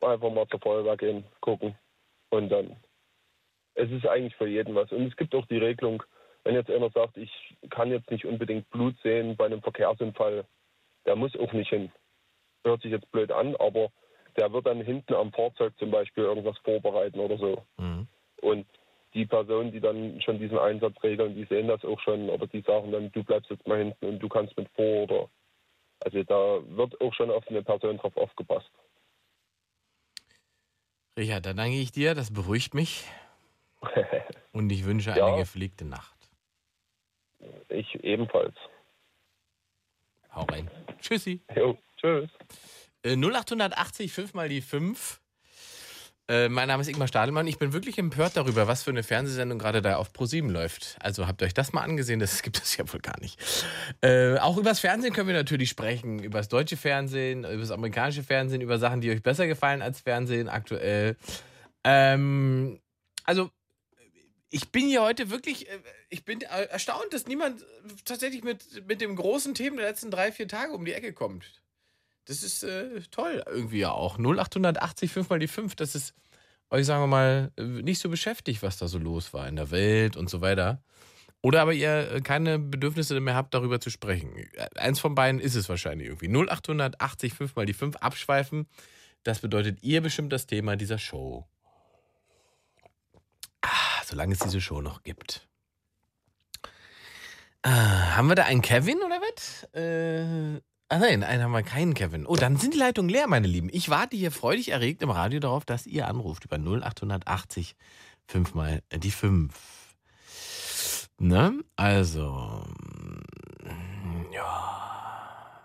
einfach 0.00 0.30
mal 0.30 0.46
zur 0.48 0.60
Feuerwehr 0.60 0.96
gehen, 0.96 1.24
gucken 1.40 1.76
und 2.30 2.48
dann. 2.48 2.76
Es 3.74 3.90
ist 3.90 4.06
eigentlich 4.06 4.36
für 4.36 4.46
jeden 4.46 4.74
was. 4.74 4.90
Und 4.92 5.06
es 5.06 5.16
gibt 5.16 5.34
auch 5.34 5.46
die 5.46 5.58
Regelung, 5.58 6.02
wenn 6.44 6.54
jetzt 6.54 6.70
einer 6.70 6.90
sagt, 6.90 7.16
ich 7.16 7.30
kann 7.70 7.90
jetzt 7.90 8.10
nicht 8.10 8.24
unbedingt 8.24 8.68
Blut 8.70 8.94
sehen 9.02 9.36
bei 9.36 9.46
einem 9.46 9.62
Verkehrsunfall, 9.62 10.46
der 11.06 11.16
muss 11.16 11.36
auch 11.36 11.52
nicht 11.52 11.70
hin. 11.70 11.90
Hört 12.64 12.82
sich 12.82 12.92
jetzt 12.92 13.10
blöd 13.10 13.32
an, 13.32 13.56
aber 13.56 13.90
der 14.36 14.52
wird 14.52 14.66
dann 14.66 14.80
hinten 14.80 15.14
am 15.14 15.32
Fahrzeug 15.32 15.76
zum 15.78 15.90
Beispiel 15.90 16.24
irgendwas 16.24 16.58
vorbereiten 16.58 17.18
oder 17.18 17.38
so. 17.38 17.64
Mhm. 17.78 18.06
Und 18.42 18.66
die 19.14 19.26
Personen, 19.26 19.70
die 19.72 19.80
dann 19.80 20.20
schon 20.22 20.38
diesen 20.38 20.58
Einsatz 20.58 20.94
regeln, 21.02 21.34
die 21.34 21.44
sehen 21.44 21.68
das 21.68 21.84
auch 21.84 22.00
schon, 22.00 22.28
oder 22.28 22.46
die 22.46 22.60
sagen 22.62 22.90
dann, 22.92 23.10
du 23.12 23.22
bleibst 23.22 23.50
jetzt 23.50 23.66
mal 23.66 23.78
hinten 23.78 24.04
und 24.06 24.18
du 24.18 24.28
kannst 24.28 24.56
mit 24.56 24.68
vor 24.74 25.04
oder 25.04 25.28
also 26.04 26.22
da 26.24 26.58
wird 26.76 27.00
auch 27.00 27.14
schon 27.14 27.30
auf 27.30 27.46
eine 27.48 27.62
Person 27.62 27.96
drauf 27.98 28.16
aufgepasst. 28.16 28.70
Richard, 31.16 31.46
dann 31.46 31.56
danke 31.56 31.76
ich 31.80 31.92
dir, 31.92 32.14
das 32.14 32.32
beruhigt 32.32 32.74
mich 32.74 33.04
und 34.52 34.70
ich 34.70 34.84
wünsche 34.84 35.10
Ja. 35.16 35.26
eine 35.26 35.36
gepflegte 35.38 35.84
Nacht. 35.84 36.14
ich 37.68 37.94
ebenfalls. 38.02 38.54
Hau 40.34 40.42
rein. 40.42 40.68
Tschüssi. 41.00 41.40
Jo, 41.54 41.78
tschüss. 41.96 42.30
Äh, 43.04 43.16
0880 43.16 44.12
5 44.12 44.34
mal 44.34 44.48
die 44.48 44.60
5. 44.62 45.20
Äh, 46.26 46.48
mein 46.48 46.68
Name 46.68 46.80
ist 46.80 46.88
Ingmar 46.88 47.06
Stadelmann. 47.06 47.46
Ich 47.46 47.58
bin 47.58 47.74
wirklich 47.74 47.98
empört 47.98 48.36
darüber, 48.36 48.66
was 48.66 48.82
für 48.82 48.90
eine 48.90 49.02
Fernsehsendung 49.02 49.58
gerade 49.58 49.82
da 49.82 49.96
auf 49.96 50.14
ProSieben 50.14 50.48
läuft. 50.48 50.96
Also 51.00 51.26
habt 51.26 51.42
ihr 51.42 51.46
euch 51.46 51.52
das 51.52 51.74
mal 51.74 51.82
angesehen? 51.82 52.18
Das 52.18 52.40
gibt 52.40 52.62
es 52.62 52.76
ja 52.78 52.90
wohl 52.90 53.00
gar 53.00 53.20
nicht. 53.20 53.38
Äh, 54.00 54.38
auch 54.38 54.56
übers 54.56 54.80
Fernsehen 54.80 55.12
können 55.12 55.28
wir 55.28 55.34
natürlich 55.34 55.68
sprechen. 55.68 56.22
Über 56.22 56.38
das 56.38 56.48
deutsche 56.48 56.78
Fernsehen, 56.78 57.40
über 57.40 57.58
das 57.58 57.70
amerikanische 57.70 58.22
Fernsehen, 58.22 58.62
über 58.62 58.78
Sachen, 58.78 59.02
die 59.02 59.10
euch 59.10 59.22
besser 59.22 59.46
gefallen 59.46 59.82
als 59.82 60.00
Fernsehen 60.00 60.48
aktuell. 60.48 61.16
Ähm, 61.84 62.80
also 63.24 63.50
ich 64.48 64.72
bin 64.72 64.86
hier 64.86 65.02
heute 65.02 65.28
wirklich, 65.28 65.68
äh, 65.68 65.78
ich 66.08 66.24
bin 66.24 66.40
erstaunt, 66.40 67.12
dass 67.12 67.26
niemand 67.26 67.66
tatsächlich 68.06 68.42
mit, 68.42 68.86
mit 68.86 69.02
dem 69.02 69.14
großen 69.14 69.52
Themen 69.52 69.76
der 69.76 69.88
letzten 69.88 70.10
drei, 70.10 70.32
vier 70.32 70.48
Tage 70.48 70.72
um 70.72 70.86
die 70.86 70.94
Ecke 70.94 71.12
kommt. 71.12 71.63
Das 72.26 72.42
ist 72.42 72.62
äh, 72.64 73.00
toll 73.10 73.42
irgendwie 73.46 73.80
ja 73.80 73.90
auch. 73.90 74.18
0880 74.18 75.12
5 75.12 75.28
mal 75.28 75.38
die 75.38 75.48
5, 75.48 75.76
das 75.76 75.94
ist 75.94 76.14
euch, 76.70 76.86
sagen 76.86 77.02
wir 77.02 77.06
mal, 77.06 77.52
äh, 77.56 77.62
nicht 77.62 78.00
so 78.00 78.08
beschäftigt, 78.08 78.62
was 78.62 78.78
da 78.78 78.88
so 78.88 78.98
los 78.98 79.32
war 79.32 79.46
in 79.48 79.56
der 79.56 79.70
Welt 79.70 80.16
und 80.16 80.30
so 80.30 80.40
weiter. 80.40 80.82
Oder 81.42 81.60
aber 81.60 81.74
ihr 81.74 82.10
äh, 82.10 82.20
keine 82.22 82.58
Bedürfnisse 82.58 83.20
mehr 83.20 83.34
habt, 83.34 83.52
darüber 83.52 83.78
zu 83.78 83.90
sprechen. 83.90 84.34
Äh, 84.36 84.68
Eins 84.76 84.98
von 84.98 85.14
beiden 85.14 85.40
ist 85.40 85.54
es 85.54 85.68
wahrscheinlich 85.68 86.08
irgendwie. 86.08 86.28
0880 86.28 87.34
5 87.34 87.56
mal 87.56 87.66
die 87.66 87.74
5 87.74 87.96
abschweifen. 87.96 88.66
Das 89.24 89.40
bedeutet 89.40 89.82
ihr 89.82 90.00
bestimmt 90.00 90.32
das 90.32 90.46
Thema 90.46 90.76
dieser 90.76 90.98
Show. 90.98 91.46
Ah, 93.60 94.02
solange 94.04 94.32
es 94.32 94.38
diese 94.40 94.60
Show 94.60 94.80
noch 94.80 95.02
gibt. 95.02 95.46
Ah, 97.62 98.16
haben 98.16 98.28
wir 98.28 98.34
da 98.34 98.44
einen 98.44 98.62
Kevin 98.62 98.98
oder 98.98 99.20
was? 99.20 99.64
Äh, 99.74 100.60
ah 100.88 100.98
nein, 100.98 101.22
einen 101.22 101.42
haben 101.42 101.52
wir 101.52 101.62
keinen 101.62 101.94
Kevin. 101.94 102.26
Oh, 102.26 102.36
dann 102.36 102.56
sind 102.56 102.74
die 102.74 102.78
Leitungen 102.78 103.10
leer, 103.10 103.26
meine 103.26 103.46
Lieben. 103.46 103.68
Ich 103.72 103.88
warte 103.88 104.16
hier 104.16 104.30
freudig 104.30 104.70
erregt 104.70 105.02
im 105.02 105.10
Radio 105.10 105.40
darauf, 105.40 105.64
dass 105.64 105.86
ihr 105.86 106.08
anruft 106.08 106.44
über 106.44 106.56
0880 106.56 107.76
5 108.26 108.54
mal 108.54 108.82
die 108.92 109.10
5. 109.10 109.54
Ne? 111.18 111.62
Also, 111.76 112.66
mm, 113.62 114.32
ja. 114.32 115.64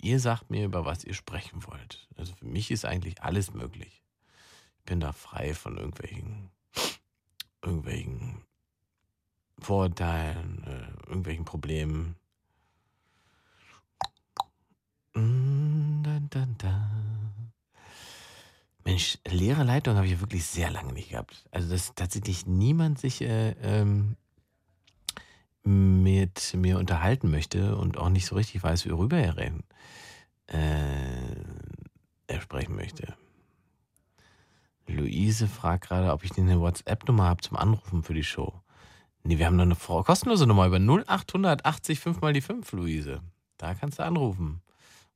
Ihr 0.00 0.18
sagt 0.18 0.50
mir, 0.50 0.64
über 0.64 0.84
was 0.84 1.04
ihr 1.04 1.14
sprechen 1.14 1.64
wollt. 1.66 2.08
Also 2.16 2.34
für 2.34 2.46
mich 2.46 2.70
ist 2.70 2.84
eigentlich 2.84 3.22
alles 3.22 3.52
möglich. 3.52 4.02
Ich 4.78 4.84
bin 4.84 5.00
da 5.00 5.12
frei 5.12 5.54
von 5.54 5.76
irgendwelchen, 5.76 6.50
irgendwelchen 7.62 8.42
Vorurteilen, 9.60 10.64
äh, 10.66 11.08
irgendwelchen 11.08 11.44
Problemen. 11.44 12.16
Mm, 15.14 16.02
dun, 16.02 16.56
dun. 16.58 17.02
Mensch, 18.84 19.18
leere 19.26 19.62
Leitung 19.62 19.96
habe 19.96 20.06
ich 20.06 20.20
wirklich 20.20 20.44
sehr 20.44 20.70
lange 20.70 20.92
nicht 20.92 21.10
gehabt. 21.10 21.44
Also, 21.50 21.68
dass 21.70 21.94
tatsächlich 21.94 22.46
niemand 22.46 22.98
sich 22.98 23.20
äh, 23.20 23.50
ähm, 23.62 24.16
mit 25.62 26.54
mir 26.54 26.78
unterhalten 26.78 27.30
möchte 27.30 27.76
und 27.76 27.96
auch 27.96 28.08
nicht 28.08 28.26
so 28.26 28.34
richtig 28.34 28.62
weiß, 28.62 28.88
worüber 28.90 29.18
er 29.18 29.36
reden, 29.36 29.62
äh, 30.48 31.36
er 32.26 32.40
sprechen 32.40 32.74
möchte. 32.74 33.14
Luise 34.88 35.46
fragt 35.46 35.88
gerade, 35.88 36.12
ob 36.12 36.24
ich 36.24 36.36
eine 36.36 36.60
WhatsApp-Nummer 36.60 37.24
habe 37.24 37.40
zum 37.40 37.56
Anrufen 37.56 38.02
für 38.02 38.14
die 38.14 38.24
Show. 38.24 38.60
Nee, 39.22 39.38
wir 39.38 39.46
haben 39.46 39.56
noch 39.56 39.64
eine 39.64 39.76
kostenlose 40.02 40.48
Nummer 40.48 40.66
über 40.66 40.80
0880 40.80 42.00
5 42.00 42.20
mal 42.20 42.32
die 42.32 42.40
5, 42.40 42.72
Luise. 42.72 43.20
Da 43.58 43.74
kannst 43.74 44.00
du 44.00 44.04
anrufen 44.04 44.60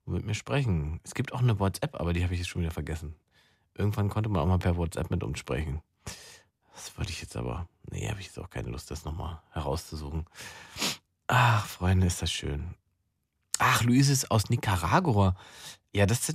und 0.07 0.15
mit 0.15 0.25
mir 0.25 0.35
sprechen. 0.35 1.01
Es 1.05 1.15
gibt 1.15 1.33
auch 1.33 1.41
eine 1.41 1.59
WhatsApp, 1.61 2.01
aber 2.01 2.13
die 2.13 2.25
habe 2.25 2.33
ich 2.33 2.41
jetzt 2.41 2.49
schon 2.49 2.63
wieder 2.63 2.71
vergessen. 2.71 3.15
Irgendwann 3.75 4.09
konnte 4.09 4.31
man 4.31 4.41
auch 4.41 4.47
mal 4.47 4.59
per 4.59 4.77
WhatsApp 4.77 5.11
mit 5.11 5.23
uns 5.23 5.39
sprechen. 5.39 5.83
Das 6.73 6.97
wollte 6.97 7.11
ich 7.11 7.21
jetzt 7.21 7.37
aber. 7.37 7.69
Nee, 7.91 8.09
habe 8.09 8.21
ich 8.21 8.27
jetzt 8.27 8.39
auch 8.39 8.51
keine 8.51 8.71
Lust, 8.71 8.91
das 8.91 9.05
nochmal 9.05 9.43
herauszusuchen. 9.51 10.25
Ach, 11.27 11.67
Freunde, 11.67 12.07
ist 12.07 12.23
das 12.23 12.33
schön. 12.33 12.75
Ach, 13.59 13.83
Luis 13.83 14.09
ist 14.09 14.31
aus 14.31 14.49
Nicaragua. 14.49 15.37
Ja, 15.93 16.07
das 16.07 16.33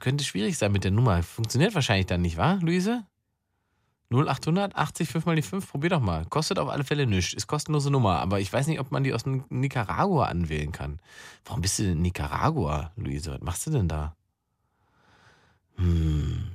könnte 0.00 0.24
schwierig 0.24 0.58
sein 0.58 0.72
mit 0.72 0.84
der 0.84 0.90
Nummer. 0.90 1.22
Funktioniert 1.22 1.74
wahrscheinlich 1.74 2.06
dann 2.06 2.22
nicht, 2.22 2.36
wa, 2.38 2.54
Luise? 2.54 3.06
0800 4.12 4.76
80 4.76 5.08
5 5.08 5.26
mal 5.26 5.36
die 5.36 5.42
5, 5.42 5.70
probier 5.70 5.90
doch 5.90 6.00
mal. 6.00 6.24
Kostet 6.26 6.58
auf 6.58 6.68
alle 6.68 6.84
Fälle 6.84 7.06
nichts. 7.06 7.32
Ist 7.32 7.46
kostenlose 7.46 7.90
Nummer, 7.90 8.20
aber 8.20 8.40
ich 8.40 8.52
weiß 8.52 8.66
nicht, 8.66 8.80
ob 8.80 8.90
man 8.90 9.04
die 9.04 9.14
aus 9.14 9.24
Nicaragua 9.26 10.26
anwählen 10.26 10.72
kann. 10.72 11.00
Warum 11.44 11.62
bist 11.62 11.78
du 11.78 11.84
in 11.84 12.02
Nicaragua, 12.02 12.92
Luise? 12.96 13.32
Was 13.32 13.40
machst 13.40 13.66
du 13.66 13.70
denn 13.70 13.88
da? 13.88 14.14
Hm. 15.76 16.48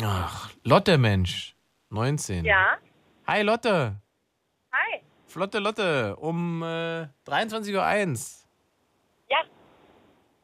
Ach, 0.00 0.50
Lotte, 0.62 0.96
Mensch. 0.98 1.54
19. 1.90 2.44
Ja. 2.44 2.78
Hi, 3.26 3.42
Lotte. 3.42 4.00
Hi. 4.72 5.02
Flotte 5.26 5.58
Lotte, 5.58 6.16
um 6.16 6.62
äh, 6.62 7.08
23.01 7.26 7.68
Uhr. 7.74 8.48
Ja. 9.28 9.38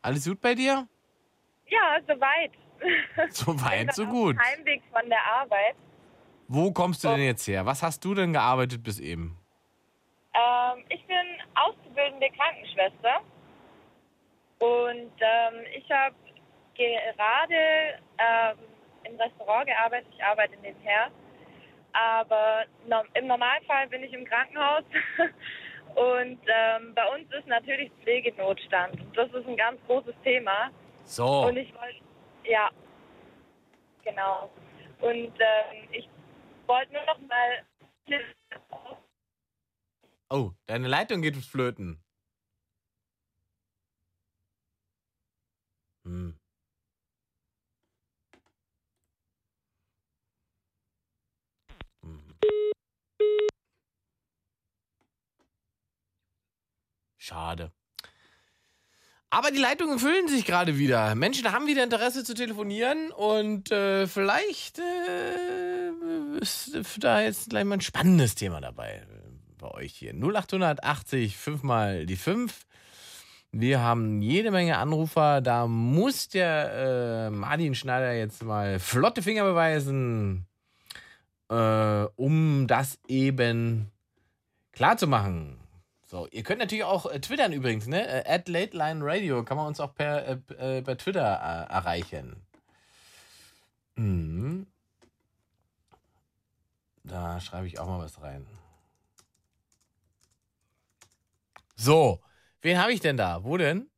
Alles 0.03 0.27
gut 0.27 0.41
bei 0.41 0.55
dir? 0.55 0.87
Ja, 1.67 1.99
soweit. 2.07 2.53
So 3.31 3.61
weit, 3.61 3.95
so 3.95 4.07
gut. 4.07 4.37
dem 4.37 4.41
Heimweg 4.41 4.83
von 4.93 5.09
der 5.09 5.25
Arbeit. 5.25 5.75
Wo 6.47 6.73
kommst 6.73 7.05
du 7.05 7.09
denn 7.09 7.27
jetzt 7.27 7.47
her? 7.47 7.67
Was 7.67 7.83
hast 7.83 8.05
du 8.05 8.15
denn 8.15 8.33
gearbeitet 8.33 8.83
bis 8.83 9.01
eben? 9.01 9.37
Ähm, 10.35 10.85
ich 10.89 11.05
bin 11.07 11.17
auszubildende 11.55 12.29
Krankenschwester 12.31 13.21
und 14.61 15.13
ähm, 15.21 15.65
ich 15.77 15.91
habe 15.91 16.15
gerade 16.75 17.99
ähm, 18.19 18.59
im 19.05 19.21
Restaurant 19.21 19.67
gearbeitet. 19.67 20.09
Ich 20.17 20.25
arbeite 20.25 20.55
nebenher. 20.63 21.11
Aber 21.93 22.65
no 22.87 23.03
im 23.15 23.27
Normalfall 23.27 23.89
bin 23.89 24.03
ich 24.05 24.13
im 24.13 24.25
Krankenhaus. 24.25 24.85
und 25.95 26.39
ähm, 26.47 26.95
bei 26.95 27.07
uns 27.15 27.33
ist 27.33 27.47
natürlich 27.47 27.91
Pflegenotstand. 28.03 29.01
Und 29.01 29.17
das 29.17 29.29
ist 29.33 29.47
ein 29.47 29.57
ganz 29.57 29.81
großes 29.87 30.15
Thema. 30.23 30.71
So. 31.05 31.47
Und 31.47 31.57
ich 31.57 31.73
wollte, 31.75 32.01
ja, 32.49 32.71
genau. 34.03 34.51
Und 35.01 35.33
ähm, 35.39 35.89
ich 35.93 36.09
wollte 36.67 36.93
nur 36.93 37.05
noch 37.05 37.19
mal 37.21 37.65
Oh, 40.31 40.53
deine 40.67 40.89
Leitung 40.89 41.23
geht 41.23 41.37
flöten. 41.47 42.03
Hm. 46.05 46.39
Hm. 52.03 52.39
Schade. 57.17 57.73
Aber 59.31 59.51
die 59.51 59.59
Leitungen 59.59 59.99
füllen 59.99 60.27
sich 60.29 60.47
gerade 60.47 60.79
wieder. 60.79 61.15
Menschen 61.15 61.53
haben 61.53 61.67
wieder 61.67 61.85
Interesse 61.85 62.25
zu 62.25 62.33
telefonieren 62.33 63.11
und 63.11 63.71
äh, 63.71 64.07
vielleicht 64.07 64.79
äh, 64.79 66.39
ist 66.41 66.79
da 66.99 67.21
jetzt 67.21 67.51
gleich 67.51 67.65
mal 67.65 67.75
ein 67.75 67.83
spannendes 67.83 68.35
Thema 68.37 68.61
dabei 68.63 69.03
äh, 69.07 69.29
bei 69.59 69.71
euch 69.73 69.93
hier. 69.93 70.15
0880 70.15 71.37
5 71.37 71.63
mal 71.63 72.07
die 72.07 72.17
5. 72.17 72.67
Wir 73.53 73.81
haben 73.81 74.23
jede 74.23 74.51
Menge 74.51 74.79
Anrufer. 74.79 75.43
Da 75.43 75.67
muss 75.67 76.29
der 76.29 77.29
äh, 77.29 77.31
Martin 77.31 77.75
Schneider 77.75 78.15
jetzt 78.15 78.43
mal 78.43 78.79
flotte 78.79 79.23
Finger 79.23 79.45
beweisen, 79.45 80.47
äh, 81.51 82.05
um 82.17 82.67
das 82.67 82.99
eben 83.09 83.91
klar 84.73 84.97
zu 84.97 85.07
machen. 85.07 85.59
So, 86.11 86.27
ihr 86.29 86.43
könnt 86.43 86.61
natürlich 86.61 86.85
auch 86.85 87.05
äh, 87.05 87.21
twittern 87.21 87.53
übrigens, 87.53 87.87
ne? 87.87 88.25
Äh, 88.25 88.35
At 88.35 88.49
Lateline 88.49 89.05
Radio 89.05 89.45
kann 89.45 89.59
man 89.59 89.67
uns 89.67 89.79
auch 89.79 89.95
per, 89.95 90.27
äh, 90.27 90.79
äh, 90.79 90.83
per 90.83 90.97
Twitter 90.97 91.21
äh, 91.21 91.71
erreichen. 91.71 92.43
Mhm. 93.97 94.67
Da 97.05 97.39
schreibe 97.41 97.67
ich 97.67 97.79
auch 97.79 97.87
mal 97.87 97.99
was 97.99 98.23
rein. 98.23 98.47
So, 101.77 102.23
wen 102.63 102.79
habe 102.79 102.95
ich 102.95 103.01
denn 103.01 103.19
da? 103.19 103.45
Wo 103.45 103.59
denn? 103.59 103.91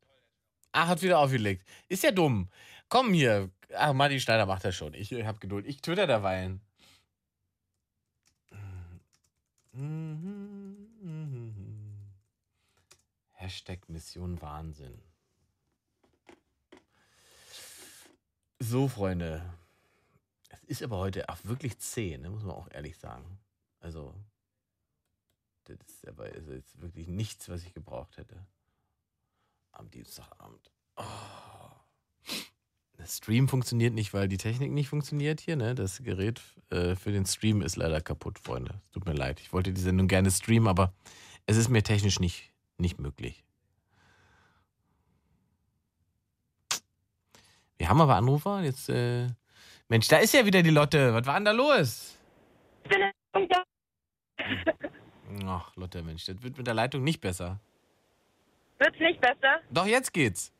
Ach, 0.72 0.88
hat 0.88 1.02
wieder 1.02 1.20
aufgelegt. 1.20 1.64
Ist 1.88 2.02
ja 2.02 2.10
dumm. 2.10 2.50
Komm 2.88 3.12
hier. 3.12 3.50
Ach, 3.76 3.92
Martin 3.92 4.18
Schneider 4.18 4.46
macht 4.46 4.64
das 4.64 4.74
schon. 4.74 4.94
Ich 4.94 5.12
habe 5.12 5.38
Geduld. 5.38 5.64
Ich 5.64 5.80
twitter 5.80 6.08
derweilen. 6.08 6.60
Hashtag 13.50 13.88
Mission 13.88 14.40
Wahnsinn. 14.40 15.02
So, 18.60 18.86
Freunde. 18.86 19.42
Es 20.52 20.62
ist 20.62 20.82
aber 20.84 20.98
heute 20.98 21.28
auch 21.28 21.38
wirklich 21.42 21.76
zäh, 21.80 22.16
ne? 22.16 22.30
muss 22.30 22.44
man 22.44 22.54
auch 22.54 22.68
ehrlich 22.70 22.96
sagen. 22.96 23.40
Also, 23.80 24.14
Das 25.64 25.78
ist 25.84 26.06
aber 26.06 26.26
also 26.26 26.52
jetzt 26.52 26.80
wirklich 26.80 27.08
nichts, 27.08 27.48
was 27.48 27.64
ich 27.64 27.74
gebraucht 27.74 28.18
hätte. 28.18 28.46
Am 29.72 29.90
Dienstagabend. 29.90 30.70
Oh. 30.94 31.02
Der 32.98 33.06
Stream 33.06 33.48
funktioniert 33.48 33.94
nicht, 33.94 34.14
weil 34.14 34.28
die 34.28 34.36
Technik 34.36 34.70
nicht 34.70 34.88
funktioniert 34.88 35.40
hier. 35.40 35.56
Ne? 35.56 35.74
Das 35.74 36.04
Gerät 36.04 36.40
äh, 36.70 36.94
für 36.94 37.10
den 37.10 37.26
Stream 37.26 37.62
ist 37.62 37.74
leider 37.74 38.00
kaputt, 38.00 38.38
Freunde. 38.38 38.80
Es 38.84 38.90
Tut 38.92 39.06
mir 39.06 39.14
leid. 39.14 39.40
Ich 39.40 39.52
wollte 39.52 39.72
die 39.72 39.80
Sendung 39.80 40.06
gerne 40.06 40.30
streamen, 40.30 40.68
aber 40.68 40.94
es 41.46 41.56
ist 41.56 41.68
mir 41.68 41.82
technisch 41.82 42.20
nicht, 42.20 42.49
nicht 42.80 42.98
möglich. 42.98 43.44
Wir 47.78 47.88
haben 47.88 48.00
aber 48.00 48.16
Anrufer. 48.16 48.60
Jetzt, 48.62 48.88
äh 48.88 49.28
Mensch, 49.88 50.06
da 50.08 50.18
ist 50.18 50.34
ja 50.34 50.46
wieder 50.46 50.62
die 50.62 50.70
Lotte. 50.70 51.12
Was 51.14 51.26
war 51.26 51.34
denn 51.34 51.44
da 51.46 51.50
los? 51.50 52.16
Ach, 55.46 55.74
Lotte, 55.76 56.02
Mensch, 56.02 56.26
das 56.26 56.42
wird 56.42 56.56
mit 56.58 56.66
der 56.66 56.74
Leitung 56.74 57.02
nicht 57.02 57.20
besser. 57.20 57.58
Wird's 58.78 58.98
nicht 58.98 59.20
besser? 59.20 59.60
Doch, 59.70 59.86
jetzt 59.86 60.12
geht's. 60.12 60.52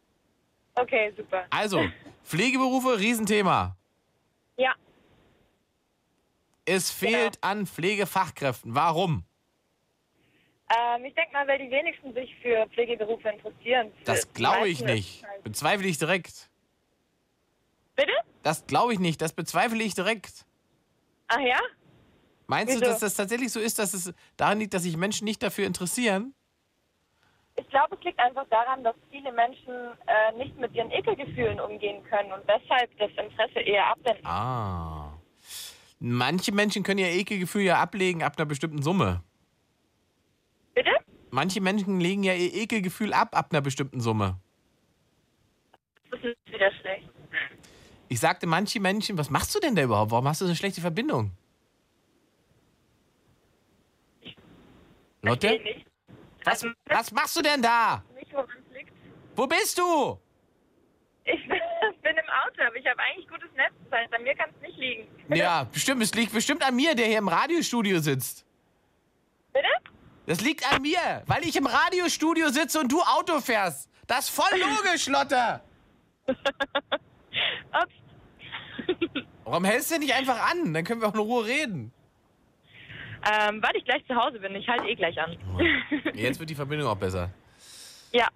Okay, 0.74 1.12
super. 1.16 1.46
Also, 1.50 1.88
Pflegeberufe, 2.24 2.98
Riesenthema. 2.98 3.76
Ja. 4.56 4.74
Es 6.64 6.90
fehlt 6.90 7.42
an 7.42 7.66
Pflegefachkräften. 7.66 8.74
Warum? 8.74 9.24
Ähm, 10.70 11.04
ich 11.04 11.14
denke 11.14 11.32
mal, 11.32 11.46
weil 11.48 11.58
die 11.58 11.70
wenigsten 11.70 12.14
sich 12.14 12.34
für 12.42 12.66
Pflegeberufe 12.68 13.28
interessieren. 13.28 13.92
Das 14.04 14.32
glaube 14.32 14.68
ich 14.68 14.82
nicht. 14.84 15.24
Bezweifle 15.42 15.88
ich 15.88 15.98
direkt. 15.98 16.48
Bitte? 17.96 18.12
Das 18.42 18.66
glaube 18.66 18.92
ich 18.92 19.00
nicht. 19.00 19.20
Das 19.20 19.32
bezweifle 19.32 19.82
ich 19.82 19.94
direkt. 19.94 20.46
Ach 21.28 21.40
ja? 21.40 21.58
Meinst 22.46 22.74
du, 22.74 22.80
Wieso? 22.80 22.90
dass 22.90 23.00
das 23.00 23.14
tatsächlich 23.14 23.52
so 23.52 23.60
ist, 23.60 23.78
dass 23.78 23.94
es 23.94 24.12
daran 24.36 24.58
liegt, 24.58 24.74
dass 24.74 24.82
sich 24.82 24.96
Menschen 24.96 25.24
nicht 25.24 25.42
dafür 25.42 25.66
interessieren? 25.66 26.34
Ich 27.56 27.68
glaube, 27.68 27.96
es 27.96 28.04
liegt 28.04 28.18
einfach 28.18 28.46
daran, 28.48 28.82
dass 28.82 28.94
viele 29.10 29.32
Menschen 29.32 29.74
äh, 30.06 30.36
nicht 30.36 30.56
mit 30.56 30.74
ihren 30.74 30.90
Ekelgefühlen 30.90 31.60
umgehen 31.60 32.02
können 32.04 32.32
und 32.32 32.42
deshalb 32.48 32.90
das 32.98 33.10
Interesse 33.10 33.60
eher 33.60 33.86
abwenden. 33.86 34.26
Ah. 34.26 35.12
Manche 35.98 36.52
Menschen 36.52 36.82
können 36.82 37.00
ihr 37.00 37.10
Ekelgefühl 37.10 37.62
ja 37.62 37.80
ablegen 37.80 38.22
ab 38.22 38.34
einer 38.38 38.46
bestimmten 38.46 38.82
Summe. 38.82 39.22
Manche 41.30 41.60
Menschen 41.60 42.00
legen 42.00 42.22
ja 42.24 42.34
ihr 42.34 42.54
Ekelgefühl 42.54 43.12
ab 43.12 43.36
ab 43.36 43.48
einer 43.50 43.60
bestimmten 43.60 44.00
Summe. 44.00 44.38
Das 46.10 46.20
ist 46.20 46.36
wieder 46.46 46.72
schlecht. 46.80 47.08
Ich 48.08 48.18
sagte, 48.18 48.46
manche 48.46 48.80
Menschen, 48.80 49.16
was 49.16 49.30
machst 49.30 49.54
du 49.54 49.60
denn 49.60 49.76
da 49.76 49.82
überhaupt? 49.82 50.10
Warum 50.10 50.26
hast 50.26 50.40
du 50.40 50.44
so 50.44 50.50
eine 50.50 50.56
schlechte 50.56 50.80
Verbindung? 50.80 51.30
Lotte? 55.22 55.60
Was, 56.44 56.66
was 56.86 57.12
machst 57.12 57.36
du 57.36 57.42
denn 57.42 57.62
da? 57.62 58.02
Nicht, 58.18 58.32
woran 58.32 58.48
es 58.66 58.76
liegt. 58.76 58.92
Wo 59.36 59.46
bist 59.46 59.78
du? 59.78 60.18
Ich 61.24 61.46
bin 62.02 62.16
im 62.16 62.30
Auto, 62.44 62.62
aber 62.66 62.76
ich 62.76 62.86
habe 62.86 62.98
eigentlich 63.00 63.28
gutes 63.28 63.50
Netz. 63.54 63.72
Das 63.90 64.00
heißt, 64.00 64.14
an 64.14 64.22
mir 64.22 64.34
kann 64.34 64.50
es 64.56 64.62
nicht 64.66 64.78
liegen. 64.78 65.06
Ja, 65.28 65.64
bestimmt. 65.64 66.02
Es 66.02 66.14
liegt 66.14 66.32
bestimmt 66.32 66.64
an 66.64 66.74
mir, 66.74 66.94
der 66.94 67.06
hier 67.06 67.18
im 67.18 67.28
Radiostudio 67.28 68.00
sitzt. 68.00 68.44
Bitte? 69.52 69.68
Das 70.30 70.40
liegt 70.42 70.64
an 70.72 70.80
mir, 70.82 71.24
weil 71.26 71.42
ich 71.42 71.56
im 71.56 71.66
Radiostudio 71.66 72.50
sitze 72.50 72.78
und 72.78 72.92
du 72.92 73.00
Auto 73.00 73.40
fährst. 73.40 73.90
Das 74.06 74.28
ist 74.28 74.30
voll 74.30 74.60
logisch, 74.60 75.08
Lotte. 75.08 75.60
Ups. 76.28 77.94
Warum 79.42 79.64
hältst 79.64 79.90
du 79.90 79.98
nicht 79.98 80.14
einfach 80.14 80.48
an? 80.48 80.72
Dann 80.72 80.84
können 80.84 81.00
wir 81.00 81.08
auch 81.08 81.14
in 81.14 81.18
Ruhe 81.18 81.44
reden. 81.46 81.92
Ähm, 83.28 83.60
weil 83.60 83.74
ich 83.74 83.84
gleich 83.84 84.06
zu 84.06 84.14
Hause 84.14 84.38
bin. 84.38 84.54
Ich 84.54 84.68
halte 84.68 84.86
eh 84.86 84.94
gleich 84.94 85.20
an. 85.20 85.36
Jetzt 86.14 86.38
wird 86.38 86.48
die 86.48 86.54
Verbindung 86.54 86.86
auch 86.86 86.96
besser. 86.96 87.30
ja. 88.12 88.28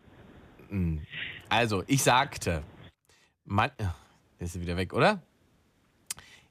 Hm. 0.71 1.01
Also, 1.49 1.85
ich 1.87 2.03
sagte, 2.03 2.65
man, 3.45 3.71
ist 4.41 4.61
wieder 4.61 4.77
weg, 4.77 4.95
oder? 4.95 5.23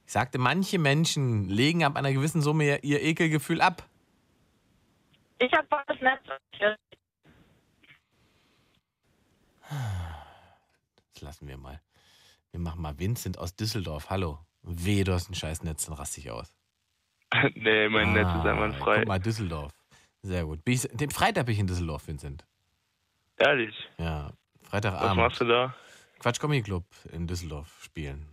Ich 0.06 0.12
sagte, 0.14 0.38
manche 0.38 0.78
Menschen 0.78 1.50
legen 1.50 1.84
ab 1.84 1.96
einer 1.96 2.14
gewissen 2.14 2.40
Summe 2.40 2.78
ihr 2.78 3.02
Ekelgefühl 3.02 3.60
ab. 3.60 3.86
Ich 5.38 5.52
habe 5.52 5.66
volles 5.68 6.00
Netz. 6.00 6.20
Das 11.14 11.22
lassen 11.22 11.48
wir 11.48 11.56
mal. 11.56 11.80
Wir 12.50 12.60
machen 12.60 12.82
mal 12.82 12.98
Vincent 12.98 13.38
aus 13.38 13.56
Düsseldorf. 13.56 14.10
Hallo. 14.10 14.38
Weh, 14.62 15.04
du 15.04 15.12
hast 15.12 15.28
ein 15.30 15.34
scheiß 15.34 15.62
Netz, 15.62 15.86
dann 15.86 15.94
raste 15.94 16.20
ich 16.20 16.30
aus. 16.30 16.56
nee, 17.54 17.88
mein 17.88 18.12
Netz 18.12 18.28
ist 18.28 18.34
Ah, 18.34 18.52
einwandfrei. 18.52 18.98
Guck 19.00 19.08
mal, 19.08 19.18
Düsseldorf. 19.18 19.72
Sehr 20.22 20.44
gut. 20.44 20.64
Bin 20.64 20.74
ich, 20.74 20.82
den 20.92 21.10
Freitag 21.10 21.46
bin 21.46 21.54
ich 21.54 21.58
in 21.58 21.66
Düsseldorf, 21.66 22.06
Vincent. 22.06 22.46
Ehrlich. 23.36 23.74
Ja, 23.98 24.30
Was 24.60 24.68
Freitagabend. 24.70 25.16
machst 25.16 25.40
du 25.40 25.44
da? 25.44 25.74
Quatsch 26.20 26.40
Comedy 26.40 26.62
Club 26.62 26.84
in 27.12 27.26
Düsseldorf 27.26 27.82
spielen. 27.82 28.26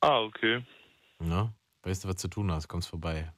Ah, 0.00 0.20
okay. 0.20 0.64
Ne? 1.18 1.52
Weißt 1.82 2.04
du, 2.04 2.08
was 2.08 2.16
zu 2.16 2.28
tun 2.28 2.50
hast, 2.52 2.68
kommst 2.68 2.88
vorbei. 2.88 3.32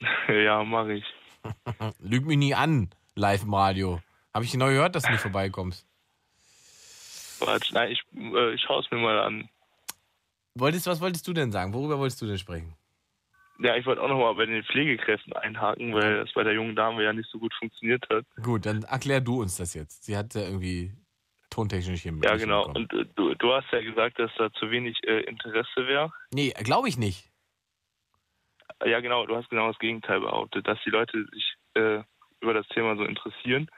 ja, 0.28 0.64
mach 0.64 0.86
ich. 0.88 1.04
Lüg 2.00 2.26
mich 2.26 2.38
nie 2.38 2.54
an, 2.54 2.90
live 3.14 3.42
im 3.42 3.54
Radio. 3.54 4.00
Habe 4.34 4.44
ich 4.44 4.52
genau 4.52 4.66
gehört, 4.66 4.94
dass 4.94 5.02
du 5.04 5.10
nicht 5.10 5.20
vorbeikommst. 5.20 5.86
Quatsch, 7.40 7.72
nein, 7.72 7.90
ich, 7.90 8.02
äh, 8.14 8.54
ich 8.54 8.62
schaue 8.62 8.82
es 8.82 8.90
mir 8.90 8.98
mal 8.98 9.18
an. 9.20 9.48
Wolltest, 10.54 10.86
was 10.86 11.00
wolltest 11.00 11.26
du 11.26 11.32
denn 11.32 11.50
sagen? 11.50 11.72
Worüber 11.74 11.98
wolltest 11.98 12.20
du 12.22 12.26
denn 12.26 12.38
sprechen? 12.38 12.74
Ja, 13.58 13.76
ich 13.76 13.86
wollte 13.86 14.02
auch 14.02 14.08
nochmal 14.08 14.34
bei 14.34 14.46
den 14.46 14.64
Pflegekräften 14.64 15.32
einhaken, 15.34 15.94
weil 15.94 16.16
das 16.24 16.32
bei 16.34 16.42
der 16.42 16.52
jungen 16.54 16.74
Dame 16.74 17.04
ja 17.04 17.12
nicht 17.12 17.30
so 17.30 17.38
gut 17.38 17.52
funktioniert 17.54 18.04
hat. 18.10 18.24
Gut, 18.42 18.66
dann 18.66 18.82
erklär 18.82 19.20
du 19.20 19.40
uns 19.40 19.56
das 19.56 19.74
jetzt. 19.74 20.04
Sie 20.04 20.16
hat 20.16 20.34
ja 20.34 20.42
irgendwie 20.42 20.92
tontechnisch 21.50 22.02
hier 22.02 22.12
Ja, 22.22 22.36
genau. 22.36 22.64
hinbekommen. 22.72 22.76
Und 22.76 22.92
äh, 22.92 23.06
du, 23.14 23.34
du 23.34 23.52
hast 23.52 23.66
ja 23.72 23.80
gesagt, 23.82 24.18
dass 24.18 24.30
da 24.36 24.52
zu 24.54 24.70
wenig 24.70 24.96
äh, 25.06 25.20
Interesse 25.24 25.86
wäre. 25.86 26.12
Nee, 26.32 26.50
glaube 26.64 26.88
ich 26.88 26.96
nicht. 26.98 27.30
Ja, 28.84 29.00
genau, 29.00 29.26
du 29.26 29.36
hast 29.36 29.48
genau 29.48 29.68
das 29.68 29.78
Gegenteil 29.78 30.20
behauptet, 30.20 30.66
dass 30.66 30.78
die 30.84 30.90
Leute 30.90 31.24
sich 31.32 31.54
äh, 31.74 32.02
über 32.40 32.54
das 32.54 32.66
Thema 32.68 32.96
so 32.96 33.04
interessieren. 33.04 33.68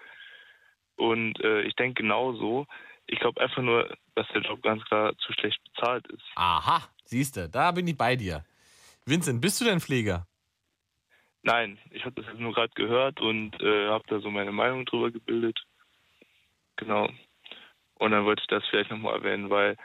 Und 0.97 1.41
äh, 1.41 1.63
ich 1.63 1.75
denke 1.75 2.03
genauso. 2.03 2.67
Ich 3.07 3.19
glaube 3.19 3.41
einfach 3.41 3.63
nur, 3.63 3.95
dass 4.15 4.27
der 4.29 4.43
Job 4.43 4.63
ganz 4.63 4.83
klar 4.85 5.17
zu 5.19 5.33
schlecht 5.35 5.61
bezahlt 5.65 6.07
ist. 6.07 6.25
Aha, 6.37 6.89
siehst 7.05 7.37
du, 7.37 7.49
da 7.49 7.71
bin 7.73 7.87
ich 7.87 7.97
bei 7.97 8.17
dir. 8.17 8.45
Vincent, 9.05 9.41
bist 9.41 9.61
du 9.61 9.67
denn 9.67 9.81
Pfleger? 9.81 10.27
Nein, 11.43 11.79
ich 11.91 12.07
habe 12.07 12.15
das 12.15 12.25
jetzt 12.27 12.41
nur 12.41 12.55
gerade 12.55 12.73
gehört 12.75 13.21
und 13.21 13.61
äh, 13.61 13.89
habe 13.89 14.05
da 14.09 14.19
so 14.21 14.31
meine 14.31 14.53
Meinung 14.53 14.87
drüber 14.87 15.11
gebildet. 15.11 15.61
Genau. 16.77 17.11
Und 17.97 18.11
dann 18.13 18.25
wollte 18.25 18.41
ich 18.41 18.49
das 18.49 18.65
vielleicht 18.71 18.91
nochmal 18.91 19.17
erwähnen, 19.17 19.51
weil 19.51 19.77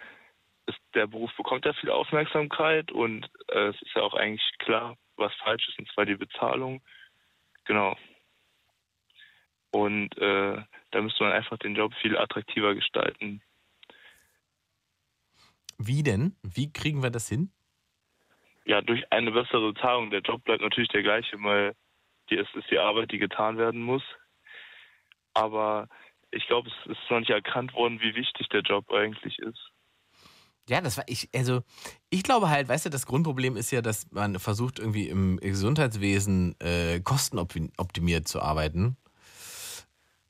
es, 0.68 0.76
der 0.94 1.08
Beruf 1.08 1.36
bekommt 1.36 1.66
ja 1.66 1.74
viel 1.74 1.90
Aufmerksamkeit 1.90 2.92
und 2.94 3.30
äh, 3.50 3.68
es 3.68 3.82
ist 3.82 3.94
ja 3.96 4.04
auch 4.04 4.14
eigentlich 4.14 4.50
klar, 4.60 4.96
was 5.20 5.34
falsch 5.36 5.68
ist, 5.68 5.80
und 5.80 5.90
zwar 5.92 6.06
die 6.06 6.16
Bezahlung. 6.16 6.82
Genau. 7.66 7.98
Und 9.72 10.18
äh, 10.18 10.64
da 10.92 11.02
müsste 11.02 11.24
man 11.24 11.34
einfach 11.34 11.58
den 11.58 11.76
Job 11.76 11.94
viel 12.02 12.18
attraktiver 12.18 12.74
gestalten. 12.74 13.42
Wie 15.78 16.04
denn? 16.04 16.36
Wie 16.42 16.74
kriegen 16.74 17.04
wir 17.04 17.12
das 17.12 17.30
hin? 17.30 17.52
ja, 18.70 18.82
durch 18.82 19.12
eine 19.12 19.32
bessere 19.32 19.74
Bezahlung. 19.74 20.12
Der 20.12 20.22
Job 20.22 20.44
bleibt 20.44 20.62
natürlich 20.62 20.90
der 20.90 21.02
gleiche, 21.02 21.42
weil 21.42 21.74
die, 22.30 22.38
es 22.38 22.48
ist 22.54 22.70
die 22.70 22.78
Arbeit, 22.78 23.12
die 23.12 23.18
getan 23.18 23.58
werden 23.58 23.82
muss. 23.82 24.04
Aber 25.34 25.88
ich 26.30 26.46
glaube, 26.46 26.70
es 26.70 26.92
ist 26.92 27.10
noch 27.10 27.20
nicht 27.20 27.32
erkannt 27.32 27.74
worden, 27.74 28.00
wie 28.00 28.14
wichtig 28.14 28.48
der 28.50 28.62
Job 28.62 28.92
eigentlich 28.92 29.40
ist. 29.40 29.72
Ja, 30.70 30.82
das 30.82 30.98
war 30.98 31.04
ich, 31.08 31.30
also 31.36 31.62
ich 32.10 32.24
glaube 32.24 32.50
halt, 32.50 32.68
weißt 32.70 32.86
du, 32.86 32.90
das 32.90 33.06
Grundproblem 33.06 33.58
ist 33.58 33.72
ja, 33.72 33.82
dass 33.82 34.10
man 34.12 34.40
versucht, 34.40 34.80
irgendwie 34.80 35.10
im 35.10 35.38
Gesundheitswesen 35.38 36.56
äh, 36.60 37.00
kostenoptimiert 37.00 38.28
zu 38.28 38.42
arbeiten. 38.42 38.96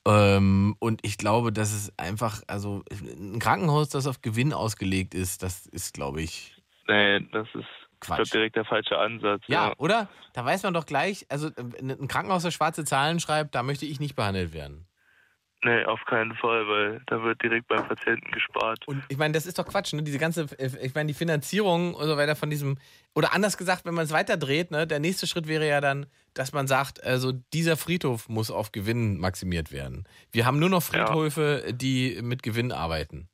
Ähm, 0.07 0.75
und 0.79 1.05
ich 1.05 1.17
glaube, 1.17 1.51
dass 1.51 1.73
es 1.73 1.91
einfach, 1.97 2.41
also 2.47 2.83
ein 2.91 3.39
Krankenhaus, 3.39 3.89
das 3.89 4.07
auf 4.07 4.21
Gewinn 4.21 4.53
ausgelegt 4.53 5.13
ist, 5.13 5.43
das 5.43 5.67
ist, 5.67 5.93
glaube 5.93 6.21
ich, 6.21 6.55
Nee, 6.89 7.19
das 7.31 7.47
ist 7.53 7.65
ich 7.91 7.99
Quatsch. 7.99 8.33
direkt 8.33 8.55
der 8.55 8.65
falsche 8.65 8.97
Ansatz. 8.97 9.43
Ja, 9.47 9.73
oder? 9.77 10.09
Da 10.33 10.43
weiß 10.43 10.63
man 10.63 10.73
doch 10.73 10.85
gleich, 10.85 11.25
also 11.29 11.49
äh, 11.49 11.81
ein 11.81 12.07
Krankenhaus, 12.07 12.43
das 12.43 12.53
schwarze 12.53 12.83
Zahlen 12.83 13.19
schreibt, 13.19 13.53
da 13.53 13.61
möchte 13.61 13.85
ich 13.85 13.99
nicht 13.99 14.15
behandelt 14.15 14.53
werden. 14.53 14.87
Nee, 15.61 15.83
auf 15.83 16.05
keinen 16.05 16.33
Fall, 16.35 16.65
weil 16.69 17.01
da 17.07 17.21
wird 17.21 17.43
direkt 17.43 17.67
beim 17.67 17.85
Patienten 17.85 18.31
gespart. 18.31 18.87
Und 18.87 19.03
ich 19.09 19.17
meine, 19.17 19.33
das 19.33 19.45
ist 19.45 19.59
doch 19.59 19.67
Quatsch, 19.67 19.91
ne? 19.91 20.01
Diese 20.03 20.17
ganze, 20.17 20.47
ich 20.57 20.95
meine, 20.95 21.07
die 21.07 21.13
Finanzierung 21.13 21.95
und 21.95 22.05
so 22.05 22.15
weiter 22.15 22.37
von 22.37 22.49
diesem, 22.49 22.77
oder 23.13 23.33
anders 23.33 23.57
gesagt, 23.57 23.83
wenn 23.83 23.93
man 23.93 24.05
es 24.05 24.11
weiterdreht, 24.11 24.71
ne, 24.71 24.87
der 24.87 24.99
nächste 24.99 25.27
Schritt 25.27 25.49
wäre 25.49 25.67
ja 25.67 25.81
dann, 25.81 26.05
dass 26.33 26.53
man 26.53 26.67
sagt, 26.67 27.03
also 27.03 27.33
dieser 27.53 27.75
Friedhof 27.75 28.29
muss 28.29 28.51
auf 28.51 28.71
Gewinn 28.71 29.17
maximiert 29.19 29.73
werden. 29.73 30.05
Wir 30.31 30.45
haben 30.45 30.59
nur 30.59 30.69
noch 30.69 30.83
Friedhöfe, 30.83 31.73
die 31.73 32.21
mit 32.21 32.41
Gewinn 32.41 32.71
arbeiten. 32.71 33.27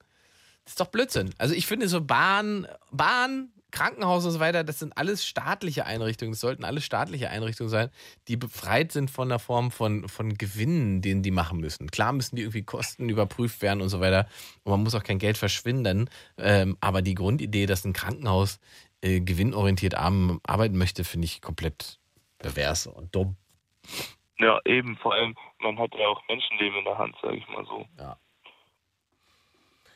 Das 0.64 0.72
ist 0.72 0.80
doch 0.80 0.88
Blödsinn. 0.88 1.30
Also 1.38 1.54
ich 1.54 1.68
finde 1.68 1.88
so 1.88 2.02
Bahn, 2.02 2.68
Bahn, 2.92 3.52
Krankenhaus 3.76 4.26
und 4.26 4.32
so 4.32 4.40
weiter, 4.40 4.64
das 4.64 4.80
sind 4.80 4.98
alles 4.98 5.26
staatliche 5.26 5.86
Einrichtungen. 5.86 6.32
Das 6.32 6.40
sollten 6.40 6.64
alles 6.64 6.86
staatliche 6.86 7.30
Einrichtungen 7.30 7.70
sein, 7.70 7.90
die 8.30 8.38
befreit 8.38 8.94
sind 8.94 9.12
von 9.12 9.28
der 9.28 9.40
Form 9.40 9.70
von, 9.70 10.08
von 10.08 10.34
Gewinnen, 10.36 11.02
den 11.02 11.22
die 11.24 11.32
machen 11.32 11.60
müssen. 11.60 11.92
Klar 11.92 12.14
müssen 12.14 12.38
die 12.38 12.44
irgendwie 12.44 12.64
Kosten 12.64 13.10
überprüft 13.10 13.62
werden 13.62 13.82
und 13.82 13.90
so 13.90 14.00
weiter. 14.00 14.28
Und 14.64 14.72
man 14.72 14.84
muss 14.84 14.96
auch 14.96 15.04
kein 15.04 15.20
Geld 15.20 15.38
verschwinden. 15.38 16.10
Ähm, 16.38 16.78
aber 16.80 17.02
die 17.02 17.16
Grundidee, 17.16 17.66
dass 17.66 17.84
ein 17.84 17.92
Krankenhaus 17.92 18.62
äh, 19.02 19.20
gewinnorientiert 19.20 19.94
arbeiten 19.96 20.78
möchte, 20.78 21.04
finde 21.04 21.26
ich 21.26 21.42
komplett 21.42 22.00
pervers 22.40 22.88
und 22.88 23.14
dumm. 23.14 23.36
Ja, 24.40 24.60
eben. 24.64 24.96
Vor 24.98 25.14
allem, 25.14 25.36
man 25.60 25.78
hat 25.78 25.94
ja 25.96 26.08
auch 26.08 26.22
Menschenleben 26.30 26.80
in 26.80 26.86
der 26.86 26.98
Hand, 26.98 27.16
sage 27.22 27.36
ich 27.36 27.48
mal 27.50 27.66
so. 27.66 27.86
Ja. 28.00 28.18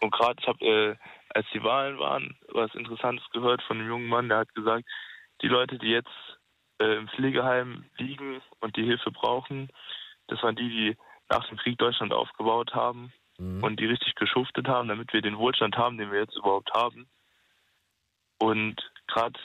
Und 0.02 0.12
gerade, 0.12 0.36
ich 0.42 0.48
habe, 0.48 0.66
äh, 0.66 0.96
als 1.34 1.46
die 1.54 1.64
Wahlen 1.64 2.00
waren, 2.00 2.38
was 2.50 2.74
Interessantes 2.76 3.28
gehört 3.32 3.62
von 3.64 3.80
einem 3.80 3.88
jungen 3.88 4.08
Mann, 4.08 4.30
der 4.30 4.40
hat 4.40 4.54
gesagt, 4.56 4.88
die 5.42 5.48
Leute, 5.48 5.78
die 5.78 5.90
jetzt 5.90 6.40
äh, 6.80 6.98
im 6.98 7.08
Pflegeheim 7.10 7.86
liegen 7.98 8.42
und 8.60 8.76
die 8.76 8.84
Hilfe 8.84 9.12
brauchen, 9.12 9.70
das 10.28 10.42
waren 10.44 10.56
die, 10.56 10.70
die 10.70 10.98
nach 11.30 11.48
dem 11.48 11.58
Krieg 11.58 11.78
Deutschland 11.78 12.14
aufgebaut 12.14 12.74
haben 12.74 13.14
mhm. 13.38 13.64
und 13.64 13.80
die 13.80 13.86
richtig 13.86 14.16
geschuftet 14.16 14.68
haben, 14.68 14.88
damit 14.88 15.14
wir 15.14 15.22
den 15.22 15.38
Wohlstand 15.38 15.78
haben, 15.78 15.98
den 15.98 16.12
wir 16.12 16.20
jetzt 16.20 16.38
überhaupt 16.38 16.72
haben. 16.74 17.08
Und 18.40 18.92
gerade 19.08 19.40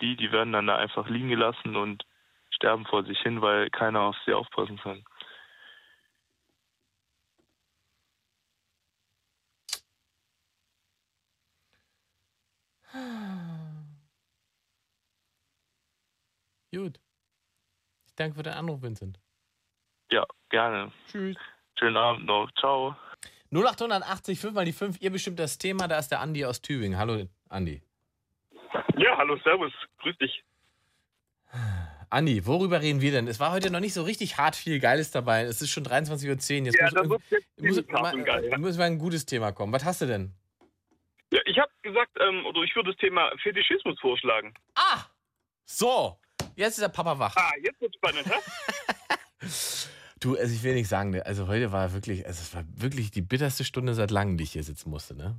die, 0.00 0.16
die 0.16 0.32
werden 0.32 0.52
dann 0.52 0.66
da 0.66 0.76
einfach 0.76 1.08
liegen 1.08 1.28
gelassen 1.28 1.76
und 1.76 2.04
sterben 2.50 2.86
vor 2.86 3.04
sich 3.04 3.18
hin, 3.20 3.40
weil 3.42 3.70
keiner 3.70 4.00
auf 4.00 4.16
sie 4.24 4.32
aufpassen 4.32 4.78
kann. 4.78 5.04
Gut. 16.72 16.98
Ich 18.06 18.07
danke 18.18 18.36
für 18.36 18.42
den 18.42 18.54
Anruf, 18.54 18.82
Vincent. 18.82 19.18
Ja, 20.10 20.24
gerne. 20.48 20.92
Tschüss. 21.10 21.36
Schönen 21.78 21.96
Abend 21.96 22.26
noch. 22.26 22.50
Ciao. 22.58 22.96
0880 23.50 24.40
5 24.40 24.54
mal 24.54 24.64
die 24.64 24.72
5. 24.72 25.00
Ihr 25.00 25.10
bestimmt 25.10 25.38
das 25.38 25.58
Thema. 25.58 25.88
Da 25.88 25.98
ist 25.98 26.08
der 26.08 26.20
Andi 26.20 26.44
aus 26.44 26.60
Tübingen. 26.60 26.98
Hallo, 26.98 27.26
Andi. 27.48 27.82
Ja, 28.96 29.16
hallo, 29.16 29.38
servus. 29.44 29.72
Grüß 29.98 30.16
dich. 30.18 30.44
Andi, 32.10 32.46
worüber 32.46 32.80
reden 32.80 33.00
wir 33.00 33.10
denn? 33.10 33.28
Es 33.28 33.38
war 33.38 33.52
heute 33.52 33.70
noch 33.70 33.80
nicht 33.80 33.94
so 33.94 34.02
richtig 34.02 34.38
hart 34.38 34.56
viel 34.56 34.80
Geiles 34.80 35.10
dabei. 35.10 35.42
Es 35.42 35.60
ist 35.60 35.70
schon 35.70 35.84
23.10 35.84 36.60
Uhr. 36.60 36.66
Jetzt 36.66 36.80
ja, 36.80 37.02
muss, 37.04 37.20
jetzt 37.30 37.90
muss, 37.90 38.00
mal, 38.00 38.22
geil, 38.24 38.48
ja. 38.50 38.58
müssen 38.58 38.78
wir 38.78 38.86
ein 38.86 38.98
gutes 38.98 39.26
Thema 39.26 39.52
kommen. 39.52 39.72
Was 39.72 39.84
hast 39.84 40.00
du 40.00 40.06
denn? 40.06 40.32
Ja, 41.30 41.40
ich 41.44 41.58
habe 41.58 41.70
gesagt, 41.82 42.12
ähm, 42.20 42.46
oder 42.46 42.62
ich 42.62 42.74
würde 42.74 42.92
das 42.92 42.98
Thema 42.98 43.30
Fetischismus 43.42 44.00
vorschlagen. 44.00 44.54
Ah! 44.74 45.04
So, 45.66 46.18
jetzt 46.58 46.74
ist 46.78 46.82
der 46.82 46.88
Papa 46.88 47.18
wach. 47.18 47.34
Ah, 47.36 47.52
jetzt 47.62 47.80
wird's 47.80 47.96
spannend, 47.96 48.26
hä? 48.26 49.46
Du, 50.20 50.36
also 50.36 50.52
ich 50.52 50.64
will 50.64 50.74
nicht 50.74 50.88
sagen, 50.88 51.10
ne, 51.10 51.24
also 51.24 51.46
heute 51.46 51.70
war 51.70 51.92
wirklich, 51.92 52.26
also 52.26 52.40
es 52.42 52.52
war 52.52 52.64
wirklich 52.74 53.12
die 53.12 53.22
bitterste 53.22 53.64
Stunde 53.64 53.94
seit 53.94 54.10
langem, 54.10 54.36
die 54.36 54.42
ich 54.42 54.50
hier 54.50 54.64
sitzen 54.64 54.90
musste, 54.90 55.14
ne? 55.14 55.36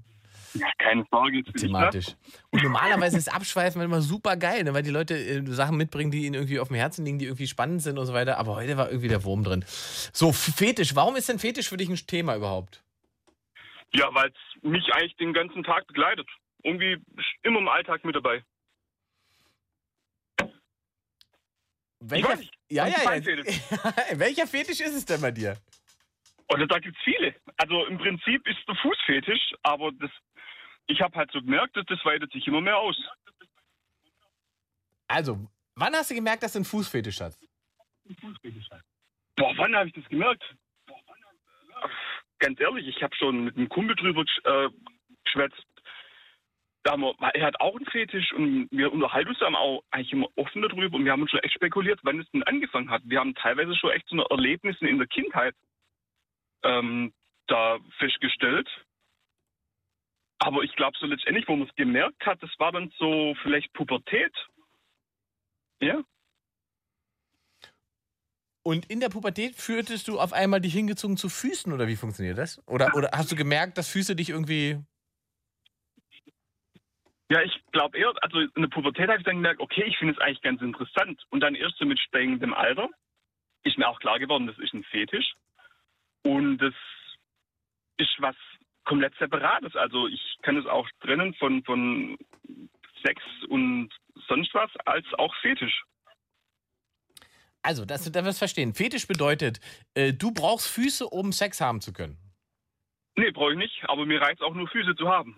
Ja, 0.53 0.67
keine 0.77 1.05
Sorge. 1.11 1.43
Thematisch. 1.43 2.07
ne? 2.07 2.15
Und 2.51 2.63
normalerweise 2.63 3.17
ist 3.17 3.27
Abschweifen 3.27 3.81
immer 3.81 4.01
super 4.01 4.37
geil, 4.37 4.63
ne, 4.63 4.73
weil 4.73 4.81
die 4.83 4.89
Leute 4.89 5.15
äh, 5.15 5.45
Sachen 5.47 5.75
mitbringen, 5.75 6.11
die 6.11 6.25
ihnen 6.25 6.35
irgendwie 6.35 6.59
auf 6.59 6.69
dem 6.69 6.77
Herzen 6.77 7.03
liegen, 7.05 7.19
die 7.19 7.25
irgendwie 7.25 7.47
spannend 7.47 7.81
sind 7.81 7.97
und 7.99 8.05
so 8.05 8.13
weiter. 8.13 8.37
Aber 8.37 8.55
heute 8.55 8.77
war 8.77 8.87
irgendwie 8.89 9.09
der 9.09 9.23
Wurm 9.25 9.43
drin. 9.43 9.65
So, 9.67 10.31
Fetisch. 10.31 10.95
Warum 10.95 11.17
ist 11.17 11.27
denn 11.27 11.39
Fetisch 11.39 11.67
für 11.67 11.77
dich 11.77 11.89
ein 11.89 11.95
Thema 12.07 12.35
überhaupt? 12.35 12.81
Ja, 13.93 14.07
weil 14.13 14.29
es 14.29 14.63
mich 14.63 14.87
eigentlich 14.93 15.15
den 15.17 15.33
ganzen 15.33 15.63
Tag 15.63 15.85
begleitet. 15.87 16.27
Irgendwie 16.63 16.97
immer 17.43 17.59
im 17.59 17.67
Alltag 17.67 18.05
mit 18.05 18.15
dabei. 18.15 18.43
Welcher, 21.99 22.29
weiß 22.29 22.39
nicht. 22.39 22.53
ja, 22.69 22.87
ja, 22.87 23.15
ja. 23.15 23.23
Welcher 24.19 24.47
Fetisch 24.47 24.79
ist 24.79 24.93
es 24.93 25.05
denn 25.05 25.21
bei 25.21 25.31
dir? 25.31 25.57
Oder 26.51 26.65
da 26.65 26.79
gibt's 26.79 26.99
viele. 27.03 27.35
Also 27.57 27.85
im 27.85 27.97
Prinzip 27.97 28.47
ist 28.47 28.59
der 28.67 28.75
Fußfetisch, 28.75 29.53
aber 29.63 29.91
das, 29.91 30.09
ich 30.87 31.01
habe 31.01 31.15
halt 31.15 31.31
so 31.31 31.41
gemerkt, 31.41 31.75
dass 31.75 31.85
das 31.85 32.03
weitet 32.05 32.31
sich 32.31 32.47
immer 32.47 32.61
mehr 32.61 32.77
aus. 32.77 32.97
Also, 35.07 35.47
wann 35.75 35.93
hast 35.93 36.09
du 36.09 36.15
gemerkt, 36.15 36.43
dass 36.43 36.53
du 36.53 36.59
einen 36.59 36.65
Fußfetisch 36.65 37.19
hast? 37.19 37.39
Boah, 39.35 39.53
wann 39.57 39.75
habe 39.75 39.89
ich 39.89 39.93
das 39.93 40.05
gemerkt? 40.09 40.43
Ganz 42.39 42.59
ehrlich, 42.59 42.87
ich 42.87 43.03
habe 43.03 43.15
schon 43.15 43.43
mit 43.45 43.57
einem 43.57 43.69
Kumpel 43.69 43.95
drüber 43.95 44.23
äh, 44.45 44.69
geschwätzt. 45.25 45.65
Da 46.83 46.91
haben 46.91 47.01
wir, 47.01 47.13
er 47.33 47.45
hat 47.45 47.59
auch 47.59 47.75
einen 47.75 47.85
Fetisch 47.85 48.31
und 48.33 48.69
wir 48.71 48.91
unterhalten 48.91 49.29
uns 49.29 49.39
dann 49.39 49.55
auch 49.55 49.83
eigentlich 49.91 50.13
immer 50.13 50.27
offen 50.37 50.61
darüber 50.61 50.95
und 50.95 51.03
wir 51.03 51.11
haben 51.11 51.21
uns 51.21 51.31
schon 51.31 51.41
echt 51.41 51.55
spekuliert, 51.55 51.99
wann 52.03 52.19
es 52.19 52.31
denn 52.31 52.43
angefangen 52.43 52.89
hat. 52.89 53.01
Wir 53.05 53.19
haben 53.19 53.35
teilweise 53.35 53.75
schon 53.75 53.91
echt 53.91 54.07
so 54.07 54.15
eine 54.15 54.25
Erlebnisse 54.29 54.87
in 54.87 54.97
der 54.97 55.07
Kindheit 55.07 55.55
ähm, 56.63 57.13
da 57.47 57.79
festgestellt. 57.97 58.69
Aber 60.39 60.63
ich 60.63 60.73
glaube 60.75 60.97
so 60.97 61.05
letztendlich, 61.05 61.47
wo 61.47 61.55
man 61.55 61.67
es 61.67 61.75
gemerkt 61.75 62.25
hat, 62.25 62.41
das 62.41 62.51
war 62.59 62.71
dann 62.71 62.91
so 62.97 63.35
vielleicht 63.43 63.73
Pubertät. 63.73 64.33
Ja. 65.81 66.01
Und 68.63 68.85
in 68.85 68.99
der 68.99 69.09
Pubertät 69.09 69.55
führtest 69.55 70.07
du 70.07 70.19
auf 70.19 70.31
einmal 70.31 70.61
dich 70.61 70.73
hingezogen 70.73 71.17
zu 71.17 71.27
Füßen 71.27 71.73
oder 71.73 71.87
wie 71.87 71.95
funktioniert 71.95 72.37
das? 72.37 72.61
Oder, 72.67 72.93
oder 72.95 73.09
hast 73.13 73.31
du 73.31 73.35
gemerkt, 73.35 73.77
dass 73.77 73.89
Füße 73.89 74.15
dich 74.15 74.29
irgendwie. 74.29 74.79
Ja, 77.31 77.43
ich 77.43 77.53
glaube 77.71 77.97
eher, 77.97 78.11
also 78.21 78.39
in 78.39 78.61
der 78.61 78.69
Pubertät 78.69 79.07
habe 79.07 79.19
ich 79.19 79.25
dann 79.25 79.35
gemerkt, 79.35 79.61
okay, 79.61 79.83
ich 79.85 79.97
finde 79.97 80.15
es 80.15 80.19
eigentlich 80.19 80.41
ganz 80.41 80.61
interessant. 80.61 81.23
Und 81.29 81.41
dann 81.41 81.53
erst 81.53 81.77
so 81.77 81.85
mit 81.85 81.99
steigendem 81.99 82.53
Alter 82.53 82.89
ist 83.63 83.77
mir 83.77 83.87
auch 83.87 83.99
klar 83.99 84.17
geworden, 84.17 84.47
das 84.47 84.57
ist 84.57 84.73
ein 84.73 84.83
Fetisch. 84.85 85.33
Und 86.23 86.57
das 86.57 86.73
ist 87.97 88.15
was 88.17 88.35
komplett 88.83 89.13
Separates. 89.19 89.75
Also 89.75 90.07
ich 90.07 90.37
kann 90.41 90.57
es 90.57 90.65
auch 90.65 90.89
trennen 91.01 91.35
von, 91.35 91.63
von 91.63 92.17
Sex 93.05 93.21
und 93.47 93.89
sonst 94.27 94.53
was 94.55 94.71
als 94.85 95.05
auch 95.13 95.33
Fetisch. 95.41 95.83
Also, 97.61 97.85
dass 97.85 98.05
du 98.05 98.09
das 98.09 98.39
verstehen. 98.39 98.73
Fetisch 98.73 99.05
bedeutet, 99.05 99.59
äh, 99.93 100.13
du 100.13 100.31
brauchst 100.31 100.67
Füße, 100.67 101.05
um 101.05 101.31
Sex 101.31 101.61
haben 101.61 101.81
zu 101.81 101.93
können. 101.93 102.17
Nee, 103.15 103.31
brauche 103.31 103.51
ich 103.51 103.57
nicht, 103.57 103.83
aber 103.87 104.05
mir 104.05 104.21
reicht 104.21 104.41
auch 104.41 104.55
nur 104.55 104.67
Füße 104.69 104.95
zu 104.95 105.09
haben. 105.09 105.35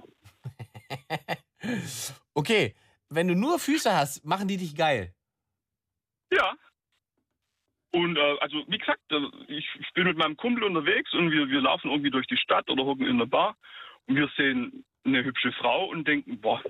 Okay, 2.33 2.75
wenn 3.09 3.27
du 3.27 3.35
nur 3.35 3.59
Füße 3.59 3.93
hast, 3.93 4.23
machen 4.25 4.47
die 4.47 4.57
dich 4.57 4.75
geil. 4.75 5.13
Ja. 6.31 6.55
Und 7.93 8.17
äh, 8.17 8.37
also 8.39 8.63
wie 8.67 8.77
gesagt, 8.77 9.01
äh, 9.11 9.19
ich, 9.47 9.67
ich 9.79 9.93
bin 9.93 10.05
mit 10.05 10.17
meinem 10.17 10.37
Kumpel 10.37 10.63
unterwegs 10.63 11.13
und 11.13 11.29
wir, 11.29 11.49
wir 11.49 11.61
laufen 11.61 11.91
irgendwie 11.91 12.09
durch 12.09 12.27
die 12.27 12.37
Stadt 12.37 12.69
oder 12.69 12.85
hocken 12.85 13.05
in 13.05 13.15
einer 13.15 13.27
Bar 13.27 13.57
und 14.05 14.15
wir 14.15 14.29
sehen 14.37 14.85
eine 15.03 15.23
hübsche 15.23 15.51
Frau 15.53 15.89
und 15.89 16.07
denken, 16.07 16.39
boah, 16.39 16.61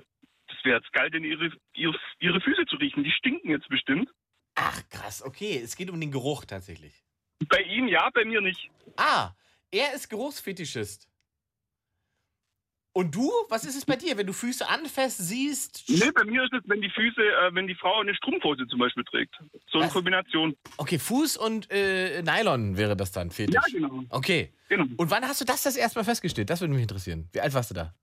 das 0.48 0.64
wäre 0.64 0.78
jetzt 0.78 0.92
geil, 0.92 1.10
denn 1.10 1.22
ihre, 1.22 1.52
ihre, 1.74 1.98
ihre 2.18 2.40
Füße 2.40 2.66
zu 2.66 2.76
riechen. 2.76 3.04
Die 3.04 3.12
stinken 3.12 3.50
jetzt 3.50 3.68
bestimmt. 3.68 4.10
Ach, 4.56 4.82
krass, 4.90 5.22
okay. 5.22 5.60
Es 5.62 5.76
geht 5.76 5.90
um 5.90 6.00
den 6.00 6.10
Geruch 6.10 6.44
tatsächlich. 6.44 7.04
Bei 7.48 7.62
ihm 7.62 7.88
ja, 7.88 8.10
bei 8.10 8.24
mir 8.24 8.40
nicht. 8.40 8.70
Ah, 8.96 9.32
er 9.70 9.94
ist 9.94 10.08
Geruchsfetischist. 10.08 11.08
Und 12.94 13.14
du? 13.14 13.30
Was 13.48 13.64
ist 13.64 13.74
es 13.74 13.86
bei 13.86 13.96
dir, 13.96 14.18
wenn 14.18 14.26
du 14.26 14.34
Füße 14.34 14.68
anfasst, 14.68 15.16
siehst? 15.18 15.84
Nee, 15.88 16.10
bei 16.14 16.24
mir 16.24 16.44
ist 16.44 16.52
es, 16.52 16.60
wenn 16.66 16.82
die 16.82 16.90
Füße, 16.90 17.22
äh, 17.22 17.54
wenn 17.54 17.66
die 17.66 17.74
Frau 17.74 18.00
eine 18.00 18.14
Strumpfhose 18.14 18.66
zum 18.68 18.78
Beispiel 18.80 19.02
trägt. 19.04 19.34
So 19.70 19.78
eine 19.78 19.86
Was? 19.86 19.92
Kombination. 19.94 20.54
Okay, 20.76 20.98
Fuß 20.98 21.38
und 21.38 21.70
äh, 21.70 22.22
Nylon 22.22 22.76
wäre 22.76 22.94
das 22.94 23.10
dann 23.12 23.30
Fetisch. 23.30 23.54
Ja, 23.54 23.62
genau. 23.72 24.02
Okay. 24.10 24.52
genau. 24.68 24.84
Und 24.98 25.10
wann 25.10 25.24
hast 25.26 25.40
du 25.40 25.46
das 25.46 25.62
das 25.62 25.76
erste 25.76 25.98
Mal 25.98 26.04
festgestellt? 26.04 26.50
Das 26.50 26.60
würde 26.60 26.74
mich 26.74 26.82
interessieren. 26.82 27.28
Wie 27.32 27.40
alt 27.40 27.54
warst 27.54 27.70
du 27.70 27.74
da? 27.74 27.94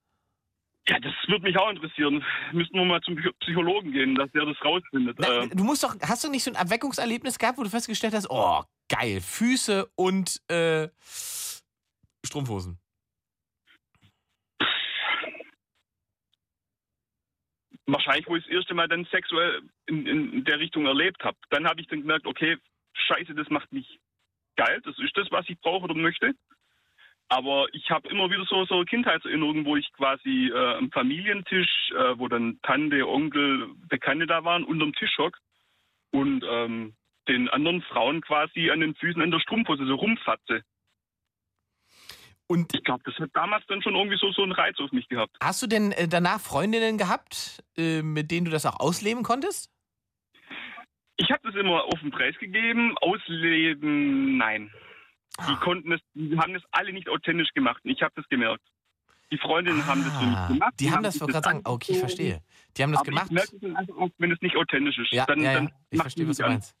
Ja, 0.88 0.98
das 0.98 1.12
würde 1.28 1.44
mich 1.44 1.56
auch 1.56 1.70
interessieren. 1.70 2.24
Müssten 2.52 2.76
wir 2.76 2.84
mal 2.84 3.00
zum 3.02 3.14
Psycho- 3.14 3.32
Psychologen 3.40 3.92
gehen, 3.92 4.16
dass 4.16 4.32
der 4.32 4.44
das 4.44 4.56
rausfindet. 4.64 5.18
Na, 5.20 5.44
Äh, 5.44 5.48
du 5.50 5.62
musst 5.62 5.84
doch, 5.84 5.94
hast 6.02 6.24
du 6.24 6.30
nicht 6.30 6.42
so 6.42 6.50
ein 6.50 6.56
Erweckungserlebnis 6.56 7.38
gehabt, 7.38 7.58
wo 7.58 7.62
du 7.62 7.70
festgestellt 7.70 8.12
hast, 8.14 8.28
oh, 8.28 8.62
geil, 8.88 9.20
Füße 9.20 9.88
und 9.94 10.40
äh, 10.50 10.88
Strumpfhosen. 12.26 12.78
Wahrscheinlich, 17.92 18.26
wo 18.28 18.36
ich 18.36 18.44
das 18.44 18.52
erste 18.52 18.74
Mal 18.74 18.88
dann 18.88 19.04
sexuell 19.06 19.62
in, 19.86 20.06
in 20.06 20.44
der 20.44 20.58
Richtung 20.58 20.86
erlebt 20.86 21.22
habe. 21.24 21.36
Dann 21.50 21.66
habe 21.66 21.80
ich 21.80 21.86
dann 21.88 22.00
gemerkt, 22.00 22.26
okay, 22.26 22.56
scheiße, 22.94 23.34
das 23.34 23.48
macht 23.50 23.72
mich 23.72 23.98
geil, 24.56 24.80
das 24.84 24.98
ist 24.98 25.16
das, 25.16 25.30
was 25.30 25.48
ich 25.48 25.58
brauche 25.60 25.84
oder 25.84 25.94
möchte. 25.94 26.34
Aber 27.28 27.66
ich 27.72 27.88
habe 27.90 28.08
immer 28.08 28.28
wieder 28.28 28.44
so, 28.44 28.64
so 28.64 28.82
Kindheitserinnerungen, 28.84 29.64
wo 29.64 29.76
ich 29.76 29.90
quasi 29.92 30.50
äh, 30.52 30.74
am 30.74 30.90
Familientisch, 30.90 31.92
äh, 31.92 32.18
wo 32.18 32.26
dann 32.26 32.58
Tante, 32.62 33.08
Onkel, 33.08 33.68
Bekannte 33.88 34.26
da 34.26 34.42
waren, 34.44 34.64
unterm 34.64 34.92
Tisch 34.94 35.16
hock 35.16 35.38
und 36.10 36.44
ähm, 36.44 36.94
den 37.28 37.48
anderen 37.48 37.82
Frauen 37.82 38.20
quasi 38.20 38.70
an 38.70 38.80
den 38.80 38.96
Füßen 38.96 39.22
an 39.22 39.30
der 39.30 39.38
Strumpfhose 39.38 39.86
so 39.86 39.94
rumfatze. 39.94 40.64
Und 42.50 42.74
ich 42.74 42.82
glaube, 42.82 43.04
das 43.04 43.14
hat 43.20 43.30
damals 43.32 43.64
dann 43.68 43.80
schon 43.80 43.94
irgendwie 43.94 44.18
so, 44.18 44.32
so 44.32 44.42
einen 44.42 44.50
Reiz 44.50 44.76
auf 44.80 44.90
mich 44.90 45.08
gehabt. 45.08 45.36
Hast 45.40 45.62
du 45.62 45.68
denn 45.68 45.92
äh, 45.92 46.08
danach 46.08 46.40
Freundinnen 46.40 46.98
gehabt, 46.98 47.62
äh, 47.76 48.02
mit 48.02 48.32
denen 48.32 48.46
du 48.46 48.50
das 48.50 48.66
auch 48.66 48.80
ausleben 48.80 49.22
konntest? 49.22 49.70
Ich 51.16 51.30
habe 51.30 51.42
das 51.44 51.54
immer 51.54 51.84
auf 51.84 52.00
den 52.00 52.10
Preis 52.10 52.34
gegeben. 52.40 52.98
Ausleben, 53.02 54.36
nein. 54.36 54.68
Die 55.48 55.54
konnten 55.60 55.92
es, 55.92 56.00
die 56.14 56.36
haben 56.36 56.52
das 56.52 56.64
alle 56.72 56.92
nicht 56.92 57.08
authentisch 57.08 57.50
gemacht. 57.54 57.80
Ich 57.84 58.02
habe 58.02 58.14
das 58.16 58.26
gemerkt. 58.28 58.64
Die 59.30 59.38
Freundinnen 59.38 59.86
haben 59.86 60.02
das 60.02 60.12
so 60.12 60.26
nicht 60.26 60.48
gemacht. 60.48 60.72
Ah, 60.72 60.76
Die 60.80 60.90
haben 60.90 61.04
das, 61.04 61.20
wollte 61.20 61.34
gerade 61.34 61.44
sagen, 61.44 61.60
okay, 61.62 61.92
ich 61.92 61.98
verstehe. 62.00 62.42
Die 62.76 62.82
haben 62.82 62.90
das 62.90 63.02
Aber 63.02 63.10
gemacht. 63.10 63.26
Ich 63.26 63.32
merke 63.32 63.56
es 63.56 63.76
einfach 63.76 64.08
wenn 64.18 64.32
es 64.32 64.40
nicht 64.40 64.56
authentisch 64.56 64.98
ist. 64.98 65.12
Ja, 65.12 65.24
dann, 65.24 65.38
ja, 65.38 65.52
ja. 65.52 65.58
dann 65.58 65.72
ich 65.90 66.00
verstehe, 66.00 66.26
was 66.26 66.38
du 66.38 66.42
meinst. 66.42 66.74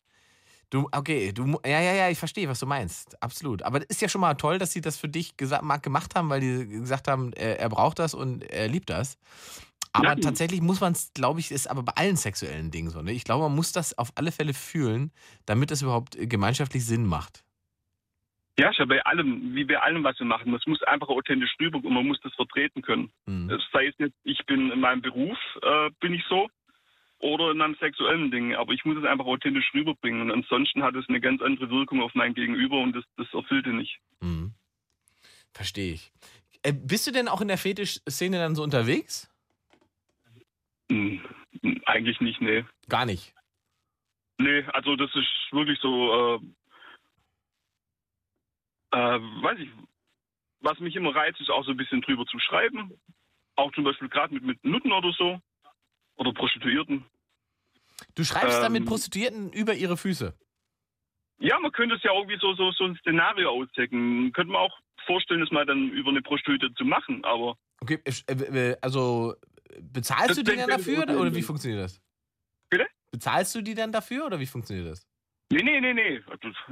Du, 0.70 0.88
okay, 0.92 1.32
du, 1.32 1.60
ja, 1.66 1.80
ja, 1.80 1.94
ja, 1.94 2.08
ich 2.10 2.18
verstehe, 2.18 2.48
was 2.48 2.60
du 2.60 2.66
meinst. 2.66 3.20
Absolut. 3.20 3.62
Aber 3.62 3.80
das 3.80 3.88
ist 3.88 4.02
ja 4.02 4.08
schon 4.08 4.20
mal 4.20 4.34
toll, 4.34 4.58
dass 4.58 4.72
sie 4.72 4.80
das 4.80 4.96
für 4.96 5.08
dich 5.08 5.36
gemacht 5.36 6.14
haben, 6.14 6.30
weil 6.30 6.40
die 6.40 6.68
gesagt 6.68 7.08
haben, 7.08 7.32
er, 7.32 7.58
er 7.58 7.68
braucht 7.68 7.98
das 7.98 8.14
und 8.14 8.44
er 8.44 8.68
liebt 8.68 8.88
das. 8.88 9.18
Aber 9.92 10.10
Ja. 10.10 10.14
tatsächlich 10.16 10.60
muss 10.60 10.80
man 10.80 10.92
es, 10.92 11.12
glaube 11.12 11.40
ich, 11.40 11.50
ist 11.50 11.68
aber 11.68 11.82
bei 11.82 11.92
allen 11.96 12.16
sexuellen 12.16 12.70
Dingen 12.70 12.90
so. 12.90 13.02
Ne? 13.02 13.10
Ich 13.10 13.24
glaube, 13.24 13.44
man 13.44 13.56
muss 13.56 13.72
das 13.72 13.98
auf 13.98 14.12
alle 14.14 14.30
Fälle 14.30 14.54
fühlen, 14.54 15.10
damit 15.46 15.72
es 15.72 15.82
überhaupt 15.82 16.14
äh, 16.14 16.28
gemeinschaftlich 16.28 16.84
Sinn 16.86 17.06
macht. 17.06 17.42
Ja, 18.56 18.70
ja 18.70 18.84
bei 18.84 19.02
allem, 19.04 19.54
wie 19.54 19.64
bei 19.64 19.80
allem, 19.80 20.04
was 20.04 20.18
wir 20.20 20.26
machen. 20.26 20.52
Das 20.52 20.64
muss 20.66 20.80
einfach 20.84 21.08
authentisch 21.08 21.56
rüber 21.60 21.78
und 21.78 21.92
man 21.92 22.06
muss 22.06 22.20
das 22.22 22.32
vertreten 22.34 22.82
können. 22.82 23.10
Mhm. 23.26 23.50
Es 23.50 23.62
Sei 23.72 23.86
es 23.86 23.94
jetzt, 23.98 24.16
ich 24.22 24.44
bin 24.46 24.70
in 24.70 24.78
meinem 24.80 25.02
Beruf, 25.02 25.38
äh, 25.62 25.90
bin 26.00 26.14
ich 26.14 26.22
so, 26.28 26.48
oder 27.20 27.52
in 27.52 27.62
einem 27.62 27.76
sexuellen 27.76 28.30
Ding. 28.30 28.54
Aber 28.54 28.72
ich 28.72 28.84
muss 28.84 28.96
es 28.96 29.04
einfach 29.04 29.26
authentisch 29.26 29.72
rüberbringen. 29.72 30.22
Und 30.22 30.30
ansonsten 30.30 30.82
hat 30.82 30.94
es 30.96 31.08
eine 31.08 31.20
ganz 31.20 31.40
andere 31.40 31.70
Wirkung 31.70 32.02
auf 32.02 32.14
mein 32.14 32.34
Gegenüber 32.34 32.80
und 32.80 32.94
das, 32.94 33.04
das 33.16 33.32
erfüllte 33.32 33.70
nicht. 33.70 33.98
Mhm. 34.20 34.52
Verstehe 35.52 35.94
ich. 35.94 36.12
Äh, 36.62 36.72
bist 36.72 37.06
du 37.06 37.12
denn 37.12 37.28
auch 37.28 37.40
in 37.40 37.48
der 37.48 37.58
Fetisch-Szene 37.58 38.38
dann 38.38 38.54
so 38.54 38.62
unterwegs? 38.62 39.28
Hm, 40.90 41.20
Eigentlich 41.86 42.20
nicht, 42.20 42.40
nee. 42.40 42.64
Gar 42.88 43.06
nicht. 43.06 43.34
Nee, 44.38 44.62
also 44.72 44.96
das 44.96 45.14
ist 45.14 45.28
wirklich 45.52 45.78
so, 45.80 46.38
äh, 48.92 48.96
äh, 48.96 49.20
weiß 49.42 49.58
ich, 49.58 49.68
was 50.60 50.78
mich 50.80 50.96
immer 50.96 51.14
reizt, 51.14 51.40
ist 51.40 51.50
auch 51.50 51.64
so 51.64 51.72
ein 51.72 51.76
bisschen 51.76 52.00
drüber 52.02 52.24
zu 52.26 52.38
schreiben. 52.38 52.92
Auch 53.56 53.72
zum 53.72 53.84
Beispiel 53.84 54.08
gerade 54.08 54.34
mit, 54.34 54.44
mit 54.44 54.64
Nutten 54.64 54.92
oder 54.92 55.12
so. 55.12 55.40
Oder 56.20 56.34
Prostituierten. 56.34 57.06
Du 58.14 58.24
schreibst 58.24 58.62
dann 58.62 58.72
mit 58.72 58.82
Ähm. 58.82 58.88
Prostituierten 58.88 59.52
über 59.52 59.72
ihre 59.74 59.96
Füße. 59.96 60.34
Ja, 61.38 61.58
man 61.58 61.72
könnte 61.72 61.94
es 61.94 62.02
ja 62.02 62.12
irgendwie 62.12 62.38
so, 62.38 62.52
so, 62.54 62.70
so 62.72 62.84
ein 62.84 62.96
Szenario 62.96 63.48
ausdecken. 63.48 64.30
Könnte 64.34 64.52
man 64.52 64.60
auch 64.60 64.78
vorstellen, 65.06 65.40
das 65.40 65.50
mal 65.50 65.64
dann 65.64 65.88
über 65.90 66.10
eine 66.10 66.20
Prostituierte 66.20 66.74
zu 66.74 66.84
machen, 66.84 67.24
aber 67.24 67.56
Okay, 67.80 67.98
äh, 68.04 68.32
äh, 68.32 68.76
also 68.82 69.34
äh, 69.70 69.80
bezahlst 69.80 70.30
Das 70.30 70.36
du 70.36 70.44
die 70.44 70.56
dann 70.56 70.68
dafür 70.68 71.04
oder 71.04 71.34
wie 71.34 71.42
funktioniert 71.42 71.82
das? 71.82 72.02
Bitte? 72.68 72.86
Bezahlst 73.10 73.54
du 73.54 73.62
die 73.62 73.74
dann 73.74 73.90
dafür 73.90 74.26
oder 74.26 74.38
wie 74.38 74.46
funktioniert 74.46 74.88
das? 74.88 75.08
Nee, 75.50 75.62
nee, 75.62 75.80
nee, 75.80 75.94
nee. 75.94 76.20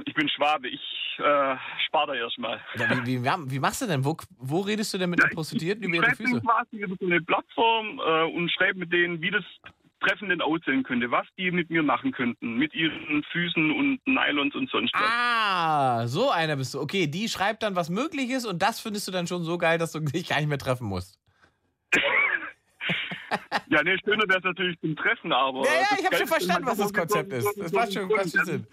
Ich 0.05 0.13
bin 0.13 0.29
Schwabe, 0.29 0.67
ich 0.67 0.81
äh, 1.17 1.55
spare 1.85 2.07
da 2.07 2.13
erstmal. 2.13 2.59
Ja, 2.75 3.05
wie, 3.05 3.23
wie, 3.23 3.51
wie 3.51 3.59
machst 3.59 3.81
du 3.81 3.87
denn? 3.87 4.03
Wo, 4.03 4.15
wo 4.37 4.61
redest 4.61 4.93
du 4.93 4.97
denn 4.97 5.09
mit 5.09 5.21
den 5.21 5.29
Prostituierten 5.31 5.83
über 5.83 5.95
ihre 5.97 6.15
Füße? 6.15 6.41
quasi 6.41 6.77
über 6.77 6.95
so 6.99 7.05
eine 7.05 7.21
Plattform 7.21 7.99
äh, 7.99 8.23
und 8.35 8.49
schreibe 8.51 8.79
mit 8.79 8.91
denen, 8.93 9.21
wie 9.21 9.31
das 9.31 9.43
Treffen 9.99 10.29
denn 10.29 10.41
aussehen 10.41 10.83
könnte, 10.83 11.11
was 11.11 11.27
die 11.37 11.51
mit 11.51 11.69
mir 11.69 11.83
machen 11.83 12.11
könnten, 12.11 12.57
mit 12.57 12.73
ihren 12.73 13.23
Füßen 13.31 13.71
und 13.71 13.99
Nylons 14.07 14.55
und 14.55 14.69
sonst 14.69 14.93
was. 14.93 15.01
Ah, 15.03 16.07
so 16.07 16.31
einer 16.31 16.55
bist 16.55 16.73
du. 16.73 16.79
Okay, 16.79 17.07
die 17.07 17.27
schreibt 17.27 17.63
dann, 17.63 17.75
was 17.75 17.89
möglich 17.89 18.29
ist 18.29 18.45
und 18.45 18.61
das 18.61 18.79
findest 18.79 19.07
du 19.07 19.11
dann 19.11 19.27
schon 19.27 19.43
so 19.43 19.57
geil, 19.57 19.77
dass 19.77 19.91
du 19.91 19.99
dich 19.99 20.29
gar 20.29 20.37
nicht 20.39 20.47
mehr 20.47 20.57
treffen 20.57 20.87
musst. 20.87 21.19
Ja, 23.67 23.83
nee, 23.83 23.95
schöner 24.03 24.27
wäre 24.27 24.39
es 24.39 24.43
natürlich 24.43 24.79
zum 24.79 24.95
Treffen, 24.95 25.31
aber. 25.31 25.63
Ja, 25.65 25.73
ja, 25.73 25.79
das 25.89 25.99
ich 25.99 26.05
hab 26.05 26.15
schon 26.15 26.27
verstanden, 26.27 26.67
was 26.67 26.77
das 26.77 26.93
Konzept 26.93 27.33
ist. 27.33 27.47
Das 27.57 27.71
macht 27.71 27.93
schon 27.93 28.09
ganz 28.09 28.31
viel 28.31 28.45
Sinn. 28.45 28.67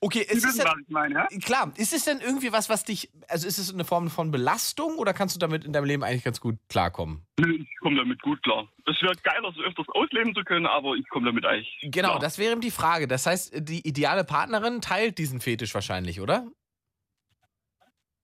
Okay, 0.00 0.20
ist 0.20 0.38
es 0.38 0.44
wissen, 0.44 0.58
denn, 0.58 0.66
was 0.66 0.80
ich 0.80 0.88
meine, 0.88 1.14
ja? 1.14 1.26
klar, 1.44 1.72
ist 1.76 1.92
es 1.92 2.04
denn 2.04 2.20
irgendwie 2.20 2.52
was, 2.52 2.68
was 2.68 2.84
dich, 2.84 3.10
also 3.28 3.46
ist 3.46 3.58
es 3.58 3.72
eine 3.72 3.84
Form 3.84 4.10
von 4.10 4.30
Belastung 4.30 4.96
oder 4.96 5.12
kannst 5.12 5.36
du 5.36 5.38
damit 5.38 5.64
in 5.64 5.72
deinem 5.72 5.84
Leben 5.84 6.02
eigentlich 6.02 6.24
ganz 6.24 6.40
gut 6.40 6.56
klarkommen? 6.68 7.24
Ich 7.38 7.78
komme 7.80 7.96
damit 7.96 8.20
gut 8.22 8.42
klar. 8.42 8.68
Es 8.86 9.00
wäre 9.02 9.14
geiler, 9.22 9.52
so 9.52 9.62
öfters 9.62 9.86
ausleben 9.90 10.34
zu 10.34 10.42
können, 10.42 10.66
aber 10.66 10.94
ich 10.94 11.08
komme 11.08 11.26
damit 11.26 11.44
eigentlich. 11.44 11.78
Genau, 11.82 12.10
klar. 12.10 12.20
das 12.20 12.38
wäre 12.38 12.52
eben 12.52 12.60
die 12.60 12.70
Frage. 12.70 13.06
Das 13.06 13.26
heißt, 13.26 13.68
die 13.68 13.86
ideale 13.86 14.24
Partnerin 14.24 14.80
teilt 14.80 15.18
diesen 15.18 15.40
Fetisch 15.40 15.74
wahrscheinlich, 15.74 16.20
oder? 16.20 16.50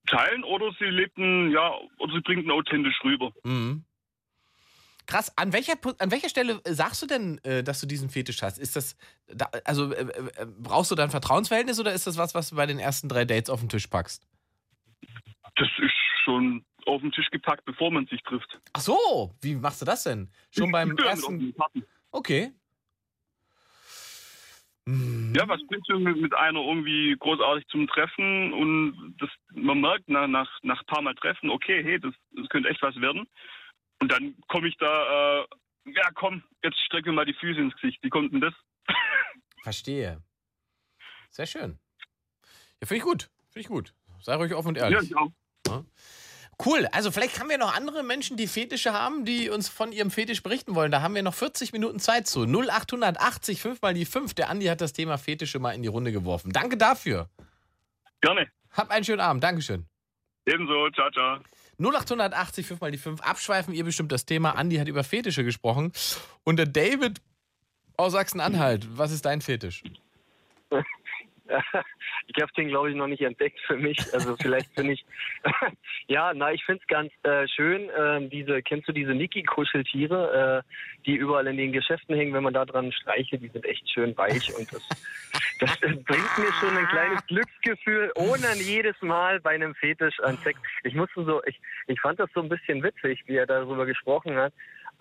Teilen 0.07 0.43
oder 0.43 0.71
sie 0.79 0.85
lebten, 0.85 1.51
ja, 1.51 1.71
oder 1.97 2.13
sie 2.13 2.21
bringt 2.21 2.43
ihn 2.43 2.51
authentisch 2.51 2.99
rüber. 3.03 3.31
Mhm. 3.43 3.85
Krass, 5.05 5.37
an 5.37 5.51
welcher, 5.53 5.73
an 5.99 6.11
welcher 6.11 6.29
Stelle 6.29 6.61
äh, 6.63 6.73
sagst 6.73 7.01
du 7.01 7.07
denn, 7.07 7.39
äh, 7.43 7.63
dass 7.63 7.81
du 7.81 7.87
diesen 7.87 8.09
Fetisch 8.09 8.41
hast? 8.41 8.57
Ist 8.57 8.75
das, 8.75 8.95
da, 9.27 9.49
also 9.65 9.91
äh, 9.91 10.05
brauchst 10.57 10.91
du 10.91 10.95
da 10.95 11.03
ein 11.03 11.09
Vertrauensverhältnis 11.09 11.79
oder 11.79 11.93
ist 11.93 12.07
das 12.07 12.17
was, 12.17 12.33
was 12.33 12.49
du 12.49 12.55
bei 12.55 12.65
den 12.65 12.79
ersten 12.79 13.09
drei 13.09 13.25
Dates 13.25 13.49
auf 13.49 13.59
den 13.59 13.69
Tisch 13.69 13.87
packst? 13.87 14.27
Das 15.55 15.69
ist 15.79 15.93
schon 16.23 16.65
auf 16.85 17.01
den 17.01 17.11
Tisch 17.11 17.29
gepackt, 17.31 17.65
bevor 17.65 17.91
man 17.91 18.07
sich 18.07 18.21
trifft. 18.23 18.59
Ach 18.73 18.81
so, 18.81 19.35
wie 19.41 19.55
machst 19.55 19.81
du 19.81 19.85
das 19.85 20.03
denn? 20.03 20.29
Schon 20.51 20.71
beim 20.71 20.89
Ja, 20.89 20.93
mit 20.93 21.05
ersten. 21.05 21.53
Okay. 22.11 22.53
Mhm. 24.85 25.33
Ja, 25.35 25.47
was 25.47 25.61
bringst 25.67 25.89
du 25.89 25.97
mit, 25.99 26.17
mit 26.17 26.33
einer 26.33 26.59
irgendwie 26.59 27.15
großartig 27.17 27.65
zum 27.67 27.87
Treffen 27.87 28.53
und 28.53 29.15
das, 29.19 29.29
man 29.53 29.79
merkt 29.79 30.09
nach, 30.09 30.27
nach, 30.27 30.49
nach 30.61 30.81
ein 30.81 30.85
paar 30.85 31.01
Mal 31.01 31.15
Treffen, 31.15 31.49
okay, 31.49 31.81
hey, 31.83 31.99
das, 31.99 32.13
das 32.35 32.49
könnte 32.49 32.69
echt 32.69 32.81
was 32.81 32.95
werden. 32.99 33.27
Und 34.03 34.11
dann 34.11 34.35
komme 34.49 34.67
ich 34.67 34.75
da, 34.79 35.39
äh, 35.39 35.45
ja 35.85 36.11
komm, 36.13 36.43
jetzt 36.61 36.77
streck 36.87 37.05
mir 37.05 37.13
mal 37.13 37.25
die 37.25 37.33
Füße 37.35 37.57
ins 37.57 37.73
Gesicht. 37.75 38.03
Wie 38.03 38.09
kommt 38.09 38.33
denn 38.33 38.41
das? 38.41 38.53
Verstehe. 39.63 40.21
Sehr 41.29 41.45
schön. 41.45 41.79
Ja, 42.81 42.87
finde 42.87 42.97
ich 42.97 43.03
gut. 43.03 43.29
Finde 43.51 43.61
ich 43.61 43.67
gut. 43.67 43.93
Sei 44.19 44.35
ruhig 44.35 44.53
offen 44.55 44.67
und 44.67 44.77
ehrlich. 44.77 44.99
Ja, 44.99 45.01
ich 45.05 45.15
auch. 45.15 45.31
Ja. 45.67 45.85
Cool. 46.65 46.85
Also 46.91 47.11
vielleicht 47.11 47.39
haben 47.39 47.49
wir 47.49 47.57
noch 47.57 47.73
andere 47.73 48.03
Menschen, 48.03 48.35
die 48.35 48.47
Fetische 48.47 48.91
haben, 48.91 49.23
die 49.23 49.49
uns 49.49 49.69
von 49.69 49.93
ihrem 49.93 50.11
Fetisch 50.11 50.43
berichten 50.43 50.75
wollen. 50.75 50.91
Da 50.91 51.01
haben 51.01 51.15
wir 51.15 51.23
noch 51.23 51.33
40 51.33 51.71
Minuten 51.71 52.01
Zeit 52.01 52.27
zu. 52.27 52.41
0880 52.41 53.61
5 53.61 53.81
mal 53.81 53.93
die 53.93 54.03
5. 54.03 54.33
Der 54.33 54.49
Andi 54.49 54.65
hat 54.65 54.81
das 54.81 54.91
Thema 54.91 55.17
Fetische 55.17 55.59
mal 55.59 55.71
in 55.71 55.81
die 55.81 55.87
Runde 55.87 56.11
geworfen. 56.11 56.51
Danke 56.51 56.75
dafür. 56.75 57.29
Gerne. 58.19 58.51
Hab 58.71 58.91
einen 58.91 59.05
schönen 59.05 59.21
Abend. 59.21 59.45
Dankeschön. 59.45 59.87
Ebenso, 60.45 60.89
ciao, 60.89 61.09
ciao. 61.11 61.39
0880 61.83 62.65
5 62.67 62.81
mal 62.81 62.91
die 62.91 62.97
5. 62.97 63.21
Abschweifen 63.21 63.73
ihr 63.73 63.83
bestimmt 63.83 64.11
das 64.11 64.25
Thema. 64.25 64.51
Andi 64.51 64.77
hat 64.77 64.87
über 64.87 65.03
Fetische 65.03 65.43
gesprochen. 65.43 65.91
Und 66.43 66.57
der 66.57 66.65
David 66.65 67.21
aus 67.97 68.13
Sachsen-Anhalt, 68.13 68.87
was 68.97 69.11
ist 69.11 69.25
dein 69.25 69.41
Fetisch? 69.41 69.83
ich 72.27 72.41
habe 72.41 72.51
den, 72.53 72.69
glaube 72.69 72.89
ich, 72.89 72.95
noch 72.95 73.07
nicht 73.07 73.21
entdeckt 73.21 73.59
für 73.67 73.75
mich. 73.75 73.97
Also 74.13 74.35
vielleicht 74.37 74.73
bin 74.75 74.89
ich. 74.89 75.05
ja, 76.07 76.33
na, 76.33 76.51
ich 76.51 76.63
finde 76.63 76.81
es 76.81 76.87
ganz 76.87 77.11
äh, 77.23 77.47
schön. 77.47 77.89
ähm, 77.97 78.29
diese, 78.29 78.61
kennst 78.61 78.87
du 78.87 78.93
diese 78.93 79.13
Niki-Kuscheltiere, 79.13 80.63
äh, 80.63 81.01
die 81.05 81.15
überall 81.15 81.47
in 81.47 81.57
den 81.57 81.71
Geschäften 81.71 82.15
hängen, 82.15 82.33
wenn 82.33 82.43
man 82.43 82.53
da 82.53 82.65
dran 82.65 82.91
streichelt, 82.91 83.41
die 83.41 83.49
sind 83.49 83.65
echt 83.65 83.89
schön 83.89 84.15
weich 84.17 84.53
und 84.57 84.71
das, 84.71 84.87
das 85.59 85.79
bringt 85.79 86.37
mir 86.37 86.53
schon 86.59 86.77
ein 86.77 86.87
kleines 86.87 87.25
Glücksgefühl, 87.27 88.11
ohne 88.15 88.53
jedes 88.55 88.99
Mal 89.01 89.39
bei 89.41 89.51
einem 89.51 89.75
Fetisch 89.75 90.19
an 90.21 90.37
Sex. 90.37 90.59
Ich 90.83 90.95
musste 90.95 91.25
so, 91.25 91.43
ich, 91.45 91.59
ich 91.87 91.99
fand 91.99 92.19
das 92.19 92.29
so 92.33 92.41
ein 92.41 92.49
bisschen 92.49 92.81
witzig, 92.83 93.23
wie 93.25 93.35
er 93.35 93.45
darüber 93.45 93.85
gesprochen 93.85 94.35
hat, 94.35 94.53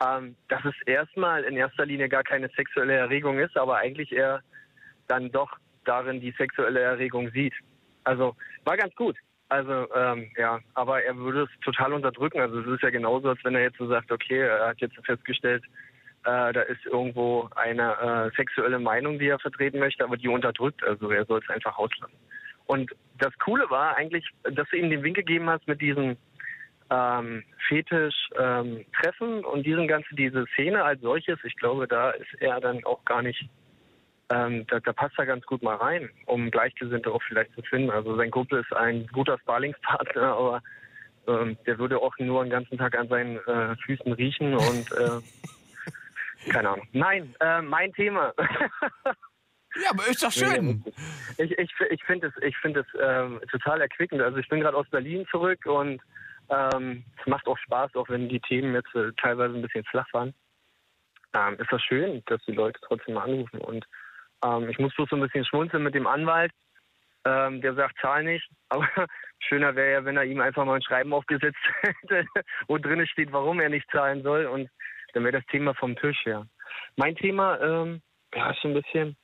ähm, 0.04 0.34
dass 0.48 0.64
es 0.64 0.74
erstmal 0.86 1.44
in 1.44 1.56
erster 1.56 1.86
Linie 1.86 2.08
gar 2.08 2.24
keine 2.24 2.48
sexuelle 2.56 2.94
Erregung 2.94 3.38
ist, 3.38 3.56
aber 3.56 3.76
eigentlich 3.76 4.12
eher 4.12 4.42
dann 5.06 5.30
doch 5.30 5.58
darin 5.84 6.20
die 6.20 6.34
sexuelle 6.38 6.80
Erregung 6.80 7.30
sieht. 7.30 7.54
Also 8.04 8.36
war 8.64 8.76
ganz 8.76 8.94
gut. 8.94 9.16
Also 9.48 9.86
ähm, 9.94 10.30
ja, 10.36 10.60
aber 10.74 11.02
er 11.02 11.16
würde 11.16 11.42
es 11.42 11.60
total 11.60 11.92
unterdrücken. 11.92 12.40
Also 12.40 12.60
es 12.60 12.66
ist 12.66 12.82
ja 12.82 12.90
genauso, 12.90 13.28
als 13.28 13.44
wenn 13.44 13.54
er 13.54 13.62
jetzt 13.62 13.78
so 13.78 13.86
sagt, 13.86 14.10
okay, 14.10 14.40
er 14.40 14.68
hat 14.68 14.80
jetzt 14.80 14.96
festgestellt, 15.04 15.62
äh, 16.24 16.52
da 16.52 16.62
ist 16.62 16.84
irgendwo 16.86 17.48
eine 17.56 18.30
äh, 18.32 18.36
sexuelle 18.36 18.78
Meinung, 18.78 19.18
die 19.18 19.28
er 19.28 19.38
vertreten 19.38 19.78
möchte, 19.78 20.04
aber 20.04 20.16
die 20.16 20.28
unterdrückt. 20.28 20.82
Also 20.84 21.10
er 21.10 21.26
soll 21.26 21.40
es 21.42 21.50
einfach 21.50 21.76
auslassen. 21.76 22.16
Und 22.66 22.92
das 23.18 23.36
Coole 23.40 23.68
war 23.70 23.96
eigentlich, 23.96 24.26
dass 24.42 24.68
du 24.70 24.76
ihm 24.76 24.88
den 24.88 25.02
Wink 25.02 25.16
gegeben 25.16 25.50
hast 25.50 25.66
mit 25.68 25.80
diesem 25.80 26.16
ähm, 26.90 27.44
Fetisch 27.68 28.30
ähm, 28.38 28.84
und 29.44 29.66
diesem 29.66 29.88
ganzen, 29.88 30.16
diese 30.16 30.46
Szene 30.54 30.82
als 30.84 31.00
solches. 31.00 31.38
Ich 31.44 31.56
glaube, 31.56 31.88
da 31.88 32.10
ist 32.10 32.34
er 32.40 32.60
dann 32.60 32.84
auch 32.84 33.04
gar 33.04 33.22
nicht 33.22 33.48
ähm, 34.32 34.66
da, 34.68 34.80
da 34.80 34.92
passt 34.92 35.18
er 35.18 35.26
ganz 35.26 35.44
gut 35.44 35.62
mal 35.62 35.76
rein, 35.76 36.08
um 36.26 36.50
Gleichgesinnte 36.50 37.12
auch 37.12 37.22
vielleicht 37.28 37.54
zu 37.54 37.62
finden. 37.62 37.90
Also 37.90 38.16
sein 38.16 38.30
Kumpel 38.30 38.60
ist 38.60 38.72
ein 38.72 39.06
guter 39.08 39.38
Sparlingspartner, 39.38 40.22
aber 40.36 40.62
ähm, 41.26 41.58
der 41.66 41.78
würde 41.78 41.98
auch 41.98 42.16
nur 42.18 42.42
den 42.42 42.50
ganzen 42.50 42.78
Tag 42.78 42.96
an 42.96 43.08
seinen 43.08 43.36
äh, 43.46 43.76
Füßen 43.84 44.12
riechen 44.12 44.54
und 44.54 44.92
äh, 44.92 46.50
keine 46.50 46.70
Ahnung. 46.70 46.88
Nein, 46.92 47.34
äh, 47.40 47.62
mein 47.62 47.92
Thema. 47.92 48.32
Ja, 49.74 49.88
aber 49.88 50.06
ist 50.06 50.22
doch 50.22 50.30
schön. 50.30 50.84
Ich, 51.38 51.50
ich, 51.52 51.72
ich 51.88 52.04
finde 52.04 52.26
es, 52.26 52.42
ich 52.42 52.54
find 52.58 52.76
es 52.76 52.84
ähm, 53.00 53.40
total 53.50 53.80
erquickend. 53.80 54.20
Also 54.20 54.36
ich 54.36 54.46
bin 54.50 54.60
gerade 54.60 54.76
aus 54.76 54.86
Berlin 54.90 55.26
zurück 55.30 55.64
und 55.64 56.02
ähm, 56.50 57.04
es 57.18 57.26
macht 57.26 57.46
auch 57.46 57.56
Spaß, 57.56 57.94
auch 57.94 58.06
wenn 58.10 58.28
die 58.28 58.40
Themen 58.40 58.74
jetzt 58.74 58.94
äh, 58.94 59.12
teilweise 59.16 59.54
ein 59.54 59.62
bisschen 59.62 59.84
flach 59.84 60.12
waren. 60.12 60.34
Ähm, 61.32 61.56
ist 61.58 61.72
das 61.72 61.82
schön, 61.82 62.22
dass 62.26 62.44
die 62.44 62.52
Leute 62.52 62.78
trotzdem 62.82 63.14
mal 63.14 63.24
anrufen. 63.24 63.62
Und 63.62 63.86
ähm, 64.44 64.68
ich 64.68 64.78
muss 64.78 64.94
bloß 64.94 65.08
so 65.10 65.16
ein 65.16 65.22
bisschen 65.22 65.44
schmunzeln 65.44 65.82
mit 65.82 65.94
dem 65.94 66.06
Anwalt. 66.06 66.52
Ähm, 67.24 67.60
der 67.60 67.74
sagt, 67.74 67.98
zahl 68.00 68.24
nicht. 68.24 68.48
Aber 68.68 68.88
schöner 69.38 69.74
wäre 69.76 69.92
ja, 69.92 70.04
wenn 70.04 70.16
er 70.16 70.24
ihm 70.24 70.40
einfach 70.40 70.64
mal 70.64 70.76
ein 70.76 70.82
Schreiben 70.82 71.12
aufgesetzt 71.12 71.58
hätte, 71.82 72.26
wo 72.66 72.78
drin 72.78 73.06
steht, 73.06 73.32
warum 73.32 73.60
er 73.60 73.68
nicht 73.68 73.88
zahlen 73.90 74.22
soll. 74.22 74.46
Und 74.46 74.68
dann 75.12 75.24
wäre 75.24 75.38
das 75.38 75.46
Thema 75.46 75.74
vom 75.74 75.96
Tisch, 75.96 76.24
ja. 76.24 76.44
Mein 76.96 77.16
Thema, 77.16 77.60
ähm, 77.60 78.02
ja, 78.34 78.50
ist 78.50 78.62
so 78.62 78.68
ein 78.68 78.74
bisschen, 78.74 79.16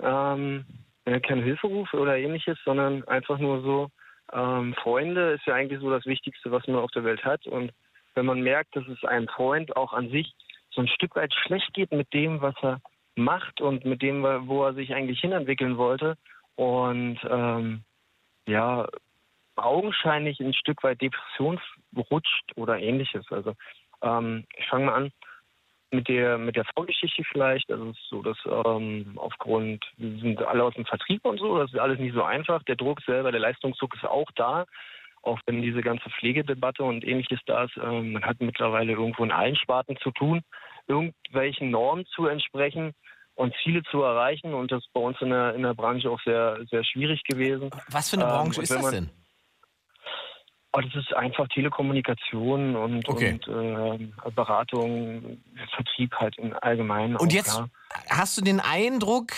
ähm, 0.00 0.64
kein 1.04 1.42
Hilferuf 1.42 1.92
oder 1.94 2.16
ähnliches, 2.16 2.58
sondern 2.64 3.04
einfach 3.08 3.38
nur 3.38 3.62
so, 3.62 3.88
ähm, 4.32 4.74
Freunde 4.74 5.32
ist 5.32 5.46
ja 5.46 5.54
eigentlich 5.54 5.80
so 5.80 5.90
das 5.90 6.06
Wichtigste, 6.06 6.50
was 6.50 6.66
man 6.66 6.76
auf 6.76 6.90
der 6.92 7.04
Welt 7.04 7.24
hat. 7.24 7.46
Und 7.46 7.72
wenn 8.14 8.26
man 8.26 8.40
merkt, 8.40 8.74
dass 8.76 8.86
es 8.88 9.04
einem 9.04 9.28
Freund 9.28 9.76
auch 9.76 9.92
an 9.92 10.10
sich 10.10 10.34
so 10.70 10.80
ein 10.80 10.88
Stück 10.88 11.14
weit 11.16 11.32
schlecht 11.34 11.72
geht 11.74 11.92
mit 11.92 12.12
dem, 12.12 12.40
was 12.40 12.54
er 12.62 12.80
macht 13.16 13.60
und 13.60 13.84
mit 13.84 14.02
dem, 14.02 14.22
wo 14.22 14.64
er 14.64 14.74
sich 14.74 14.94
eigentlich 14.94 15.20
hinentwickeln 15.20 15.76
wollte 15.76 16.16
und 16.56 17.18
ähm, 17.28 17.84
ja, 18.46 18.86
augenscheinlich 19.56 20.40
ein 20.40 20.54
Stück 20.54 20.82
weit 20.82 21.00
Depression 21.00 21.60
rutscht 22.10 22.52
oder 22.56 22.78
ähnliches. 22.78 23.24
Also 23.30 23.54
ähm, 24.02 24.44
ich 24.56 24.66
fange 24.66 24.86
mal 24.86 24.94
an 24.94 25.12
mit 25.90 26.08
der 26.08 26.38
mit 26.38 26.56
der 26.56 26.64
Vorgeschichte 26.74 27.22
vielleicht. 27.30 27.70
Also 27.70 27.90
es 27.90 27.96
ist 27.96 28.08
so, 28.08 28.22
dass 28.22 28.38
ähm, 28.46 29.12
aufgrund, 29.16 29.84
wir 29.96 30.18
sind 30.20 30.42
alle 30.42 30.64
aus 30.64 30.74
dem 30.74 30.84
Vertrieb 30.84 31.24
und 31.24 31.38
so, 31.38 31.58
das 31.58 31.72
ist 31.72 31.78
alles 31.78 31.98
nicht 31.98 32.14
so 32.14 32.22
einfach. 32.22 32.62
Der 32.64 32.76
Druck 32.76 33.00
selber, 33.02 33.30
der 33.30 33.40
Leistungsdruck 33.40 33.94
ist 33.94 34.04
auch 34.04 34.30
da. 34.34 34.66
Auch 35.24 35.40
wenn 35.46 35.62
diese 35.62 35.80
ganze 35.80 36.10
Pflegedebatte 36.10 36.84
und 36.84 37.04
ähnliches 37.04 37.40
da 37.46 37.64
ist, 37.64 37.76
ähm, 37.82 38.12
man 38.12 38.24
hat 38.24 38.40
mittlerweile 38.40 38.92
irgendwo 38.92 39.24
in 39.24 39.32
allen 39.32 39.56
Sparten 39.56 39.96
zu 40.02 40.10
tun, 40.10 40.42
irgendwelchen 40.86 41.70
Normen 41.70 42.04
zu 42.14 42.26
entsprechen 42.26 42.92
und 43.34 43.54
Ziele 43.62 43.82
zu 43.90 44.02
erreichen. 44.02 44.52
Und 44.52 44.70
das 44.70 44.84
ist 44.84 44.92
bei 44.92 45.00
uns 45.00 45.16
in 45.20 45.30
der, 45.30 45.54
in 45.54 45.62
der 45.62 45.74
Branche 45.74 46.10
auch 46.10 46.20
sehr, 46.24 46.58
sehr 46.70 46.84
schwierig 46.84 47.22
gewesen. 47.24 47.70
Was 47.88 48.10
für 48.10 48.16
eine 48.16 48.26
Branche 48.26 48.58
ähm, 48.58 48.62
ist 48.64 48.70
das 48.70 48.90
denn? 48.90 49.10
Oh, 50.76 50.80
das 50.80 50.94
ist 50.94 51.14
einfach 51.14 51.46
Telekommunikation 51.48 52.74
und, 52.74 53.08
Okay. 53.08 53.38
und 53.46 53.48
äh, 53.48 54.30
Beratung, 54.32 55.40
Vertrieb 55.74 56.14
halt 56.16 56.36
im 56.36 56.52
Allgemeinen. 56.60 57.16
Und 57.16 57.28
auch, 57.28 57.32
jetzt 57.32 57.56
ja. 57.56 57.68
hast 58.10 58.36
du 58.36 58.42
den 58.42 58.60
Eindruck, 58.60 59.28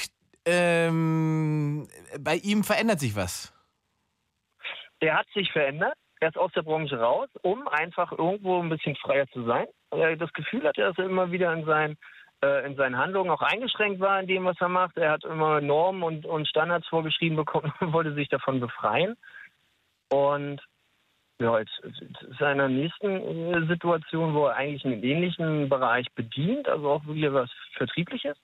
ähm, 0.46 1.88
bei 2.18 2.36
ihm 2.36 2.64
verändert 2.64 3.00
sich 3.00 3.14
was. 3.14 3.52
Der 5.02 5.18
hat 5.18 5.26
sich 5.34 5.50
verändert. 5.52 5.94
Er 6.20 6.28
ist 6.28 6.38
aus 6.38 6.52
der 6.52 6.62
Branche 6.62 6.98
raus, 6.98 7.28
um 7.42 7.68
einfach 7.68 8.12
irgendwo 8.12 8.60
ein 8.62 8.70
bisschen 8.70 8.96
freier 8.96 9.26
zu 9.28 9.44
sein. 9.44 9.66
Er 9.90 10.16
das 10.16 10.32
Gefühl 10.32 10.66
hatte, 10.66 10.80
dass 10.80 10.98
er 10.98 11.04
immer 11.04 11.30
wieder 11.30 11.52
in 11.52 11.64
seinen, 11.66 11.98
äh, 12.42 12.66
in 12.66 12.74
seinen 12.76 12.96
Handlungen 12.96 13.30
auch 13.30 13.42
eingeschränkt 13.42 14.00
war 14.00 14.18
in 14.18 14.26
dem, 14.26 14.44
was 14.44 14.60
er 14.60 14.68
macht. 14.68 14.96
Er 14.96 15.12
hat 15.12 15.24
immer 15.24 15.60
Normen 15.60 16.02
und, 16.02 16.24
und 16.24 16.48
Standards 16.48 16.88
vorgeschrieben 16.88 17.36
bekommen 17.36 17.72
und 17.80 17.92
wollte 17.92 18.14
sich 18.14 18.28
davon 18.28 18.60
befreien. 18.60 19.16
Und 20.08 20.62
ja, 21.38 21.58
jetzt, 21.58 21.78
ist 21.80 22.40
er 22.40 22.52
in 22.52 22.58
der 22.58 22.68
nächsten 22.68 23.10
äh, 23.10 23.66
Situation, 23.66 24.34
wo 24.34 24.46
er 24.46 24.56
eigentlich 24.56 24.86
einen 24.86 25.02
ähnlichen 25.02 25.68
Bereich 25.68 26.06
bedient, 26.14 26.66
also 26.66 26.90
auch 26.90 27.06
wieder 27.06 27.34
was 27.34 27.50
Vertriebliches. 27.74 28.38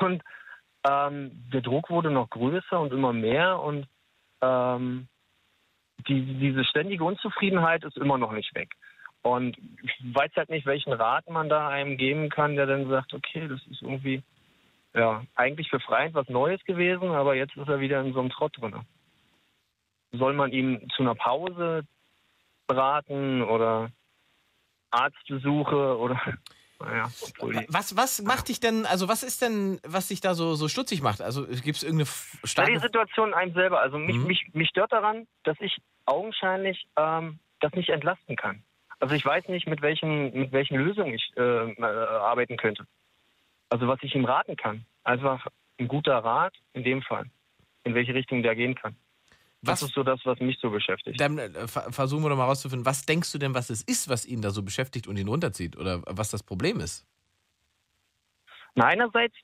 Und 0.00 0.22
ähm, 0.88 1.30
der 1.52 1.60
Druck 1.60 1.90
wurde 1.90 2.10
noch 2.10 2.28
größer 2.30 2.80
und 2.80 2.92
immer 2.92 3.12
mehr 3.12 3.60
und 3.60 3.86
ähm, 4.40 5.06
die, 6.08 6.22
diese 6.38 6.64
ständige 6.64 7.04
Unzufriedenheit 7.04 7.84
ist 7.84 7.96
immer 7.96 8.18
noch 8.18 8.32
nicht 8.32 8.54
weg. 8.54 8.74
Und 9.22 9.56
ich 9.82 10.14
weiß 10.14 10.32
halt 10.36 10.50
nicht, 10.50 10.66
welchen 10.66 10.92
Rat 10.92 11.28
man 11.30 11.48
da 11.48 11.68
einem 11.68 11.96
geben 11.96 12.28
kann, 12.28 12.56
der 12.56 12.66
dann 12.66 12.88
sagt, 12.88 13.14
okay, 13.14 13.46
das 13.48 13.60
ist 13.70 13.82
irgendwie 13.82 14.22
ja 14.94 15.24
eigentlich 15.36 15.70
befreiend 15.70 16.14
was 16.14 16.28
Neues 16.28 16.62
gewesen, 16.64 17.10
aber 17.10 17.34
jetzt 17.34 17.56
ist 17.56 17.68
er 17.68 17.80
wieder 17.80 18.00
in 18.00 18.12
so 18.12 18.20
einem 18.20 18.30
Trott 18.30 18.60
drin. 18.60 18.74
Soll 20.12 20.34
man 20.34 20.50
ihm 20.52 20.88
zu 20.90 21.02
einer 21.02 21.14
Pause 21.14 21.84
beraten 22.66 23.42
oder 23.42 23.90
Arztbesuche 24.90 25.96
oder 25.98 26.20
naja, 26.84 27.10
Was, 27.68 27.96
was 27.96 28.22
macht 28.22 28.48
dich 28.48 28.60
denn, 28.60 28.86
also 28.86 29.08
was 29.08 29.22
ist 29.22 29.42
denn, 29.42 29.80
was 29.86 30.08
dich 30.08 30.20
da 30.20 30.34
so, 30.34 30.54
so 30.54 30.68
stutzig 30.68 31.02
macht? 31.02 31.20
Also 31.22 31.46
gibt 31.46 31.76
es 31.76 31.82
irgendeine 31.82 32.02
f- 32.04 32.38
Ja, 32.42 32.48
starke... 32.48 32.72
die 32.72 32.78
Situation 32.78 33.34
einem 33.34 33.52
selber. 33.54 33.80
Also 33.80 33.98
mich, 33.98 34.16
Mhm. 34.16 34.26
mich, 34.26 34.46
mich 34.52 34.68
stört 34.68 34.92
daran, 34.92 35.26
dass 35.44 35.56
ich 35.60 35.76
augenscheinlich 36.06 36.86
ähm, 36.96 37.38
das 37.60 37.72
nicht 37.72 37.88
entlasten 37.88 38.36
kann. 38.36 38.62
Also 39.00 39.14
ich 39.14 39.24
weiß 39.24 39.48
nicht, 39.48 39.66
mit 39.66 39.82
welchen, 39.82 40.32
mit 40.32 40.52
welchen 40.52 40.76
Lösungen 40.76 41.14
ich 41.14 41.32
äh, 41.36 41.40
äh, 41.72 41.82
arbeiten 41.84 42.56
könnte. 42.56 42.86
Also 43.68 43.88
was 43.88 43.98
ich 44.02 44.14
ihm 44.14 44.24
raten 44.24 44.56
kann. 44.56 44.84
Einfach 45.04 45.46
ein 45.80 45.88
guter 45.88 46.18
Rat 46.18 46.54
in 46.74 46.84
dem 46.84 47.02
Fall, 47.02 47.24
in 47.84 47.94
welche 47.94 48.14
Richtung 48.14 48.42
der 48.42 48.54
gehen 48.54 48.74
kann. 48.74 48.94
Was- 49.64 49.80
Das 49.80 49.88
ist 49.90 49.94
so 49.94 50.02
das, 50.02 50.20
was 50.24 50.38
mich 50.40 50.58
so 50.60 50.70
beschäftigt. 50.70 51.20
Dann 51.20 51.38
äh, 51.38 51.50
ver- 51.68 51.92
versuchen 51.92 52.22
wir 52.24 52.30
doch 52.30 52.36
mal 52.36 52.46
rauszufinden, 52.46 52.84
was 52.84 53.06
denkst 53.06 53.30
du 53.32 53.38
denn, 53.38 53.54
was 53.54 53.70
es 53.70 53.82
ist, 53.82 54.08
was 54.08 54.26
ihn 54.26 54.42
da 54.42 54.50
so 54.50 54.62
beschäftigt 54.62 55.06
und 55.06 55.16
ihn 55.16 55.28
runterzieht? 55.28 55.76
Oder 55.76 56.02
was 56.06 56.30
das 56.30 56.42
Problem 56.42 56.80
ist? 56.80 57.06
Na, 58.74 58.86
einerseits, 58.86 59.34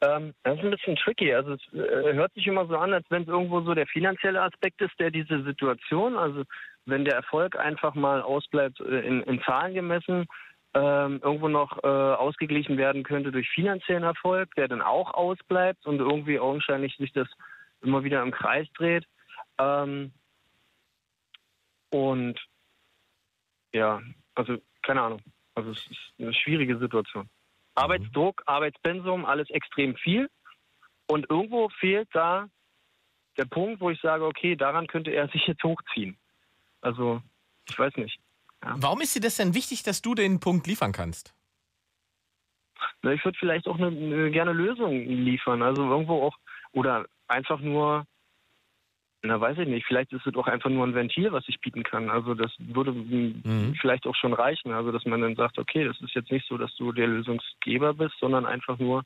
ähm, 0.00 0.32
das 0.44 0.58
ist 0.58 0.64
ein 0.64 0.70
bisschen 0.70 0.96
tricky. 0.96 1.34
Also 1.34 1.54
es 1.54 1.60
äh, 1.72 2.12
hört 2.14 2.32
sich 2.34 2.46
immer 2.46 2.66
so 2.66 2.76
an, 2.76 2.92
als 2.92 3.04
wenn 3.10 3.22
es 3.22 3.28
irgendwo 3.28 3.62
so 3.62 3.74
der 3.74 3.86
finanzielle 3.86 4.42
Aspekt 4.42 4.80
ist, 4.80 4.92
der 5.00 5.10
diese 5.10 5.42
Situation, 5.42 6.16
also 6.16 6.44
wenn 6.86 7.04
der 7.04 7.14
Erfolg 7.16 7.56
einfach 7.58 7.94
mal 7.94 8.22
ausbleibt 8.22 8.78
äh, 8.80 9.00
in, 9.00 9.22
in 9.22 9.40
Zahlen 9.42 9.74
gemessen, 9.74 10.26
ähm, 10.74 11.20
irgendwo 11.22 11.48
noch 11.48 11.82
äh, 11.82 11.86
ausgeglichen 11.86 12.76
werden 12.76 13.02
könnte 13.04 13.32
durch 13.32 13.48
finanziellen 13.50 14.02
Erfolg, 14.02 14.54
der 14.56 14.68
dann 14.68 14.82
auch 14.82 15.14
ausbleibt 15.14 15.86
und 15.86 15.98
irgendwie 15.98 16.38
augenscheinlich 16.38 16.96
sich 16.96 17.12
das 17.12 17.28
immer 17.82 18.04
wieder 18.04 18.22
im 18.22 18.30
Kreis 18.32 18.66
dreht. 18.76 19.04
Ähm, 19.58 20.12
und 21.90 22.40
ja, 23.72 24.00
also 24.34 24.58
keine 24.82 25.02
Ahnung. 25.02 25.20
Also 25.54 25.70
es 25.70 25.86
ist 25.86 26.12
eine 26.18 26.34
schwierige 26.34 26.78
Situation. 26.78 27.28
Arbeitsdruck, 27.74 28.42
Arbeitspensum, 28.46 29.24
alles 29.24 29.50
extrem 29.50 29.96
viel. 29.96 30.28
Und 31.06 31.28
irgendwo 31.30 31.68
fehlt 31.80 32.08
da 32.12 32.48
der 33.36 33.44
Punkt, 33.44 33.80
wo 33.80 33.90
ich 33.90 34.00
sage, 34.00 34.24
okay, 34.24 34.56
daran 34.56 34.86
könnte 34.86 35.10
er 35.10 35.28
sich 35.28 35.46
jetzt 35.46 35.62
hochziehen. 35.64 36.16
Also, 36.80 37.20
ich 37.68 37.78
weiß 37.78 37.96
nicht. 37.96 38.20
Warum 38.60 39.00
ist 39.00 39.14
dir 39.14 39.20
das 39.20 39.36
denn 39.36 39.54
wichtig, 39.54 39.82
dass 39.82 40.02
du 40.02 40.14
den 40.14 40.40
Punkt 40.40 40.66
liefern 40.66 40.92
kannst? 40.92 41.34
Na, 43.02 43.12
Ich 43.12 43.24
würde 43.24 43.38
vielleicht 43.38 43.66
auch 43.66 43.76
eine, 43.76 43.88
eine 43.88 44.30
gerne 44.30 44.52
Lösung 44.52 44.92
liefern. 44.92 45.62
Also 45.62 45.82
irgendwo 45.82 46.22
auch, 46.22 46.38
oder 46.72 47.06
einfach 47.28 47.60
nur, 47.60 48.06
na 49.24 49.40
weiß 49.40 49.58
ich 49.58 49.66
nicht, 49.68 49.86
vielleicht 49.86 50.12
ist 50.12 50.26
es 50.26 50.34
auch 50.36 50.46
einfach 50.46 50.70
nur 50.70 50.86
ein 50.86 50.94
Ventil, 50.94 51.32
was 51.32 51.44
ich 51.48 51.60
bieten 51.60 51.82
kann. 51.82 52.10
Also 52.10 52.34
das 52.34 52.52
würde 52.58 52.90
m, 52.92 53.74
vielleicht 53.80 54.06
auch 54.06 54.14
schon 54.14 54.32
reichen. 54.34 54.72
Also 54.72 54.92
dass 54.92 55.04
man 55.06 55.20
dann 55.22 55.34
sagt, 55.34 55.58
okay, 55.58 55.84
das 55.84 56.00
ist 56.00 56.14
jetzt 56.14 56.30
nicht 56.30 56.46
so, 56.48 56.56
dass 56.58 56.74
du 56.76 56.92
der 56.92 57.06
Lösungsgeber 57.06 57.94
bist, 57.94 58.14
sondern 58.20 58.46
einfach 58.46 58.78
nur. 58.78 59.02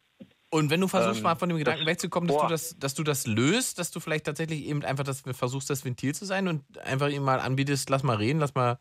Und 0.50 0.70
wenn 0.70 0.80
du 0.80 0.88
versuchst, 0.88 1.18
Ähm, 1.18 1.24
mal 1.24 1.34
von 1.34 1.50
dem 1.50 1.58
Gedanken 1.58 1.80
das- 1.84 1.88
wegzukommen, 1.92 2.26
dass 2.28 2.38
du, 2.40 2.48
das, 2.48 2.78
dass 2.78 2.94
du 2.94 3.02
das 3.04 3.26
löst, 3.26 3.78
dass 3.78 3.90
du 3.90 4.00
vielleicht 4.00 4.24
tatsächlich 4.24 4.64
eben 4.66 4.82
einfach 4.82 5.04
das, 5.04 5.20
versuchst, 5.20 5.68
das 5.68 5.84
Ventil 5.84 6.14
zu 6.14 6.24
sein 6.24 6.48
und 6.48 6.62
einfach 6.78 7.10
ihm 7.10 7.22
mal 7.22 7.38
anbietest, 7.38 7.90
lass 7.90 8.02
mal 8.02 8.16
reden, 8.16 8.38
lass 8.40 8.54
mal, 8.54 8.78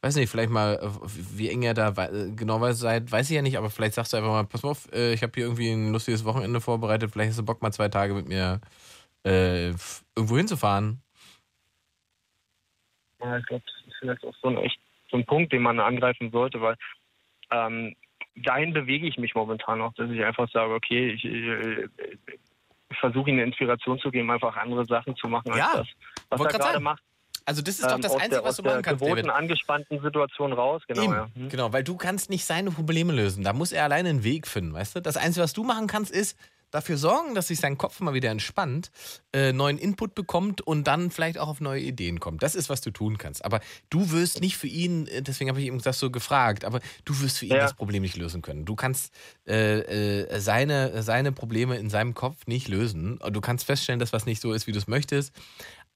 weiß 0.00 0.14
nicht, 0.14 0.30
vielleicht 0.30 0.50
mal, 0.50 0.74
äh, 0.80 0.88
wie 1.36 1.48
eng 1.48 1.62
ihr 1.62 1.74
da 1.74 1.88
äh, 1.88 2.30
genau 2.36 2.60
weiß- 2.60 2.74
seid, 2.74 3.10
weiß 3.10 3.28
ich 3.30 3.34
ja 3.34 3.42
nicht, 3.42 3.58
aber 3.58 3.68
vielleicht 3.68 3.94
sagst 3.94 4.12
du 4.12 4.16
einfach 4.16 4.30
mal, 4.30 4.44
pass 4.44 4.62
mal 4.62 4.70
auf, 4.70 4.88
äh, 4.92 5.12
ich 5.12 5.22
habe 5.24 5.32
hier 5.34 5.44
irgendwie 5.46 5.72
ein 5.72 5.90
lustiges 5.92 6.24
Wochenende 6.24 6.60
vorbereitet, 6.60 7.10
vielleicht 7.10 7.30
hast 7.30 7.38
du 7.40 7.44
Bock, 7.44 7.62
mal 7.62 7.72
zwei 7.72 7.88
Tage 7.88 8.14
mit 8.14 8.28
mir 8.28 8.60
äh, 9.28 9.74
irgendwo 10.16 10.36
hinzufahren. 10.36 11.02
Ja, 13.20 13.38
ich 13.38 13.46
glaube, 13.46 13.64
das 13.66 13.86
ist 13.86 13.96
vielleicht 13.98 14.24
auch 14.24 14.34
so 14.40 14.48
ein 14.48 14.58
echt 14.58 14.78
so 15.10 15.16
ein 15.16 15.24
Punkt, 15.26 15.52
den 15.52 15.62
man 15.62 15.80
angreifen 15.80 16.30
sollte, 16.30 16.60
weil 16.60 16.76
ähm, 17.50 17.96
dahin 18.36 18.72
bewege 18.72 19.06
ich 19.06 19.16
mich 19.18 19.34
momentan 19.34 19.78
noch, 19.78 19.94
dass 19.94 20.10
ich 20.10 20.22
einfach 20.22 20.48
sage, 20.50 20.72
okay, 20.74 21.10
ich, 21.12 21.24
äh, 21.24 21.88
ich 22.90 22.98
versuche 22.98 23.30
ihm 23.30 23.36
eine 23.36 23.44
Inspiration 23.44 23.98
zu 23.98 24.10
geben, 24.10 24.30
einfach 24.30 24.56
andere 24.56 24.84
Sachen 24.86 25.16
zu 25.16 25.28
machen 25.28 25.50
als 25.50 25.58
Ja, 25.58 25.72
das, 25.76 25.86
was 26.30 26.52
er 26.52 26.58
gerade 26.58 26.80
macht. 26.80 27.02
Also 27.44 27.62
das 27.62 27.78
ist 27.78 27.86
doch 27.86 27.94
Ähm, 27.94 28.02
das 28.02 28.12
aus 28.12 28.20
Einzige, 28.20 28.34
der, 28.36 28.44
was 28.44 28.50
aus 28.50 28.56
du 28.56 28.62
der 28.62 28.72
machen 28.72 28.82
kannst, 28.82 29.02
David. 29.02 29.28
angespannten 29.30 30.02
Situation 30.02 30.52
raus, 30.52 30.82
genau. 30.86 31.02
Eben, 31.02 31.12
Ja. 31.14 31.28
Hm. 31.34 31.48
genau, 31.48 31.72
weil 31.72 31.82
du 31.82 31.96
kannst 31.96 32.28
nicht 32.28 32.44
seine 32.44 32.70
Probleme 32.70 33.14
lösen. 33.14 33.42
Da 33.42 33.54
muss 33.54 33.72
er 33.72 33.84
alleine 33.84 34.10
einen 34.10 34.22
Weg 34.22 34.46
finden, 34.46 34.74
weißt 34.74 34.96
du? 34.96 35.00
Das 35.00 35.16
Einzige, 35.16 35.44
was 35.44 35.54
du 35.54 35.64
machen 35.64 35.86
kannst, 35.86 36.10
ist 36.12 36.38
dafür 36.70 36.96
sorgen, 36.98 37.34
dass 37.34 37.48
sich 37.48 37.58
sein 37.60 37.78
Kopf 37.78 38.00
mal 38.00 38.14
wieder 38.14 38.30
entspannt, 38.30 38.90
äh, 39.32 39.52
neuen 39.52 39.78
Input 39.78 40.14
bekommt 40.14 40.60
und 40.60 40.84
dann 40.86 41.10
vielleicht 41.10 41.38
auch 41.38 41.48
auf 41.48 41.60
neue 41.60 41.80
Ideen 41.80 42.20
kommt. 42.20 42.42
Das 42.42 42.54
ist, 42.54 42.68
was 42.68 42.80
du 42.80 42.90
tun 42.90 43.18
kannst. 43.18 43.44
Aber 43.44 43.60
du 43.90 44.10
wirst 44.10 44.40
nicht 44.40 44.56
für 44.56 44.66
ihn, 44.66 45.06
äh, 45.06 45.22
deswegen 45.22 45.50
habe 45.50 45.60
ich 45.60 45.66
ihm 45.66 45.80
das 45.80 45.98
so 45.98 46.10
gefragt, 46.10 46.64
aber 46.64 46.80
du 47.04 47.20
wirst 47.20 47.38
für 47.38 47.46
ihn 47.46 47.52
Ja. 47.52 47.58
das 47.58 47.74
Problem 47.74 48.02
nicht 48.02 48.16
lösen 48.16 48.42
können. 48.42 48.64
Du 48.64 48.74
kannst 48.76 49.12
äh, 49.46 49.80
äh, 50.22 50.40
seine, 50.40 51.02
seine 51.02 51.32
Probleme 51.32 51.76
in 51.78 51.90
seinem 51.90 52.14
Kopf 52.14 52.46
nicht 52.46 52.68
lösen. 52.68 53.18
Du 53.32 53.40
kannst 53.40 53.64
feststellen, 53.64 53.98
dass 54.00 54.12
was 54.12 54.26
nicht 54.26 54.40
so 54.42 54.52
ist, 54.52 54.66
wie 54.66 54.72
du 54.72 54.78
es 54.78 54.86
möchtest. 54.88 55.32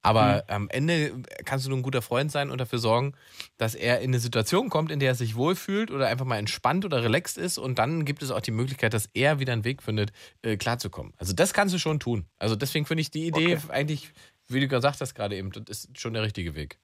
Aber 0.05 0.43
am 0.49 0.69
Ende 0.69 1.13
kannst 1.45 1.65
du 1.65 1.69
nur 1.69 1.79
ein 1.79 1.81
guter 1.81 2.01
Freund 2.01 2.29
sein 2.29 2.51
und 2.51 2.59
dafür 2.59 2.77
sorgen, 2.77 3.13
dass 3.57 3.73
er 3.73 4.01
in 4.01 4.09
eine 4.09 4.19
Situation 4.19 4.69
kommt, 4.69 4.91
in 4.91 4.99
der 4.99 5.11
er 5.11 5.15
sich 5.15 5.35
wohlfühlt 5.35 5.91
oder 5.91 6.07
einfach 6.07 6.25
mal 6.25 6.37
entspannt 6.37 6.83
oder 6.83 7.01
relaxed 7.01 7.37
ist. 7.37 7.57
Und 7.57 7.79
dann 7.79 8.03
gibt 8.03 8.21
es 8.21 8.29
auch 8.29 8.41
die 8.41 8.51
Möglichkeit, 8.51 8.93
dass 8.93 9.09
er 9.13 9.39
wieder 9.39 9.53
einen 9.53 9.63
Weg 9.63 9.81
findet, 9.81 10.11
äh, 10.41 10.57
klarzukommen. 10.57 11.13
Also 11.17 11.33
das 11.33 11.53
kannst 11.53 11.73
du 11.73 11.79
schon 11.79 12.01
tun. 12.01 12.25
Also 12.37 12.57
deswegen 12.57 12.85
finde 12.85 12.99
ich 12.99 13.11
die 13.11 13.27
Idee 13.27 13.57
eigentlich, 13.69 14.11
wie 14.49 14.59
du 14.59 14.67
gesagt 14.67 14.99
hast 14.99 15.15
gerade 15.15 15.37
eben, 15.37 15.51
das 15.51 15.85
ist 15.85 15.99
schon 15.99 16.13
der 16.13 16.23
richtige 16.23 16.53
Weg. 16.53 16.79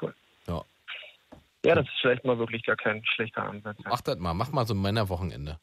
Cool. 0.00 0.14
Ja. 0.46 0.64
Ja, 1.64 1.74
das 1.76 1.86
ist 1.86 1.94
vielleicht 2.02 2.26
mal 2.26 2.38
wirklich 2.38 2.62
gar 2.64 2.76
kein 2.76 3.02
schlechter 3.06 3.42
Ansatz. 3.42 3.78
Mach 3.84 4.02
das 4.02 4.18
mal, 4.18 4.34
mach 4.34 4.52
mal 4.52 4.66
so 4.66 4.74
ein 4.74 4.82
Männerwochenende. 4.82 5.58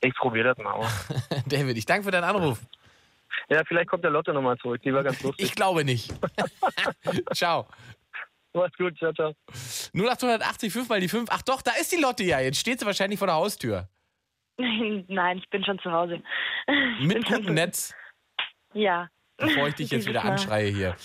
Ich 0.00 0.14
probiere 0.14 0.54
das 0.54 0.64
mal 0.64 0.72
aus. 0.72 1.08
David, 1.46 1.76
ich 1.76 1.84
danke 1.84 2.04
für 2.04 2.10
deinen 2.10 2.24
Anruf. 2.24 2.60
Ja, 2.62 2.77
vielleicht 3.66 3.88
kommt 3.88 4.04
der 4.04 4.10
Lotte 4.10 4.32
nochmal 4.32 4.56
zurück. 4.58 4.80
Die 4.82 4.92
war 4.92 5.02
ganz 5.02 5.22
lustig. 5.22 5.46
Ich 5.46 5.54
glaube 5.54 5.84
nicht. 5.84 6.12
ciao. 7.34 7.66
Mach's 8.52 8.76
gut, 8.76 8.96
ciao, 8.98 9.12
ciao. 9.12 9.32
0880 9.94 10.72
5 10.72 10.88
mal 10.88 11.00
die 11.00 11.08
5. 11.08 11.28
Ach 11.30 11.42
doch, 11.42 11.62
da 11.62 11.72
ist 11.80 11.92
die 11.92 12.00
Lotte 12.00 12.24
ja. 12.24 12.40
Jetzt 12.40 12.58
steht 12.58 12.80
sie 12.80 12.86
wahrscheinlich 12.86 13.18
vor 13.18 13.28
der 13.28 13.36
Haustür. 13.36 13.88
Nein, 14.58 15.38
ich 15.38 15.48
bin 15.50 15.64
schon 15.64 15.78
zu 15.78 15.92
Hause. 15.92 16.20
Mit 17.00 17.24
gutem 17.26 17.54
Netz, 17.54 17.94
Ja. 18.74 19.08
bevor 19.36 19.68
ich 19.68 19.74
dich 19.74 19.90
jetzt 19.90 20.06
wieder 20.08 20.24
anschreie 20.24 20.70
hier. 20.70 20.96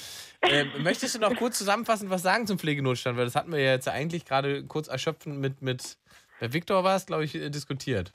Ähm, 0.42 0.72
möchtest 0.80 1.16
du 1.16 1.20
noch 1.20 1.36
kurz 1.36 1.58
zusammenfassend 1.58 2.10
was 2.10 2.22
sagen 2.24 2.48
zum 2.48 2.58
Pflegenotstand? 2.60 3.18
Weil 3.18 3.26
das 3.26 3.36
hatten 3.36 3.52
wir 3.52 3.60
ja 3.60 3.72
jetzt 3.72 3.88
eigentlich 3.88 4.26
gerade 4.26 4.66
kurz 4.66 4.88
erschöpfend 4.88 5.40
mit, 5.40 5.62
mit 5.62 5.98
bei 6.40 6.52
Viktor 6.52 6.84
war 6.84 6.96
es, 6.98 7.06
glaube 7.06 7.24
ich, 7.24 7.36
äh, 7.36 7.50
diskutiert. 7.50 8.12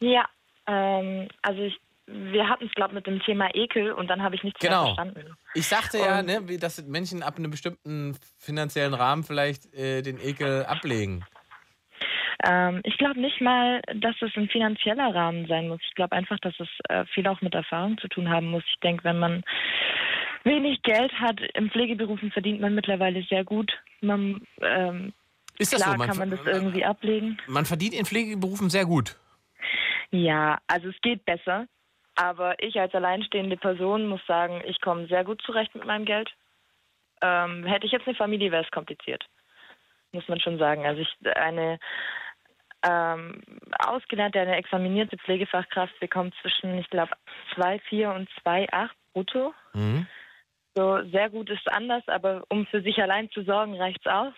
Ja, 0.00 0.28
ähm, 0.66 1.28
also 1.40 1.62
ich, 1.62 1.80
wir 2.06 2.48
hatten 2.48 2.66
es, 2.66 2.72
glaube 2.72 2.90
ich, 2.90 2.94
mit 2.94 3.06
dem 3.06 3.20
Thema 3.20 3.48
Ekel 3.54 3.92
und 3.92 4.08
dann 4.08 4.22
habe 4.22 4.34
ich 4.34 4.42
nichts 4.44 4.60
Genau. 4.60 4.84
mehr 4.84 4.94
verstanden. 4.94 5.36
Ich 5.54 5.66
sagte 5.66 5.98
ja, 5.98 6.22
ne, 6.22 6.40
dass 6.58 6.84
Menschen 6.86 7.22
ab 7.22 7.36
einem 7.36 7.50
bestimmten 7.50 8.16
finanziellen 8.38 8.94
Rahmen 8.94 9.24
vielleicht 9.24 9.74
äh, 9.74 10.02
den 10.02 10.18
Ekel 10.20 10.64
ablegen. 10.66 11.24
Ähm, 12.44 12.80
ich 12.84 12.96
glaube 12.98 13.20
nicht 13.20 13.40
mal, 13.40 13.80
dass 13.94 14.14
es 14.20 14.30
ein 14.36 14.48
finanzieller 14.48 15.14
Rahmen 15.14 15.46
sein 15.46 15.68
muss. 15.68 15.80
Ich 15.88 15.94
glaube 15.94 16.14
einfach, 16.14 16.38
dass 16.40 16.54
es 16.60 16.68
äh, 16.88 17.04
viel 17.06 17.26
auch 17.26 17.40
mit 17.40 17.54
Erfahrung 17.54 17.98
zu 17.98 18.08
tun 18.08 18.28
haben 18.28 18.48
muss. 18.50 18.62
Ich 18.72 18.78
denke, 18.80 19.04
wenn 19.04 19.18
man 19.18 19.42
wenig 20.44 20.82
Geld 20.82 21.12
hat, 21.14 21.40
im 21.54 21.70
Pflegeberufen 21.70 22.30
verdient 22.30 22.60
man 22.60 22.74
mittlerweile 22.74 23.22
sehr 23.24 23.42
gut. 23.42 23.72
Man, 24.00 24.46
ähm, 24.60 25.12
Ist 25.58 25.72
das 25.72 25.80
klar 25.82 25.92
so? 25.94 25.98
Man 25.98 26.08
kann 26.08 26.18
man 26.18 26.30
das 26.30 26.40
irgendwie 26.46 26.84
ablegen. 26.84 27.38
Man 27.48 27.64
verdient 27.64 27.94
in 27.94 28.04
Pflegeberufen 28.04 28.70
sehr 28.70 28.84
gut. 28.84 29.16
Ja, 30.12 30.58
also 30.68 30.88
es 30.88 31.00
geht 31.00 31.24
besser. 31.24 31.66
Aber 32.16 32.60
ich 32.62 32.80
als 32.80 32.94
alleinstehende 32.94 33.56
Person 33.56 34.08
muss 34.08 34.24
sagen, 34.26 34.62
ich 34.66 34.80
komme 34.80 35.06
sehr 35.06 35.22
gut 35.22 35.42
zurecht 35.42 35.74
mit 35.74 35.84
meinem 35.84 36.06
Geld. 36.06 36.30
Ähm, 37.20 37.64
hätte 37.64 37.86
ich 37.86 37.92
jetzt 37.92 38.06
eine 38.06 38.16
Familie, 38.16 38.50
wäre 38.50 38.64
es 38.64 38.70
kompliziert. 38.70 39.24
Muss 40.12 40.26
man 40.28 40.40
schon 40.40 40.58
sagen. 40.58 40.86
Also 40.86 41.02
ich 41.02 41.36
eine 41.36 41.78
ähm, 42.82 43.42
ausgelernte, 43.78 44.40
eine 44.40 44.56
examinierte 44.56 45.18
Pflegefachkraft 45.18 45.98
bekommt 46.00 46.34
zwischen, 46.40 46.78
ich 46.78 46.88
glaube, 46.88 47.12
2,4 47.54 48.14
und 48.14 48.30
2,8 48.44 48.90
brutto. 49.12 49.54
Mhm. 49.74 50.06
So 50.74 51.02
sehr 51.10 51.30
gut 51.30 51.50
ist 51.50 51.68
anders, 51.70 52.06
aber 52.06 52.44
um 52.48 52.66
für 52.66 52.82
sich 52.82 52.98
allein 53.00 53.30
zu 53.30 53.42
sorgen, 53.42 53.76
reicht's 53.76 54.06
aus. 54.06 54.34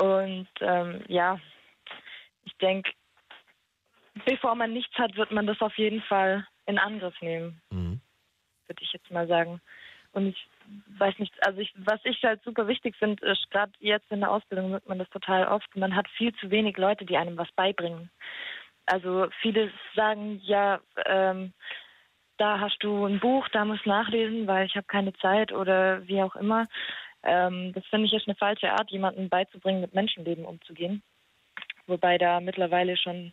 Und 0.00 0.48
ähm, 0.60 1.04
ja, 1.08 1.38
ich 2.44 2.56
denke, 2.56 2.90
bevor 4.24 4.54
man 4.54 4.72
nichts 4.72 4.96
hat, 4.98 5.16
wird 5.16 5.30
man 5.30 5.46
das 5.46 5.60
auf 5.60 5.76
jeden 5.78 6.02
Fall 6.02 6.46
in 6.66 6.78
Angriff 6.78 7.20
nehmen, 7.20 7.60
Mhm. 7.70 8.00
würde 8.66 8.82
ich 8.82 8.92
jetzt 8.92 9.10
mal 9.10 9.26
sagen. 9.26 9.60
Und 10.12 10.28
ich 10.28 10.46
weiß 10.98 11.18
nicht, 11.18 11.34
also 11.46 11.60
ich, 11.60 11.72
was 11.76 12.00
ich 12.04 12.22
halt 12.22 12.42
super 12.42 12.68
wichtig 12.68 12.96
finde, 12.96 13.24
ist 13.26 13.50
gerade 13.50 13.72
jetzt 13.80 14.10
in 14.10 14.20
der 14.20 14.30
Ausbildung 14.30 14.72
wird 14.72 14.86
man 14.86 14.98
das 14.98 15.08
total 15.08 15.46
oft, 15.48 15.74
man 15.74 15.96
hat 15.96 16.08
viel 16.10 16.34
zu 16.34 16.50
wenig 16.50 16.76
Leute, 16.76 17.04
die 17.04 17.16
einem 17.16 17.36
was 17.38 17.50
beibringen. 17.52 18.10
Also 18.86 19.28
viele 19.40 19.72
sagen, 19.94 20.40
ja, 20.44 20.80
ähm, 21.06 21.52
da 22.36 22.60
hast 22.60 22.78
du 22.80 23.06
ein 23.06 23.20
Buch, 23.20 23.48
da 23.48 23.64
musst 23.64 23.86
du 23.86 23.90
nachlesen, 23.90 24.46
weil 24.46 24.66
ich 24.66 24.74
habe 24.76 24.86
keine 24.86 25.12
Zeit 25.14 25.52
oder 25.52 26.06
wie 26.06 26.22
auch 26.22 26.34
immer. 26.36 26.66
Ähm, 27.22 27.72
das 27.72 27.86
finde 27.86 28.06
ich 28.06 28.12
ist 28.12 28.26
eine 28.26 28.34
falsche 28.34 28.72
Art, 28.72 28.90
jemandem 28.90 29.28
beizubringen, 29.28 29.80
mit 29.80 29.94
Menschenleben 29.94 30.44
umzugehen. 30.44 31.02
Wobei 31.86 32.18
da 32.18 32.40
mittlerweile 32.40 32.96
schon 32.96 33.32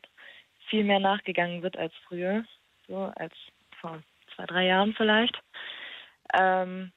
viel 0.70 0.84
mehr 0.84 1.00
nachgegangen 1.00 1.62
wird 1.62 1.78
als 1.78 1.94
früher, 2.08 2.44
so 2.88 3.12
als 3.16 3.34
vor 3.82 4.02
zwei, 4.36 4.46
drei 4.46 4.66
Jahren 4.66 4.94
vielleicht. 4.94 5.38
Ähm, 6.38 6.92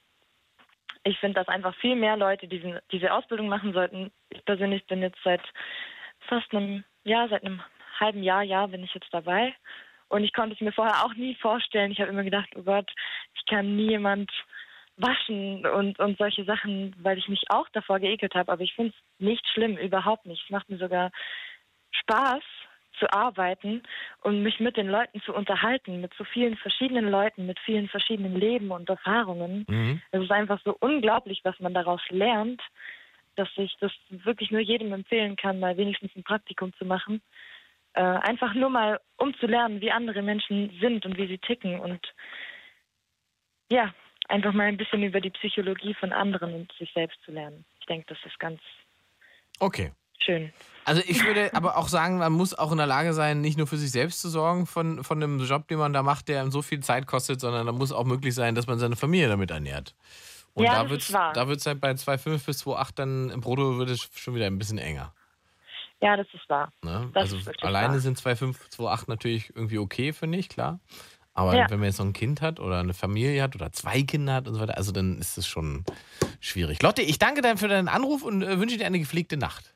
ich 1.05 1.19
finde, 1.19 1.35
dass 1.35 1.49
einfach 1.49 1.74
viel 1.77 1.97
mehr 1.97 2.16
Leute 2.16 2.47
diesen, 2.47 2.78
diese 2.93 3.12
Ausbildung 3.12 3.49
machen 3.49 3.73
sollten. 3.73 4.12
Ich 4.31 4.44
persönlich 4.44 4.86
bin 4.86 5.03
jetzt 5.03 5.19
seit 5.24 5.43
fast 6.28 6.53
einem 6.53 6.85
Jahr, 7.05 7.28
seit 7.28 7.44
einem 7.44 7.62
halben 7.99 8.23
Jahr, 8.23 8.43
Jahr 8.43 8.69
bin 8.69 8.85
ich 8.85 8.94
jetzt 8.94 9.12
dabei. 9.12 9.55
Und 10.09 10.24
ich 10.24 10.32
konnte 10.32 10.55
es 10.55 10.61
mir 10.61 10.73
vorher 10.73 11.05
auch 11.05 11.15
nie 11.15 11.35
vorstellen. 11.36 11.90
Ich 11.90 12.01
habe 12.01 12.11
immer 12.11 12.23
gedacht, 12.23 12.51
oh 12.55 12.62
Gott, 12.62 12.90
ich 13.35 13.47
kann 13.47 13.77
nie 13.77 13.90
jemand 13.90 14.31
waschen 14.97 15.66
und, 15.66 15.99
und 15.99 16.19
solche 16.19 16.44
Sachen, 16.44 16.94
weil 17.03 17.19
ich 17.19 17.28
mich 17.28 17.43
auch 17.49 17.69
davor 17.73 17.99
geekelt 17.99 18.35
habe. 18.35 18.53
Aber 18.53 18.62
ich 18.62 18.74
finde 18.74 18.93
es 18.94 19.24
nicht 19.24 19.47
schlimm, 19.49 19.77
überhaupt 19.78 20.27
nicht. 20.27 20.44
Es 20.44 20.51
macht 20.51 20.69
mir 20.69 20.78
sogar 20.78 21.11
Spaß 21.93 22.43
zu 23.02 23.12
arbeiten 23.12 23.82
und 24.22 24.44
mich 24.44 24.60
mit 24.60 24.76
den 24.76 24.88
Leuten 24.88 25.20
zu 25.22 25.34
unterhalten, 25.34 26.00
mit 26.00 26.14
so 26.16 26.22
vielen 26.22 26.56
verschiedenen 26.56 27.10
Leuten, 27.10 27.46
mit 27.46 27.58
vielen 27.58 27.88
verschiedenen 27.88 28.36
Leben 28.36 28.70
und 28.70 28.88
Erfahrungen. 28.88 29.66
Mhm. 29.68 30.00
Es 30.12 30.22
ist 30.22 30.30
einfach 30.30 30.60
so 30.64 30.76
unglaublich, 30.78 31.40
was 31.42 31.58
man 31.58 31.74
daraus 31.74 32.00
lernt, 32.10 32.62
dass 33.34 33.48
ich 33.56 33.74
das 33.80 33.90
wirklich 34.10 34.52
nur 34.52 34.60
jedem 34.60 34.92
empfehlen 34.92 35.34
kann, 35.34 35.58
mal 35.58 35.76
wenigstens 35.76 36.14
ein 36.14 36.22
Praktikum 36.22 36.72
zu 36.74 36.84
machen. 36.84 37.20
Äh, 37.94 38.02
einfach 38.02 38.54
nur 38.54 38.70
mal, 38.70 39.00
um 39.16 39.34
zu 39.38 39.46
lernen, 39.46 39.80
wie 39.80 39.90
andere 39.90 40.22
Menschen 40.22 40.70
sind 40.80 41.04
und 41.04 41.18
wie 41.18 41.26
sie 41.26 41.38
ticken 41.38 41.80
und 41.80 42.00
ja, 43.70 43.92
einfach 44.28 44.52
mal 44.52 44.68
ein 44.68 44.76
bisschen 44.76 45.02
über 45.02 45.20
die 45.20 45.30
Psychologie 45.30 45.94
von 45.94 46.12
anderen 46.12 46.54
und 46.54 46.72
sich 46.78 46.92
selbst 46.92 47.18
zu 47.24 47.32
lernen. 47.32 47.64
Ich 47.80 47.86
denke, 47.86 48.06
das 48.08 48.18
ist 48.24 48.38
ganz 48.38 48.60
Okay. 49.58 49.92
Schön. 50.24 50.53
Also 50.85 51.03
ich 51.07 51.24
würde 51.27 51.55
aber 51.55 51.77
auch 51.77 51.89
sagen, 51.89 52.19
man 52.19 52.32
muss 52.32 52.55
auch 52.55 52.73
in 52.73 52.78
der 52.78 52.86
Lage 52.86 53.15
sein, 53.15 53.40
nicht 53.40 53.59
nur 53.59 53.66
für 53.66 53.77
sich 53.77 53.90
selbst 53.90 54.20
zu 54.20 54.28
sorgen 54.28 54.66
von, 54.66 55.05
von 55.05 55.20
dem 55.20 55.39
Job, 55.40 55.69
den 55.69 55.78
man 55.78 55.93
da 55.93 56.03
macht, 56.03 56.28
der 56.28 56.40
einem 56.40 56.51
so 56.51 56.62
viel 56.62 56.81
Zeit 56.81 57.07
kostet, 57.07 57.40
sondern 57.40 57.66
da 57.66 57.73
muss 57.73 57.93
auch 57.93 58.05
möglich 58.05 58.35
sein, 58.35 58.55
dass 58.55 58.66
man 58.66 58.78
seine 58.78 58.97
Familie 58.97 59.28
damit 59.28 59.51
ernährt. 59.51 59.94
Und 60.55 60.65
Ja, 60.65 60.82
da 60.85 60.90
wird 61.49 61.61
es 61.61 61.66
halt 61.66 61.81
bei 61.81 61.93
2,5 61.93 62.44
bis 62.47 62.62
2,8 62.66 62.90
dann 62.97 63.31
im 63.31 63.40
Brutto 63.40 63.78
wird 63.78 63.90
es 63.90 64.09
schon 64.15 64.35
wieder 64.35 64.47
ein 64.47 64.59
bisschen 64.59 64.78
enger. 64.78 65.15
Ja, 66.01 66.16
das 66.16 66.27
ist 66.35 66.49
wahr. 66.49 66.70
Ne? 66.82 67.11
Das 67.15 67.32
also 67.32 67.36
ist 67.36 67.62
alleine 67.62 67.94
wahr. 67.94 68.01
sind 68.01 68.19
2,5, 68.19 68.57
2,8 68.77 69.05
natürlich 69.07 69.55
irgendwie 69.55 69.78
okay, 69.78 70.12
finde 70.12 70.39
ich, 70.39 70.49
klar. 70.49 70.81
Aber 71.32 71.57
Ja. 71.57 71.70
wenn 71.70 71.78
man 71.78 71.86
jetzt 71.86 71.99
noch 71.99 72.07
ein 72.07 72.12
Kind 72.12 72.43
hat 72.43 72.61
oder 72.61 72.81
eine 72.81 72.93
Familie 72.93 73.43
hat 73.43 73.55
oder 73.55 73.73
zwei 73.73 74.03
Kinder 74.03 74.35
hat 74.35 74.49
und 74.49 74.55
so 74.55 74.61
weiter, 74.61 74.77
also 74.77 74.93
dann 74.93 75.19
ist 75.19 75.39
es 75.39 75.47
schon 75.47 75.85
schwierig. 76.40 76.82
Lotte, 76.82 77.01
ich 77.03 77.19
danke 77.19 77.40
dir 77.40 77.57
für 77.57 77.69
deinen 77.69 77.89
Anruf 77.89 78.23
und 78.23 78.43
äh, 78.43 78.59
wünsche 78.59 78.77
dir 78.77 78.86
eine 78.86 78.99
gepflegte 78.99 79.36
Nacht. 79.39 79.74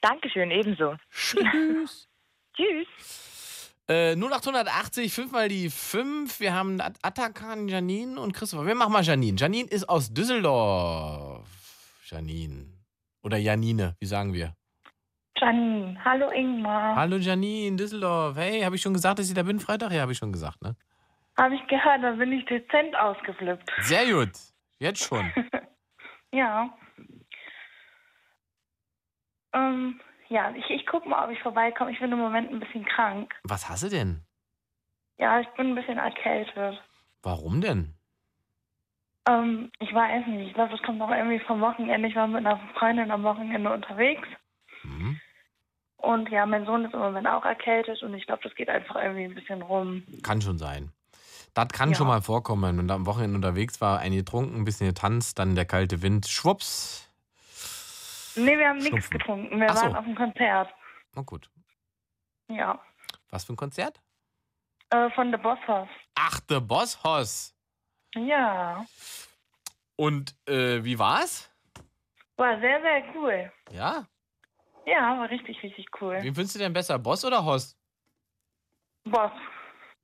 Dankeschön, 0.00 0.50
ebenso. 0.50 0.96
Tschüss. 1.10 2.08
Tschüss. 2.56 3.74
Äh, 3.88 4.14
0880, 4.16 5.12
fünfmal 5.12 5.48
die 5.48 5.68
5. 5.68 6.38
Wir 6.40 6.54
haben 6.54 6.80
At- 6.80 6.98
Atakan, 7.02 7.68
Janine 7.68 8.20
und 8.20 8.32
Christopher. 8.32 8.66
Wir 8.66 8.74
machen 8.74 8.92
mal 8.92 9.02
Janine. 9.02 9.36
Janine 9.36 9.68
ist 9.68 9.88
aus 9.88 10.12
Düsseldorf. 10.12 11.46
Janine. 12.06 12.66
Oder 13.22 13.36
Janine, 13.36 13.96
wie 13.98 14.06
sagen 14.06 14.32
wir? 14.32 14.54
Janine, 15.36 15.98
hallo 16.04 16.30
Ingmar. 16.30 16.96
Hallo 16.96 17.16
Janine, 17.16 17.76
Düsseldorf. 17.76 18.36
Hey, 18.36 18.60
habe 18.62 18.76
ich 18.76 18.82
schon 18.82 18.94
gesagt, 18.94 19.18
dass 19.18 19.28
ich 19.28 19.34
da 19.34 19.42
bin 19.42 19.58
Freitag? 19.60 19.92
Ja, 19.92 20.02
habe 20.02 20.12
ich 20.12 20.18
schon 20.18 20.32
gesagt, 20.32 20.62
ne? 20.62 20.76
Habe 21.38 21.54
ich 21.54 21.66
gehört, 21.66 22.02
da 22.02 22.12
bin 22.12 22.32
ich 22.32 22.44
dezent 22.46 22.94
ausgeflippt. 22.96 23.70
Sehr 23.82 24.06
gut. 24.12 24.30
Jetzt 24.78 25.02
schon. 25.04 25.30
Ja. 26.32 26.72
Ähm, 29.52 30.00
ja, 30.28 30.52
ich, 30.54 30.68
ich 30.70 30.86
gucke 30.86 31.08
mal, 31.08 31.24
ob 31.24 31.30
ich 31.30 31.40
vorbeikomme. 31.40 31.90
Ich 31.90 32.00
bin 32.00 32.12
im 32.12 32.18
Moment 32.18 32.50
ein 32.50 32.60
bisschen 32.60 32.84
krank. 32.84 33.34
Was 33.44 33.68
hast 33.68 33.82
du 33.82 33.88
denn? 33.88 34.22
Ja, 35.18 35.40
ich 35.40 35.48
bin 35.50 35.68
ein 35.70 35.74
bisschen 35.74 35.98
erkältet. 35.98 36.80
Warum 37.22 37.60
denn? 37.60 37.94
Ähm, 39.28 39.70
ich 39.78 39.92
weiß 39.92 40.26
nicht. 40.26 40.48
Ich 40.48 40.54
glaube, 40.54 40.72
das 40.72 40.82
kommt 40.82 40.98
noch 40.98 41.10
irgendwie 41.10 41.40
vom 41.40 41.60
Wochenende. 41.60 42.08
Ich 42.08 42.16
war 42.16 42.26
mit 42.26 42.46
einer 42.46 42.58
Freundin 42.78 43.10
am 43.10 43.22
Wochenende 43.22 43.72
unterwegs. 43.72 44.26
Mhm. 44.82 45.20
Und 45.98 46.30
ja, 46.30 46.46
mein 46.46 46.64
Sohn 46.64 46.84
ist 46.86 46.94
im 46.94 47.00
Moment 47.00 47.26
auch 47.26 47.44
erkältet 47.44 48.02
und 48.02 48.14
ich 48.14 48.24
glaube, 48.24 48.42
das 48.42 48.54
geht 48.54 48.70
einfach 48.70 48.96
irgendwie 48.96 49.24
ein 49.24 49.34
bisschen 49.34 49.60
rum. 49.60 50.02
Kann 50.22 50.40
schon 50.40 50.56
sein. 50.56 50.92
Das 51.52 51.68
kann 51.68 51.90
Ja. 51.90 51.96
schon 51.96 52.06
mal 52.06 52.22
vorkommen. 52.22 52.78
Und 52.78 52.90
am 52.90 53.04
Wochenende 53.04 53.36
unterwegs 53.36 53.80
war, 53.82 53.98
ein 53.98 54.12
getrunken, 54.12 54.56
ein 54.56 54.64
bisschen 54.64 54.86
getanzt, 54.86 55.38
dann 55.38 55.54
der 55.54 55.66
kalte 55.66 56.00
Wind, 56.00 56.26
schwupps. 56.26 57.09
Nee, 58.44 58.58
wir 58.58 58.68
haben 58.68 58.78
nichts 58.78 59.10
getrunken. 59.10 59.60
Wir 59.60 59.68
so. 59.70 59.82
waren 59.82 59.96
auf 59.96 60.04
einem 60.04 60.14
Konzert. 60.14 60.72
Na 61.14 61.22
gut. 61.22 61.50
Ja. 62.48 62.80
Was 63.30 63.44
für 63.44 63.52
ein 63.52 63.56
Konzert? 63.56 64.00
Äh, 64.90 65.10
von 65.10 65.30
The 65.30 65.36
Boss 65.36 65.58
House. 65.66 65.88
Ach, 66.14 66.40
The 66.48 66.60
Boss 66.60 67.02
Hoss. 67.04 67.54
Ja. 68.14 68.84
Und 69.96 70.34
äh, 70.48 70.82
wie 70.82 70.98
war's? 70.98 71.50
War 72.36 72.58
sehr, 72.60 72.80
sehr 72.80 73.14
cool. 73.14 73.52
Ja? 73.70 74.06
Ja, 74.86 75.18
war 75.18 75.30
richtig, 75.30 75.62
richtig 75.62 75.86
cool. 76.00 76.16
Wen 76.20 76.34
findest 76.34 76.54
du 76.54 76.58
denn 76.58 76.72
besser, 76.72 76.98
Boss 76.98 77.24
oder 77.24 77.44
Hoss? 77.44 77.76
Boss. 79.04 79.32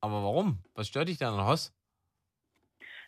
Aber 0.00 0.22
warum? 0.22 0.62
Was 0.74 0.88
stört 0.88 1.08
dich 1.08 1.18
denn 1.18 1.28
an 1.28 1.46
Hoss? 1.46 1.74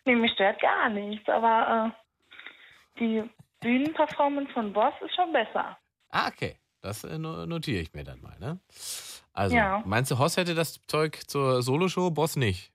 Nee, 0.05 0.15
mich 0.15 0.33
stört 0.33 0.59
gar 0.61 0.89
nichts, 0.89 1.27
aber 1.29 1.93
äh, 1.93 2.99
die 2.99 3.29
Bühnenperformance 3.61 4.51
von 4.53 4.73
Boss 4.73 4.93
ist 5.05 5.15
schon 5.15 5.31
besser. 5.33 5.77
Ah, 6.09 6.27
okay. 6.27 6.57
Das 6.81 7.03
äh, 7.03 7.17
no- 7.17 7.45
notiere 7.45 7.81
ich 7.81 7.93
mir 7.93 8.03
dann 8.03 8.21
mal, 8.21 8.37
ne? 8.39 8.59
Also, 9.33 9.55
Ja. 9.55 9.81
meinst 9.85 10.09
du, 10.11 10.17
Hoss 10.17 10.37
hätte 10.37 10.55
das 10.55 10.79
Zeug 10.87 11.17
zur 11.27 11.61
Soloshow, 11.61 12.09
Boss 12.09 12.35
nicht? 12.35 12.71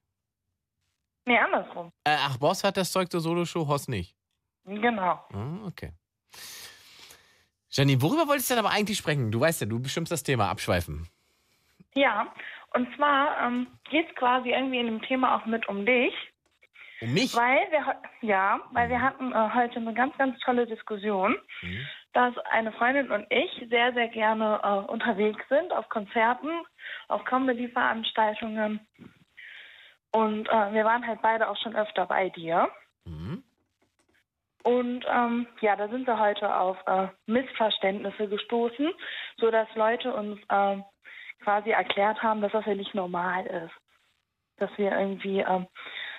Nee, 1.26 1.38
andersrum. 1.38 1.90
Äh, 2.04 2.16
ach, 2.18 2.36
Boss 2.36 2.64
hat 2.64 2.76
das 2.76 2.92
Zeug 2.92 3.10
zur 3.10 3.20
Soloshow, 3.20 3.66
Hoss 3.66 3.88
nicht. 3.88 4.14
Genau. 4.66 5.24
Ah, 5.32 5.66
okay. 5.66 5.92
Janine, 7.70 8.00
worüber 8.02 8.28
wolltest 8.28 8.50
du 8.50 8.54
denn 8.54 8.64
aber 8.64 8.74
eigentlich 8.74 8.98
sprechen? 8.98 9.32
Du 9.32 9.40
weißt 9.40 9.62
ja, 9.62 9.66
du 9.66 9.80
bestimmst 9.80 10.12
das 10.12 10.22
Thema, 10.22 10.48
abschweifen. 10.50 11.08
Ja, 11.94 12.32
und 12.74 12.94
zwar 12.96 13.40
ähm, 13.40 13.66
geht 13.90 14.08
es 14.08 14.14
quasi 14.16 14.50
irgendwie 14.50 14.78
in 14.80 14.86
dem 14.86 15.02
Thema 15.02 15.36
auch 15.36 15.46
mit 15.46 15.66
um 15.68 15.84
dich. 15.86 16.12
Um 17.00 17.12
mich? 17.12 17.34
Weil 17.34 17.70
wir, 17.70 17.96
ja, 18.22 18.60
weil 18.72 18.88
wir 18.88 19.00
hatten 19.00 19.32
äh, 19.32 19.50
heute 19.54 19.76
eine 19.76 19.94
ganz, 19.94 20.16
ganz 20.16 20.38
tolle 20.40 20.66
Diskussion, 20.66 21.36
dass 22.12 22.36
eine 22.50 22.72
Freundin 22.72 23.10
und 23.10 23.26
ich 23.30 23.68
sehr, 23.68 23.92
sehr 23.92 24.08
gerne 24.08 24.60
äh, 24.62 24.90
unterwegs 24.90 25.42
sind, 25.48 25.72
auf 25.72 25.88
Konzerten, 25.88 26.50
auf 27.08 27.24
Comedy-Veranstaltungen. 27.24 28.80
Und 30.12 30.48
äh, 30.48 30.72
wir 30.72 30.84
waren 30.84 31.06
halt 31.06 31.20
beide 31.22 31.48
auch 31.48 31.56
schon 31.56 31.74
öfter 31.74 32.06
bei 32.06 32.28
dir. 32.30 32.68
Und 34.64 35.04
ähm, 35.08 35.46
ja, 35.60 35.76
da 35.76 35.88
sind 35.88 36.06
wir 36.06 36.18
heute 36.18 36.54
auf 36.56 36.78
äh, 36.86 37.08
Missverständnisse 37.26 38.28
gestoßen, 38.28 38.92
sodass 39.36 39.68
Leute 39.74 40.14
uns 40.14 40.40
äh, 40.48 40.78
quasi 41.42 41.70
erklärt 41.70 42.22
haben, 42.22 42.40
dass 42.40 42.52
das 42.52 42.64
ja 42.64 42.74
nicht 42.74 42.94
normal 42.94 43.44
ist. 43.44 43.74
Dass 44.56 44.70
wir 44.78 44.92
irgendwie 44.92 45.40
ähm, 45.40 45.66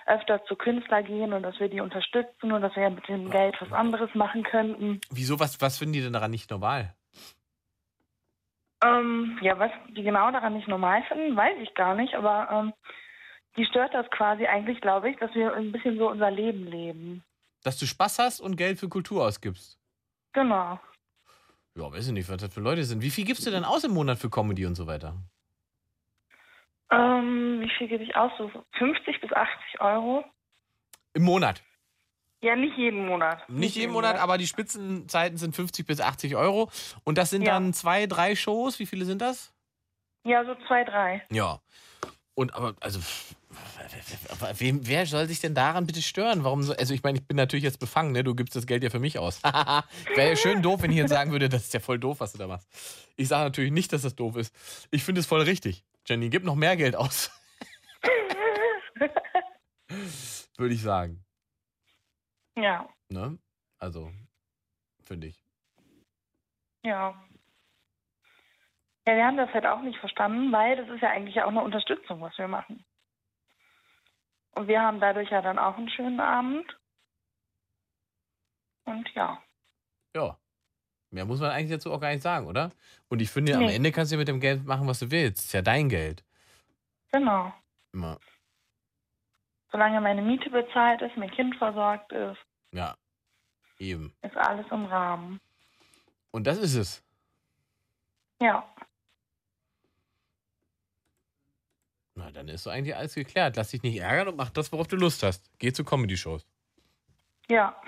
öfter 0.06 0.44
zu 0.46 0.56
Künstler 0.56 1.04
gehen 1.04 1.34
und 1.34 1.44
dass 1.44 1.60
wir 1.60 1.68
die 1.68 1.82
unterstützen 1.82 2.52
und 2.52 2.62
dass 2.62 2.76
wir 2.76 2.84
ja 2.84 2.90
mit 2.90 3.08
dem 3.08 3.30
Geld 3.30 3.56
was 3.60 3.72
anderes 3.72 4.14
machen 4.14 4.44
könnten. 4.44 5.02
Wieso, 5.10 5.40
was, 5.40 5.60
was 5.62 5.78
finden 5.78 5.94
die 5.94 6.02
denn 6.02 6.14
daran 6.14 6.32
nicht 6.32 6.50
normal? 6.50 6.94
Ähm, 8.84 9.40
ja, 9.42 9.58
was 9.58 9.72
die 9.90 10.04
genau 10.04 10.32
daran 10.32 10.54
nicht 10.54 10.68
normal 10.68 11.04
finden, 11.04 11.36
weiß 11.36 11.58
ich 11.62 11.74
gar 11.74 11.96
nicht, 11.96 12.14
aber 12.14 12.50
ähm, 12.52 12.74
die 13.58 13.66
stört 13.66 13.94
das 13.94 14.10
quasi 14.12 14.46
eigentlich, 14.46 14.82
glaube 14.82 15.10
ich, 15.10 15.18
dass 15.18 15.34
wir 15.34 15.54
ein 15.54 15.72
bisschen 15.72 15.98
so 15.98 16.10
unser 16.10 16.30
Leben 16.30 16.68
leben. 16.68 17.24
Dass 17.64 17.80
du 17.80 17.86
Spaß 17.86 18.20
hast 18.20 18.40
und 18.42 18.58
Geld 18.58 18.80
für 18.80 18.90
Kultur 18.90 19.26
ausgibst. 19.26 19.80
Genau. 20.34 20.80
Ja, 21.78 21.92
weiß 21.92 22.08
ich 22.08 22.14
nicht, 22.14 22.30
was 22.30 22.38
das 22.38 22.54
für 22.54 22.62
Leute 22.62 22.84
sind. 22.84 23.02
Wie 23.02 23.10
viel 23.10 23.26
gibst 23.26 23.46
du 23.48 23.52
denn 23.52 23.64
aus 23.64 23.84
im 23.84 23.92
Monat 23.92 24.20
für 24.20 24.30
Comedy 24.30 24.66
und 24.66 24.76
so 24.76 24.86
weiter? 24.88 25.16
Ähm, 26.92 27.62
wie 27.62 27.70
viel 27.78 27.88
gebe 27.88 28.04
ich 28.04 28.16
aus? 28.16 28.32
So 28.38 28.52
50 28.78 29.22
bis 29.22 29.32
80 29.34 29.82
Euro? 29.82 30.24
Im 31.14 31.24
Monat. 31.24 31.62
Ja, 32.42 32.56
nicht 32.56 32.78
jeden 32.78 33.08
Monat. 33.08 33.48
Nicht 33.50 33.76
jeden 33.76 33.92
Monat, 33.94 34.18
aber 34.18 34.38
die 34.38 34.46
Spitzenzeiten 34.46 35.38
sind 35.38 35.56
50 35.56 35.88
bis 35.88 36.00
80 36.00 36.36
Euro. 36.36 36.70
Und 37.04 37.18
das 37.18 37.32
sind 37.32 37.42
Ja. 37.44 37.54
dann 37.54 37.74
zwei, 37.74 38.06
drei 38.06 38.36
Shows. 38.36 38.78
Wie 38.80 38.86
viele 38.86 39.06
sind 39.06 39.22
das? 39.22 39.52
Ja, 40.24 40.46
so 40.46 40.54
zwei, 40.68 40.84
drei. 40.84 41.24
Ja. 41.32 41.60
Und 42.36 42.54
aber, 42.54 42.76
also, 42.82 43.00
wem, 44.58 44.86
wer 44.88 45.06
soll 45.06 45.26
sich 45.28 45.40
denn 45.40 45.56
daran 45.56 45.88
bitte 45.88 46.02
stören? 46.02 46.44
Warum 46.44 46.64
so? 46.64 46.74
Also, 46.76 46.94
ich 46.94 47.02
meine, 47.02 47.18
ich 47.18 47.26
bin 47.26 47.38
natürlich 47.38 47.64
jetzt 47.64 47.80
befangen, 47.80 48.12
ne? 48.12 48.24
Du 48.24 48.36
gibst 48.36 48.56
das 48.56 48.68
Geld 48.68 48.84
ja 48.84 48.90
für 48.90 49.00
mich 49.00 49.18
aus. 49.20 49.42
Wäre 50.16 50.30
ja 50.30 50.36
schön 50.36 50.62
doof, 50.62 50.82
wenn 50.82 50.92
ich 50.92 50.98
jetzt 50.98 51.12
sagen 51.12 51.32
würde, 51.32 51.48
das 51.50 51.64
ist 51.64 51.74
ja 51.74 51.80
voll 51.80 51.98
doof, 52.00 52.20
was 52.20 52.34
du 52.34 52.38
da 52.38 52.48
machst. 52.48 52.68
Ich 53.16 53.28
sage 53.30 53.46
natürlich 53.46 53.72
nicht, 53.72 53.94
dass 53.94 54.02
das 54.02 54.16
doof 54.16 54.36
ist. 54.36 54.54
Ich 54.92 55.04
finde 55.04 55.22
es 55.22 55.28
voll 55.28 55.42
richtig. 55.42 55.84
Jenny, 56.08 56.30
gib 56.30 56.44
noch 56.44 56.56
mehr 56.56 56.76
Geld 56.78 56.96
aus. 56.96 57.32
Würde 60.58 60.74
ich 60.74 60.82
sagen. 60.82 61.24
Ja, 62.58 62.88
Ne? 63.10 63.38
Also, 63.80 64.12
finde 65.04 65.28
ich. 65.28 65.44
ja. 66.84 67.22
Ja, 69.08 69.16
wir 69.16 69.24
haben 69.24 69.38
das 69.38 69.54
halt 69.54 69.68
auch 69.68 69.82
nicht 69.82 70.00
verstanden, 70.00 70.52
weil 70.52 70.78
das 70.78 70.90
ist 70.90 71.02
ja 71.02 71.12
eigentlich 71.12 71.40
auch 71.40 71.50
eine 71.50 71.62
Unterstützung, 71.62 72.22
was 72.22 72.36
wir 72.40 72.48
machen. 72.48 72.84
Und 74.56 74.68
wir 74.68 74.82
haben 74.82 75.00
dadurch 75.00 75.30
ja 75.30 75.44
dann 75.44 75.60
auch 75.60 75.78
einen 75.78 75.90
schönen 75.92 76.20
Abend. 76.20 76.76
Und 78.86 79.08
ja. 79.14 79.44
Ja. 80.16 80.40
Mehr 81.16 81.24
muss 81.24 81.40
man 81.40 81.52
eigentlich 81.52 81.72
dazu 81.72 81.94
auch 81.94 82.02
gar 82.02 82.10
nicht 82.12 82.22
sagen, 82.22 82.46
oder? 82.46 82.72
Und 83.08 83.22
ich 83.22 83.30
finde, 83.32 83.54
am 83.56 83.62
Nee. 83.62 83.74
Ende 83.76 83.94
kannst 83.94 84.12
du 84.12 84.18
mit 84.18 84.28
dem 84.28 84.42
Geld 84.42 84.66
machen, 84.66 84.86
was 84.86 85.00
du 85.00 85.10
willst. 85.12 85.46
Ist 85.46 85.54
ja 85.54 85.62
dein 85.62 85.88
Geld. 85.88 86.26
Genau. 87.14 87.54
Immer. 87.94 88.20
Solange 89.72 90.02
meine 90.02 90.22
Miete 90.22 90.50
bezahlt 90.50 91.02
ist, 91.02 91.16
mein 91.16 91.32
Kind 91.32 91.56
versorgt 91.56 92.12
ist, 92.12 92.38
Ja. 92.74 92.98
Eben. 93.80 94.14
ist 94.24 94.36
alles 94.36 94.66
im 94.72 94.84
Rahmen. 94.86 95.40
Und 96.32 96.46
das 96.48 96.58
ist 96.58 96.76
es. 96.76 97.02
Ja. 98.42 98.70
Na, 102.16 102.30
dann 102.32 102.50
ist 102.50 102.64
so 102.64 102.70
eigentlich 102.70 102.96
alles 102.98 103.16
geklärt. 103.16 103.56
Lass 103.56 103.72
dich 103.72 103.84
nicht 103.84 104.00
ärgern 104.02 104.28
und 104.28 104.36
mach 104.36 104.50
das, 104.50 104.70
worauf 104.74 104.88
du 104.88 104.98
Lust 104.98 105.24
hast. 105.24 105.50
Geh 105.60 105.72
zu 105.72 105.86
Comedy-Shows. 105.86 106.46
Ja. 107.50 107.82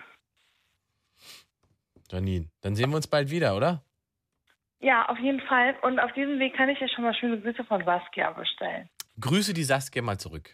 Janine, 2.12 2.50
dann 2.62 2.76
sehen 2.76 2.90
wir 2.90 2.96
uns 2.96 3.08
bald 3.08 3.30
wieder, 3.30 3.56
oder? 3.56 3.84
Ja, 4.80 5.10
auf 5.10 5.18
jeden 5.20 5.42
Fall. 5.42 5.76
Und 5.82 6.00
auf 6.00 6.12
diesem 6.14 6.40
Weg 6.40 6.56
kann 6.56 6.70
ich 6.70 6.80
dir 6.80 6.88
schon 6.90 7.04
mal 7.04 7.14
schöne 7.14 7.40
Grüße 7.42 7.64
von 7.64 7.84
Saskia 7.84 8.32
bestellen. 8.32 8.90
Grüße 9.20 9.54
die 9.54 9.64
Saskia 9.64 10.02
mal 10.02 10.20
zurück. 10.20 10.52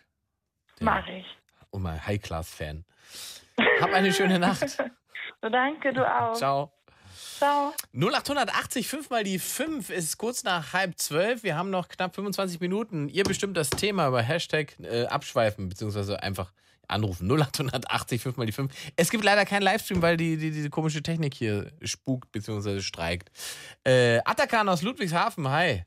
Mach 0.80 1.05
ich. 1.07 1.25
Und 1.71 1.84
mal 1.84 2.05
High-Class-Fan. 2.05 2.85
Hab 3.81 3.93
eine 3.93 4.13
schöne 4.13 4.39
Nacht. 4.39 4.69
So, 4.69 4.84
danke, 5.49 5.93
du 5.93 6.05
auch. 6.05 6.34
Ciao. 6.34 6.71
Ciao. 7.38 7.73
0880 7.93 8.88
5 8.88 9.09
mal 9.09 9.23
die 9.23 9.39
5 9.39 9.89
ist 9.89 10.17
kurz 10.17 10.43
nach 10.43 10.73
halb 10.73 10.97
zwölf. 10.97 11.43
Wir 11.43 11.57
haben 11.57 11.69
noch 11.69 11.89
knapp 11.89 12.15
25 12.15 12.59
Minuten. 12.61 13.09
Ihr 13.09 13.23
bestimmt 13.23 13.57
das 13.57 13.69
Thema 13.69 14.07
über 14.07 14.21
Hashtag 14.21 14.80
äh, 14.80 15.05
abschweifen, 15.05 15.67
beziehungsweise 15.69 16.23
einfach 16.23 16.53
anrufen. 16.88 17.27
0880 17.30 18.22
5 18.22 18.38
mal 18.38 18.45
die 18.45 18.51
5. 18.51 18.93
Es 18.95 19.10
gibt 19.10 19.23
leider 19.23 19.45
keinen 19.45 19.64
Livestream, 19.64 20.01
weil 20.01 20.18
die, 20.18 20.38
die, 20.38 20.51
diese 20.51 20.69
komische 20.69 21.01
Technik 21.01 21.34
hier 21.34 21.72
spukt, 21.84 22.31
beziehungsweise 22.31 22.81
streikt. 22.81 23.31
Äh, 23.84 24.19
Atakan 24.26 24.69
aus 24.69 24.81
Ludwigshafen, 24.81 25.49
hi. 25.49 25.84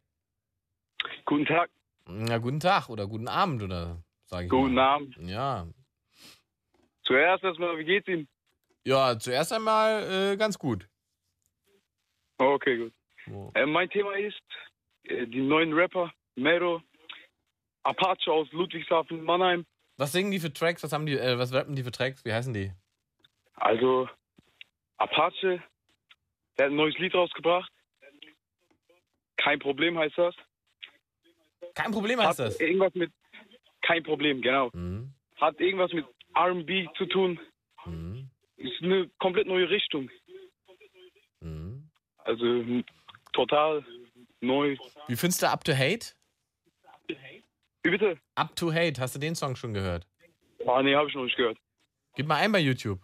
Guten 1.24 1.46
Tag. 1.46 1.70
Na, 2.06 2.38
guten 2.38 2.60
Tag 2.60 2.88
oder 2.88 3.06
guten 3.06 3.28
Abend, 3.28 3.62
oder 3.62 4.02
sage 4.26 4.44
ich 4.44 4.50
Guten 4.50 4.74
mal. 4.74 4.94
Abend. 4.94 5.16
Ja. 5.20 5.66
Zuerst 7.02 7.44
erstmal, 7.44 7.78
wie 7.78 7.84
geht's 7.84 8.08
Ihnen? 8.08 8.28
Ja, 8.84 9.18
zuerst 9.18 9.52
einmal 9.52 10.32
äh, 10.32 10.36
ganz 10.36 10.58
gut. 10.58 10.88
Okay, 12.38 12.76
gut. 12.76 12.92
Äh, 13.54 13.66
mein 13.66 13.88
Thema 13.90 14.12
ist 14.16 14.40
äh, 15.04 15.26
die 15.26 15.40
neuen 15.40 15.72
Rapper, 15.72 16.12
Mero, 16.36 16.82
Apache 17.82 18.30
aus 18.30 18.50
Ludwigshafen, 18.52 19.22
Mannheim. 19.24 19.64
Was 19.96 20.12
singen 20.12 20.30
die 20.30 20.40
für 20.40 20.52
Tracks? 20.52 20.82
Was 20.82 20.92
haben 20.92 21.06
die, 21.06 21.18
äh, 21.18 21.38
was 21.38 21.52
rappen 21.52 21.74
die 21.74 21.82
für 21.82 21.90
Tracks? 21.90 22.24
Wie 22.24 22.32
heißen 22.32 22.52
die? 22.52 22.72
Also, 23.54 24.08
Apache, 24.98 25.62
der 26.58 26.66
hat 26.66 26.72
ein 26.72 26.76
neues 26.76 26.96
Lied 26.98 27.14
rausgebracht. 27.14 27.70
Kein 29.38 29.58
Problem 29.58 29.98
heißt 29.98 30.18
das. 30.18 30.34
Kein 31.74 31.92
Problem 31.92 32.18
heißt 32.18 32.38
Hat 32.38 32.46
das. 32.46 32.60
irgendwas 32.60 32.94
mit, 32.94 33.12
kein 33.82 34.02
Problem, 34.02 34.42
genau. 34.42 34.70
Mhm. 34.72 35.14
Hat 35.36 35.58
irgendwas 35.60 35.92
mit 35.92 36.06
R&B 36.34 36.86
zu 36.96 37.06
tun. 37.06 37.38
Ist 38.56 38.82
eine 38.82 39.08
komplett 39.18 39.46
neue 39.46 39.68
Richtung. 39.68 40.10
Mhm. 41.40 41.88
Also, 42.18 42.64
total 43.32 43.84
neu. 44.40 44.76
Wie 45.08 45.16
findest 45.16 45.42
du 45.42 45.48
Up 45.48 45.64
to 45.64 45.72
Hate? 45.74 46.14
Wie 47.86 47.90
bitte? 47.90 48.18
Up 48.34 48.56
to 48.56 48.72
Hate, 48.72 49.00
hast 49.00 49.14
du 49.14 49.20
den 49.20 49.36
Song 49.36 49.54
schon 49.54 49.72
gehört? 49.72 50.08
Ah, 50.66 50.82
nee, 50.82 50.96
habe 50.96 51.08
ich 51.08 51.14
noch 51.14 51.22
nicht 51.22 51.36
gehört. 51.36 51.56
Gib 52.16 52.26
mal 52.26 52.34
ein 52.34 52.50
bei 52.50 52.58
YouTube. 52.58 52.98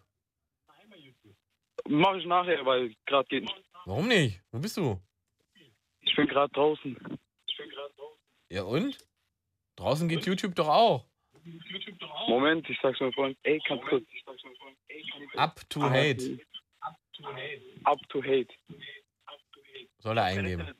Mache 1.88 2.18
ich 2.18 2.26
nachher, 2.26 2.66
weil 2.66 2.92
gerade 3.06 3.28
geht 3.28 3.44
nicht. 3.44 3.62
Warum 3.84 4.08
nicht? 4.08 4.42
Wo 4.50 4.58
bist 4.58 4.76
du? 4.76 5.00
Ich 6.00 6.10
Ich 6.10 6.16
bin 6.16 6.26
gerade 6.26 6.52
draußen. 6.52 6.96
Ja 8.50 8.64
und? 8.64 8.98
Draußen 9.76 10.08
geht 10.08 10.26
YouTube 10.26 10.56
doch 10.56 10.68
auch. 10.68 11.06
Moment, 12.26 12.68
ich 12.68 12.78
sag's 12.82 12.98
mal 12.98 13.12
vorhin. 13.12 13.36
Ey, 13.44 13.60
ganz 13.68 13.82
kurz. 13.88 14.04
Up 15.36 15.60
to 15.70 15.80
hate. 15.82 16.40
Up 17.84 18.00
to 18.08 18.20
hate. 18.20 18.52
Soll 19.98 20.18
er 20.18 20.24
eingeben. 20.24 20.74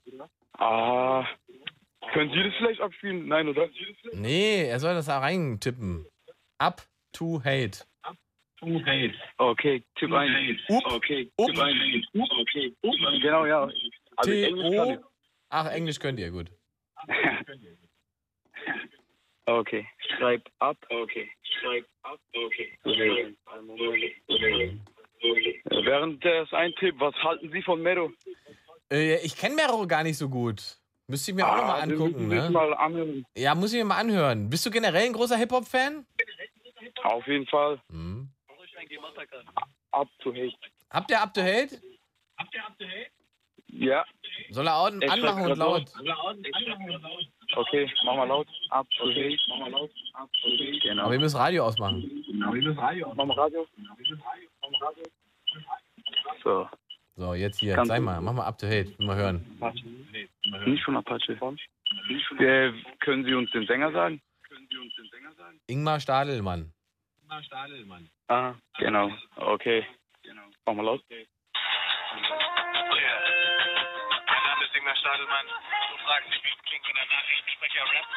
Ah. 0.54 1.24
Können 2.12 2.30
Sie 2.32 2.42
das 2.42 2.54
vielleicht 2.58 2.80
abspielen? 2.80 3.28
Nein, 3.28 3.48
oder? 3.48 3.68
Nee, 4.12 4.64
er 4.66 4.80
soll 4.80 4.94
das 4.94 5.06
da 5.06 5.18
reintippen. 5.18 6.06
Up 6.58 6.82
to 7.12 7.40
hate. 7.44 7.84
To 8.60 8.66
hate. 8.84 9.14
Okay, 9.38 9.82
Tipp 9.96 10.12
ein. 10.12 10.58
Okay, 10.68 11.30
Tipp 11.36 11.58
ein. 11.58 12.04
Okay. 12.14 12.74
Genau, 13.20 13.46
ja. 13.46 13.68
Also 14.16 14.32
Englisch. 14.32 14.98
Ach, 15.48 15.70
Englisch 15.70 15.98
könnt 15.98 16.18
ihr, 16.18 16.30
gut. 16.30 16.50
Okay, 19.44 19.84
schreib 20.16 20.48
ab. 20.60 20.76
Okay, 20.88 21.28
schreib 21.42 21.84
ab. 22.02 22.20
Okay. 22.32 22.78
Während 25.84 26.24
des 26.24 26.52
Eintipp, 26.52 26.94
was 27.00 27.14
halten 27.16 27.50
Sie 27.50 27.60
von 27.62 27.82
Mero? 27.82 28.12
Äh, 28.90 29.16
ich 29.24 29.36
kenne 29.36 29.56
Mero 29.56 29.86
gar 29.86 30.04
nicht 30.04 30.16
so 30.16 30.28
gut. 30.28 30.78
Müsste 31.08 31.30
ich 31.30 31.36
mir 31.36 31.46
auch 31.46 31.56
nochmal 31.56 31.80
Ah, 31.80 31.82
angucken, 31.82 32.28
müssen 32.28 32.30
Sie 32.30 32.36
sich 32.36 32.44
ne? 32.44 32.50
mal 32.50 32.74
anhören. 32.74 33.26
Ja, 33.36 33.54
muss 33.54 33.72
ich 33.72 33.78
mir 33.78 33.84
mal 33.84 33.96
anhören. 33.98 34.48
Bist 34.48 34.64
du 34.64 34.70
generell 34.70 35.06
ein 35.06 35.12
großer 35.12 35.36
Hip-Hop-Fan? 35.36 36.06
Auf 37.04 37.26
jeden 37.26 37.46
Fall. 37.46 37.80
Mhm. 37.88 38.28
Up 39.90 40.08
to 40.20 40.32
hate. 40.32 40.54
Habt 40.90 41.10
ihr 41.10 41.20
Up 41.22 41.34
to 41.34 41.42
Hate? 41.42 41.80
Ja. 43.68 44.04
Soll 44.50 44.66
er 44.66 44.74
an- 44.74 45.00
Ich 45.02 45.08
schreib 45.10 45.18
anmachen 45.18 45.50
und 45.52 45.58
laut? 45.58 45.92
Okay, 47.54 47.90
mach 48.04 48.16
mal 48.16 48.28
laut. 48.28 48.48
Up 48.70 48.86
to 48.90 49.04
hate. 49.10 49.38
Mach 49.48 49.58
mal 49.58 49.70
laut. 49.70 49.90
Up 50.14 50.30
to 50.32 50.48
hate. 50.48 50.78
Genau. 50.82 51.04
Aber 51.04 51.14
ihr 51.14 51.20
müsst 51.20 51.36
Radio 51.36 51.64
ausmachen. 51.66 52.24
Mach 52.32 53.26
mal 53.26 53.38
Radio. 53.38 53.66
So. 56.42 56.68
So, 57.14 57.34
jetzt 57.34 57.60
hier, 57.60 57.74
Kannst 57.74 57.90
zeig 57.90 57.98
du- 57.98 58.04
mal, 58.04 58.20
mach 58.20 58.32
mal 58.32 58.46
Up 58.46 58.56
to 58.58 58.66
Hate, 58.66 58.98
will 58.98 59.06
mal 59.06 59.16
hören. 59.16 59.44
Nicht 60.66 60.82
von 60.84 60.96
Apache. 60.96 61.32
Äh, 61.32 62.72
können 63.00 63.24
Sie 63.24 63.34
uns 63.34 63.50
den 63.50 63.66
Sänger 63.66 63.92
sagen? 63.92 64.20
Ingmar 65.66 66.00
Stadelmann. 66.00 66.72
Ah, 68.28 68.54
genau. 68.78 69.10
Okay. 69.36 69.86
Mach 70.66 70.74
mal 70.74 70.82
laut. 70.84 71.02
Mein 71.10 71.26
Name 74.44 74.64
ist 74.64 74.74
Ingmar 74.76 74.96
Stadelmann. 74.96 75.46
Du 75.90 75.96
fragst 76.04 76.28
mich, 76.30 76.40
wie 76.44 76.54
klingt, 76.68 76.84
wenn 76.88 76.94
der 76.96 77.06
Nachrichtensprecher 77.12 77.82
rappt. 77.92 78.12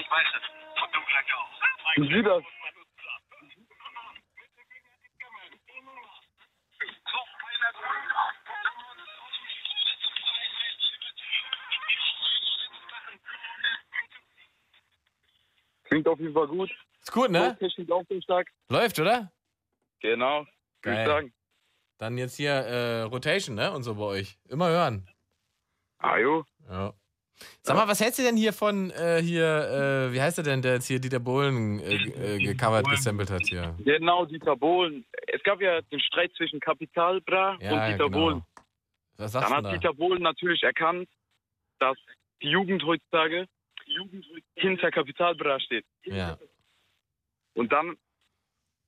Ich 0.00 0.10
weiß 0.10 0.26
es. 0.36 0.44
Und 0.82 0.90
du 0.94 1.00
gleich 1.04 1.30
auch. 1.34 1.50
Sind 1.96 2.08
Sie 2.12 2.22
das? 2.22 2.42
Klingt 15.92 16.08
auf 16.08 16.18
jeden 16.18 16.32
Fall 16.32 16.46
gut. 16.46 16.70
Ist 17.00 17.12
gut, 17.12 17.30
ne? 17.30 17.56
Technik 17.58 17.90
auch 17.92 18.04
sehr 18.08 18.22
stark. 18.22 18.48
Läuft, 18.70 18.98
oder? 18.98 19.30
Genau. 20.00 20.46
Würde 20.82 21.00
ich 21.00 21.06
sagen. 21.06 21.32
Dann 21.98 22.16
jetzt 22.16 22.36
hier 22.36 22.52
äh, 22.52 23.02
Rotation, 23.02 23.56
ne? 23.56 23.72
Und 23.72 23.82
so 23.82 23.94
bei 23.94 24.04
euch. 24.04 24.38
Immer 24.48 24.70
hören. 24.70 25.06
Ah, 25.98 26.16
jo. 26.18 26.44
Ja. 26.68 26.94
Sag 27.62 27.76
mal, 27.76 27.88
was 27.88 28.00
hältst 28.00 28.18
du 28.18 28.22
denn 28.22 28.36
hier 28.36 28.52
von 28.52 28.90
äh, 28.90 29.20
hier, 29.20 30.08
äh, 30.08 30.12
wie 30.12 30.20
heißt 30.20 30.38
der 30.38 30.44
denn, 30.44 30.62
der 30.62 30.74
jetzt 30.74 30.86
hier 30.86 31.00
Dieter 31.00 31.20
Bohlen 31.20 31.80
äh, 31.80 31.94
äh, 31.94 32.38
gecovert, 32.38 32.88
gesampelt 32.88 33.30
hat 33.30 33.42
hier? 33.42 33.74
Genau, 33.84 34.24
Dieter 34.24 34.56
Bohlen. 34.56 35.04
Es 35.26 35.42
gab 35.42 35.60
ja 35.60 35.80
den 35.82 36.00
Streit 36.00 36.32
zwischen 36.36 36.60
Kapital 36.60 37.20
Bra 37.20 37.58
Ja, 37.60 37.72
und 37.72 37.92
Dieter 37.92 38.08
genau. 38.08 38.18
Bohlen. 38.18 38.42
Was 39.18 39.32
sagst 39.32 39.50
Dann 39.50 39.62
du 39.62 39.68
hat 39.68 39.74
da? 39.74 39.78
Dieter 39.78 39.94
Bohlen 39.94 40.22
natürlich 40.22 40.62
erkannt, 40.62 41.08
dass 41.78 41.96
die 42.42 42.48
Jugend 42.48 42.82
heutzutage 42.84 43.46
hinter 44.56 44.90
Kapital 44.90 45.34
Bra 45.34 45.58
steht. 45.60 45.84
Ja. 46.04 46.38
Und 47.54 47.72
dann, 47.72 47.96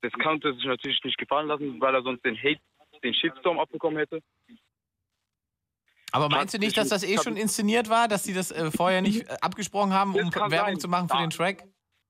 das 0.01 0.11
konnte 0.13 0.49
er 0.49 0.53
sich 0.55 0.65
natürlich 0.65 1.03
nicht 1.03 1.17
gefallen 1.17 1.47
lassen, 1.47 1.79
weil 1.81 1.93
er 1.95 2.01
sonst 2.03 2.23
den 2.25 2.37
Hate, 2.37 2.59
den 3.03 3.13
Shitstorm 3.13 3.59
abbekommen 3.59 3.97
hätte. 3.97 4.21
Aber 6.11 6.29
meinst 6.29 6.53
du 6.53 6.59
nicht, 6.59 6.77
dass 6.77 6.89
das 6.89 7.03
eh 7.03 7.17
schon 7.17 7.35
inszeniert 7.35 7.89
war, 7.89 8.07
dass 8.07 8.23
die 8.23 8.33
das 8.33 8.51
äh, 8.51 8.71
vorher 8.71 9.01
nicht 9.01 9.27
äh, 9.29 9.35
abgesprochen 9.41 9.91
haben, 9.93 10.15
um 10.15 10.29
kann 10.29 10.49
Werbung 10.49 10.73
sein. 10.75 10.79
zu 10.79 10.87
machen 10.87 11.09
für 11.09 11.15
Ja. 11.15 11.21
den 11.21 11.29
Track? 11.31 11.63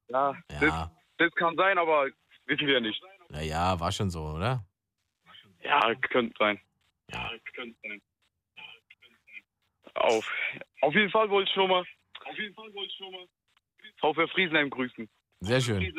Ja, 0.09 0.37
Ja. 0.51 0.59
Das, 0.59 0.89
das 1.17 1.31
kann 1.35 1.55
sein, 1.55 1.77
aber 1.77 2.07
wissen 2.45 2.67
wir 2.67 2.75
ja 2.75 2.79
nicht. 2.81 3.01
Naja, 3.29 3.79
war 3.79 3.91
schon 3.91 4.11
so, 4.11 4.21
oder? 4.21 4.63
Ja, 5.63 5.95
könnte 5.95 6.35
sein. 6.37 6.59
Ja, 7.11 7.31
könnte 7.55 7.75
sein. 7.81 8.01
Auf, 9.95 10.31
auf 10.81 10.93
jeden 10.93 11.09
Fall 11.09 11.29
wollte 11.29 11.49
ich 11.49 11.55
schon 11.55 11.69
mal. 11.69 11.83
Auf 12.25 12.37
jeden 12.37 12.53
Fall 12.53 12.73
wollte 12.73 12.91
ich 12.91 12.97
schon 12.97 13.11
mal. 13.11 13.27
VfR 13.99 14.27
Friesenheim 14.27 14.69
grüßen. 14.69 15.07
Sehr 15.41 15.61
schön. 15.61 15.93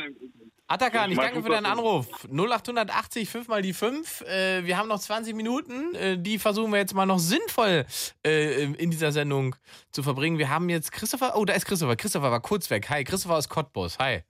Atakan, 0.66 1.12
ich 1.12 1.18
danke 1.18 1.42
für 1.42 1.50
deinen 1.50 1.66
Anruf. 1.66 2.26
0880 2.28 3.28
5 3.28 3.48
mal 3.48 3.62
die 3.62 3.72
5. 3.72 4.22
Äh, 4.22 4.64
wir 4.64 4.76
haben 4.76 4.88
noch 4.88 4.98
20 4.98 5.36
Minuten. 5.36 5.94
Äh, 5.94 6.18
die 6.18 6.38
versuchen 6.38 6.72
wir 6.72 6.78
jetzt 6.78 6.94
mal 6.94 7.06
noch 7.06 7.20
sinnvoll 7.20 7.86
äh, 8.26 8.64
in 8.64 8.90
dieser 8.90 9.12
Sendung 9.12 9.54
zu 9.92 10.02
verbringen. 10.02 10.38
Wir 10.38 10.50
haben 10.50 10.68
jetzt 10.68 10.90
Christopher. 10.90 11.36
Oh, 11.36 11.44
da 11.44 11.54
ist 11.54 11.66
Christopher. 11.66 11.94
Christopher 11.94 12.32
war 12.32 12.40
kurz 12.40 12.68
weg. 12.70 12.90
Hi, 12.90 13.04
Christopher 13.04 13.36
aus 13.36 13.48
Cottbus. 13.48 13.98
Hi. 14.00 14.22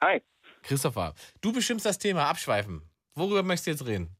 Hi. 0.00 0.22
Christopher, 0.62 1.14
du 1.40 1.52
bestimmst 1.52 1.84
das 1.84 1.98
Thema. 1.98 2.26
Abschweifen. 2.26 2.82
Worüber 3.14 3.42
möchtest 3.42 3.66
du 3.66 3.70
jetzt 3.72 3.86
reden? 3.86 4.16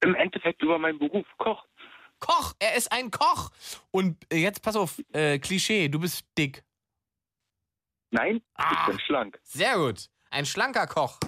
Im 0.00 0.14
Endeffekt 0.16 0.60
über 0.62 0.78
meinen 0.78 0.98
Beruf, 0.98 1.26
Koch. 1.38 1.64
Koch, 2.18 2.54
er 2.58 2.74
ist 2.76 2.90
ein 2.92 3.10
Koch. 3.10 3.50
Und 3.90 4.16
äh, 4.32 4.36
jetzt 4.36 4.62
pass 4.62 4.76
auf, 4.76 5.00
äh, 5.12 5.38
Klischee, 5.38 5.88
du 5.88 6.00
bist 6.00 6.24
dick. 6.38 6.62
Nein, 8.10 8.40
Ah. 8.54 8.70
ich 8.72 8.86
bin 8.86 9.00
schlank. 9.00 9.38
Sehr 9.42 9.76
gut. 9.76 10.08
Ein 10.30 10.46
schlanker 10.46 10.86
Koch. 10.86 11.18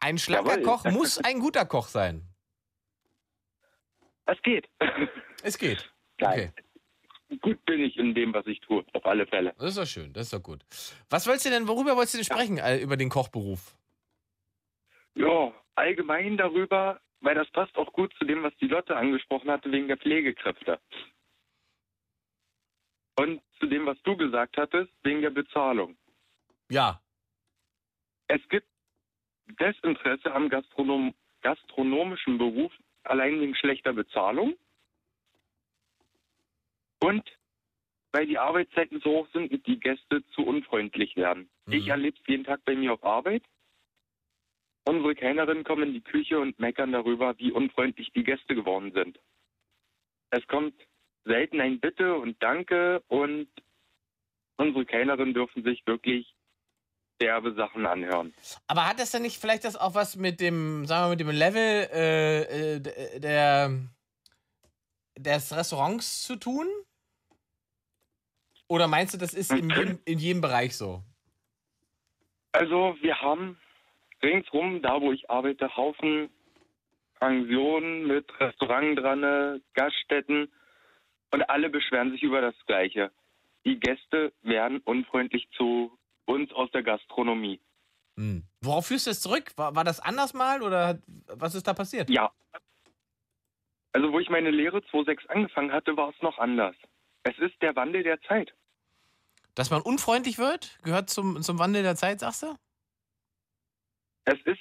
Ein 0.00 0.18
schlanker 0.18 0.58
Jawohl. 0.58 0.62
Koch 0.64 0.84
muss 0.84 1.18
ein 1.18 1.38
guter 1.40 1.64
Koch 1.64 1.88
sein. 1.88 2.22
Es 4.26 4.40
geht. 4.42 4.68
Es 5.42 5.56
geht. 5.56 5.90
Nein. 6.20 6.52
Gut 7.40 7.64
bin 7.64 7.80
ich 7.80 7.96
in 7.96 8.14
dem, 8.14 8.32
was 8.34 8.46
ich 8.46 8.60
tue, 8.60 8.84
auf 8.92 9.04
alle 9.04 9.26
Fälle. 9.26 9.52
Das 9.58 9.70
ist 9.70 9.78
doch 9.78 9.86
schön, 9.86 10.12
das 10.12 10.26
ist 10.26 10.32
doch 10.32 10.42
gut. 10.42 10.64
Was 11.10 11.26
wolltest 11.26 11.46
du 11.46 11.50
denn, 11.50 11.66
worüber 11.66 11.96
wolltest 11.96 12.14
du 12.14 12.18
denn 12.18 12.24
sprechen, 12.24 12.58
äh, 12.58 12.78
über 12.78 12.96
den 12.96 13.08
Kochberuf? 13.08 13.76
Ja, 15.14 15.52
allgemein 15.74 16.36
darüber, 16.36 17.00
weil 17.20 17.34
das 17.34 17.50
passt 17.50 17.76
auch 17.76 17.92
gut 17.92 18.14
zu 18.18 18.24
dem, 18.24 18.42
was 18.42 18.54
die 18.56 18.68
Lotte 18.68 18.96
angesprochen 18.96 19.50
hatte, 19.50 19.70
wegen 19.72 19.88
der 19.88 19.96
Pflegekräfte. 19.96 20.80
Und 23.18 23.40
zu 23.58 23.66
dem, 23.66 23.86
was 23.86 24.00
du 24.02 24.16
gesagt 24.16 24.56
hattest, 24.56 24.92
wegen 25.02 25.22
der 25.22 25.30
Bezahlung. 25.30 25.96
Ja. 26.70 27.00
Es 28.28 28.46
gibt 28.48 28.66
Desinteresse 29.46 30.32
am 30.32 30.48
Gastronom 30.48 31.14
gastronomischen 31.42 32.38
Beruf 32.38 32.72
allein 33.04 33.40
wegen 33.40 33.54
schlechter 33.54 33.92
Bezahlung. 33.92 34.56
Und 36.98 37.22
weil 38.12 38.26
die 38.26 38.38
Arbeitszeiten 38.38 39.00
so 39.00 39.10
hoch 39.10 39.28
sind 39.32 39.52
und 39.52 39.66
die 39.66 39.78
Gäste 39.78 40.24
zu 40.30 40.42
unfreundlich 40.42 41.16
werden. 41.16 41.48
Ich 41.68 41.86
erlebe 41.88 42.16
es 42.18 42.26
jeden 42.26 42.44
Tag 42.44 42.64
bei 42.64 42.74
mir 42.74 42.94
auf 42.94 43.04
Arbeit. 43.04 43.42
Unsere 44.88 45.16
Kellnerinnen 45.16 45.64
kommen 45.64 45.82
in 45.82 45.94
die 45.94 46.00
Küche 46.00 46.38
und 46.38 46.58
meckern 46.60 46.92
darüber, 46.92 47.36
wie 47.38 47.50
unfreundlich 47.50 48.12
die 48.14 48.22
Gäste 48.22 48.54
geworden 48.54 48.92
sind. 48.92 49.18
Es 50.30 50.46
kommt 50.46 50.74
selten 51.24 51.60
ein 51.60 51.80
Bitte 51.80 52.14
und 52.14 52.40
Danke 52.40 53.02
und 53.08 53.48
unsere 54.56 54.86
Kellnerinnen 54.86 55.34
dürfen 55.34 55.64
sich 55.64 55.84
wirklich 55.86 56.32
derbe 57.20 57.52
Sachen 57.54 57.84
anhören. 57.84 58.32
Aber 58.68 58.86
hat 58.86 59.00
das 59.00 59.10
denn 59.10 59.22
nicht 59.22 59.40
vielleicht 59.40 59.64
das 59.64 59.76
auch 59.76 59.96
was 59.96 60.14
mit 60.14 60.40
dem, 60.40 60.86
sagen 60.86 61.06
wir, 61.06 61.10
mit 61.10 61.20
dem 61.20 61.30
Level 61.30 61.88
äh, 61.92 62.74
äh, 62.76 63.20
der, 63.20 63.70
des 65.18 65.56
Restaurants 65.56 66.22
zu 66.22 66.36
tun? 66.36 66.68
Oder 68.68 68.86
meinst 68.86 69.14
du, 69.14 69.18
das 69.18 69.34
ist 69.34 69.50
in 69.52 69.70
jedem, 69.70 69.98
in 70.04 70.18
jedem 70.18 70.40
Bereich 70.40 70.76
so? 70.76 71.02
Also 72.52 72.96
wir 73.00 73.20
haben 73.20 73.58
ringsrum, 74.22 74.82
da 74.82 75.00
wo 75.00 75.12
ich 75.12 75.28
arbeite, 75.30 75.74
Haufen 75.76 76.30
Pensionen 77.18 78.06
mit 78.06 78.28
Restaurant 78.40 78.98
dran, 78.98 79.62
Gaststätten 79.74 80.52
und 81.32 81.48
alle 81.48 81.70
beschweren 81.70 82.10
sich 82.10 82.22
über 82.22 82.40
das 82.40 82.54
Gleiche. 82.66 83.10
Die 83.64 83.80
Gäste 83.80 84.32
werden 84.42 84.80
unfreundlich 84.84 85.48
zu 85.56 85.96
uns 86.26 86.52
aus 86.52 86.70
der 86.72 86.82
Gastronomie. 86.82 87.60
Hm. 88.16 88.44
Worauf 88.62 88.86
führst 88.86 89.06
du 89.06 89.10
es 89.10 89.20
zurück? 89.20 89.52
War, 89.56 89.74
war 89.74 89.84
das 89.84 90.00
anders 90.00 90.34
mal 90.34 90.62
oder 90.62 90.86
hat- 90.88 91.02
was 91.28 91.54
ist 91.54 91.66
da 91.66 91.74
passiert? 91.74 92.10
Ja. 92.10 92.30
Also 93.92 94.12
wo 94.12 94.18
ich 94.20 94.28
meine 94.28 94.50
Lehre 94.50 94.78
2.6 94.78 95.26
angefangen 95.28 95.72
hatte, 95.72 95.96
war 95.96 96.10
es 96.10 96.20
noch 96.22 96.38
anders. 96.38 96.76
Es 97.22 97.36
ist 97.38 97.60
der 97.62 97.74
Wandel 97.76 98.02
der 98.02 98.20
Zeit. 98.22 98.52
Dass 99.54 99.70
man 99.70 99.80
unfreundlich 99.82 100.36
wird, 100.38 100.78
gehört 100.82 101.08
zum, 101.08 101.40
zum 101.42 101.58
Wandel 101.58 101.82
der 101.82 101.96
Zeit, 101.96 102.20
sagst 102.20 102.42
du? 102.42 102.54
Es 104.26 104.40
ist 104.44 104.60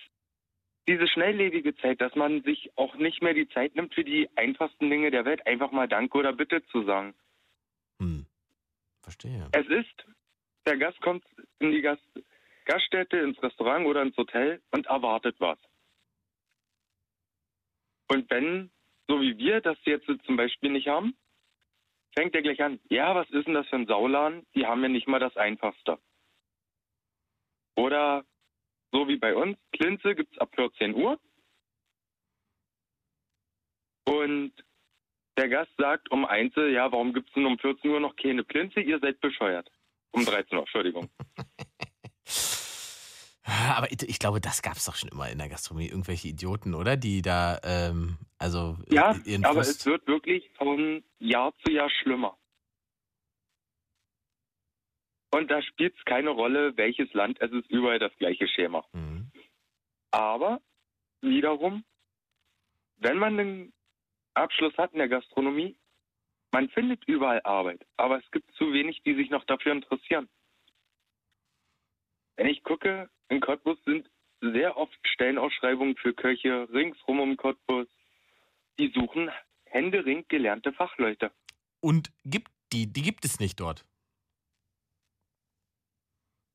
diese 0.88 1.08
schnelllebige 1.08 1.76
Zeit, 1.78 2.00
dass 2.00 2.16
man 2.16 2.42
sich 2.44 2.72
auch 2.76 2.96
nicht 2.96 3.22
mehr 3.22 3.34
die 3.34 3.50
Zeit 3.50 3.76
nimmt 3.76 3.94
für 3.94 4.04
die 4.04 4.30
einfachsten 4.36 4.90
Dinge 4.90 5.12
der 5.12 5.26
Welt, 5.26 5.46
einfach 5.46 5.72
mal 5.72 5.88
Danke 5.88 6.18
oder 6.18 6.34
Bitte 6.34 6.66
zu 6.68 6.84
sagen. 6.84 7.14
Verstehe. 9.06 9.48
Es 9.52 9.68
ist, 9.68 10.06
der 10.66 10.78
Gast 10.78 11.00
kommt 11.00 11.24
in 11.60 11.72
die 11.72 11.82
Gast, 11.82 12.02
Gaststätte, 12.66 13.18
ins 13.18 13.42
Restaurant 13.44 13.86
oder 13.86 14.02
ins 14.02 14.18
Hotel 14.18 14.64
und 14.72 14.88
erwartet 14.88 15.36
was. 15.38 15.60
Und 18.08 18.28
wenn, 18.32 18.72
so 19.08 19.22
wie 19.22 19.38
wir 19.38 19.62
das 19.62 19.78
jetzt 19.86 20.08
zum 20.26 20.38
Beispiel 20.38 20.72
nicht 20.72 20.88
haben, 20.88 21.16
fängt 22.16 22.34
er 22.34 22.42
gleich 22.42 22.64
an, 22.64 22.80
ja, 22.90 23.14
was 23.14 23.30
ist 23.30 23.46
denn 23.46 23.54
das 23.54 23.68
für 23.68 23.76
ein 23.76 23.86
Sauladen? 23.86 24.44
Die 24.56 24.66
haben 24.66 24.82
ja 24.82 24.90
nicht 24.90 25.08
mal 25.08 25.20
das 25.20 25.38
Einfachste. 25.38 26.00
Oder 27.76 28.26
so 28.96 29.08
wie 29.10 29.18
bei 29.18 29.36
uns, 29.36 29.58
Klinze 29.74 30.16
gibt's 30.16 30.38
ab 30.38 30.56
14 30.56 30.96
Uhr. 30.96 31.20
Und 34.06 34.54
der 35.38 35.50
Gast 35.50 35.72
sagt 35.78 36.10
um 36.12 36.24
Einzel, 36.26 36.72
ja, 36.72 36.90
warum 36.92 37.14
gibt's 37.14 37.34
denn 37.34 37.46
um 37.46 37.60
14 37.60 37.92
Uhr 37.92 38.00
noch 38.00 38.16
keine 38.16 38.46
Plinze? 38.46 38.80
Ihr 38.80 39.00
seid 39.00 39.20
bescheuert. 39.20 39.70
Um 40.12 40.24
13 40.24 40.56
Uhr, 40.56 40.62
Entschuldigung. 40.62 41.10
Aber 43.76 43.92
ich, 43.92 44.18
glaube, 44.18 44.40
das 44.40 44.62
gab 44.62 44.78
es 44.78 44.86
doch 44.86 44.96
schon 44.96 45.10
immer 45.10 45.30
in 45.30 45.38
der 45.38 45.50
Gastronomie. 45.50 45.90
Irgendwelche 45.90 46.30
Idioten, 46.30 46.74
oder? 46.74 46.96
Die 46.96 47.22
da, 47.22 47.60
ähm, 47.64 48.18
also 48.40 48.78
Ja, 48.90 49.16
aber 49.44 49.60
es 49.62 49.86
wird 49.86 50.08
wirklich 50.08 50.50
von 50.58 51.04
Jahr 51.20 51.54
zu 51.64 51.72
Jahr 51.72 51.92
schlimmer. 52.02 52.36
Und 55.36 55.52
da 55.52 55.62
spielt 55.62 55.94
es 55.98 56.06
keine 56.06 56.30
Rolle, 56.30 56.78
welches 56.78 57.12
Land, 57.14 57.42
es 57.42 57.52
ist 57.52 57.70
überall 57.70 58.00
das 58.00 58.16
gleiche 58.20 58.48
Schema. 58.48 58.86
Mhm. 58.94 59.30
Aber 60.12 60.62
wiederum, 61.20 61.84
wenn 62.96 63.18
man 63.18 63.38
einen 63.38 63.74
Abschluss 64.34 64.78
hat 64.78 64.94
in 64.94 65.00
der 65.00 65.10
Gastronomie, 65.10 65.76
man 66.54 66.70
findet 66.70 67.04
überall 67.04 67.42
Arbeit, 67.44 67.86
aber 67.98 68.18
es 68.18 68.32
gibt 68.32 68.50
zu 68.54 68.72
wenig, 68.72 69.02
die 69.04 69.14
sich 69.14 69.30
noch 69.30 69.44
dafür 69.44 69.74
interessieren. 69.74 70.30
Wenn 72.38 72.48
ich 72.48 72.64
gucke, 72.64 73.10
in 73.28 73.42
Cottbus 73.42 73.78
sind 73.84 74.10
sehr 74.40 74.78
oft 74.78 74.98
Stellenausschreibungen 75.04 75.98
für 75.98 76.14
Köche 76.14 76.70
ringsrum 76.72 77.20
um 77.20 77.36
Cottbus. 77.36 77.88
Die 78.80 78.90
suchen 78.96 79.30
händeringend 79.66 80.30
gelernte 80.30 80.72
Fachleute. 80.72 81.30
Und 81.82 82.14
gibt 82.24 82.52
die, 82.72 82.88
die 82.88 83.02
gibt 83.02 83.26
es 83.26 83.42
nicht 83.42 83.60
dort. 83.60 83.86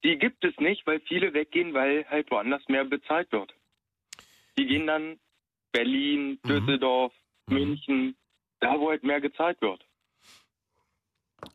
Die 0.05 0.19
gibt 0.19 0.45
es 0.45 0.57
nicht, 0.59 0.87
weil 0.87 1.01
viele 1.01 1.35
weggehen, 1.35 1.75
weil 1.75 2.07
halt 2.09 2.31
woanders 2.31 2.63
mehr 2.69 2.85
bezahlt 2.85 3.31
wird. 3.33 3.55
Die 4.59 4.67
gehen 4.67 4.87
dann 4.87 5.19
Berlin, 5.73 6.39
Düsseldorf, 6.47 7.13
München, 7.49 8.17
da 8.61 8.79
wo 8.79 8.91
halt 8.91 9.03
mehr 9.05 9.21
gezahlt 9.21 9.61
wird. 9.61 9.85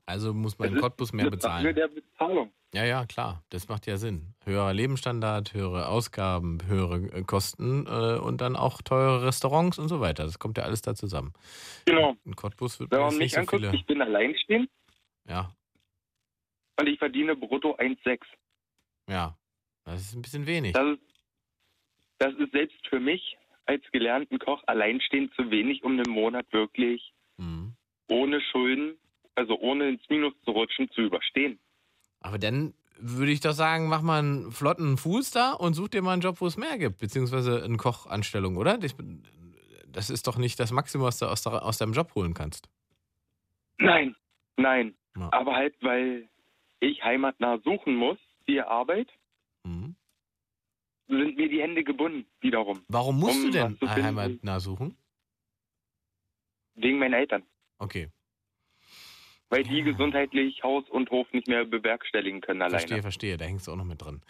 Also 0.06 0.34
muss 0.34 0.58
man 0.58 0.74
in 0.74 0.80
Cottbus 0.80 1.14
mehr 1.14 1.30
bezahlen. 1.30 1.76
der 1.76 1.88
Bezahlung. 1.88 2.52
Ja, 2.74 2.84
ja, 2.84 3.06
klar. 3.06 3.44
Das 3.50 3.68
macht 3.70 3.88
ja 3.88 3.98
Sinn. 3.98 4.34
Höherer 4.44 4.74
Lebensstandard, 4.74 5.54
höhere 5.54 5.88
Ausgaben, 5.88 6.60
höhere 6.68 6.96
äh, 7.14 7.24
Kosten 7.24 7.86
äh, 7.88 8.20
und 8.20 8.42
dann 8.42 8.56
auch 8.56 8.82
teure 8.82 9.26
Restaurants 9.26 9.80
und 9.80 9.88
so 9.88 10.02
weiter. 10.02 10.26
Das 10.26 10.40
kommt 10.40 10.58
ja 10.58 10.66
alles 10.66 10.82
da 10.82 10.94
zusammen. 10.94 11.34
Genau. 11.86 12.16
In 12.26 12.36
Cottbus 12.36 12.80
wird 12.80 12.92
Wenn 12.92 13.00
man 13.00 13.10
mich 13.10 13.20
nicht 13.20 13.34
so 13.36 13.40
anguckt, 13.42 13.62
viele. 13.62 13.76
ich 13.76 13.86
bin 13.86 14.02
alleinstehend 14.02 14.70
Ja, 15.28 15.56
und 16.80 16.88
ich 16.88 17.00
verdiene 17.00 17.36
brutto 17.36 17.76
1,6. 17.76 18.20
ja. 19.10 19.38
Das 19.88 20.02
ist 20.02 20.16
ein 20.16 20.24
bisschen 20.24 20.48
wenig. 20.48 20.74
Das 20.74 20.98
ist, 20.98 21.04
das 22.18 22.34
ist 22.36 22.52
selbst 22.54 22.88
für 22.90 23.00
mich 23.00 23.38
als 23.68 23.84
gelernten 23.92 24.40
Koch 24.40 24.64
alleinstehend 24.66 25.32
zu 25.36 25.52
wenig, 25.52 25.84
um 25.84 25.92
einen 25.92 26.10
Monat 26.12 26.52
wirklich 26.52 27.14
Mhm. 27.38 27.76
ohne 28.10 28.42
Schulden, 28.42 28.98
also 29.36 29.60
ohne 29.60 29.90
ins 29.90 30.02
Minus 30.10 30.34
zu 30.44 30.52
rutschen, 30.52 30.90
zu 30.90 31.02
überstehen. 31.02 31.60
Aber 32.20 32.40
dann 32.40 32.74
würde 32.98 33.32
ich 33.32 33.42
doch 33.42 33.52
sagen, 33.52 33.88
mach 33.88 34.02
mal 34.02 34.18
einen 34.20 34.52
flotten 34.52 34.98
Fuß 34.98 35.30
da 35.30 35.52
und 35.52 35.76
such 35.76 35.90
dir 35.90 36.02
mal 36.02 36.14
einen 36.14 36.22
Job, 36.24 36.42
wo 36.42 36.48
es 36.48 36.58
mehr 36.58 36.80
gibt, 36.80 36.98
beziehungsweise 36.98 37.64
eine 37.64 37.78
Kochanstellung, 37.78 38.58
oder? 38.58 38.80
Das, 38.80 40.10
ist 40.10 40.26
doch 40.26 40.38
nicht 40.38 40.60
das 40.60 40.72
Maximum, 40.72 41.06
was 41.06 41.20
du 41.20 41.28
aus 41.28 41.78
deinem 41.78 41.94
Job 41.94 42.16
holen 42.16 42.34
kannst. 42.34 42.70
Nein, 43.78 44.16
nein. 44.58 44.96
Ja. 45.16 45.30
Aber 45.32 45.54
halt, 45.56 45.76
weil 45.82 46.28
ich 46.86 47.04
heimatnah 47.04 47.60
suchen 47.64 47.96
muss, 47.96 48.18
die 48.48 48.62
Arbeit, 48.62 49.10
Mhm. 49.64 49.96
sind 51.08 51.38
mir 51.38 51.50
die 51.50 51.62
Hände 51.62 51.84
gebunden, 51.84 52.26
wiederum. 52.42 52.84
Warum 52.88 53.20
musst 53.20 53.36
Um 53.44 53.46
du 53.46 53.52
denn 53.52 53.78
heimatnah 53.82 54.60
suchen? 54.60 54.98
Wegen 56.76 57.00
meinen 57.00 57.14
Eltern. 57.14 57.44
Okay, 57.78 58.10
Weil 59.50 59.64
die 59.64 59.84
gesundheitlich 59.84 60.64
Haus 60.64 60.90
und 60.90 61.10
Hof 61.12 61.32
nicht 61.32 61.48
mehr 61.48 61.66
bewerkstelligen 61.66 62.42
können 62.42 62.62
alleine. 62.62 62.80
verstehe, 62.80 63.02
verstehe. 63.02 63.38
Da 63.38 63.46
hängst 63.46 63.68
du 63.68 63.72
auch 63.72 63.76
noch 63.76 63.86
mit 63.86 64.02
drin. 64.02 64.22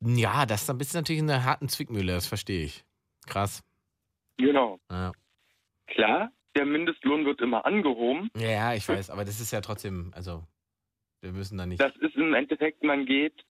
Ja, 0.00 0.44
das 0.44 0.62
ist 0.62 0.70
ein 0.70 0.78
bisschen 0.78 1.00
natürlich 1.00 1.20
in 1.20 1.30
einer 1.30 1.44
harten 1.44 1.68
Zwickmühle, 1.68 2.12
das 2.12 2.26
verstehe 2.26 2.64
ich. 2.64 2.84
Krass. 3.26 3.62
Genau. 4.38 4.78
Ja. 4.90 5.12
Klar, 5.86 6.32
der 6.56 6.66
Mindestlohn 6.66 7.24
wird 7.26 7.40
immer 7.40 7.64
angehoben. 7.64 8.30
Ja, 8.36 8.50
ja, 8.50 8.74
ich 8.74 8.88
weiß, 8.88 9.10
aber 9.10 9.24
das 9.24 9.40
ist 9.40 9.52
ja 9.52 9.60
trotzdem, 9.60 10.10
also, 10.14 10.42
wir 11.20 11.32
müssen 11.32 11.58
da 11.58 11.66
nicht. 11.66 11.80
Das 11.80 11.94
ist 11.96 12.16
im 12.16 12.34
Endeffekt, 12.34 12.82
man 12.82 13.06
geht 13.06 13.44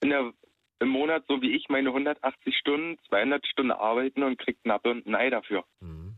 in 0.00 0.10
der, 0.10 0.32
im 0.80 0.88
Monat, 0.88 1.24
so 1.28 1.40
wie 1.40 1.52
ich, 1.52 1.68
meine 1.68 1.90
180 1.90 2.56
Stunden, 2.56 2.98
200 3.08 3.46
Stunden 3.46 3.72
arbeiten 3.72 4.22
und 4.22 4.38
kriegt 4.38 4.66
Apfel 4.66 4.92
und 4.92 5.06
ein 5.06 5.14
Ei 5.14 5.30
dafür. 5.30 5.64
Mhm. 5.80 6.16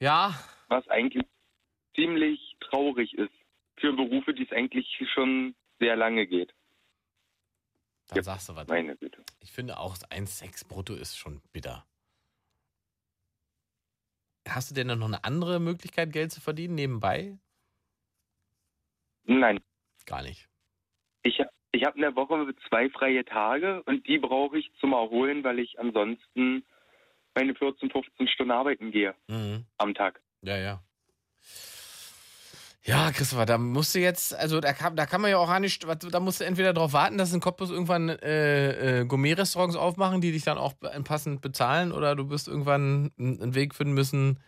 Ja. 0.00 0.34
Was 0.68 0.86
eigentlich 0.88 1.24
ziemlich 1.94 2.56
traurig 2.60 3.14
ist 3.14 3.32
für 3.76 3.92
Berufe, 3.92 4.34
die 4.34 4.44
es 4.44 4.52
eigentlich 4.52 4.86
schon 5.12 5.54
sehr 5.78 5.96
lange 5.96 6.26
geht. 6.26 6.54
Dann 8.08 8.22
sagst 8.22 8.48
du 8.48 8.56
was. 8.56 8.68
Meine 8.68 8.96
Güte. 8.96 9.22
Ich 9.40 9.52
finde 9.52 9.78
auch 9.78 9.96
1,6 9.96 10.68
brutto 10.68 10.94
ist 10.94 11.16
schon 11.16 11.40
bitter. 11.52 11.86
Hast 14.48 14.70
du 14.70 14.74
denn 14.74 14.86
noch 14.86 15.06
eine 15.06 15.24
andere 15.24 15.58
Möglichkeit, 15.60 16.12
Geld 16.12 16.32
zu 16.32 16.40
verdienen 16.40 16.74
nebenbei? 16.74 17.38
Nein. 19.24 19.60
Gar 20.06 20.22
nicht. 20.22 20.48
Ich, 21.22 21.40
ich 21.72 21.84
habe 21.84 21.96
in 21.96 22.02
der 22.02 22.14
Woche 22.14 22.54
zwei 22.68 22.90
freie 22.90 23.24
Tage 23.24 23.82
und 23.84 24.06
die 24.06 24.18
brauche 24.18 24.58
ich 24.58 24.70
zum 24.80 24.92
Erholen, 24.92 25.42
weil 25.44 25.58
ich 25.58 25.78
ansonsten 25.78 26.64
meine 27.34 27.54
14, 27.54 27.90
15 27.90 28.28
Stunden 28.28 28.52
arbeiten 28.52 28.90
gehe 28.92 29.14
Mhm. 29.28 29.64
am 29.78 29.94
Tag. 29.94 30.20
Ja, 30.42 30.58
ja. 30.58 30.82
Ja, 32.86 33.10
Christopher, 33.12 33.46
da 33.46 33.56
musst 33.56 33.94
du 33.94 33.98
jetzt, 33.98 34.34
also 34.34 34.60
da 34.60 34.74
kann, 34.74 34.94
da 34.94 35.06
kann 35.06 35.22
man 35.22 35.30
ja 35.30 35.38
auch 35.38 35.46
gar 35.48 35.58
nicht, 35.58 35.86
da 36.12 36.20
musst 36.20 36.40
du 36.40 36.44
entweder 36.44 36.74
darauf 36.74 36.92
warten, 36.92 37.16
dass 37.16 37.32
in 37.32 37.40
Cottbus 37.40 37.70
irgendwann 37.70 38.10
äh, 38.10 39.00
äh, 39.00 39.04
Gourmet-Restaurants 39.06 39.74
aufmachen, 39.74 40.20
die 40.20 40.32
dich 40.32 40.44
dann 40.44 40.58
auch 40.58 40.74
passend 41.04 41.40
bezahlen, 41.40 41.92
oder 41.92 42.14
du 42.14 42.28
wirst 42.28 42.46
irgendwann 42.46 43.10
einen 43.18 43.54
Weg 43.54 43.74
finden 43.74 43.94
müssen, 43.94 44.38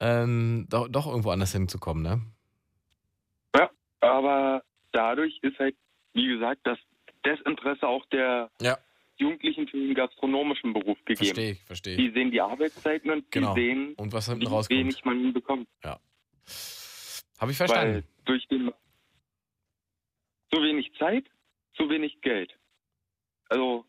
ähm, 0.00 0.66
doch, 0.70 0.88
doch 0.88 1.06
irgendwo 1.06 1.30
anders 1.30 1.52
hinzukommen, 1.52 2.02
ne? 2.02 2.22
Ja, 3.54 3.68
aber 4.00 4.62
dadurch 4.92 5.38
ist 5.42 5.58
halt, 5.58 5.76
wie 6.14 6.26
gesagt, 6.26 6.60
das 6.64 6.78
Desinteresse 7.26 7.86
auch 7.86 8.06
der 8.06 8.50
Ja. 8.62 8.78
Jugendlichen 9.16 9.68
für 9.68 9.76
den 9.76 9.94
gastronomischen 9.94 10.72
Beruf 10.72 10.96
gegeben. 11.04 11.18
Verstehe 11.26 11.50
ich, 11.52 11.62
verstehe 11.64 11.96
Die 11.98 12.08
ich. 12.08 12.14
sehen 12.14 12.30
die 12.30 12.40
Arbeitszeiten 12.40 13.10
und 13.10 13.30
Genau. 13.30 13.54
die 13.54 13.60
sehen, 13.60 13.94
Und 13.98 14.12
was 14.14 14.26
hinten 14.26 14.40
wie 14.40 14.46
rauskommt. 14.46 14.80
wenig 14.80 15.04
man 15.04 15.32
bekommt. 15.34 15.68
Ja. 15.84 15.98
Habe 17.44 17.52
ich 17.52 17.58
verstanden. 17.58 17.94
Weil 17.96 18.04
durch 18.24 18.48
den 18.48 18.72
zu 20.50 20.62
wenig 20.62 20.94
Zeit, 20.94 21.26
zu 21.74 21.90
wenig 21.90 22.22
Geld. 22.22 22.58
Also 23.50 23.84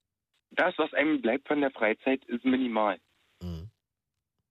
das, 0.52 0.78
was 0.78 0.94
einem 0.94 1.22
bleibt 1.22 1.48
von 1.48 1.62
der 1.62 1.72
Freizeit, 1.72 2.26
ist 2.26 2.44
minimal. 2.44 3.00
Mhm. 3.42 3.70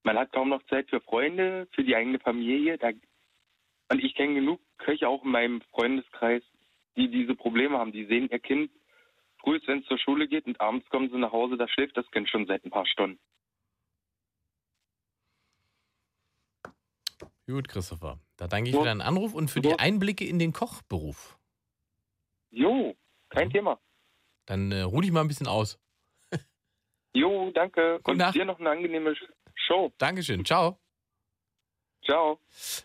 Man 0.04 0.18
hat 0.18 0.32
kaum 0.32 0.48
noch 0.48 0.62
Zeit 0.68 0.88
für 0.88 1.02
Freunde, 1.02 1.68
für 1.72 1.84
die 1.84 1.94
eigene 1.94 2.18
Familie. 2.18 2.78
Da, 2.78 2.92
und 3.90 4.02
ich 4.02 4.14
kenne 4.14 4.36
genug 4.36 4.58
Köche 4.78 5.06
auch 5.06 5.22
in 5.22 5.32
meinem 5.32 5.60
Freundeskreis, 5.72 6.42
die 6.96 7.10
diese 7.10 7.34
Probleme 7.34 7.76
haben. 7.76 7.92
Die 7.92 8.06
sehen 8.06 8.30
ihr 8.30 8.38
Kind 8.38 8.70
früh, 9.36 9.60
wenn 9.66 9.80
es 9.80 9.86
zur 9.86 9.98
Schule 9.98 10.28
geht 10.28 10.46
und 10.46 10.62
abends 10.62 10.88
kommen 10.88 11.10
sie 11.10 11.18
nach 11.18 11.32
Hause, 11.32 11.58
da 11.58 11.68
schläft 11.68 11.98
das 11.98 12.10
Kind 12.10 12.30
schon 12.30 12.46
seit 12.46 12.64
ein 12.64 12.70
paar 12.70 12.86
Stunden. 12.86 13.18
Gut, 17.46 17.68
Christopher. 17.68 18.18
Da 18.36 18.46
danke 18.48 18.70
ich 18.70 18.74
So. 18.74 18.80
für 18.80 18.86
deinen 18.86 19.00
Anruf 19.02 19.34
und 19.34 19.50
für 19.50 19.60
die 19.60 19.78
Einblicke 19.78 20.24
in 20.26 20.38
den 20.38 20.52
Kochberuf. 20.52 21.38
Jo, 22.50 22.94
kein 23.28 23.50
Thema. 23.50 23.78
Dann 24.46 24.72
äh, 24.72 24.80
ruh 24.82 25.00
dich 25.00 25.10
mal 25.12 25.20
ein 25.20 25.28
bisschen 25.28 25.46
aus. 25.48 25.78
Jo, 27.16 27.50
danke. 27.54 27.98
Gute 27.98 28.10
Und 28.10 28.16
Nacht. 28.18 28.34
dir 28.34 28.44
noch 28.44 28.58
eine 28.58 28.70
angenehme 28.70 29.14
Show. 29.54 29.92
Dankeschön. 29.98 30.44
Ciao. 30.44 30.80
Ciao. 32.04 32.40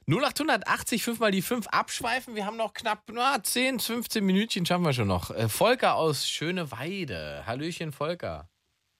0880 0.08 1.04
5 1.04 1.20
mal 1.20 1.32
die 1.32 1.42
5 1.42 1.68
abschweifen. 1.68 2.36
Wir 2.36 2.46
haben 2.46 2.56
noch 2.58 2.74
knapp 2.74 3.04
na, 3.12 3.42
10, 3.44 3.80
15 3.80 4.24
Minütchen 4.26 4.66
schaffen 4.66 4.86
wir 4.86 4.94
schon 4.94 5.08
noch. 5.08 5.32
Äh, 5.32 5.50
Volker 5.50 5.96
aus 5.96 6.30
Schöneweide. 6.30 7.44
Hallöchen, 7.48 7.92
Volker. 7.92 8.50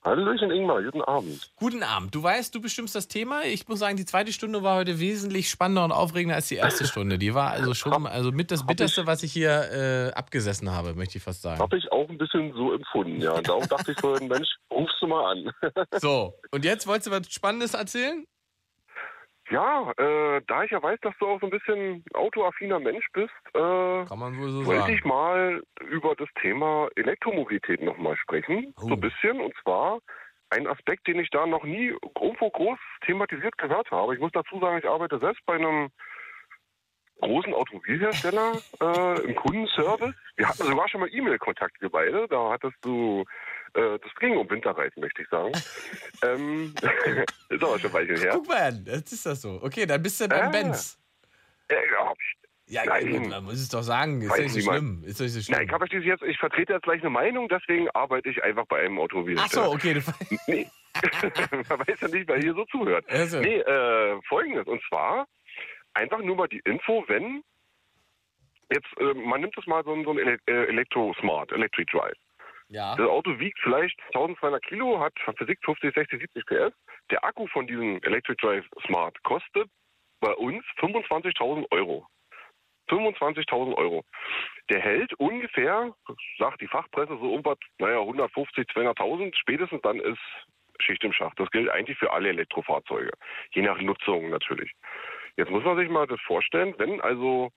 Hallöchen, 0.02 0.50
Ingmar. 0.50 0.82
Guten 0.82 1.02
Abend. 1.02 1.50
Guten 1.56 1.82
Abend. 1.82 2.14
Du 2.14 2.22
weißt, 2.22 2.54
du 2.54 2.62
bestimmst 2.62 2.94
das 2.94 3.06
Thema. 3.06 3.42
Ich 3.44 3.68
muss 3.68 3.80
sagen, 3.80 3.98
die 3.98 4.06
zweite 4.06 4.32
Stunde 4.32 4.62
war 4.62 4.78
heute 4.78 4.98
wesentlich 4.98 5.50
spannender 5.50 5.84
und 5.84 5.92
aufregender 5.92 6.36
als 6.36 6.48
die 6.48 6.54
erste 6.54 6.86
Stunde. 6.86 7.18
Die 7.18 7.34
war 7.34 7.50
also 7.50 7.74
schon 7.74 8.06
also 8.06 8.32
mit 8.32 8.50
das 8.50 8.64
Bitterste, 8.64 9.06
was 9.06 9.22
ich 9.22 9.32
hier 9.32 9.50
äh, 9.50 10.12
abgesessen 10.12 10.70
habe, 10.70 10.94
möchte 10.94 11.18
ich 11.18 11.24
fast 11.24 11.42
sagen. 11.42 11.60
Habe 11.60 11.76
ich 11.76 11.92
auch 11.92 12.08
ein 12.08 12.16
bisschen 12.16 12.52
so 12.54 12.72
empfunden, 12.72 13.20
ja. 13.20 13.32
Und 13.32 13.46
darum 13.46 13.68
dachte 13.68 13.92
ich 13.92 14.00
vorhin, 14.00 14.28
Mensch, 14.28 14.48
rufst 14.72 14.96
du 15.00 15.06
mal 15.06 15.32
an. 15.32 15.50
So, 16.00 16.34
und 16.50 16.64
jetzt 16.64 16.86
wolltest 16.86 17.08
du 17.08 17.10
was 17.10 17.30
Spannendes 17.30 17.74
erzählen? 17.74 18.24
Ja, 19.50 19.92
äh, 19.96 20.40
da 20.46 20.62
ich 20.62 20.70
ja 20.70 20.80
weiß, 20.80 21.00
dass 21.02 21.14
du 21.18 21.26
auch 21.26 21.40
so 21.40 21.46
ein 21.46 21.50
bisschen 21.50 22.04
autoaffiner 22.14 22.78
Mensch 22.78 23.06
bist, 23.12 23.32
äh, 23.54 23.58
so 23.58 24.66
wollte 24.66 24.92
ich 24.92 25.04
mal 25.04 25.60
über 25.88 26.14
das 26.14 26.28
Thema 26.40 26.88
Elektromobilität 26.94 27.82
nochmal 27.82 28.16
sprechen. 28.16 28.72
Oh. 28.76 28.88
So 28.88 28.94
ein 28.94 29.00
bisschen. 29.00 29.40
Und 29.40 29.52
zwar 29.62 29.98
ein 30.50 30.66
Aspekt, 30.68 31.06
den 31.06 31.18
ich 31.18 31.30
da 31.30 31.46
noch 31.46 31.64
nie 31.64 31.94
irgendwo 32.20 32.50
groß 32.50 32.78
thematisiert 33.06 33.56
gehört 33.58 33.90
habe. 33.90 34.14
Ich 34.14 34.20
muss 34.20 34.32
dazu 34.32 34.60
sagen, 34.60 34.78
ich 34.78 34.88
arbeite 34.88 35.18
selbst 35.18 35.44
bei 35.46 35.54
einem 35.54 35.90
großen 37.20 37.52
Automobilhersteller 37.52 38.52
äh, 38.80 39.20
im 39.22 39.34
Kundenservice. 39.34 40.14
Wir 40.36 40.48
hatten 40.48 40.64
sogar 40.64 40.88
schon 40.88 41.00
mal 41.00 41.10
E-Mail-Kontakt, 41.12 41.80
wir 41.80 41.90
beide. 41.90 42.26
Da 42.28 42.50
hattest 42.50 42.76
du, 42.82 43.24
äh, 43.74 43.98
das 43.98 44.14
ging 44.18 44.36
um 44.36 44.48
Winterreifen, 44.50 45.00
möchte 45.00 45.22
ich 45.22 45.28
sagen. 45.28 45.52
ähm, 46.24 46.74
ist 47.48 47.62
aber 47.62 47.78
schon 47.78 47.90
ein 47.90 47.92
Weilchen 47.94 48.16
her. 48.16 48.30
Guck 48.34 48.48
mal 48.48 48.56
an, 48.62 48.84
jetzt 48.86 49.12
ist 49.12 49.26
das 49.26 49.40
so. 49.42 49.60
Okay, 49.62 49.86
dann 49.86 50.02
bist 50.02 50.20
du 50.20 50.28
beim 50.28 50.48
Ah. 50.48 50.50
Benz. 50.50 50.98
Äh, 51.68 51.74
ja, 51.92 52.12
Ja, 52.66 52.84
Nein. 52.86 53.28
man 53.28 53.44
muss 53.44 53.54
es 53.54 53.68
doch 53.68 53.82
sagen. 53.82 54.20
Ist 54.22 54.30
doch 54.30 54.36
nicht 54.38 54.52
so 54.52 54.60
schlimm. 54.60 55.02
Ist 55.04 55.18
doch 55.20 55.24
nicht 55.24 55.32
so 55.34 55.40
schlimm. 55.42 55.58
Nein, 55.58 55.68
ich, 55.82 55.88
schließlich 55.90 56.06
jetzt, 56.06 56.22
ich 56.22 56.38
vertrete 56.38 56.72
jetzt 56.74 56.82
gleich 56.84 57.00
eine 57.00 57.10
Meinung, 57.10 57.48
deswegen 57.48 57.88
arbeite 57.90 58.28
ich 58.28 58.42
einfach 58.44 58.66
bei 58.66 58.80
einem 58.80 58.98
Ach 58.98 59.02
Automobilhersteller. 59.02 59.64
so, 59.66 59.72
okay. 59.72 60.02
Nee. 60.46 60.68
Man 61.68 61.78
weiß 61.86 62.00
ja 62.00 62.08
nicht, 62.08 62.26
wer 62.28 62.38
hier 62.38 62.52
so 62.54 62.64
zuhört. 62.66 63.04
Also. 63.08 63.40
Nee, 63.40 63.58
äh, 63.60 64.20
folgendes. 64.28 64.66
Und 64.66 64.82
zwar 64.88 65.26
einfach 65.94 66.18
nur 66.18 66.34
mal 66.36 66.48
die 66.48 66.60
Info, 66.64 67.04
wenn 67.06 67.42
jetzt, 68.72 68.88
äh, 68.98 69.14
man 69.14 69.40
nimmt 69.40 69.56
es 69.56 69.66
mal 69.66 69.82
so, 69.84 69.92
ein- 69.92 70.04
so 70.04 70.10
ein 70.10 70.18
äh, 70.18 70.38
Elektro-Smart, 70.46 71.52
Electric 71.52 71.90
Drive. 71.92 72.16
Ja. 72.70 72.94
Das 72.96 73.08
Auto 73.08 73.38
wiegt 73.38 73.58
vielleicht 73.60 74.00
1200 74.14 74.62
Kilo, 74.62 75.00
hat 75.00 75.12
Physik 75.36 75.58
50, 75.64 75.92
60, 75.94 76.20
70 76.20 76.46
PS. 76.46 76.72
Der 77.10 77.24
Akku 77.24 77.46
von 77.48 77.66
diesem 77.66 78.00
Electric 78.02 78.40
Drive 78.40 78.64
Smart 78.86 79.20
kostet 79.24 79.68
bei 80.20 80.32
uns 80.34 80.64
25.000 80.78 81.66
Euro. 81.72 82.06
25.000 82.88 83.74
Euro. 83.76 84.04
Der 84.68 84.80
hält 84.80 85.12
ungefähr, 85.14 85.94
sagt 86.38 86.60
die 86.60 86.68
Fachpresse, 86.68 87.16
so 87.18 87.30
irgendwas, 87.30 87.58
naja, 87.78 88.00
150, 88.00 88.66
200.000. 88.68 89.34
Spätestens 89.36 89.80
dann 89.82 89.98
ist 90.00 90.18
Schicht 90.80 91.02
im 91.04 91.12
Schacht. 91.12 91.38
Das 91.38 91.50
gilt 91.50 91.68
eigentlich 91.68 91.98
für 91.98 92.12
alle 92.12 92.28
Elektrofahrzeuge. 92.28 93.12
Je 93.52 93.62
nach 93.62 93.80
Nutzung 93.80 94.30
natürlich. 94.30 94.72
Jetzt 95.36 95.50
muss 95.50 95.64
man 95.64 95.76
sich 95.76 95.88
mal 95.88 96.06
das 96.06 96.20
vorstellen, 96.22 96.74
wenn 96.78 97.00
also 97.00 97.50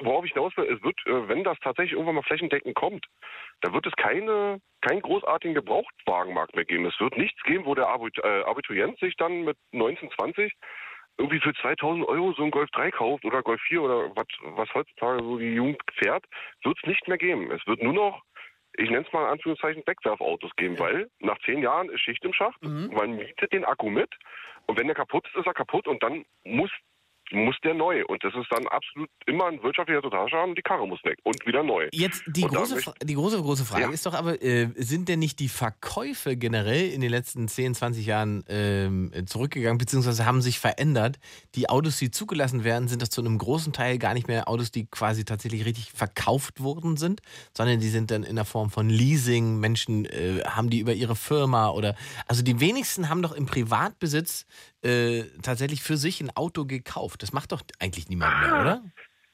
worauf 0.00 0.24
ich 0.24 0.32
hinaus 0.32 0.56
will, 0.56 0.64
es 0.72 0.82
wird, 0.82 0.98
äh, 1.06 1.28
wenn 1.28 1.44
das 1.44 1.58
tatsächlich 1.60 1.92
irgendwann 1.92 2.16
mal 2.16 2.22
flächendeckend 2.22 2.74
kommt, 2.74 3.06
da 3.60 3.72
wird 3.72 3.86
es 3.86 3.92
keine, 3.96 4.60
keinen 4.80 5.02
großartigen 5.02 5.54
Gebrauchtwagenmarkt 5.54 6.54
mehr 6.54 6.64
geben. 6.64 6.86
Es 6.86 6.98
wird 7.00 7.16
nichts 7.16 7.42
geben, 7.42 7.66
wo 7.66 7.74
der 7.74 7.86
äh, 7.86 8.42
Abiturient 8.44 8.98
sich 8.98 9.16
dann 9.16 9.44
mit 9.44 9.56
19, 9.72 10.10
20 10.10 10.52
irgendwie 11.18 11.40
für 11.40 11.52
2000 11.54 12.08
Euro 12.08 12.32
so 12.32 12.42
einen 12.42 12.50
Golf 12.50 12.70
3 12.70 12.90
kauft 12.90 13.24
oder 13.24 13.42
Golf 13.42 13.60
4 13.68 13.82
oder 13.82 14.16
was, 14.16 14.26
was 14.56 14.72
heutzutage 14.74 15.22
so 15.22 15.38
die 15.38 15.54
Jugend 15.54 15.82
fährt, 15.96 16.24
wird 16.64 16.78
es 16.82 16.88
nicht 16.88 17.06
mehr 17.08 17.18
geben. 17.18 17.50
Es 17.50 17.66
wird 17.66 17.82
nur 17.82 17.92
noch, 17.92 18.22
ich 18.78 18.88
nenne 18.88 19.04
es 19.06 19.12
mal 19.12 19.24
in 19.24 19.32
Anführungszeichen, 19.32 19.82
Wegwerfautos 19.86 20.50
geben, 20.56 20.78
weil 20.78 21.10
nach 21.18 21.38
zehn 21.40 21.62
Jahren 21.62 21.90
ist 21.90 22.00
Schicht 22.00 22.24
im 22.24 22.32
Schacht, 22.32 22.62
man 22.62 23.16
mietet 23.16 23.52
den 23.52 23.66
Akku 23.66 23.90
mit 23.90 24.08
und 24.66 24.78
wenn 24.78 24.86
der 24.86 24.96
kaputt 24.96 25.26
ist, 25.28 25.36
ist 25.36 25.46
er 25.46 25.54
kaputt 25.54 25.86
und 25.86 26.02
dann 26.02 26.24
muss 26.44 26.70
muss 27.32 27.56
der 27.64 27.74
neu. 27.74 28.04
Und 28.06 28.22
das 28.24 28.34
ist 28.34 28.46
dann 28.50 28.66
absolut 28.68 29.08
immer 29.26 29.46
ein 29.46 29.62
wirtschaftlicher 29.62 30.02
Totalschaden. 30.02 30.54
Die 30.54 30.62
Karre 30.62 30.86
muss 30.86 31.02
weg 31.04 31.18
und 31.24 31.44
wieder 31.46 31.62
neu. 31.62 31.88
Jetzt 31.92 32.22
die 32.26 32.42
Und 32.44 32.54
große, 32.54 32.76
Fra- 32.78 32.94
die 33.02 33.14
große, 33.14 33.40
große 33.40 33.64
Frage 33.64 33.84
Ja. 33.84 33.90
ist 33.90 34.06
doch 34.06 34.14
aber, 34.14 34.42
äh, 34.42 34.68
sind 34.76 35.08
denn 35.08 35.18
nicht 35.18 35.38
die 35.38 35.48
Verkäufe 35.48 36.36
generell 36.36 36.90
in 36.90 37.00
den 37.00 37.10
letzten 37.10 37.48
10, 37.48 37.74
20 37.74 38.06
Jahren 38.06 38.44
ähm, 38.48 39.12
zurückgegangen, 39.26 39.78
beziehungsweise 39.78 40.26
haben 40.26 40.42
sich 40.42 40.58
verändert? 40.58 41.18
Die 41.54 41.68
Autos, 41.68 41.98
die 41.98 42.10
zugelassen 42.10 42.64
werden, 42.64 42.88
sind 42.88 43.02
das 43.02 43.10
zu 43.10 43.20
einem 43.20 43.38
großen 43.38 43.72
Teil 43.72 43.98
gar 43.98 44.14
nicht 44.14 44.28
mehr 44.28 44.48
Autos, 44.48 44.70
die 44.70 44.86
quasi 44.86 45.24
tatsächlich 45.24 45.64
richtig 45.64 45.92
verkauft 45.92 46.60
worden 46.62 46.96
sind, 46.96 47.20
sondern 47.56 47.80
die 47.80 47.88
sind 47.88 48.10
dann 48.10 48.22
in 48.24 48.36
der 48.36 48.44
Form 48.44 48.70
von 48.70 48.88
Leasing. 48.88 49.58
Menschen 49.60 50.04
äh, 50.06 50.42
haben 50.46 50.70
die 50.70 50.80
über 50.80 50.92
ihre 50.94 51.16
Firma 51.16 51.70
oder, 51.70 51.94
also 52.26 52.42
die 52.42 52.58
wenigsten 52.60 53.08
haben 53.08 53.22
doch 53.22 53.32
im 53.32 53.46
Privatbesitz 53.46 54.46
äh, 54.82 55.24
tatsächlich 55.42 55.82
für 55.82 55.96
sich 55.96 56.20
ein 56.20 56.30
Auto 56.34 56.64
gekauft. 56.64 57.19
Das 57.20 57.32
macht 57.32 57.52
doch 57.52 57.62
eigentlich 57.78 58.08
niemand 58.08 58.40
mehr, 58.40 58.60
oder? 58.60 58.82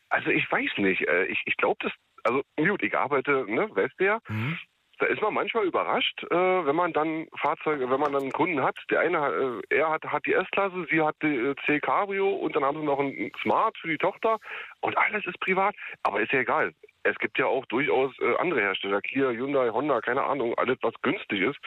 Also 0.09 0.31
ich 0.31 0.51
weiß 0.51 0.71
nicht. 0.79 1.03
Äh, 1.09 1.25
Ich, 1.27 1.41
ich 1.47 1.57
glaube, 1.57 1.77
das, 1.81 1.93
also 2.25 2.43
gut, 2.57 2.83
ich 2.83 2.97
arbeite, 2.97 3.45
ne, 3.49 3.69
weißt 3.75 3.95
du 3.99 4.05
ja. 4.05 4.19
Mhm. 4.29 4.59
Da 4.99 5.07
ist 5.07 5.21
man 5.21 5.35
manchmal 5.35 5.67
überrascht, 5.67 6.25
äh, 6.31 6.35
wenn 6.35 6.75
man 6.75 6.95
dann 6.95 7.27
Fahrzeuge, 7.39 7.91
wenn 7.91 8.01
man 8.01 8.13
dann 8.13 8.23
einen 8.23 8.33
Kunden 8.33 8.63
hat. 8.63 8.79
Der 8.91 9.01
eine, 9.01 9.21
hat, 9.21 9.33
äh, 9.33 9.77
er 9.77 9.91
hat, 9.91 10.05
hat 10.05 10.25
die 10.25 10.33
S-Klasse, 10.33 10.87
sie 10.91 11.03
hat 11.03 11.17
die 11.23 11.53
C 11.67 11.81
Cabrio 11.81 12.31
und 12.31 12.57
dann 12.57 12.65
haben 12.65 12.81
sie 12.81 12.87
noch 12.87 12.99
einen 12.99 13.31
Smart 13.43 13.77
für 13.77 13.89
die 13.89 13.99
Tochter 13.99 14.39
und 14.81 14.97
alles 14.97 15.27
ist 15.27 15.39
privat. 15.41 15.75
Aber 16.03 16.21
ist 16.23 16.33
ja 16.33 16.41
egal. 16.41 16.73
Es 17.07 17.19
gibt 17.19 17.39
ja 17.39 17.47
auch 17.47 17.65
durchaus 17.67 18.13
äh, 18.21 18.37
andere 18.37 18.61
Hersteller, 18.61 19.01
Kia, 19.01 19.31
Hyundai, 19.31 19.71
Honda, 19.71 20.01
keine 20.01 20.25
Ahnung, 20.25 20.55
alles 20.57 20.79
was 20.83 20.95
günstig 21.03 21.41
ist. 21.41 21.59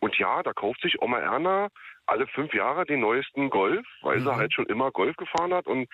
Und 0.00 0.16
ja, 0.18 0.42
da 0.42 0.52
kauft 0.52 0.80
sich 0.80 1.00
Oma 1.02 1.18
Erna 1.18 1.68
alle 2.06 2.26
fünf 2.28 2.54
Jahre 2.54 2.84
den 2.86 3.00
neuesten 3.00 3.50
Golf, 3.50 3.86
weil 4.02 4.20
sie 4.20 4.34
halt 4.34 4.52
schon 4.52 4.66
immer 4.66 4.90
Golf 4.92 5.16
gefahren 5.16 5.52
hat 5.52 5.66
und 5.66 5.88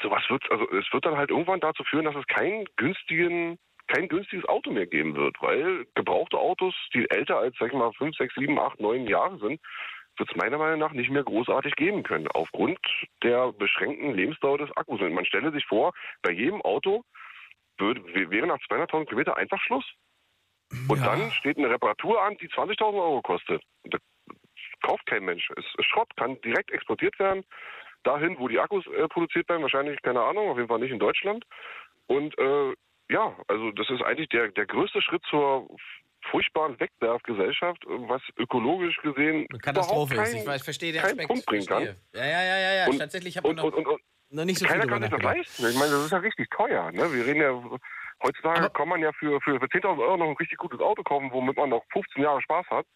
sowas 0.00 0.24
wird, 0.28 0.50
also 0.50 0.68
es 0.70 0.90
wird 0.92 1.04
dann 1.04 1.16
halt 1.16 1.30
irgendwann 1.30 1.60
dazu 1.60 1.84
führen, 1.84 2.06
dass 2.06 2.16
es 2.16 2.26
keinen 2.26 2.64
günstigen, 2.76 3.58
kein 3.86 4.08
günstiges 4.08 4.46
Auto 4.46 4.70
mehr 4.70 4.86
geben 4.86 5.14
wird, 5.14 5.36
weil 5.40 5.86
gebrauchte 5.94 6.38
Autos, 6.38 6.74
die 6.94 7.08
älter 7.10 7.38
als, 7.38 7.54
sag 7.58 7.68
ich 7.68 7.78
mal, 7.78 7.92
fünf, 7.92 8.16
sechs, 8.16 8.34
sieben, 8.34 8.58
acht, 8.58 8.80
neun 8.80 9.06
Jahre 9.06 9.38
sind, 9.38 9.60
wird 10.16 10.30
es 10.30 10.36
meiner 10.36 10.58
Meinung 10.58 10.78
nach 10.78 10.92
nicht 10.92 11.10
mehr 11.10 11.24
großartig 11.24 11.74
geben 11.76 12.02
können, 12.02 12.28
aufgrund 12.28 12.78
der 13.22 13.52
beschränkten 13.52 14.14
Lebensdauer 14.14 14.58
des 14.58 14.76
Akkus. 14.76 15.00
Und 15.00 15.14
man 15.14 15.24
stelle 15.24 15.52
sich 15.52 15.64
vor, 15.66 15.92
bei 16.22 16.32
jedem 16.32 16.62
Auto 16.62 17.04
würde, 17.78 18.02
wäre 18.30 18.46
nach 18.46 18.58
200.000 18.70 19.06
Kilometer 19.06 19.36
einfach 19.36 19.60
Schluss. 19.60 19.84
Und 20.88 21.04
dann 21.04 21.30
steht 21.32 21.58
eine 21.58 21.68
Reparatur 21.68 22.22
an, 22.22 22.36
die 22.38 22.48
20.000 22.48 22.80
Euro 22.94 23.20
kostet. 23.22 23.62
Das 23.84 24.00
kauft 24.82 25.04
kein 25.06 25.24
Mensch. 25.24 25.50
Es 25.56 25.64
ist 25.78 25.86
Schrott, 25.86 26.08
kann 26.16 26.40
direkt 26.40 26.70
exportiert 26.70 27.18
werden. 27.18 27.44
Dahin, 28.04 28.38
wo 28.38 28.48
die 28.48 28.58
Akkus 28.58 28.84
äh, 28.86 29.06
produziert 29.08 29.48
werden, 29.48 29.62
wahrscheinlich, 29.62 30.00
keine 30.02 30.22
Ahnung, 30.22 30.48
auf 30.48 30.56
jeden 30.56 30.68
Fall 30.68 30.78
nicht 30.80 30.90
in 30.90 30.98
Deutschland. 30.98 31.44
Und 32.06 32.36
äh, 32.38 32.74
ja, 33.10 33.36
also 33.48 33.70
das 33.72 33.88
ist 33.90 34.02
eigentlich 34.02 34.28
der, 34.30 34.48
der 34.48 34.66
größte 34.66 35.02
Schritt 35.02 35.22
zur 35.28 35.68
furchtbaren 36.30 36.78
Wegwerfgesellschaft, 36.80 37.84
was 37.86 38.22
ökologisch 38.38 38.96
gesehen 38.98 39.46
Katastrophe 39.60 40.14
überhaupt 40.14 40.28
ist. 40.28 40.32
kein, 40.32 40.42
Ich, 40.42 40.46
weiß, 40.46 40.60
ich 40.60 40.64
verstehe 40.64 40.92
den 40.92 41.02
Aspekt. 41.02 41.28
Punkt 41.28 41.46
bringen 41.46 41.66
kann. 41.66 41.82
Ja, 41.82 41.94
ja, 42.14 42.24
ja, 42.26 42.58
ja, 42.58 42.72
ja. 42.74 42.86
Und- 42.86 42.98
Tatsächlich 42.98 43.36
habe 43.36 43.48
ich 43.48 43.50
und, 43.50 43.56
noch, 43.56 43.64
und, 43.64 43.86
und, 43.86 44.00
noch 44.32 44.44
nicht 44.44 44.58
so 44.58 44.66
keiner 44.66 44.86
kann 44.86 45.02
sich 45.02 45.10
das 45.10 45.22
leisten. 45.22 45.66
Ich 45.68 45.76
meine, 45.76 45.92
das 45.92 46.04
ist 46.04 46.10
ja 46.10 46.18
richtig 46.18 46.50
teuer. 46.50 46.90
Ne? 46.92 47.12
Wir 47.12 47.26
reden 47.26 47.40
ja, 47.40 47.78
heutzutage 48.22 48.70
kann 48.70 48.88
man 48.88 49.00
ja 49.00 49.12
für, 49.12 49.40
für, 49.40 49.60
für 49.60 49.66
10.000 49.66 49.98
Euro 49.98 50.16
noch 50.16 50.28
ein 50.28 50.36
richtig 50.36 50.58
gutes 50.58 50.80
Auto 50.80 51.02
kaufen, 51.02 51.30
womit 51.32 51.56
man 51.56 51.70
noch 51.70 51.84
15 51.92 52.22
Jahre 52.22 52.40
Spaß 52.42 52.66
hat. 52.70 52.86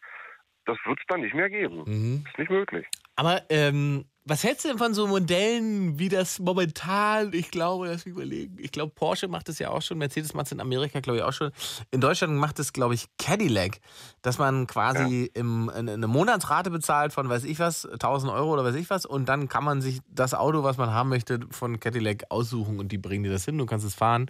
Das 0.65 0.77
wird 0.85 0.99
es 0.99 1.05
dann 1.09 1.21
nicht 1.21 1.35
mehr 1.35 1.49
geben. 1.49 1.85
Mhm. 1.87 2.25
Ist 2.27 2.39
nicht 2.39 2.51
möglich. 2.51 2.87
Aber 3.15 3.43
ähm, 3.51 4.05
was 4.29 4.43
hältst 4.43 4.65
du 4.65 4.69
denn 4.69 4.79
von 4.79 4.93
so 4.93 5.07
Modellen 5.07 6.01
wie 6.01 6.09
das 6.09 6.41
momentan? 6.41 7.33
Ich 7.33 7.53
glaube, 7.53 7.87
lass 7.87 8.05
mich 8.05 8.13
überlegen. 8.13 8.57
Ich 8.59 8.73
glaube, 8.73 8.93
Porsche 8.93 9.29
macht 9.29 9.49
es 9.49 9.61
ja 9.61 9.71
auch 9.71 9.83
schon, 9.83 9.99
Mercedes 9.99 10.35
macht 10.35 10.47
es 10.47 10.53
in 10.53 10.61
Amerika, 10.61 10.99
glaube 10.99 11.19
ich, 11.19 11.23
auch 11.23 11.33
schon. 11.33 11.53
In 11.93 12.01
Deutschland 12.01 12.35
macht 12.35 12.59
es, 12.59 12.73
glaube 12.73 12.95
ich, 12.95 13.07
Cadillac, 13.19 13.79
dass 14.23 14.39
man 14.39 14.67
quasi 14.67 15.31
im, 15.33 15.71
eine, 15.71 16.09
Monatsrate 16.09 16.73
bezahlt 16.73 17.13
von, 17.13 17.29
weiß 17.29 17.45
ich 17.45 17.61
was, 17.61 17.87
1000 17.87 18.33
Euro 18.33 18.53
oder 18.53 18.65
weiß 18.65 18.75
ich 18.75 18.91
was. 18.91 19.07
Und 19.07 19.29
dann 19.29 19.49
kann 19.49 19.63
man 19.63 19.81
sich 19.81 20.01
das 20.09 20.35
Auto, 20.35 20.65
was 20.65 20.77
man 20.77 20.91
haben 20.91 21.09
möchte, 21.09 21.39
von 21.53 21.79
Cadillac 21.79 22.25
aussuchen 22.29 22.81
und 22.81 22.91
die 22.91 22.99
bringen 22.99 23.23
dir 23.23 23.31
das 23.31 23.45
hin. 23.45 23.57
Du 23.57 23.67
kannst 23.67 23.87
es 23.87 23.95
fahren. 23.95 24.29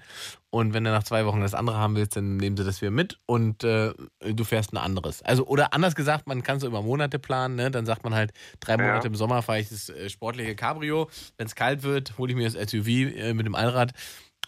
Und 0.50 0.74
wenn 0.74 0.84
du 0.84 0.90
nach 0.90 1.04
zwei 1.04 1.26
Wochen 1.26 1.40
das 1.40 1.54
andere 1.54 1.76
haben 1.78 1.96
willst, 1.96 2.16
dann 2.16 2.36
nehmen 2.36 2.56
sie 2.56 2.64
das 2.64 2.80
wieder 2.80 2.90
mit 2.90 3.18
und 3.26 3.64
äh, 3.64 3.92
du 4.20 4.44
fährst 4.44 4.72
ein 4.72 4.78
anderes. 4.78 5.22
Also, 5.22 5.46
oder 5.46 5.72
anders 5.74 5.94
gesagt, 5.94 6.26
man 6.26 6.42
kann 6.42 6.60
so 6.60 6.66
über 6.66 6.82
Monate 6.82 7.18
planen. 7.18 7.56
Ne? 7.56 7.70
Dann 7.70 7.84
sagt 7.84 8.04
man 8.04 8.14
halt, 8.14 8.32
drei 8.60 8.76
Monate 8.76 9.08
im 9.08 9.14
Sommer 9.14 9.42
fahre 9.42 9.60
ich 9.60 9.68
das 9.68 9.85
äh, 9.88 10.08
sportliche 10.08 10.54
Cabrio. 10.56 11.08
Wenn 11.36 11.46
es 11.46 11.54
kalt 11.54 11.82
wird, 11.82 12.18
hole 12.18 12.30
ich 12.32 12.36
mir 12.36 12.44
das 12.50 12.70
SUV 12.70 12.88
äh, 12.88 13.34
mit 13.34 13.46
dem 13.46 13.54
Allrad 13.54 13.92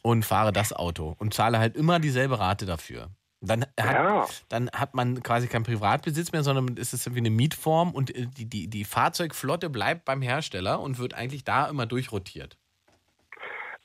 und 0.03 0.25
fahre 0.25 0.53
das 0.53 0.73
Auto 0.73 1.15
und 1.19 1.35
zahle 1.35 1.59
halt 1.59 1.77
immer 1.77 1.99
dieselbe 1.99 2.39
Rate 2.39 2.67
dafür. 2.67 3.11
Dann 3.41 3.65
hat, 3.79 4.45
dann 4.49 4.69
hat 4.73 4.95
man 4.95 5.23
quasi 5.23 5.47
keinen 5.47 5.63
Privatbesitz 5.63 6.33
mehr, 6.33 6.43
sondern 6.43 6.77
ist 6.77 6.93
es 6.93 7.07
irgendwie 7.07 7.21
eine 7.21 7.31
Mietform 7.31 7.93
und 7.93 8.15
äh, 8.15 8.27
die, 8.27 8.49
die, 8.49 8.69
die 8.69 8.85
Fahrzeugflotte 8.85 9.71
bleibt 9.71 10.05
beim 10.05 10.23
Hersteller 10.23 10.81
und 10.81 10.99
wird 10.99 11.15
eigentlich 11.15 11.45
da 11.45 11.69
immer 11.69 11.87
durchrotiert. 11.87 12.59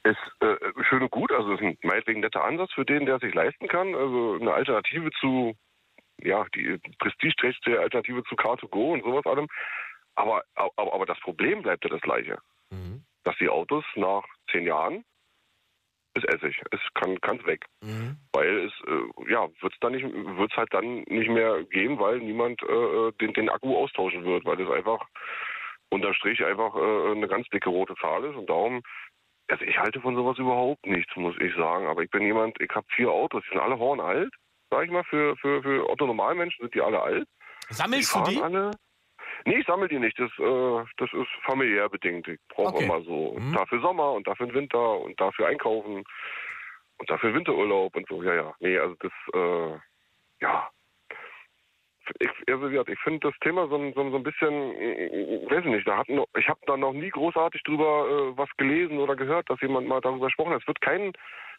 Ist 0.03 0.17
äh, 0.41 0.55
schön 0.89 1.03
und 1.03 1.11
gut, 1.11 1.31
also 1.31 1.53
ist 1.53 1.61
ein 1.61 1.77
meinetwegen 1.83 2.21
netter 2.21 2.43
Ansatz 2.43 2.73
für 2.73 2.83
den, 2.83 3.05
der 3.05 3.15
es 3.15 3.21
sich 3.21 3.33
leisten 3.33 3.67
kann. 3.67 3.93
Also 3.93 4.37
eine 4.41 4.53
Alternative 4.53 5.11
zu, 5.19 5.53
ja, 6.17 6.45
die 6.55 6.79
prestigeträchtigste 6.97 7.79
Alternative 7.79 8.23
zu 8.23 8.35
Car2Go 8.35 8.93
und 8.93 9.03
sowas 9.03 9.25
allem. 9.25 9.47
Aber, 10.15 10.43
aber, 10.55 10.93
aber 10.93 11.05
das 11.05 11.19
Problem 11.21 11.61
bleibt 11.61 11.83
ja 11.83 11.89
das 11.89 12.01
gleiche. 12.01 12.37
Dass 13.23 13.35
die 13.37 13.49
Autos 13.49 13.83
nach 13.95 14.23
zehn 14.51 14.65
Jahren 14.65 15.03
ist 16.15 16.25
Essig. 16.25 16.61
Es 16.71 16.79
kann 16.93 17.19
kann's 17.21 17.45
weg. 17.45 17.65
Weil 18.33 18.65
es 18.65 18.73
äh, 18.87 19.31
ja 19.31 19.47
wird's 19.61 19.77
dann 19.81 19.93
nicht 19.93 20.03
wird's 20.03 20.55
halt 20.55 20.73
dann 20.73 21.03
nicht 21.07 21.29
mehr 21.29 21.63
geben, 21.63 21.99
weil 21.99 22.19
niemand 22.19 22.61
äh, 22.63 23.11
den, 23.19 23.33
den 23.33 23.49
Akku 23.49 23.75
austauschen 23.75 24.23
wird, 24.23 24.45
weil 24.45 24.57
das 24.57 24.69
einfach 24.69 25.03
unterm 25.89 26.13
Strich 26.13 26.43
einfach 26.43 26.75
äh, 26.75 27.11
eine 27.11 27.27
ganz 27.27 27.47
dicke 27.49 27.69
rote 27.69 27.95
Zahl 27.95 28.23
ist 28.25 28.35
und 28.35 28.49
darum 28.49 28.83
also 29.49 29.65
ich 29.65 29.77
halte 29.77 29.99
von 30.01 30.15
sowas 30.15 30.37
überhaupt 30.37 30.85
nichts, 30.85 31.15
muss 31.15 31.35
ich 31.39 31.53
sagen. 31.55 31.87
Aber 31.87 32.01
ich 32.01 32.09
bin 32.09 32.23
jemand, 32.23 32.59
ich 32.61 32.69
habe 32.73 32.87
vier 32.95 33.11
Autos, 33.11 33.43
die 33.43 33.49
sind 33.49 33.61
alle 33.61 33.77
hornalt, 33.77 34.33
sag 34.69 34.85
ich 34.85 34.91
mal, 34.91 35.03
für, 35.03 35.35
für, 35.37 35.61
für 35.61 35.89
Otto 35.89 36.05
Normalmenschen 36.07 36.61
sind 36.61 36.73
die 36.73 36.81
alle 36.81 37.01
alt. 37.01 37.27
Sammelst 37.69 38.13
du 38.13 38.19
fahren 38.19 38.29
die? 38.31 38.41
Alle. 38.41 38.71
Nee, 39.45 39.57
ich 39.59 39.65
sammle 39.65 39.87
die 39.87 39.99
nicht. 39.99 40.17
Das, 40.19 40.31
äh, 40.39 40.85
das 40.97 41.11
ist 41.13 41.29
familiär 41.45 41.89
bedingt. 41.89 42.27
Ich 42.27 42.39
brauche 42.49 42.75
Okay. 42.75 42.85
immer 42.85 43.01
so. 43.01 43.37
Dafür 43.53 43.81
Sommer 43.81 44.13
und 44.13 44.25
dafür 44.27 44.53
Winter 44.53 44.99
und 44.99 45.19
dafür 45.19 45.47
einkaufen 45.47 46.03
und 46.97 47.09
dafür 47.09 47.33
Winterurlaub 47.33 47.95
und 47.95 48.07
so. 48.07 48.23
Ja, 48.23 48.33
ja. 48.35 48.53
Nee, 48.59 48.77
also 48.77 48.95
das, 48.99 49.11
äh, 49.33 49.79
ja. 50.41 50.69
Ich, 52.19 52.29
also, 52.49 52.67
wie 52.67 52.71
gesagt, 52.71 52.89
ich 52.89 52.99
finde 52.99 53.29
das 53.29 53.39
Thema 53.39 53.65
so, 53.69 53.75
ein- 53.75 53.93
so, 53.93 54.09
so 54.09 54.17
ein 54.17 54.23
bisschen, 54.23 54.75
äh, 54.75 55.39
weiß 55.49 55.59
ich 55.65 55.71
nicht, 55.71 55.87
da 55.87 55.97
hat 55.99 56.09
noch, 56.09 56.27
ich 56.37 56.47
habe 56.49 56.59
da 56.65 56.75
noch 56.75 56.91
nie 56.91 57.09
großartig 57.09 57.63
drüber 57.63 58.07
äh, 58.33 58.37
was 58.37 58.49
gelesen 58.57 58.97
oder 58.99 59.15
gehört, 59.15 59.49
dass 59.49 59.61
jemand 59.61 59.87
mal 59.87 60.01
darüber 60.01 60.25
gesprochen 60.25 60.51
hat. 60.53 60.61
Es 60.61 60.67
wird 60.67 60.81
kein, 60.81 61.13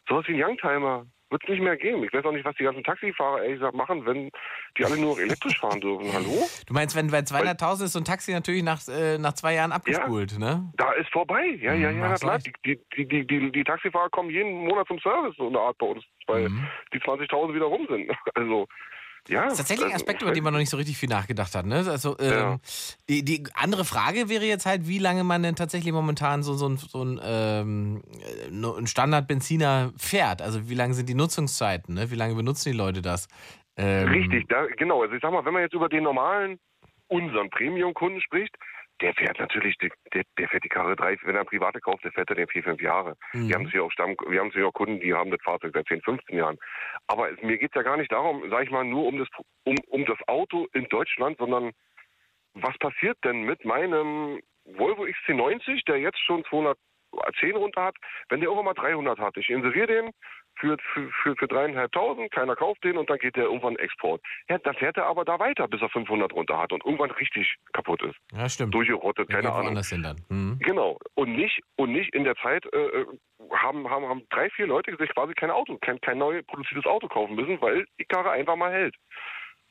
sowas 0.07 0.27
wie 0.27 0.33
ein 0.35 0.43
Youngtimer, 0.49 1.07
wird 1.29 1.43
es 1.43 1.49
nicht 1.49 1.61
mehr 1.61 1.75
geben. 1.77 2.03
Ich 2.03 2.13
weiß 2.13 2.23
auch 2.25 2.31
nicht, 2.31 2.45
was 2.45 2.55
die 2.55 2.63
ganzen 2.63 2.83
Taxifahrer 2.83 3.41
ehrlich 3.41 3.59
gesagt 3.59 3.75
machen, 3.75 4.05
wenn 4.05 4.29
die 4.77 4.85
alle 4.85 4.97
nur 4.97 5.15
noch 5.15 5.19
elektrisch 5.19 5.57
fahren 5.59 5.81
dürfen. 5.81 6.11
Hallo? 6.13 6.47
Du 6.67 6.73
meinst, 6.73 6.95
wenn 6.95 7.09
bei 7.09 7.19
200.000 7.19 7.85
ist 7.85 7.93
so 7.93 7.99
ein 7.99 8.05
Taxi 8.05 8.31
natürlich 8.31 8.63
nach, 8.63 8.79
äh, 8.87 9.17
nach 9.17 9.33
zwei 9.33 9.55
Jahren 9.55 9.71
abgespult, 9.71 10.37
ne? 10.39 10.71
Da 10.77 10.91
ist 10.93 11.09
vorbei. 11.11 11.57
Ja, 11.61 11.73
ja, 11.73 11.91
Mhm, 11.91 11.99
ja, 11.99 12.15
klar. 12.15 12.37
Die, 12.65 12.79
die, 12.95 13.07
die, 13.07 13.25
die, 13.27 13.51
die 13.51 13.63
Taxifahrer 13.63 14.09
kommen 14.09 14.29
jeden 14.29 14.51
Monat 14.65 14.87
zum 14.87 14.99
Service, 14.99 15.35
so 15.37 15.47
eine 15.47 15.59
Art 15.59 15.77
bei 15.77 15.87
uns, 15.87 16.03
weil 16.27 16.49
Mhm. 16.49 16.67
die 16.93 16.99
20.000 16.99 17.53
wieder 17.53 17.65
rum 17.65 17.85
sind. 17.89 18.09
Also, 18.35 18.67
ja. 19.27 19.43
Das 19.43 19.53
ist 19.53 19.57
tatsächlich 19.59 19.87
ein 19.87 19.93
also, 19.93 20.03
Aspekt, 20.05 20.21
über 20.21 20.31
den 20.31 20.43
man 20.43 20.53
noch 20.53 20.59
nicht 20.59 20.69
so 20.69 20.77
richtig 20.77 20.97
viel 20.97 21.09
nachgedacht 21.09 21.55
hat. 21.55 21.65
Ne? 21.65 21.85
Also, 21.87 22.17
ähm, 22.19 22.31
Ja. 22.31 22.57
die, 23.09 23.23
die 23.23 23.43
andere 23.53 23.85
Frage 23.85 24.29
wäre 24.29 24.45
jetzt 24.45 24.65
halt, 24.65 24.87
wie 24.87 24.99
lange 24.99 25.23
man 25.23 25.43
denn 25.43 25.55
tatsächlich 25.55 25.93
momentan 25.93 26.43
so, 26.43 26.53
so 26.53 26.67
ein, 26.67 26.77
so 26.77 27.03
ein, 27.03 27.19
ähm, 27.23 28.03
äh, 28.21 28.49
ein 28.51 28.87
Standard-Benziner 28.87 29.93
fährt. 29.97 30.41
Also 30.41 30.69
wie 30.69 30.75
lange 30.75 30.93
sind 30.93 31.09
die 31.09 31.15
Nutzungszeiten? 31.15 31.95
Ne? 31.95 32.11
Wie 32.11 32.15
lange 32.15 32.35
benutzen 32.35 32.71
die 32.71 32.77
Leute 32.77 33.01
das? 33.01 33.27
Ähm, 33.77 34.07
Richtig, 34.09 34.47
da, 34.47 34.65
genau. 34.77 35.01
Also 35.01 35.15
ich 35.15 35.21
sag 35.21 35.31
mal, 35.31 35.43
wenn 35.45 35.53
man 35.53 35.63
jetzt 35.63 35.73
über 35.73 35.89
den 35.89 36.03
normalen, 36.03 36.59
unseren 37.07 37.49
Premium-Kunden 37.49 38.21
spricht, 38.21 38.55
der 39.01 39.13
fährt 39.13 39.39
natürlich, 39.39 39.77
der, 39.77 40.23
der 40.37 40.47
fährt 40.47 40.63
die 40.63 40.69
Karre 40.69 40.95
drei, 40.95 41.17
wenn 41.23 41.35
er 41.35 41.41
eine 41.41 41.45
private 41.45 41.81
kauft, 41.81 42.03
der 42.03 42.11
fährt 42.11 42.29
er 42.29 42.35
den 42.35 42.47
vier, 42.47 42.63
fünf 42.63 42.81
Jahre. 42.81 43.15
Mhm. 43.33 43.49
Wir 43.49 43.55
haben 43.55 43.65
sicher 43.65 43.83
auch 43.83 43.91
Stamm, 43.91 44.15
wir 44.27 44.39
haben 44.39 44.51
sicher 44.51 44.67
auch 44.67 44.73
Kunden, 44.73 44.99
die 44.99 45.13
haben 45.13 45.31
das 45.31 45.41
Fahrzeug 45.43 45.71
seit 45.73 45.87
10, 45.87 46.01
15 46.01 46.37
Jahren. 46.37 46.57
Aber 47.07 47.31
es, 47.31 47.41
mir 47.41 47.57
geht's 47.57 47.75
ja 47.75 47.81
gar 47.81 47.97
nicht 47.97 48.11
darum, 48.11 48.43
sag 48.49 48.63
ich 48.63 48.71
mal, 48.71 48.85
nur 48.85 49.05
um 49.05 49.17
das, 49.17 49.27
um, 49.63 49.75
um 49.87 50.05
das 50.05 50.17
Auto 50.27 50.67
in 50.73 50.85
Deutschland, 50.85 51.37
sondern 51.37 51.71
was 52.53 52.77
passiert 52.77 53.17
denn 53.25 53.43
mit 53.43 53.65
meinem 53.65 54.39
Volvo 54.63 55.03
XC90, 55.03 55.85
der 55.87 55.99
jetzt 55.99 56.19
schon 56.19 56.43
210 57.15 57.55
runter 57.55 57.83
hat, 57.83 57.95
wenn 58.29 58.39
der 58.39 58.49
irgendwann 58.49 58.65
mal 58.65 58.73
300 58.73 59.19
hat? 59.19 59.37
Ich 59.37 59.49
inseriere 59.49 59.87
den 59.87 60.11
für, 60.59 60.77
für, 60.93 61.35
für, 61.35 61.47
dreieinhalbtausend, 61.47 62.31
keiner 62.31 62.55
kauft 62.55 62.83
den 62.83 62.97
und 62.97 63.09
dann 63.09 63.17
geht 63.19 63.35
der 63.35 63.45
irgendwann 63.45 63.75
Export. 63.75 64.21
Ja, 64.49 64.57
dann 64.57 64.75
fährt 64.75 64.97
er 64.97 65.05
aber 65.05 65.25
da 65.25 65.39
weiter, 65.39 65.67
bis 65.67 65.81
er 65.81 65.89
500 65.89 66.31
runter 66.33 66.57
hat 66.57 66.71
und 66.71 66.83
irgendwann 66.85 67.11
richtig 67.11 67.55
kaputt 67.73 68.01
ist. 68.03 68.15
Ja, 68.31 68.47
stimmt. 68.47 68.73
Durchgerottet, 68.73 69.29
keine 69.29 69.51
Ahnung. 69.51 69.77
hin 69.83 70.03
dann. 70.03 70.21
Mhm. 70.29 70.59
Genau. 70.59 70.97
Und 71.15 71.35
nicht, 71.35 71.61
und 71.75 71.91
nicht 71.91 72.13
in 72.13 72.23
der 72.23 72.35
Zeit 72.37 72.65
äh, 72.73 72.77
äh, 72.77 73.05
haben, 73.51 73.89
haben, 73.89 74.07
haben 74.07 74.23
drei, 74.29 74.49
vier 74.49 74.67
Leute 74.67 74.95
sich 74.97 75.09
quasi 75.09 75.33
kein 75.33 75.51
Auto, 75.51 75.77
kein, 75.79 75.99
kein 76.01 76.17
neu 76.17 76.41
produziertes 76.43 76.85
Auto 76.85 77.07
kaufen 77.07 77.35
müssen, 77.35 77.59
weil 77.61 77.85
die 77.99 78.05
Karre 78.05 78.31
einfach 78.31 78.55
mal 78.55 78.71
hält. 78.71 78.95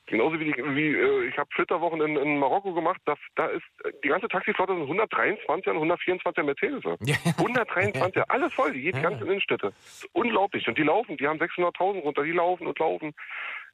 Genauso 0.07 0.39
wie, 0.39 0.53
die, 0.53 0.57
wie 0.57 0.95
äh, 0.95 1.29
ich 1.29 1.39
habe 1.39 1.49
Flitterwochen 1.55 2.01
in, 2.03 2.17
in 2.17 2.39
Marokko 2.39 2.75
gemacht, 2.75 3.01
da, 3.07 3.15
da 3.37 3.47
ist 3.47 3.65
die 4.03 4.09
ganze 4.09 4.29
Taxiflotte 4.29 4.75
sind 4.75 4.83
123 4.83 5.67
und 5.69 5.77
124 5.77 6.45
Mercedes. 6.45 6.85
123, 7.39 8.23
alles 8.29 8.53
voll, 8.53 8.73
die, 8.73 8.93
die 8.93 9.01
ganzen 9.01 9.27
Innenstädte. 9.27 9.73
Unglaublich. 10.13 10.69
Und 10.69 10.77
die 10.77 10.83
laufen, 10.83 11.17
die 11.17 11.27
haben 11.27 11.39
600.000 11.39 12.03
runter, 12.03 12.23
die 12.23 12.33
laufen 12.33 12.67
und 12.67 12.79
laufen. 12.79 13.15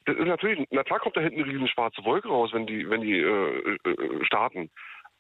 Das 0.04 0.16
ist 0.16 0.26
natürlich, 0.26 0.66
na 0.70 0.84
klar 0.84 1.00
kommt 1.00 1.16
da 1.16 1.20
hinten 1.20 1.42
eine 1.42 1.52
riesen 1.52 1.68
schwarze 1.68 2.04
Wolke 2.04 2.28
raus, 2.28 2.50
wenn 2.52 2.66
die, 2.66 2.88
wenn 2.88 3.00
die 3.00 3.18
äh, 3.18 3.76
äh, 3.84 4.24
starten. 4.24 4.70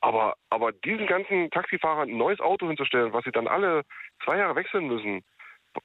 Aber, 0.00 0.36
aber 0.48 0.72
diesen 0.72 1.06
ganzen 1.06 1.50
Taxifahrern 1.50 2.08
ein 2.08 2.16
neues 2.16 2.40
Auto 2.40 2.68
hinzustellen, 2.68 3.12
was 3.12 3.24
sie 3.24 3.32
dann 3.32 3.48
alle 3.48 3.82
zwei 4.24 4.38
Jahre 4.38 4.54
wechseln 4.54 4.86
müssen, 4.86 5.22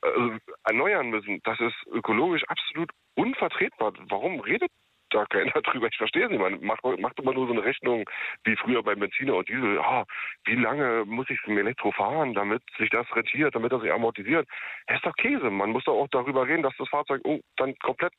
also 0.02 0.32
erneuern 0.64 1.10
müssen, 1.10 1.42
das 1.44 1.60
ist 1.60 1.76
ökologisch 1.92 2.44
absolut 2.48 2.92
unvertretbar. 3.16 3.94
Warum 4.08 4.40
redet 4.40 4.72
da 5.16 5.26
keiner 5.26 5.52
drüber? 5.64 5.88
Ich 5.92 5.98
verstehe 5.98 6.26
es 6.26 6.30
nicht. 6.30 6.40
Man 6.40 6.64
macht, 6.64 6.84
macht 7.00 7.20
immer 7.20 7.34
nur 7.34 7.48
so 7.48 7.54
eine 7.54 7.64
Rechnung 7.64 8.06
wie 8.44 8.56
früher 8.56 8.84
beim 8.84 9.00
Benziner 9.00 9.36
und 9.36 9.48
Diesel. 9.48 9.80
Ah, 9.80 10.06
wie 10.46 10.56
lange 10.56 11.06
muss 11.06 11.30
ich 11.30 11.40
im 11.46 11.58
Elektro 11.58 11.92
fahren, 11.92 12.34
damit 12.34 12.62
sich 12.78 12.90
das 12.90 13.08
rentiert, 13.16 13.56
damit 13.56 13.72
das 13.72 13.82
sich 13.82 13.92
amortisiert? 13.92 14.48
Das 14.88 14.98
ist 14.98 15.06
doch 15.06 15.16
Käse. 15.16 15.50
Man 15.50 15.72
muss 15.72 15.86
doch 15.86 15.94
auch 15.96 16.08
darüber 16.10 16.48
reden, 16.48 16.64
dass 16.64 16.76
das 16.78 16.90
Fahrzeug 16.90 17.22
oh, 17.24 17.40
dann 17.58 17.76
komplett 17.80 18.14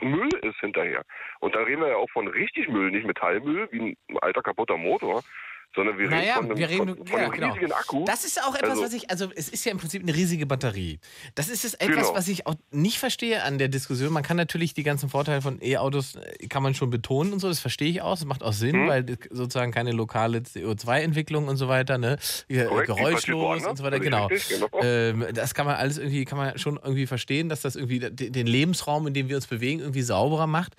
Müll 0.00 0.28
ist 0.42 0.58
hinterher. 0.58 1.02
Und 1.40 1.54
da 1.54 1.60
reden 1.60 1.82
wir 1.82 1.88
ja 1.88 1.96
auch 1.96 2.10
von 2.10 2.26
richtig 2.28 2.68
Müll, 2.68 2.90
nicht 2.90 3.06
Metallmüll, 3.06 3.68
wie 3.70 3.80
ein 3.80 4.18
alter 4.20 4.42
kaputter 4.42 4.76
Motor, 4.76 5.22
sondern 5.74 5.98
wir 5.98 6.08
Naja, 6.08 6.34
reden 6.34 6.34
von 6.34 6.44
einem, 6.46 6.58
wir 6.58 6.68
reden, 6.68 6.88
von, 6.96 7.06
von 7.06 7.18
ja, 7.18 7.24
einem 7.24 7.32
genau. 7.32 7.52
riesigen 7.54 7.72
Akku. 7.72 8.04
Das 8.04 8.24
ist 8.24 8.42
auch 8.42 8.54
etwas, 8.54 8.70
Also- 8.70 8.82
was 8.84 8.92
ich, 8.92 9.10
also 9.10 9.28
es 9.34 9.48
ist 9.48 9.64
ja 9.64 9.72
im 9.72 9.78
Prinzip 9.78 10.02
eine 10.02 10.14
riesige 10.14 10.46
Batterie. 10.46 11.00
Das 11.34 11.48
ist 11.48 11.64
es 11.64 11.74
etwas, 11.74 11.96
Genau. 12.08 12.14
was 12.14 12.28
ich 12.28 12.46
auch 12.46 12.54
nicht 12.70 12.98
verstehe 12.98 13.42
an 13.42 13.58
der 13.58 13.68
Diskussion. 13.68 14.12
Man 14.12 14.22
kann 14.22 14.36
natürlich 14.36 14.74
die 14.74 14.82
ganzen 14.84 15.08
Vorteile 15.08 15.42
von 15.42 15.58
E-Autos, 15.62 16.14
äh, 16.16 16.46
kann 16.48 16.62
man 16.62 16.74
schon 16.74 16.90
betonen 16.90 17.32
und 17.32 17.40
so, 17.40 17.48
das 17.48 17.58
verstehe 17.60 17.88
ich 17.90 18.02
auch, 18.02 18.14
das 18.16 18.24
macht 18.24 18.42
auch 18.42 18.52
Sinn, 18.52 18.84
Mhm. 18.84 18.88
weil 18.88 19.18
sozusagen 19.30 19.72
keine 19.72 19.92
lokale 19.92 20.38
CO2-Entwicklung 20.42 21.48
und 21.48 21.56
so 21.56 21.68
weiter, 21.68 21.98
ne? 21.98 22.18
Ja, 22.48 22.66
Korrekt, 22.66 22.86
geräuschlos 22.86 23.66
und 23.66 23.76
so 23.76 23.84
weiter, 23.84 23.96
völlig 23.96 24.10
genau. 24.10 24.26
richtig, 24.26 24.58
genau. 24.60 24.68
Ähm, 24.82 25.26
das 25.32 25.54
kann 25.54 25.66
man 25.66 25.76
alles 25.76 25.98
irgendwie, 25.98 26.24
kann 26.24 26.38
man 26.38 26.58
schon 26.58 26.76
irgendwie 26.76 27.06
verstehen, 27.06 27.48
dass 27.48 27.62
das 27.62 27.76
irgendwie 27.76 27.98
de- 27.98 28.30
den 28.30 28.46
Lebensraum, 28.46 29.06
in 29.06 29.14
dem 29.14 29.28
wir 29.28 29.36
uns 29.36 29.46
bewegen, 29.46 29.80
irgendwie 29.80 30.02
sauberer 30.02 30.46
macht. 30.46 30.74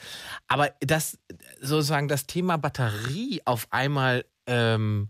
Aber 0.48 0.72
das 0.80 1.18
sozusagen 1.62 2.08
das 2.08 2.26
Thema 2.28 2.58
Batterie 2.58 3.42
auf 3.46 3.68
einmal 3.72 4.26
ähm, 4.48 5.10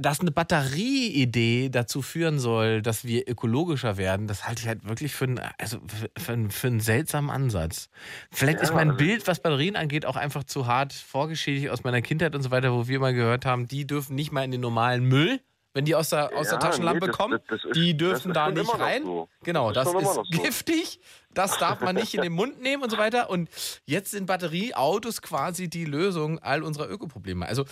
dass 0.00 0.18
eine 0.20 0.32
Batterieidee 0.32 1.68
dazu 1.68 2.02
führen 2.02 2.38
soll, 2.40 2.82
dass 2.82 3.04
wir 3.04 3.28
ökologischer 3.28 3.96
werden, 3.96 4.26
das 4.26 4.46
halte 4.48 4.62
ich 4.62 4.68
halt 4.68 4.84
wirklich 4.88 5.14
für 5.14 5.26
einen, 5.26 5.40
also 5.58 5.78
für, 6.16 6.32
einen, 6.32 6.50
für 6.50 6.66
einen 6.66 6.80
seltsamen 6.80 7.30
Ansatz. 7.30 7.88
Vielleicht 8.32 8.58
Ja, 8.58 8.64
ist 8.64 8.74
mein 8.74 8.90
also- 8.90 8.98
Bild, 8.98 9.26
was 9.28 9.40
Batterien 9.40 9.76
angeht, 9.76 10.06
auch 10.06 10.16
einfach 10.16 10.44
zu 10.44 10.66
hart 10.66 10.92
vorgeschädigt 10.92 11.68
aus 11.70 11.84
meiner 11.84 12.02
Kindheit 12.02 12.34
und 12.34 12.42
so 12.42 12.50
weiter, 12.50 12.72
wo 12.72 12.88
wir 12.88 12.98
mal 12.98 13.14
gehört 13.14 13.44
haben, 13.46 13.68
die 13.68 13.86
dürfen 13.86 14.16
nicht 14.16 14.32
mal 14.32 14.42
in 14.44 14.50
den 14.50 14.60
normalen 14.60 15.04
Müll, 15.04 15.40
wenn 15.74 15.84
die 15.84 15.94
aus 15.94 16.10
der, 16.10 16.32
aus 16.36 16.48
der 16.48 16.58
Ja, 16.58 16.64
Taschenlampe 16.66 17.00
nee, 17.00 17.06
das- 17.08 17.16
kommen, 17.16 17.38
das- 17.48 17.60
das 17.60 17.64
ist- 17.64 17.76
die 17.76 17.96
dürfen 17.96 18.32
da 18.32 18.50
nicht 18.50 18.78
rein. 18.80 19.02
so. 19.04 19.28
Genau, 19.44 19.70
Das 19.72 19.86
ist 19.86 19.94
ist, 19.94 20.02
noch 20.02 20.24
so. 20.24 20.42
giftig, 20.42 21.00
das 21.34 21.58
darf 21.58 21.80
man 21.80 21.94
nicht 21.94 22.14
in 22.14 22.22
den 22.22 22.32
Mund 22.40 22.60
nehmen 22.60 22.82
und 22.82 22.90
so 22.90 22.98
weiter. 22.98 23.30
Und 23.30 23.48
jetzt 23.86 24.10
sind 24.10 24.26
Batterieautos 24.26 25.22
quasi 25.22 25.68
die 25.68 25.84
Lösung 25.84 26.38
all 26.40 26.62
unserer 26.62 26.88
Ökoprobleme. 26.90 27.46
Also 27.46 27.64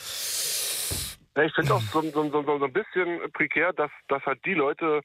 Ja, 1.37 1.43
ich 1.45 1.55
finde 1.55 1.75
auch 1.75 1.81
so, 1.81 2.01
so, 2.03 2.31
so, 2.31 2.43
so 2.59 2.65
ein 2.65 2.73
bisschen 2.73 3.21
prekär, 3.33 3.73
dass, 3.73 3.91
dass 4.09 4.23
halt 4.25 4.39
die 4.45 4.55
Leute, 4.55 5.01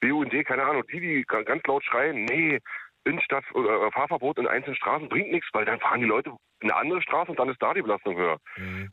BUND, 0.00 0.32
keine 0.46 0.64
Ahnung, 0.64 0.82
die, 0.92 1.00
die 1.00 1.24
ga- 1.26 1.42
ganz 1.42 1.62
laut 1.66 1.84
schreien, 1.84 2.24
nee, 2.24 2.58
Innenstadt 3.04 3.44
oder 3.54 3.90
Fahrverbot 3.92 4.38
in 4.38 4.46
einzelnen 4.46 4.76
Straßen 4.76 5.08
bringt 5.08 5.30
nichts, 5.30 5.48
weil 5.52 5.64
dann 5.64 5.78
fahren 5.80 6.00
die 6.00 6.06
Leute 6.06 6.30
in 6.60 6.70
eine 6.70 6.80
andere 6.80 7.00
Straße 7.02 7.30
und 7.30 7.38
dann 7.38 7.48
ist 7.48 7.62
da 7.62 7.72
die 7.74 7.82
Belastung 7.82 8.16
höher. 8.16 8.38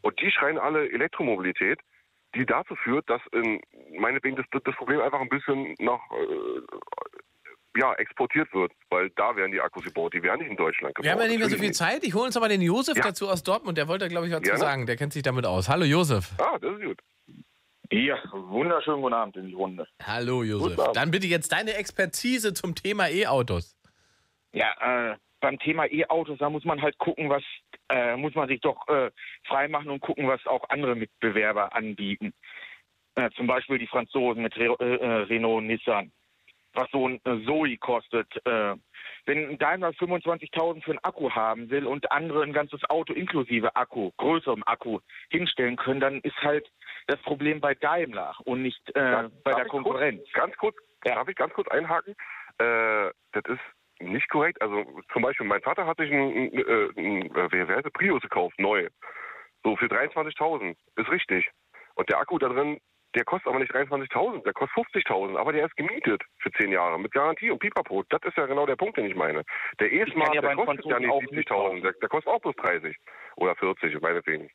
Und 0.02 0.20
die 0.22 0.32
schreien 0.32 0.58
alle 0.58 0.90
Elektromobilität, 0.92 1.80
die 2.36 2.46
dazu 2.46 2.76
führt, 2.76 3.10
dass 3.10 3.22
in, 3.32 3.62
meinetwegen 4.00 4.36
das, 4.36 4.46
das 4.64 4.76
Problem 4.76 5.02
einfach 5.02 5.20
ein 5.20 5.30
bisschen 5.30 5.76
nach 5.80 6.00
äh, 6.12 7.80
ja, 7.80 7.94
exportiert 7.96 8.54
wird, 8.54 8.72
weil 8.90 9.10
da 9.12 9.36
werden 9.36 9.52
die 9.52 9.60
Akkus 9.60 9.84
gebaut, 9.84 10.14
die 10.14 10.24
werden 10.24 10.40
nicht 10.40 10.50
in 10.52 10.58
Deutschland 10.58 10.96
gebaut. 10.96 11.06
Wir 11.06 11.12
haben 11.12 11.22
ja 11.22 11.28
nicht 11.28 11.40
mehr 11.40 11.50
so 11.50 11.58
viel 11.58 11.74
Zeit. 11.74 12.04
Ich 12.04 12.14
hole 12.14 12.26
uns 12.26 12.38
aber 12.38 12.48
den 12.48 12.62
Josef 12.62 12.98
Ja. 12.98 13.04
dazu 13.04 13.28
aus 13.28 13.44
Dortmund. 13.44 13.78
Der 13.78 13.88
wollte, 13.88 14.08
glaube 14.08 14.28
ich, 14.28 14.34
was 14.34 14.42
zu 14.42 14.56
sagen. 14.58 14.86
Der 14.86 14.96
kennt 14.96 15.14
sich 15.14 15.24
damit 15.24 15.46
aus. 15.46 15.68
Hallo, 15.68 15.84
Josef. 15.84 16.32
Ah, 16.40 16.58
das 16.60 16.74
ist 16.78 16.84
gut. 16.86 17.00
Ja, 17.92 18.18
wunderschönen 18.32 19.02
guten 19.02 19.14
Abend 19.14 19.36
in 19.38 19.48
die 19.48 19.54
Runde. 19.54 19.88
Hallo, 20.02 20.44
Josef. 20.44 20.80
Dann 20.94 21.12
bitte 21.12 21.28
jetzt 21.28 21.52
deine 21.52 21.76
Expertise 21.76 22.54
zum 22.54 22.76
Thema 22.76 23.10
E-Autos. 23.10 23.78
Ja, 24.54 25.12
äh, 25.12 25.18
beim 25.42 25.60
Thema 25.60 25.86
E-Autos, 25.86 26.40
da 26.40 26.50
muss 26.50 26.66
man 26.66 26.82
halt 26.82 26.98
gucken, 26.98 27.30
was, 27.30 27.44
äh, 27.90 28.16
muss 28.16 28.36
man 28.36 28.48
sich 28.48 28.62
doch 28.62 28.88
äh, 28.88 29.12
freimachen 29.46 29.90
und 29.90 30.02
gucken, 30.02 30.28
was 30.28 30.46
auch 30.48 30.70
andere 30.70 30.96
Mitbewerber 30.96 31.76
anbieten. 31.76 32.34
Äh, 33.16 33.30
zum 33.32 33.48
Beispiel 33.48 33.78
die 33.78 33.88
Franzosen 33.88 34.44
mit 34.44 34.58
Re 34.58 34.76
äh, 34.80 34.96
äh, 34.96 35.22
Renault, 35.24 35.64
Nissan. 35.64 36.12
Was 36.74 36.90
so 36.92 37.08
ein 37.08 37.22
äh, 37.24 37.46
Zoe 37.46 37.78
kostet. 37.78 38.28
Wenn 39.28 39.58
Daimler 39.58 39.90
25.000 39.90 40.84
für 40.84 40.92
einen 40.92 41.04
Akku 41.04 41.32
haben 41.32 41.70
will 41.72 41.88
und 41.88 42.12
andere 42.12 42.44
ein 42.44 42.54
ganzes 42.54 42.84
Auto 42.90 43.14
inklusive 43.14 43.76
Akku, 43.76 44.12
größerem 44.18 44.62
Akku 44.66 45.00
hinstellen 45.30 45.78
können, 45.78 46.00
dann 46.00 46.20
ist 46.20 46.38
halt 46.44 46.70
das 47.08 47.20
Problem 47.22 47.60
bei 47.60 47.74
Daimler 47.74 48.36
und 48.44 48.62
nicht 48.62 48.82
bei 48.94 49.30
darf 49.46 49.56
der 49.56 49.66
Konkurrenz. 49.66 50.22
Kurz, 50.22 50.34
ganz 50.34 50.58
kurz, 50.58 50.76
darf 51.02 51.28
ich 51.28 51.36
ganz 51.36 51.54
kurz 51.54 51.68
einhaken? 51.70 52.14
Äh, 52.60 53.12
das 53.32 53.44
ist 53.48 53.62
nicht 54.00 54.30
korrekt. 54.30 54.62
Also 54.62 54.86
zum 55.12 55.22
Beispiel, 55.22 55.46
mein 55.46 55.62
Vater 55.62 55.86
hat 55.86 55.98
sich 55.98 56.12
einen, 56.12 56.32
einen, 56.32 56.58
äh, 56.58 56.90
einen 56.98 57.36
äh, 57.36 57.68
heißt 57.68 57.86
der, 57.86 57.90
Prius 57.92 58.22
gekauft, 58.22 58.60
neu. 58.60 58.88
So 59.64 59.76
für 59.76 59.86
23.000. 59.86 60.76
Ist 60.96 61.12
richtig. 61.12 61.50
Und 61.96 62.10
der 62.10 62.20
Akku 62.20 62.38
da 62.38 62.50
drin, 62.50 62.80
der 63.16 63.24
kostet 63.24 63.48
aber 63.48 63.60
nicht 63.60 63.74
23.000, 63.74 64.44
der 64.44 64.54
kostet 64.54 65.08
50.000. 65.08 65.38
Aber 65.38 65.54
der 65.54 65.66
ist 65.66 65.76
gemietet 65.78 66.22
für 66.40 66.52
10 66.52 66.72
Jahre 66.72 67.00
mit 67.00 67.14
Garantie 67.14 67.50
und 67.50 67.60
Pipapo. 67.60 68.04
Das 68.10 68.22
ist 68.24 68.38
ja 68.38 68.46
genau 68.46 68.66
der 68.66 68.76
Punkt, 68.76 68.98
den 68.98 69.06
ich 69.06 69.16
meine. 69.16 69.44
Der 69.80 69.92
E-Smart, 69.92 70.36
ja 70.36 70.42
der 70.42 70.56
kostet 70.56 70.86
ja 70.86 70.98
auch 70.98 71.22
nicht 71.22 71.50
70.000, 71.50 71.82
der, 71.82 71.94
der 71.94 72.10
kostet 72.10 72.32
auch 72.32 72.42
bloß 72.42 72.56
30 72.58 72.96
oder 73.38 73.56
40, 73.56 74.02
meinetwegen. 74.02 74.50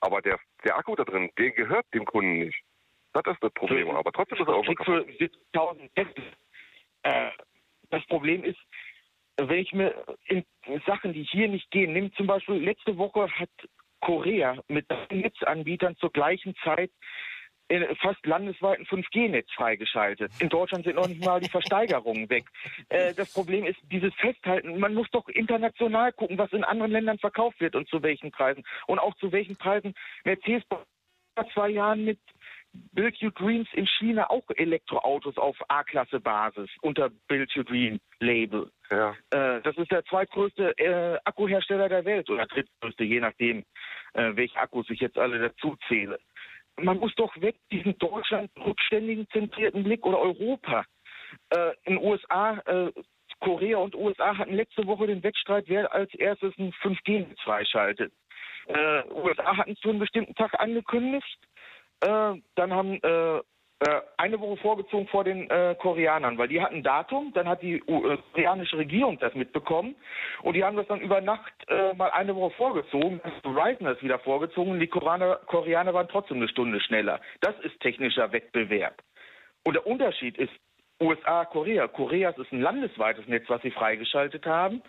Aber 0.00 0.22
der, 0.22 0.38
der 0.64 0.76
Akku 0.76 0.94
da 0.94 1.04
drin, 1.04 1.30
der 1.38 1.50
gehört 1.50 1.86
dem 1.92 2.04
Kunden 2.04 2.38
nicht. 2.38 2.62
Das 3.12 3.24
ist 3.26 3.42
das 3.42 3.52
Problem. 3.54 3.90
Aber 3.90 4.12
trotzdem 4.12 4.38
ist 4.38 4.46
er 4.46 4.62
für 4.84 5.00
70.000 5.00 5.90
Tests. 5.94 6.22
Äh, 7.02 7.30
das 7.90 8.04
Problem 8.06 8.44
ist, 8.44 8.58
wenn 9.38 9.58
ich 9.58 9.72
mir 9.72 9.94
in 10.24 10.44
Sachen, 10.86 11.12
die 11.12 11.24
hier 11.24 11.48
nicht 11.48 11.70
gehen, 11.70 11.92
nimm 11.92 12.12
zum 12.14 12.26
Beispiel, 12.26 12.56
letzte 12.56 12.96
Woche 12.96 13.28
hat 13.30 13.50
Korea 14.00 14.56
mit 14.68 14.86
Netzanbietern 15.10 15.96
zur 15.96 16.10
gleichen 16.10 16.54
Zeit 16.62 16.90
fast 18.00 18.24
landesweit 18.24 18.78
ein 18.78 18.86
5G-Netz 18.86 19.50
freigeschaltet. 19.52 20.32
In 20.40 20.48
Deutschland 20.48 20.84
sind 20.84 20.96
noch 20.96 21.08
nicht 21.08 21.24
mal 21.24 21.40
die 21.40 21.48
Versteigerungen 21.48 22.30
weg. 22.30 22.44
Äh, 22.88 23.12
das 23.14 23.32
Problem 23.32 23.64
ist 23.66 23.78
dieses 23.90 24.14
Festhalten. 24.14 24.78
Man 24.78 24.94
muss 24.94 25.10
doch 25.10 25.28
international 25.28 26.12
gucken, 26.12 26.38
was 26.38 26.52
in 26.52 26.64
anderen 26.64 26.92
Ländern 26.92 27.18
verkauft 27.18 27.60
wird 27.60 27.74
und 27.74 27.88
zu 27.88 28.02
welchen 28.02 28.30
Preisen. 28.30 28.62
Und 28.86 28.98
auch 29.00 29.16
zu 29.16 29.32
welchen 29.32 29.56
Preisen 29.56 29.94
Mercedes 30.24 30.62
vor 30.68 30.86
zwei 31.52 31.70
Jahren 31.70 32.04
mit 32.04 32.20
Build 32.92 33.20
Your 33.22 33.30
Dreams 33.32 33.68
in 33.72 33.86
China 33.86 34.30
auch 34.30 34.44
Elektroautos 34.56 35.36
auf 35.36 35.56
A-Klasse-Basis 35.68 36.70
unter 36.82 37.10
Build 37.28 37.54
Your 37.56 37.64
Dream 37.64 38.00
Label. 38.20 38.70
Ja. 38.90 39.14
Äh, 39.30 39.60
das 39.62 39.76
ist 39.76 39.90
der 39.90 40.04
zweitgrößte 40.04 40.76
äh, 40.78 41.18
Akkuhersteller 41.24 41.88
der 41.88 42.04
Welt 42.04 42.30
oder 42.30 42.46
drittgrößte, 42.46 43.04
je 43.04 43.20
nachdem, 43.20 43.64
äh, 44.14 44.34
welche 44.34 44.58
Akkus 44.58 44.88
ich 44.90 45.00
jetzt 45.00 45.18
alle 45.18 45.38
dazu 45.38 45.76
zähle. 45.88 46.18
Man 46.78 46.98
muss 46.98 47.14
doch 47.14 47.34
weg 47.40 47.56
diesen 47.70 47.96
Deutschland 47.98 48.50
rückständigen 48.58 49.26
zentrierten 49.30 49.82
Blick 49.82 50.04
oder 50.04 50.18
Europa. 50.18 50.84
Äh, 51.50 51.72
in 51.84 51.98
USA, 51.98 52.58
äh, 52.66 52.92
Korea 53.40 53.78
und 53.78 53.94
USA 53.94 54.36
hatten 54.36 54.54
letzte 54.54 54.86
Woche 54.86 55.06
den 55.06 55.22
Wettstreit, 55.22 55.64
wer 55.68 55.92
als 55.92 56.12
erstes 56.14 56.56
ein 56.58 56.72
5G-Netz 56.82 57.40
freischaltet. 57.42 58.12
Äh, 58.66 59.02
USA 59.10 59.56
hatten 59.56 59.72
es 59.72 59.80
für 59.80 59.90
einen 59.90 59.98
bestimmten 59.98 60.34
Tag 60.34 60.58
angekündigt. 60.58 61.38
Äh, 62.00 62.34
dann 62.54 62.72
haben 62.72 63.02
äh, 63.02 63.40
äh, 63.78 64.00
eine 64.16 64.40
Woche 64.40 64.56
vorgezogen 64.62 65.06
vor 65.08 65.22
den 65.22 65.50
äh, 65.50 65.76
Koreanern, 65.78 66.38
weil 66.38 66.48
die 66.48 66.62
hatten 66.62 66.76
ein 66.76 66.82
Datum, 66.82 67.32
dann 67.34 67.46
hat 67.46 67.60
die 67.60 67.74
äh, 67.74 68.18
koreanische 68.32 68.78
Regierung 68.78 69.18
das 69.18 69.34
mitbekommen 69.34 69.94
und 70.42 70.54
die 70.54 70.64
haben 70.64 70.78
das 70.78 70.86
dann 70.86 71.02
über 71.02 71.20
Nacht 71.20 71.52
äh, 71.68 71.92
mal 71.92 72.10
eine 72.10 72.34
Woche 72.34 72.54
vorgezogen, 72.56 73.20
Verizon 73.42 73.86
das 73.86 74.02
wieder 74.02 74.18
vorgezogen 74.20 74.72
und 74.72 74.80
die 74.80 74.86
Koreaner, 74.86 75.36
Koreaner 75.46 75.92
waren 75.92 76.08
trotzdem 76.08 76.38
eine 76.38 76.48
Stunde 76.48 76.80
schneller. 76.80 77.20
Das 77.40 77.54
ist 77.60 77.78
technischer 77.80 78.32
Wettbewerb. 78.32 79.02
Und 79.66 79.74
der 79.74 79.86
Unterschied 79.86 80.38
ist 80.38 80.52
USA, 81.02 81.44
Korea. 81.44 81.86
Koreas 81.88 82.38
ist 82.38 82.52
ein 82.52 82.62
landesweites 82.62 83.26
Netz, 83.28 83.44
was 83.48 83.60
sie 83.60 83.70
freigeschaltet 83.70 84.46
haben. 84.46 84.82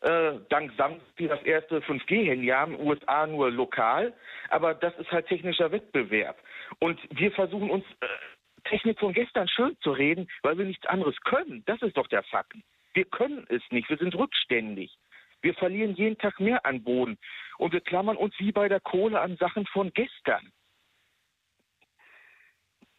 Äh, 0.00 0.40
dank 0.50 0.72
Samsung, 0.76 1.00
die 1.18 1.26
das 1.26 1.42
erste 1.42 1.80
5G-Handy 1.80 2.48
haben, 2.48 2.78
USA 2.78 3.26
nur 3.26 3.50
lokal. 3.50 4.12
Aber 4.50 4.74
das 4.74 4.94
ist 4.98 5.10
halt 5.10 5.26
technischer 5.26 5.72
Wettbewerb. 5.72 6.36
Und 6.78 7.00
wir 7.10 7.32
versuchen 7.32 7.70
uns 7.70 7.84
äh, 8.00 8.06
Technik 8.64 8.98
von 8.98 9.12
gestern 9.12 9.48
schön 9.48 9.76
zu 9.80 9.92
reden, 9.92 10.28
weil 10.42 10.58
wir 10.58 10.64
nichts 10.64 10.86
anderes 10.86 11.16
können. 11.22 11.62
Das 11.66 11.80
ist 11.82 11.96
doch 11.96 12.08
der 12.08 12.22
Fakt. 12.24 12.54
Wir 12.94 13.04
können 13.04 13.46
es 13.48 13.62
nicht. 13.70 13.88
Wir 13.88 13.96
sind 13.96 14.14
rückständig. 14.14 14.96
Wir 15.42 15.54
verlieren 15.54 15.94
jeden 15.94 16.18
Tag 16.18 16.40
mehr 16.40 16.64
an 16.66 16.82
Boden. 16.82 17.18
Und 17.58 17.72
wir 17.72 17.80
klammern 17.80 18.16
uns 18.16 18.34
wie 18.38 18.52
bei 18.52 18.68
der 18.68 18.80
Kohle 18.80 19.20
an 19.20 19.36
Sachen 19.36 19.66
von 19.66 19.92
gestern. 19.92 20.52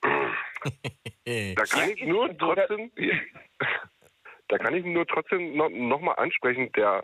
Da 1.25 1.63
kann 1.65 1.89
ich 1.91 2.03
nur 2.03 2.35
trotzdem, 2.37 2.89
da 4.49 4.57
kann 4.57 4.75
ich 4.75 4.85
nur 4.85 5.05
trotzdem 5.05 5.55
noch, 5.55 5.69
noch 5.69 6.01
mal 6.01 6.13
ansprechen, 6.13 6.71
der, 6.73 7.03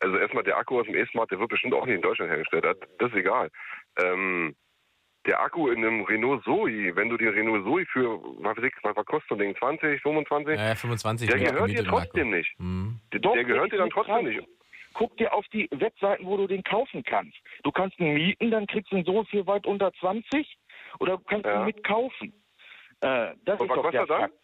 also 0.00 0.16
erstmal 0.18 0.44
der 0.44 0.56
Akku 0.56 0.80
aus 0.80 0.86
dem 0.86 0.94
E-Smart, 0.96 1.30
der 1.30 1.38
wird 1.38 1.50
bestimmt 1.50 1.74
auch 1.74 1.86
nicht 1.86 1.96
in 1.96 2.02
Deutschland 2.02 2.30
hergestellt, 2.30 2.64
das, 2.64 2.76
das 2.98 3.10
ist 3.10 3.16
egal. 3.18 3.50
Ähm, 4.02 4.54
der 5.26 5.40
Akku 5.40 5.68
in 5.70 5.78
einem 5.84 6.04
Renault 6.04 6.44
Zoe, 6.44 6.94
wenn 6.94 7.08
du 7.08 7.16
den 7.16 7.28
Renault 7.30 7.64
Zoe 7.64 7.84
für, 7.86 8.20
was, 8.38 8.56
weiß 8.56 8.64
ich, 8.64 8.72
was, 8.82 8.94
kostet 9.06 9.28
so 9.28 9.34
ein 9.34 9.38
Ding, 9.40 9.56
20, 9.56 10.00
25? 10.00 10.56
Ja, 10.58 10.74
25 10.74 11.28
der 11.28 11.38
gehört 11.38 11.70
dir 11.70 11.80
Akku. 11.80 11.90
trotzdem 11.90 12.30
nicht. 12.30 12.54
Mhm. 12.58 13.00
Der, 13.12 13.20
Doch, 13.20 13.32
der 13.32 13.44
gehört 13.44 13.72
dir 13.72 13.78
dann 13.78 13.90
trotzdem 13.90 14.24
nicht. 14.24 14.46
Guck 14.94 15.14
dir 15.18 15.34
auf 15.34 15.44
die 15.48 15.68
Webseiten, 15.72 16.24
wo 16.24 16.36
du 16.38 16.46
den 16.46 16.62
kaufen 16.62 17.02
kannst. 17.04 17.36
Du 17.64 17.70
kannst 17.72 17.98
ihn 17.98 18.14
mieten, 18.14 18.50
dann 18.50 18.66
kriegst 18.66 18.90
du 18.92 18.96
ihn 18.96 19.04
so 19.04 19.24
viel 19.24 19.46
weit 19.46 19.66
unter 19.66 19.92
20 19.94 20.56
oder 21.00 21.18
du 21.18 21.24
kannst 21.24 21.44
Ja. 21.44 21.60
ihn 21.60 21.66
mitkaufen. 21.66 22.32
Äh, 23.00 23.34
das 23.44 23.60
Und 23.60 23.66
ist 23.66 23.70
was 23.70 23.76
doch 23.76 23.82
kostet 23.82 23.92
der 23.94 24.00
er 24.02 24.06
dann? 24.06 24.20
Fakt. 24.30 24.34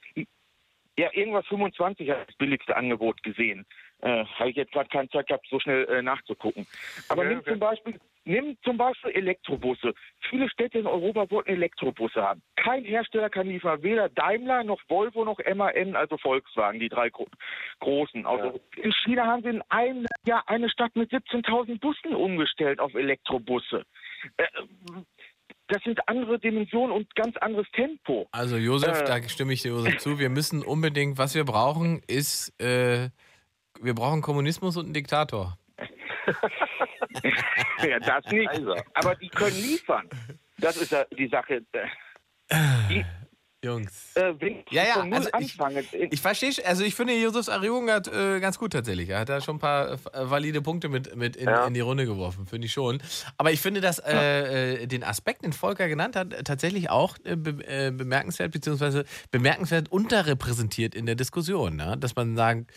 Ja, 0.98 1.08
irgendwas 1.12 1.46
25 1.46 2.10
hat 2.10 2.28
das 2.28 2.36
billigste 2.36 2.76
Angebot 2.76 3.22
gesehen. 3.22 3.64
Äh, 4.00 4.24
Habe 4.24 4.50
ich 4.50 4.56
jetzt 4.56 4.72
gerade 4.72 4.88
keine 4.88 5.08
Zeit 5.08 5.28
gehabt, 5.28 5.46
so 5.48 5.58
schnell 5.58 5.84
äh, 5.88 6.02
nachzugucken. 6.02 6.66
Aber 7.08 7.22
Okay, 7.22 7.28
nimm 7.30 7.38
okay. 7.38 7.50
zum 7.50 7.58
Beispiel, 7.60 8.00
nimm 8.24 8.56
zum 8.62 8.76
Beispiel 8.76 9.12
Elektrobusse. 9.12 9.94
Viele 10.28 10.50
Städte 10.50 10.80
in 10.80 10.86
Europa 10.86 11.30
wollten 11.30 11.50
Elektrobusse 11.50 12.20
haben. 12.20 12.42
Kein 12.56 12.84
Hersteller 12.84 13.30
kann 13.30 13.46
liefern, 13.46 13.82
weder 13.82 14.08
Daimler 14.10 14.64
noch 14.64 14.80
Volvo 14.88 15.24
noch 15.24 15.38
MAN, 15.54 15.96
also 15.96 16.18
Volkswagen, 16.18 16.78
die 16.80 16.88
drei 16.88 17.08
gro 17.08 17.26
großen. 17.80 18.26
Also 18.26 18.60
in 18.76 18.92
China 18.92 19.26
haben 19.26 19.42
sie 19.44 19.50
in 19.50 19.62
einem 19.68 20.06
Jahr 20.26 20.42
eine 20.48 20.68
Stadt 20.68 20.94
mit 20.94 21.10
17.000 21.10 21.80
Bussen 21.80 22.14
umgestellt 22.14 22.80
auf 22.80 22.94
Elektrobusse. 22.94 23.86
Äh, 24.36 24.44
das 25.72 25.82
sind 25.84 26.06
andere 26.06 26.38
Dimensionen 26.38 26.94
und 26.94 27.14
ganz 27.14 27.36
anderes 27.38 27.66
Tempo. 27.72 28.28
Also 28.32 28.56
Josef, 28.56 29.00
Äh. 29.00 29.04
da 29.04 29.28
stimme 29.28 29.54
ich 29.54 29.62
dir 29.62 29.68
Josef 29.70 29.98
zu. 29.98 30.18
Wir 30.18 30.28
müssen 30.28 30.62
unbedingt, 30.62 31.16
was 31.16 31.34
wir 31.34 31.44
brauchen, 31.44 32.02
ist, 32.06 32.52
äh, 32.60 33.08
wir 33.80 33.94
brauchen 33.94 34.20
Kommunismus 34.20 34.76
und 34.76 34.84
einen 34.84 34.94
Diktator. 34.94 35.56
ja, 37.82 37.98
das 38.00 38.26
nicht. 38.30 38.50
Aber 38.94 39.14
die 39.16 39.28
können 39.28 39.56
liefern. 39.56 40.08
Das 40.58 40.76
ist 40.76 40.92
ja 40.92 41.04
die 41.16 41.28
Sache. 41.28 41.62
Die, 42.90 43.04
Jungs. 43.64 44.10
äh, 44.16 44.32
Ja, 44.70 44.84
ja, 44.84 45.06
also 45.12 45.28
ich- 45.38 45.56
Ich 46.10 46.20
verstehe, 46.20 46.50
also 46.66 46.82
ich 46.82 46.94
finde 46.96 47.14
Josefs 47.14 47.46
Erregung 47.46 47.88
hat 47.90 48.08
äh, 48.08 48.40
ganz 48.40 48.58
gut 48.58 48.72
tatsächlich. 48.72 49.08
Er 49.10 49.20
hat 49.20 49.28
da 49.28 49.40
schon 49.40 49.56
ein 49.56 49.58
paar 49.60 49.92
äh, 49.92 49.98
valide 50.30 50.62
Punkte 50.62 50.88
mit, 50.88 51.14
mit 51.14 51.36
in, 51.36 51.48
Ja. 51.48 51.66
in 51.66 51.74
die 51.74 51.80
Runde 51.80 52.04
geworfen, 52.04 52.46
finde 52.46 52.66
ich 52.66 52.72
schon. 52.72 53.00
Aber 53.38 53.52
ich 53.52 53.60
finde, 53.60 53.80
dass 53.80 54.00
äh, 54.00 54.82
äh, 54.82 54.86
den 54.88 55.04
Aspekt, 55.04 55.44
den 55.44 55.52
Volker 55.52 55.86
genannt 55.88 56.16
hat, 56.16 56.32
äh, 56.32 56.42
tatsächlich 56.42 56.90
auch 56.90 57.16
äh, 57.24 57.36
be 57.36 57.64
äh, 57.66 57.92
bemerkenswert, 57.92 58.50
beziehungsweise 58.50 59.04
bemerkenswert 59.30 59.92
unterrepräsentiert 59.92 60.94
in 60.96 61.06
der 61.06 61.14
Diskussion. 61.14 61.76
Ne? 61.76 61.96
Dass 61.98 62.16
man 62.16 62.34
sagt, 62.36 62.72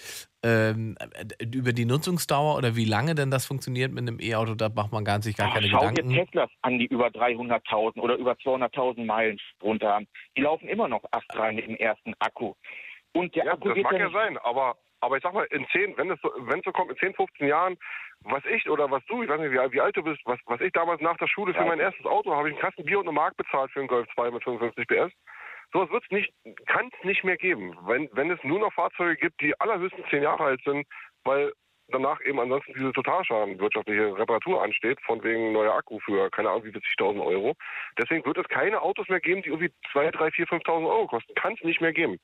ähm, 0.45 0.95
äh, 0.99 1.45
über 1.45 1.73
die 1.73 1.85
Nutzungsdauer 1.85 2.55
oder 2.57 2.75
wie 2.75 2.85
lange 2.85 3.15
denn 3.15 3.31
das 3.31 3.45
funktioniert 3.47 3.91
mit 3.91 4.03
einem 4.07 4.19
E-Auto, 4.19 4.53
da 4.53 4.69
macht 4.69 4.91
man 4.91 5.03
gar, 5.03 5.19
sich 5.21 5.35
gar 5.35 5.51
keine 5.51 5.67
schau 5.67 5.79
Gedanken. 5.89 6.09
dir 6.09 6.25
Teslas 6.25 6.51
an, 6.61 6.77
die 6.77 6.85
über 6.85 7.07
300.000 7.07 7.99
oder 7.99 8.15
über 8.15 8.33
200.000 8.33 9.05
Meilen 9.05 9.39
runter 9.63 9.89
haben. 9.93 10.07
Die 10.37 10.41
laufen 10.41 10.67
immer 10.67 10.87
noch 10.87 11.03
astrein 11.11 11.55
mit 11.55 11.67
dem 11.67 11.75
ersten 11.77 12.13
Akku. 12.19 12.53
Und 13.13 13.35
der 13.35 13.45
Ja, 13.45 13.53
Akku 13.53 13.69
das 13.69 13.77
mag 13.79 13.93
ja 13.97 14.09
sein, 14.11 14.37
aber, 14.39 14.75
aber 15.01 15.17
ich 15.17 15.23
sag 15.23 15.33
mal, 15.33 15.47
in 15.51 15.65
10, 15.71 15.97
wenn 15.97 16.11
es 16.11 16.19
so, 16.21 16.29
wenn 16.37 16.59
es 16.59 16.65
so 16.65 16.71
kommt, 16.71 16.91
in 16.91 16.97
10, 16.97 17.13
15 17.15 17.47
Jahren, 17.47 17.77
was 18.21 18.43
ich 18.45 18.69
oder 18.69 18.89
was 18.91 19.03
du, 19.07 19.23
ich 19.23 19.29
weiß 19.29 19.39
nicht, 19.39 19.51
wie, 19.51 19.71
wie 19.73 19.81
alt 19.81 19.95
du 19.97 20.03
bist, 20.03 20.21
was, 20.25 20.39
was 20.45 20.61
ich 20.61 20.73
damals 20.73 21.01
nach 21.01 21.17
der 21.17 21.27
Schule 21.27 21.53
für 21.53 21.61
Ja. 21.61 21.65
mein 21.67 21.79
erstes 21.79 22.05
Auto, 22.05 22.35
habe 22.35 22.49
ich 22.49 22.55
einen 22.55 22.61
Kasten 22.61 22.83
Bier 22.85 22.99
und 22.99 23.07
eine 23.07 23.13
Mark 23.15 23.35
bezahlt 23.37 23.71
für 23.71 23.79
einen 23.79 23.87
Golf 23.87 24.07
2 24.15 24.31
mit 24.31 24.43
55 24.43 24.87
PS. 24.87 25.11
Sowas 25.75 25.91
wird's 25.91 26.09
nicht, 26.09 26.31
kann 26.67 26.89
es 26.97 27.03
nicht 27.03 27.25
mehr 27.25 27.35
geben, 27.35 27.77
wenn, 27.85 28.07
wenn 28.13 28.31
es 28.31 28.41
nur 28.45 28.59
noch 28.59 28.71
Fahrzeuge 28.71 29.17
gibt, 29.17 29.41
die 29.41 29.59
allerhöchstens 29.59 30.05
10 30.09 30.23
Jahre 30.23 30.45
alt 30.45 30.61
sind, 30.63 30.87
weil 31.25 31.51
danach 31.89 32.21
eben 32.21 32.39
ansonsten 32.39 32.71
diese 32.75 32.93
Totalschaden, 32.93 33.59
wirtschaftliche 33.59 34.17
Reparatur 34.17 34.63
ansteht, 34.63 35.01
von 35.01 35.21
wegen 35.21 35.51
neuer 35.51 35.75
Akku 35.75 35.99
für, 35.99 36.29
keine 36.29 36.49
Ahnung, 36.49 36.63
wie 36.63 36.71
viel 36.71 36.81
zigtausend 36.81 37.21
Euro. 37.21 37.55
Deswegen 37.97 38.25
wird 38.25 38.37
es 38.37 38.47
keine 38.47 38.81
Autos 38.81 39.09
mehr 39.09 39.19
geben, 39.19 39.41
die 39.41 39.49
irgendwie 39.49 39.73
2, 39.91 40.11
3, 40.11 40.31
4, 40.31 40.47
5.000 40.47 40.87
Euro 40.87 41.07
kosten. 41.07 41.35
Kann 41.35 41.55
es 41.55 41.63
nicht 41.65 41.81
mehr 41.81 41.91
geben. 41.91 42.19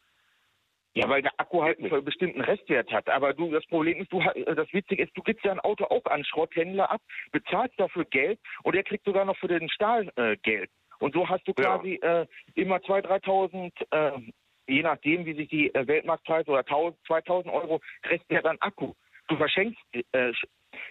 Ja, 0.94 1.10
weil 1.10 1.22
der 1.22 1.34
Akku 1.36 1.62
halt 1.62 1.78
einen 1.80 2.06
bestimmten 2.06 2.40
Restwert 2.40 2.90
hat. 2.94 3.10
Aber 3.10 3.34
du, 3.34 3.52
das 3.52 3.66
Problem 3.66 4.00
ist, 4.00 4.14
du, 4.14 4.24
das 4.46 4.72
Witzige 4.72 5.04
ist, 5.04 5.12
du 5.18 5.24
gibst 5.24 5.44
ja 5.44 5.52
ein 5.52 5.60
Auto 5.60 5.84
auch 5.84 6.06
an 6.06 6.24
Schrotthändler 6.24 6.90
ab, 6.90 7.02
bezahlst 7.34 7.78
dafür 7.78 8.06
Geld 8.06 8.40
und 8.64 8.76
der 8.76 8.84
kriegt 8.84 9.04
sogar 9.04 9.26
noch 9.26 9.36
für 9.36 9.50
den 9.50 9.70
Stahl 9.70 10.10
äh, 10.16 10.38
Geld. 10.38 10.70
Und 11.02 11.14
so 11.14 11.28
hast 11.28 11.46
du 11.48 11.54
quasi 11.54 11.96
äh, 11.96 12.26
immer 12.56 12.78
2.000, 12.78 13.24
3.000, 13.26 13.72
äh, 13.92 14.32
je 14.68 14.84
nachdem, 14.84 15.26
wie 15.26 15.34
sich 15.34 15.50
die 15.50 15.74
äh, 15.74 15.86
Weltmarktpreise 15.88 16.50
oder 16.52 16.62
1.000, 16.62 16.94
2.000 17.08 17.52
Euro 17.52 17.82
Restwert 18.06 18.46
an 18.46 18.58
Akku. 18.62 18.94
Du 19.28 19.36
verschenkst, 19.36 19.80
äh, 19.94 20.32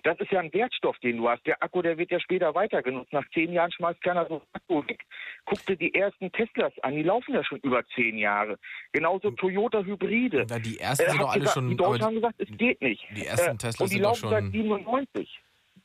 das 0.03 0.19
ist 0.21 0.31
ja 0.31 0.41
ein 0.41 0.53
Wertstoff, 0.53 0.99
den 0.99 1.17
du 1.19 1.29
hast. 1.29 1.47
Der 1.47 1.63
Akku, 1.63 1.81
der 1.81 1.97
wird 1.97 2.11
ja 2.11 2.21
später 2.21 2.55
weiter 2.55 2.83
genutzt. 2.83 3.13
Nach 3.13 3.25
zehn 3.33 3.53
Jahren 3.53 3.71
schmeißt 3.73 4.03
keiner 4.03 4.27
so 4.27 4.35
einen 4.35 4.43
Akku 4.53 4.87
weg. 4.89 5.03
Guck 5.47 5.65
dir 5.67 5.77
die 5.77 5.95
ersten 5.95 6.31
Teslas 6.33 6.73
an, 6.83 6.95
die 6.97 7.03
laufen 7.03 7.33
ja 7.35 7.45
schon 7.45 7.59
über 7.61 7.85
zehn 7.95 8.19
Jahre. 8.19 8.59
Genauso 8.93 9.31
Toyota 9.31 9.83
Hybride. 9.85 10.47
Na, 10.51 10.59
die 10.59 10.79
ersten 10.79 11.05
sind 11.11 11.19
hab 11.19 11.27
doch 11.27 11.31
alle 11.33 11.41
gesagt, 11.41 11.55
schon- 11.55 11.69
Die 11.71 11.77
Deutschen 11.77 12.05
haben 12.05 12.15
gesagt, 12.17 12.35
es 12.41 12.49
geht 12.59 12.81
nicht. 12.83 13.07
die 13.17 13.27
ersten 13.27 13.55
Äh, 13.55 13.59
Teslas 13.59 13.81
Und 13.81 13.91
die 13.91 13.95
sind 13.95 14.03
doch 14.03 14.09
laufen 14.23 14.29
seit 14.31 14.43
schon- 14.45 14.53
97. 14.53 15.41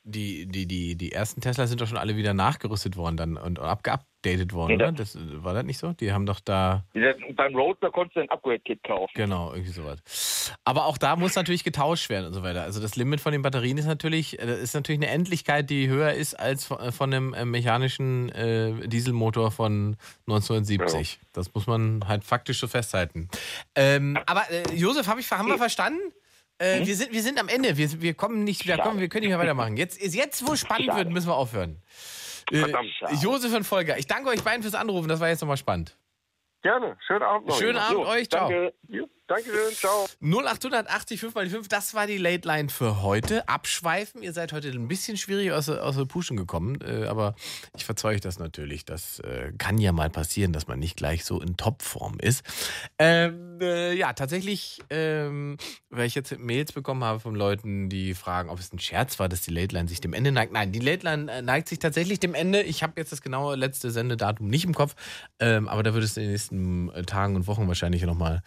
Die, 0.08 0.46
die, 0.46 0.68
die, 0.68 0.96
die 0.96 1.12
ersten 1.14 1.42
Tesla 1.42 1.66
sind 1.66 1.82
doch 1.82 1.88
schon 1.88 1.98
alle 1.98 2.16
wieder 2.16 2.36
nachgerüstet 2.36 2.96
worden 2.96 3.18
dann 3.18 3.38
und 3.38 3.58
abgeupdatet 3.58 4.54
worden, 4.54 4.70
Nee, 4.78 4.84
oder? 4.84 4.92
das- 4.92 5.14
Das, 5.14 5.44
war 5.44 5.56
das 5.56 5.64
nicht 5.64 5.80
so? 5.80 5.94
Die 5.94 6.14
haben 6.14 6.28
doch 6.28 6.40
da. 6.40 6.84
Beim 7.36 7.56
Roadster 7.56 7.90
konntest 7.90 8.16
du 8.18 8.20
ein 8.20 8.30
Upgrade-Kit 8.30 8.84
kaufen. 8.84 9.12
Genau, 9.16 9.52
irgendwie 9.54 9.72
sowas. 9.72 10.54
Aber 10.64 10.86
auch 10.86 11.00
da 11.00 11.16
muss 11.16 11.34
natürlich 11.36 11.64
getauscht 11.64 12.10
werden 12.10 12.28
und 12.28 12.34
so 12.36 12.44
weiter. 12.44 12.62
Also 12.62 12.80
das 12.80 12.96
Limit 12.96 13.20
von 13.20 13.32
den 13.32 13.42
Batterien 13.42 13.80
ist 13.80 13.88
natürlich, 13.88 14.38
äh, 14.40 14.46
das 14.46 14.60
ist 14.60 14.76
natürlich 14.76 15.00
eine 15.02 15.10
Endlichkeit, 15.10 15.72
die 15.72 15.88
höher 15.88 16.14
ist 16.14 16.36
als 16.40 16.66
von, 16.66 16.80
äh, 16.80 16.92
von 16.92 17.12
einem 17.12 17.34
äh, 17.34 17.44
mechanischen 17.44 18.30
äh, 18.30 18.88
Dieselmotor 18.88 19.50
von 19.50 19.98
1970. 20.28 21.20
Das 21.34 21.52
muss 21.56 21.66
man 21.66 22.08
halt 22.08 22.24
faktisch 22.24 22.60
so 22.60 22.68
festhalten. 22.68 23.28
Ähm, 23.74 24.20
aber 24.28 24.44
äh, 24.52 24.76
Josef, 24.76 25.08
hab 25.08 25.18
ich, 25.18 25.32
haben 25.32 25.48
wir 25.48 25.58
verstanden? 25.58 26.00
Äh, 26.58 26.86
wir, 26.86 26.96
sind, 26.96 27.12
wir 27.12 27.22
sind 27.22 27.40
am 27.40 27.50
Ende. 27.50 27.78
Wir, 27.78 28.02
wir 28.02 28.14
kommen 28.14 28.44
nicht 28.44 28.64
wieder, 28.64 28.78
kommen, 28.78 29.00
wir 29.00 29.10
können 29.10 29.22
nicht 29.22 29.30
mehr 29.30 29.40
weitermachen. 29.40 29.76
Jetzt, 29.78 30.02
ist 30.02 30.16
jetzt 30.16 30.48
wo 30.48 30.54
es 30.54 30.62
spannend 30.62 30.86
Schade. 30.86 31.00
wird, 31.00 31.10
müssen 31.12 31.28
wir 31.28 31.36
aufhören. 31.36 31.82
Äh. 32.52 32.72
Josef 33.22 33.54
und 33.54 33.64
Volker, 33.64 33.98
ich 33.98 34.08
danke 34.08 34.30
euch 34.30 34.44
beiden 34.44 34.62
fürs 34.62 34.76
Anrufen. 34.76 35.10
Das 35.10 35.20
war 35.20 35.28
jetzt 35.28 35.42
nochmal 35.42 35.58
spannend. 35.58 35.98
Gerne. 36.62 36.98
Schönen 37.06 37.24
Abend 37.24 37.48
noch. 37.48 37.58
Schönen 37.60 37.78
Abend 37.78 38.00
Jo, 38.00 38.08
euch. 38.08 38.30
Ciao. 38.30 38.50
Danke. 38.50 39.10
Dankeschön. 39.28 39.74
Ciao. 39.74 40.06
0880 40.22 41.20
5 41.20 41.34
mal 41.34 41.46
die 41.46 41.50
5, 41.50 41.68
das 41.68 41.96
war 41.96 42.06
die 42.06 42.20
Late 42.20 42.48
Line 42.48 42.70
für 42.70 43.02
heute. 43.02 43.50
Abschweifen, 43.50 44.22
ihr 44.22 44.34
seid 44.34 44.54
heute 44.54 44.70
ein 44.70 44.88
bisschen 44.88 45.18
schwierig 45.18 45.52
aus, 45.52 45.68
aus 45.68 45.96
der 45.96 46.06
Puschen 46.06 46.38
gekommen, 46.38 46.80
äh, 46.82 47.06
aber 47.08 47.34
ich 47.76 47.86
verzeuge 47.86 48.20
das 48.20 48.38
natürlich. 48.38 48.86
Das 48.86 49.20
äh, 49.22 49.52
kann 49.58 49.80
ja 49.80 49.94
mal 49.94 50.12
passieren, 50.12 50.54
dass 50.54 50.68
man 50.68 50.78
nicht 50.78 50.96
gleich 50.96 51.26
so 51.26 51.42
in 51.42 51.58
Topform 51.58 52.20
ist. 52.20 52.44
Ähm, 53.00 53.58
äh, 53.62 53.94
ja, 53.94 54.14
tatsächlich, 54.14 54.82
ähm, 54.92 55.58
weil 55.90 56.06
ich 56.06 56.14
jetzt 56.14 56.38
Mails 56.38 56.72
bekommen 56.72 57.04
habe 57.04 57.20
von 57.20 57.34
Leuten, 57.34 57.90
die 57.90 58.14
fragen, 58.14 58.52
ob 58.52 58.60
es 58.60 58.72
ein 58.72 58.80
Scherz 58.80 59.18
war, 59.18 59.28
dass 59.28 59.42
die 59.42 59.52
Late 59.52 59.74
Line 59.74 59.88
sich 59.88 60.02
dem 60.02 60.14
Ende 60.14 60.32
neigt. 60.32 60.54
Nein, 60.54 60.72
die 60.72 60.80
Late 60.80 61.04
Line 61.04 61.32
äh, 61.32 61.42
neigt 61.42 61.68
sich 61.68 61.80
tatsächlich 61.80 62.20
dem 62.20 62.36
Ende. 62.36 62.62
Ich 62.62 62.84
habe 62.84 62.94
jetzt 62.98 63.12
das 63.12 63.24
genaue 63.24 63.56
letzte 63.56 63.90
Sendedatum 63.90 64.50
nicht 64.50 64.66
im 64.66 64.76
Kopf, 64.76 64.94
ähm, 65.40 65.68
aber 65.68 65.82
da 65.82 65.96
wird 65.96 66.04
es 66.04 66.16
in 66.16 66.24
den 66.24 66.32
nächsten 66.32 66.90
äh, 66.90 67.04
Tagen 67.06 67.36
und 67.36 67.48
Wochen 67.48 67.68
wahrscheinlich 67.68 68.04
nochmal 68.04 68.44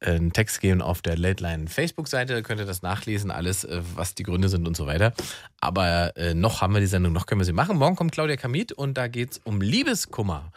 einen 0.00 0.32
Text 0.32 0.60
geben 0.60 0.82
auf 0.82 1.02
der 1.02 1.16
Late 1.16 1.42
Line 1.42 1.66
Facebook-Seite. 1.68 2.34
Da 2.34 2.42
könnt 2.42 2.60
ihr 2.60 2.66
das 2.66 2.82
nachlesen, 2.82 3.30
alles, 3.30 3.64
äh, 3.64 3.80
was 3.94 4.14
die 4.14 4.22
Gründe 4.22 4.48
sind 4.48 4.66
und 4.66 4.76
so 4.76 4.86
weiter. 4.86 5.12
Aber 5.60 6.16
äh, 6.16 6.34
noch 6.34 6.60
haben 6.60 6.74
wir 6.74 6.80
die 6.80 6.86
Sendung, 6.86 7.12
noch 7.12 7.26
können 7.26 7.40
wir 7.40 7.46
sie 7.46 7.52
machen. 7.52 7.76
Morgen 7.78 7.96
kommt 7.96 8.12
Claudia 8.12 8.36
Kamit 8.36 8.72
und 8.72 8.94
da 8.94 9.08
geht 9.08 9.32
es 9.32 9.40
um 9.44 9.60
Liebeskummer. 9.60 10.52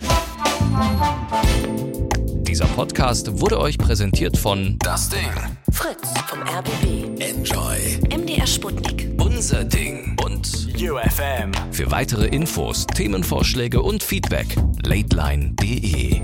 Dieser 2.51 2.65
Podcast 2.65 3.39
wurde 3.39 3.59
euch 3.59 3.77
präsentiert 3.77 4.37
von 4.37 4.77
Das 4.79 5.09
Ding. 5.09 5.29
Fritz 5.71 6.13
vom 6.27 6.41
RBB. 6.41 7.21
Enjoy. 7.21 7.99
MDR 8.13 8.45
Sputnik. 8.45 9.09
Unser 9.17 9.63
Ding. 9.63 10.17
Und 10.23 10.67
UFM. 10.75 11.51
Für 11.71 11.89
weitere 11.91 12.27
Infos, 12.27 12.85
Themenvorschläge 12.87 13.81
und 13.81 14.03
Feedback, 14.03 14.55
lateline.de. 14.83 16.21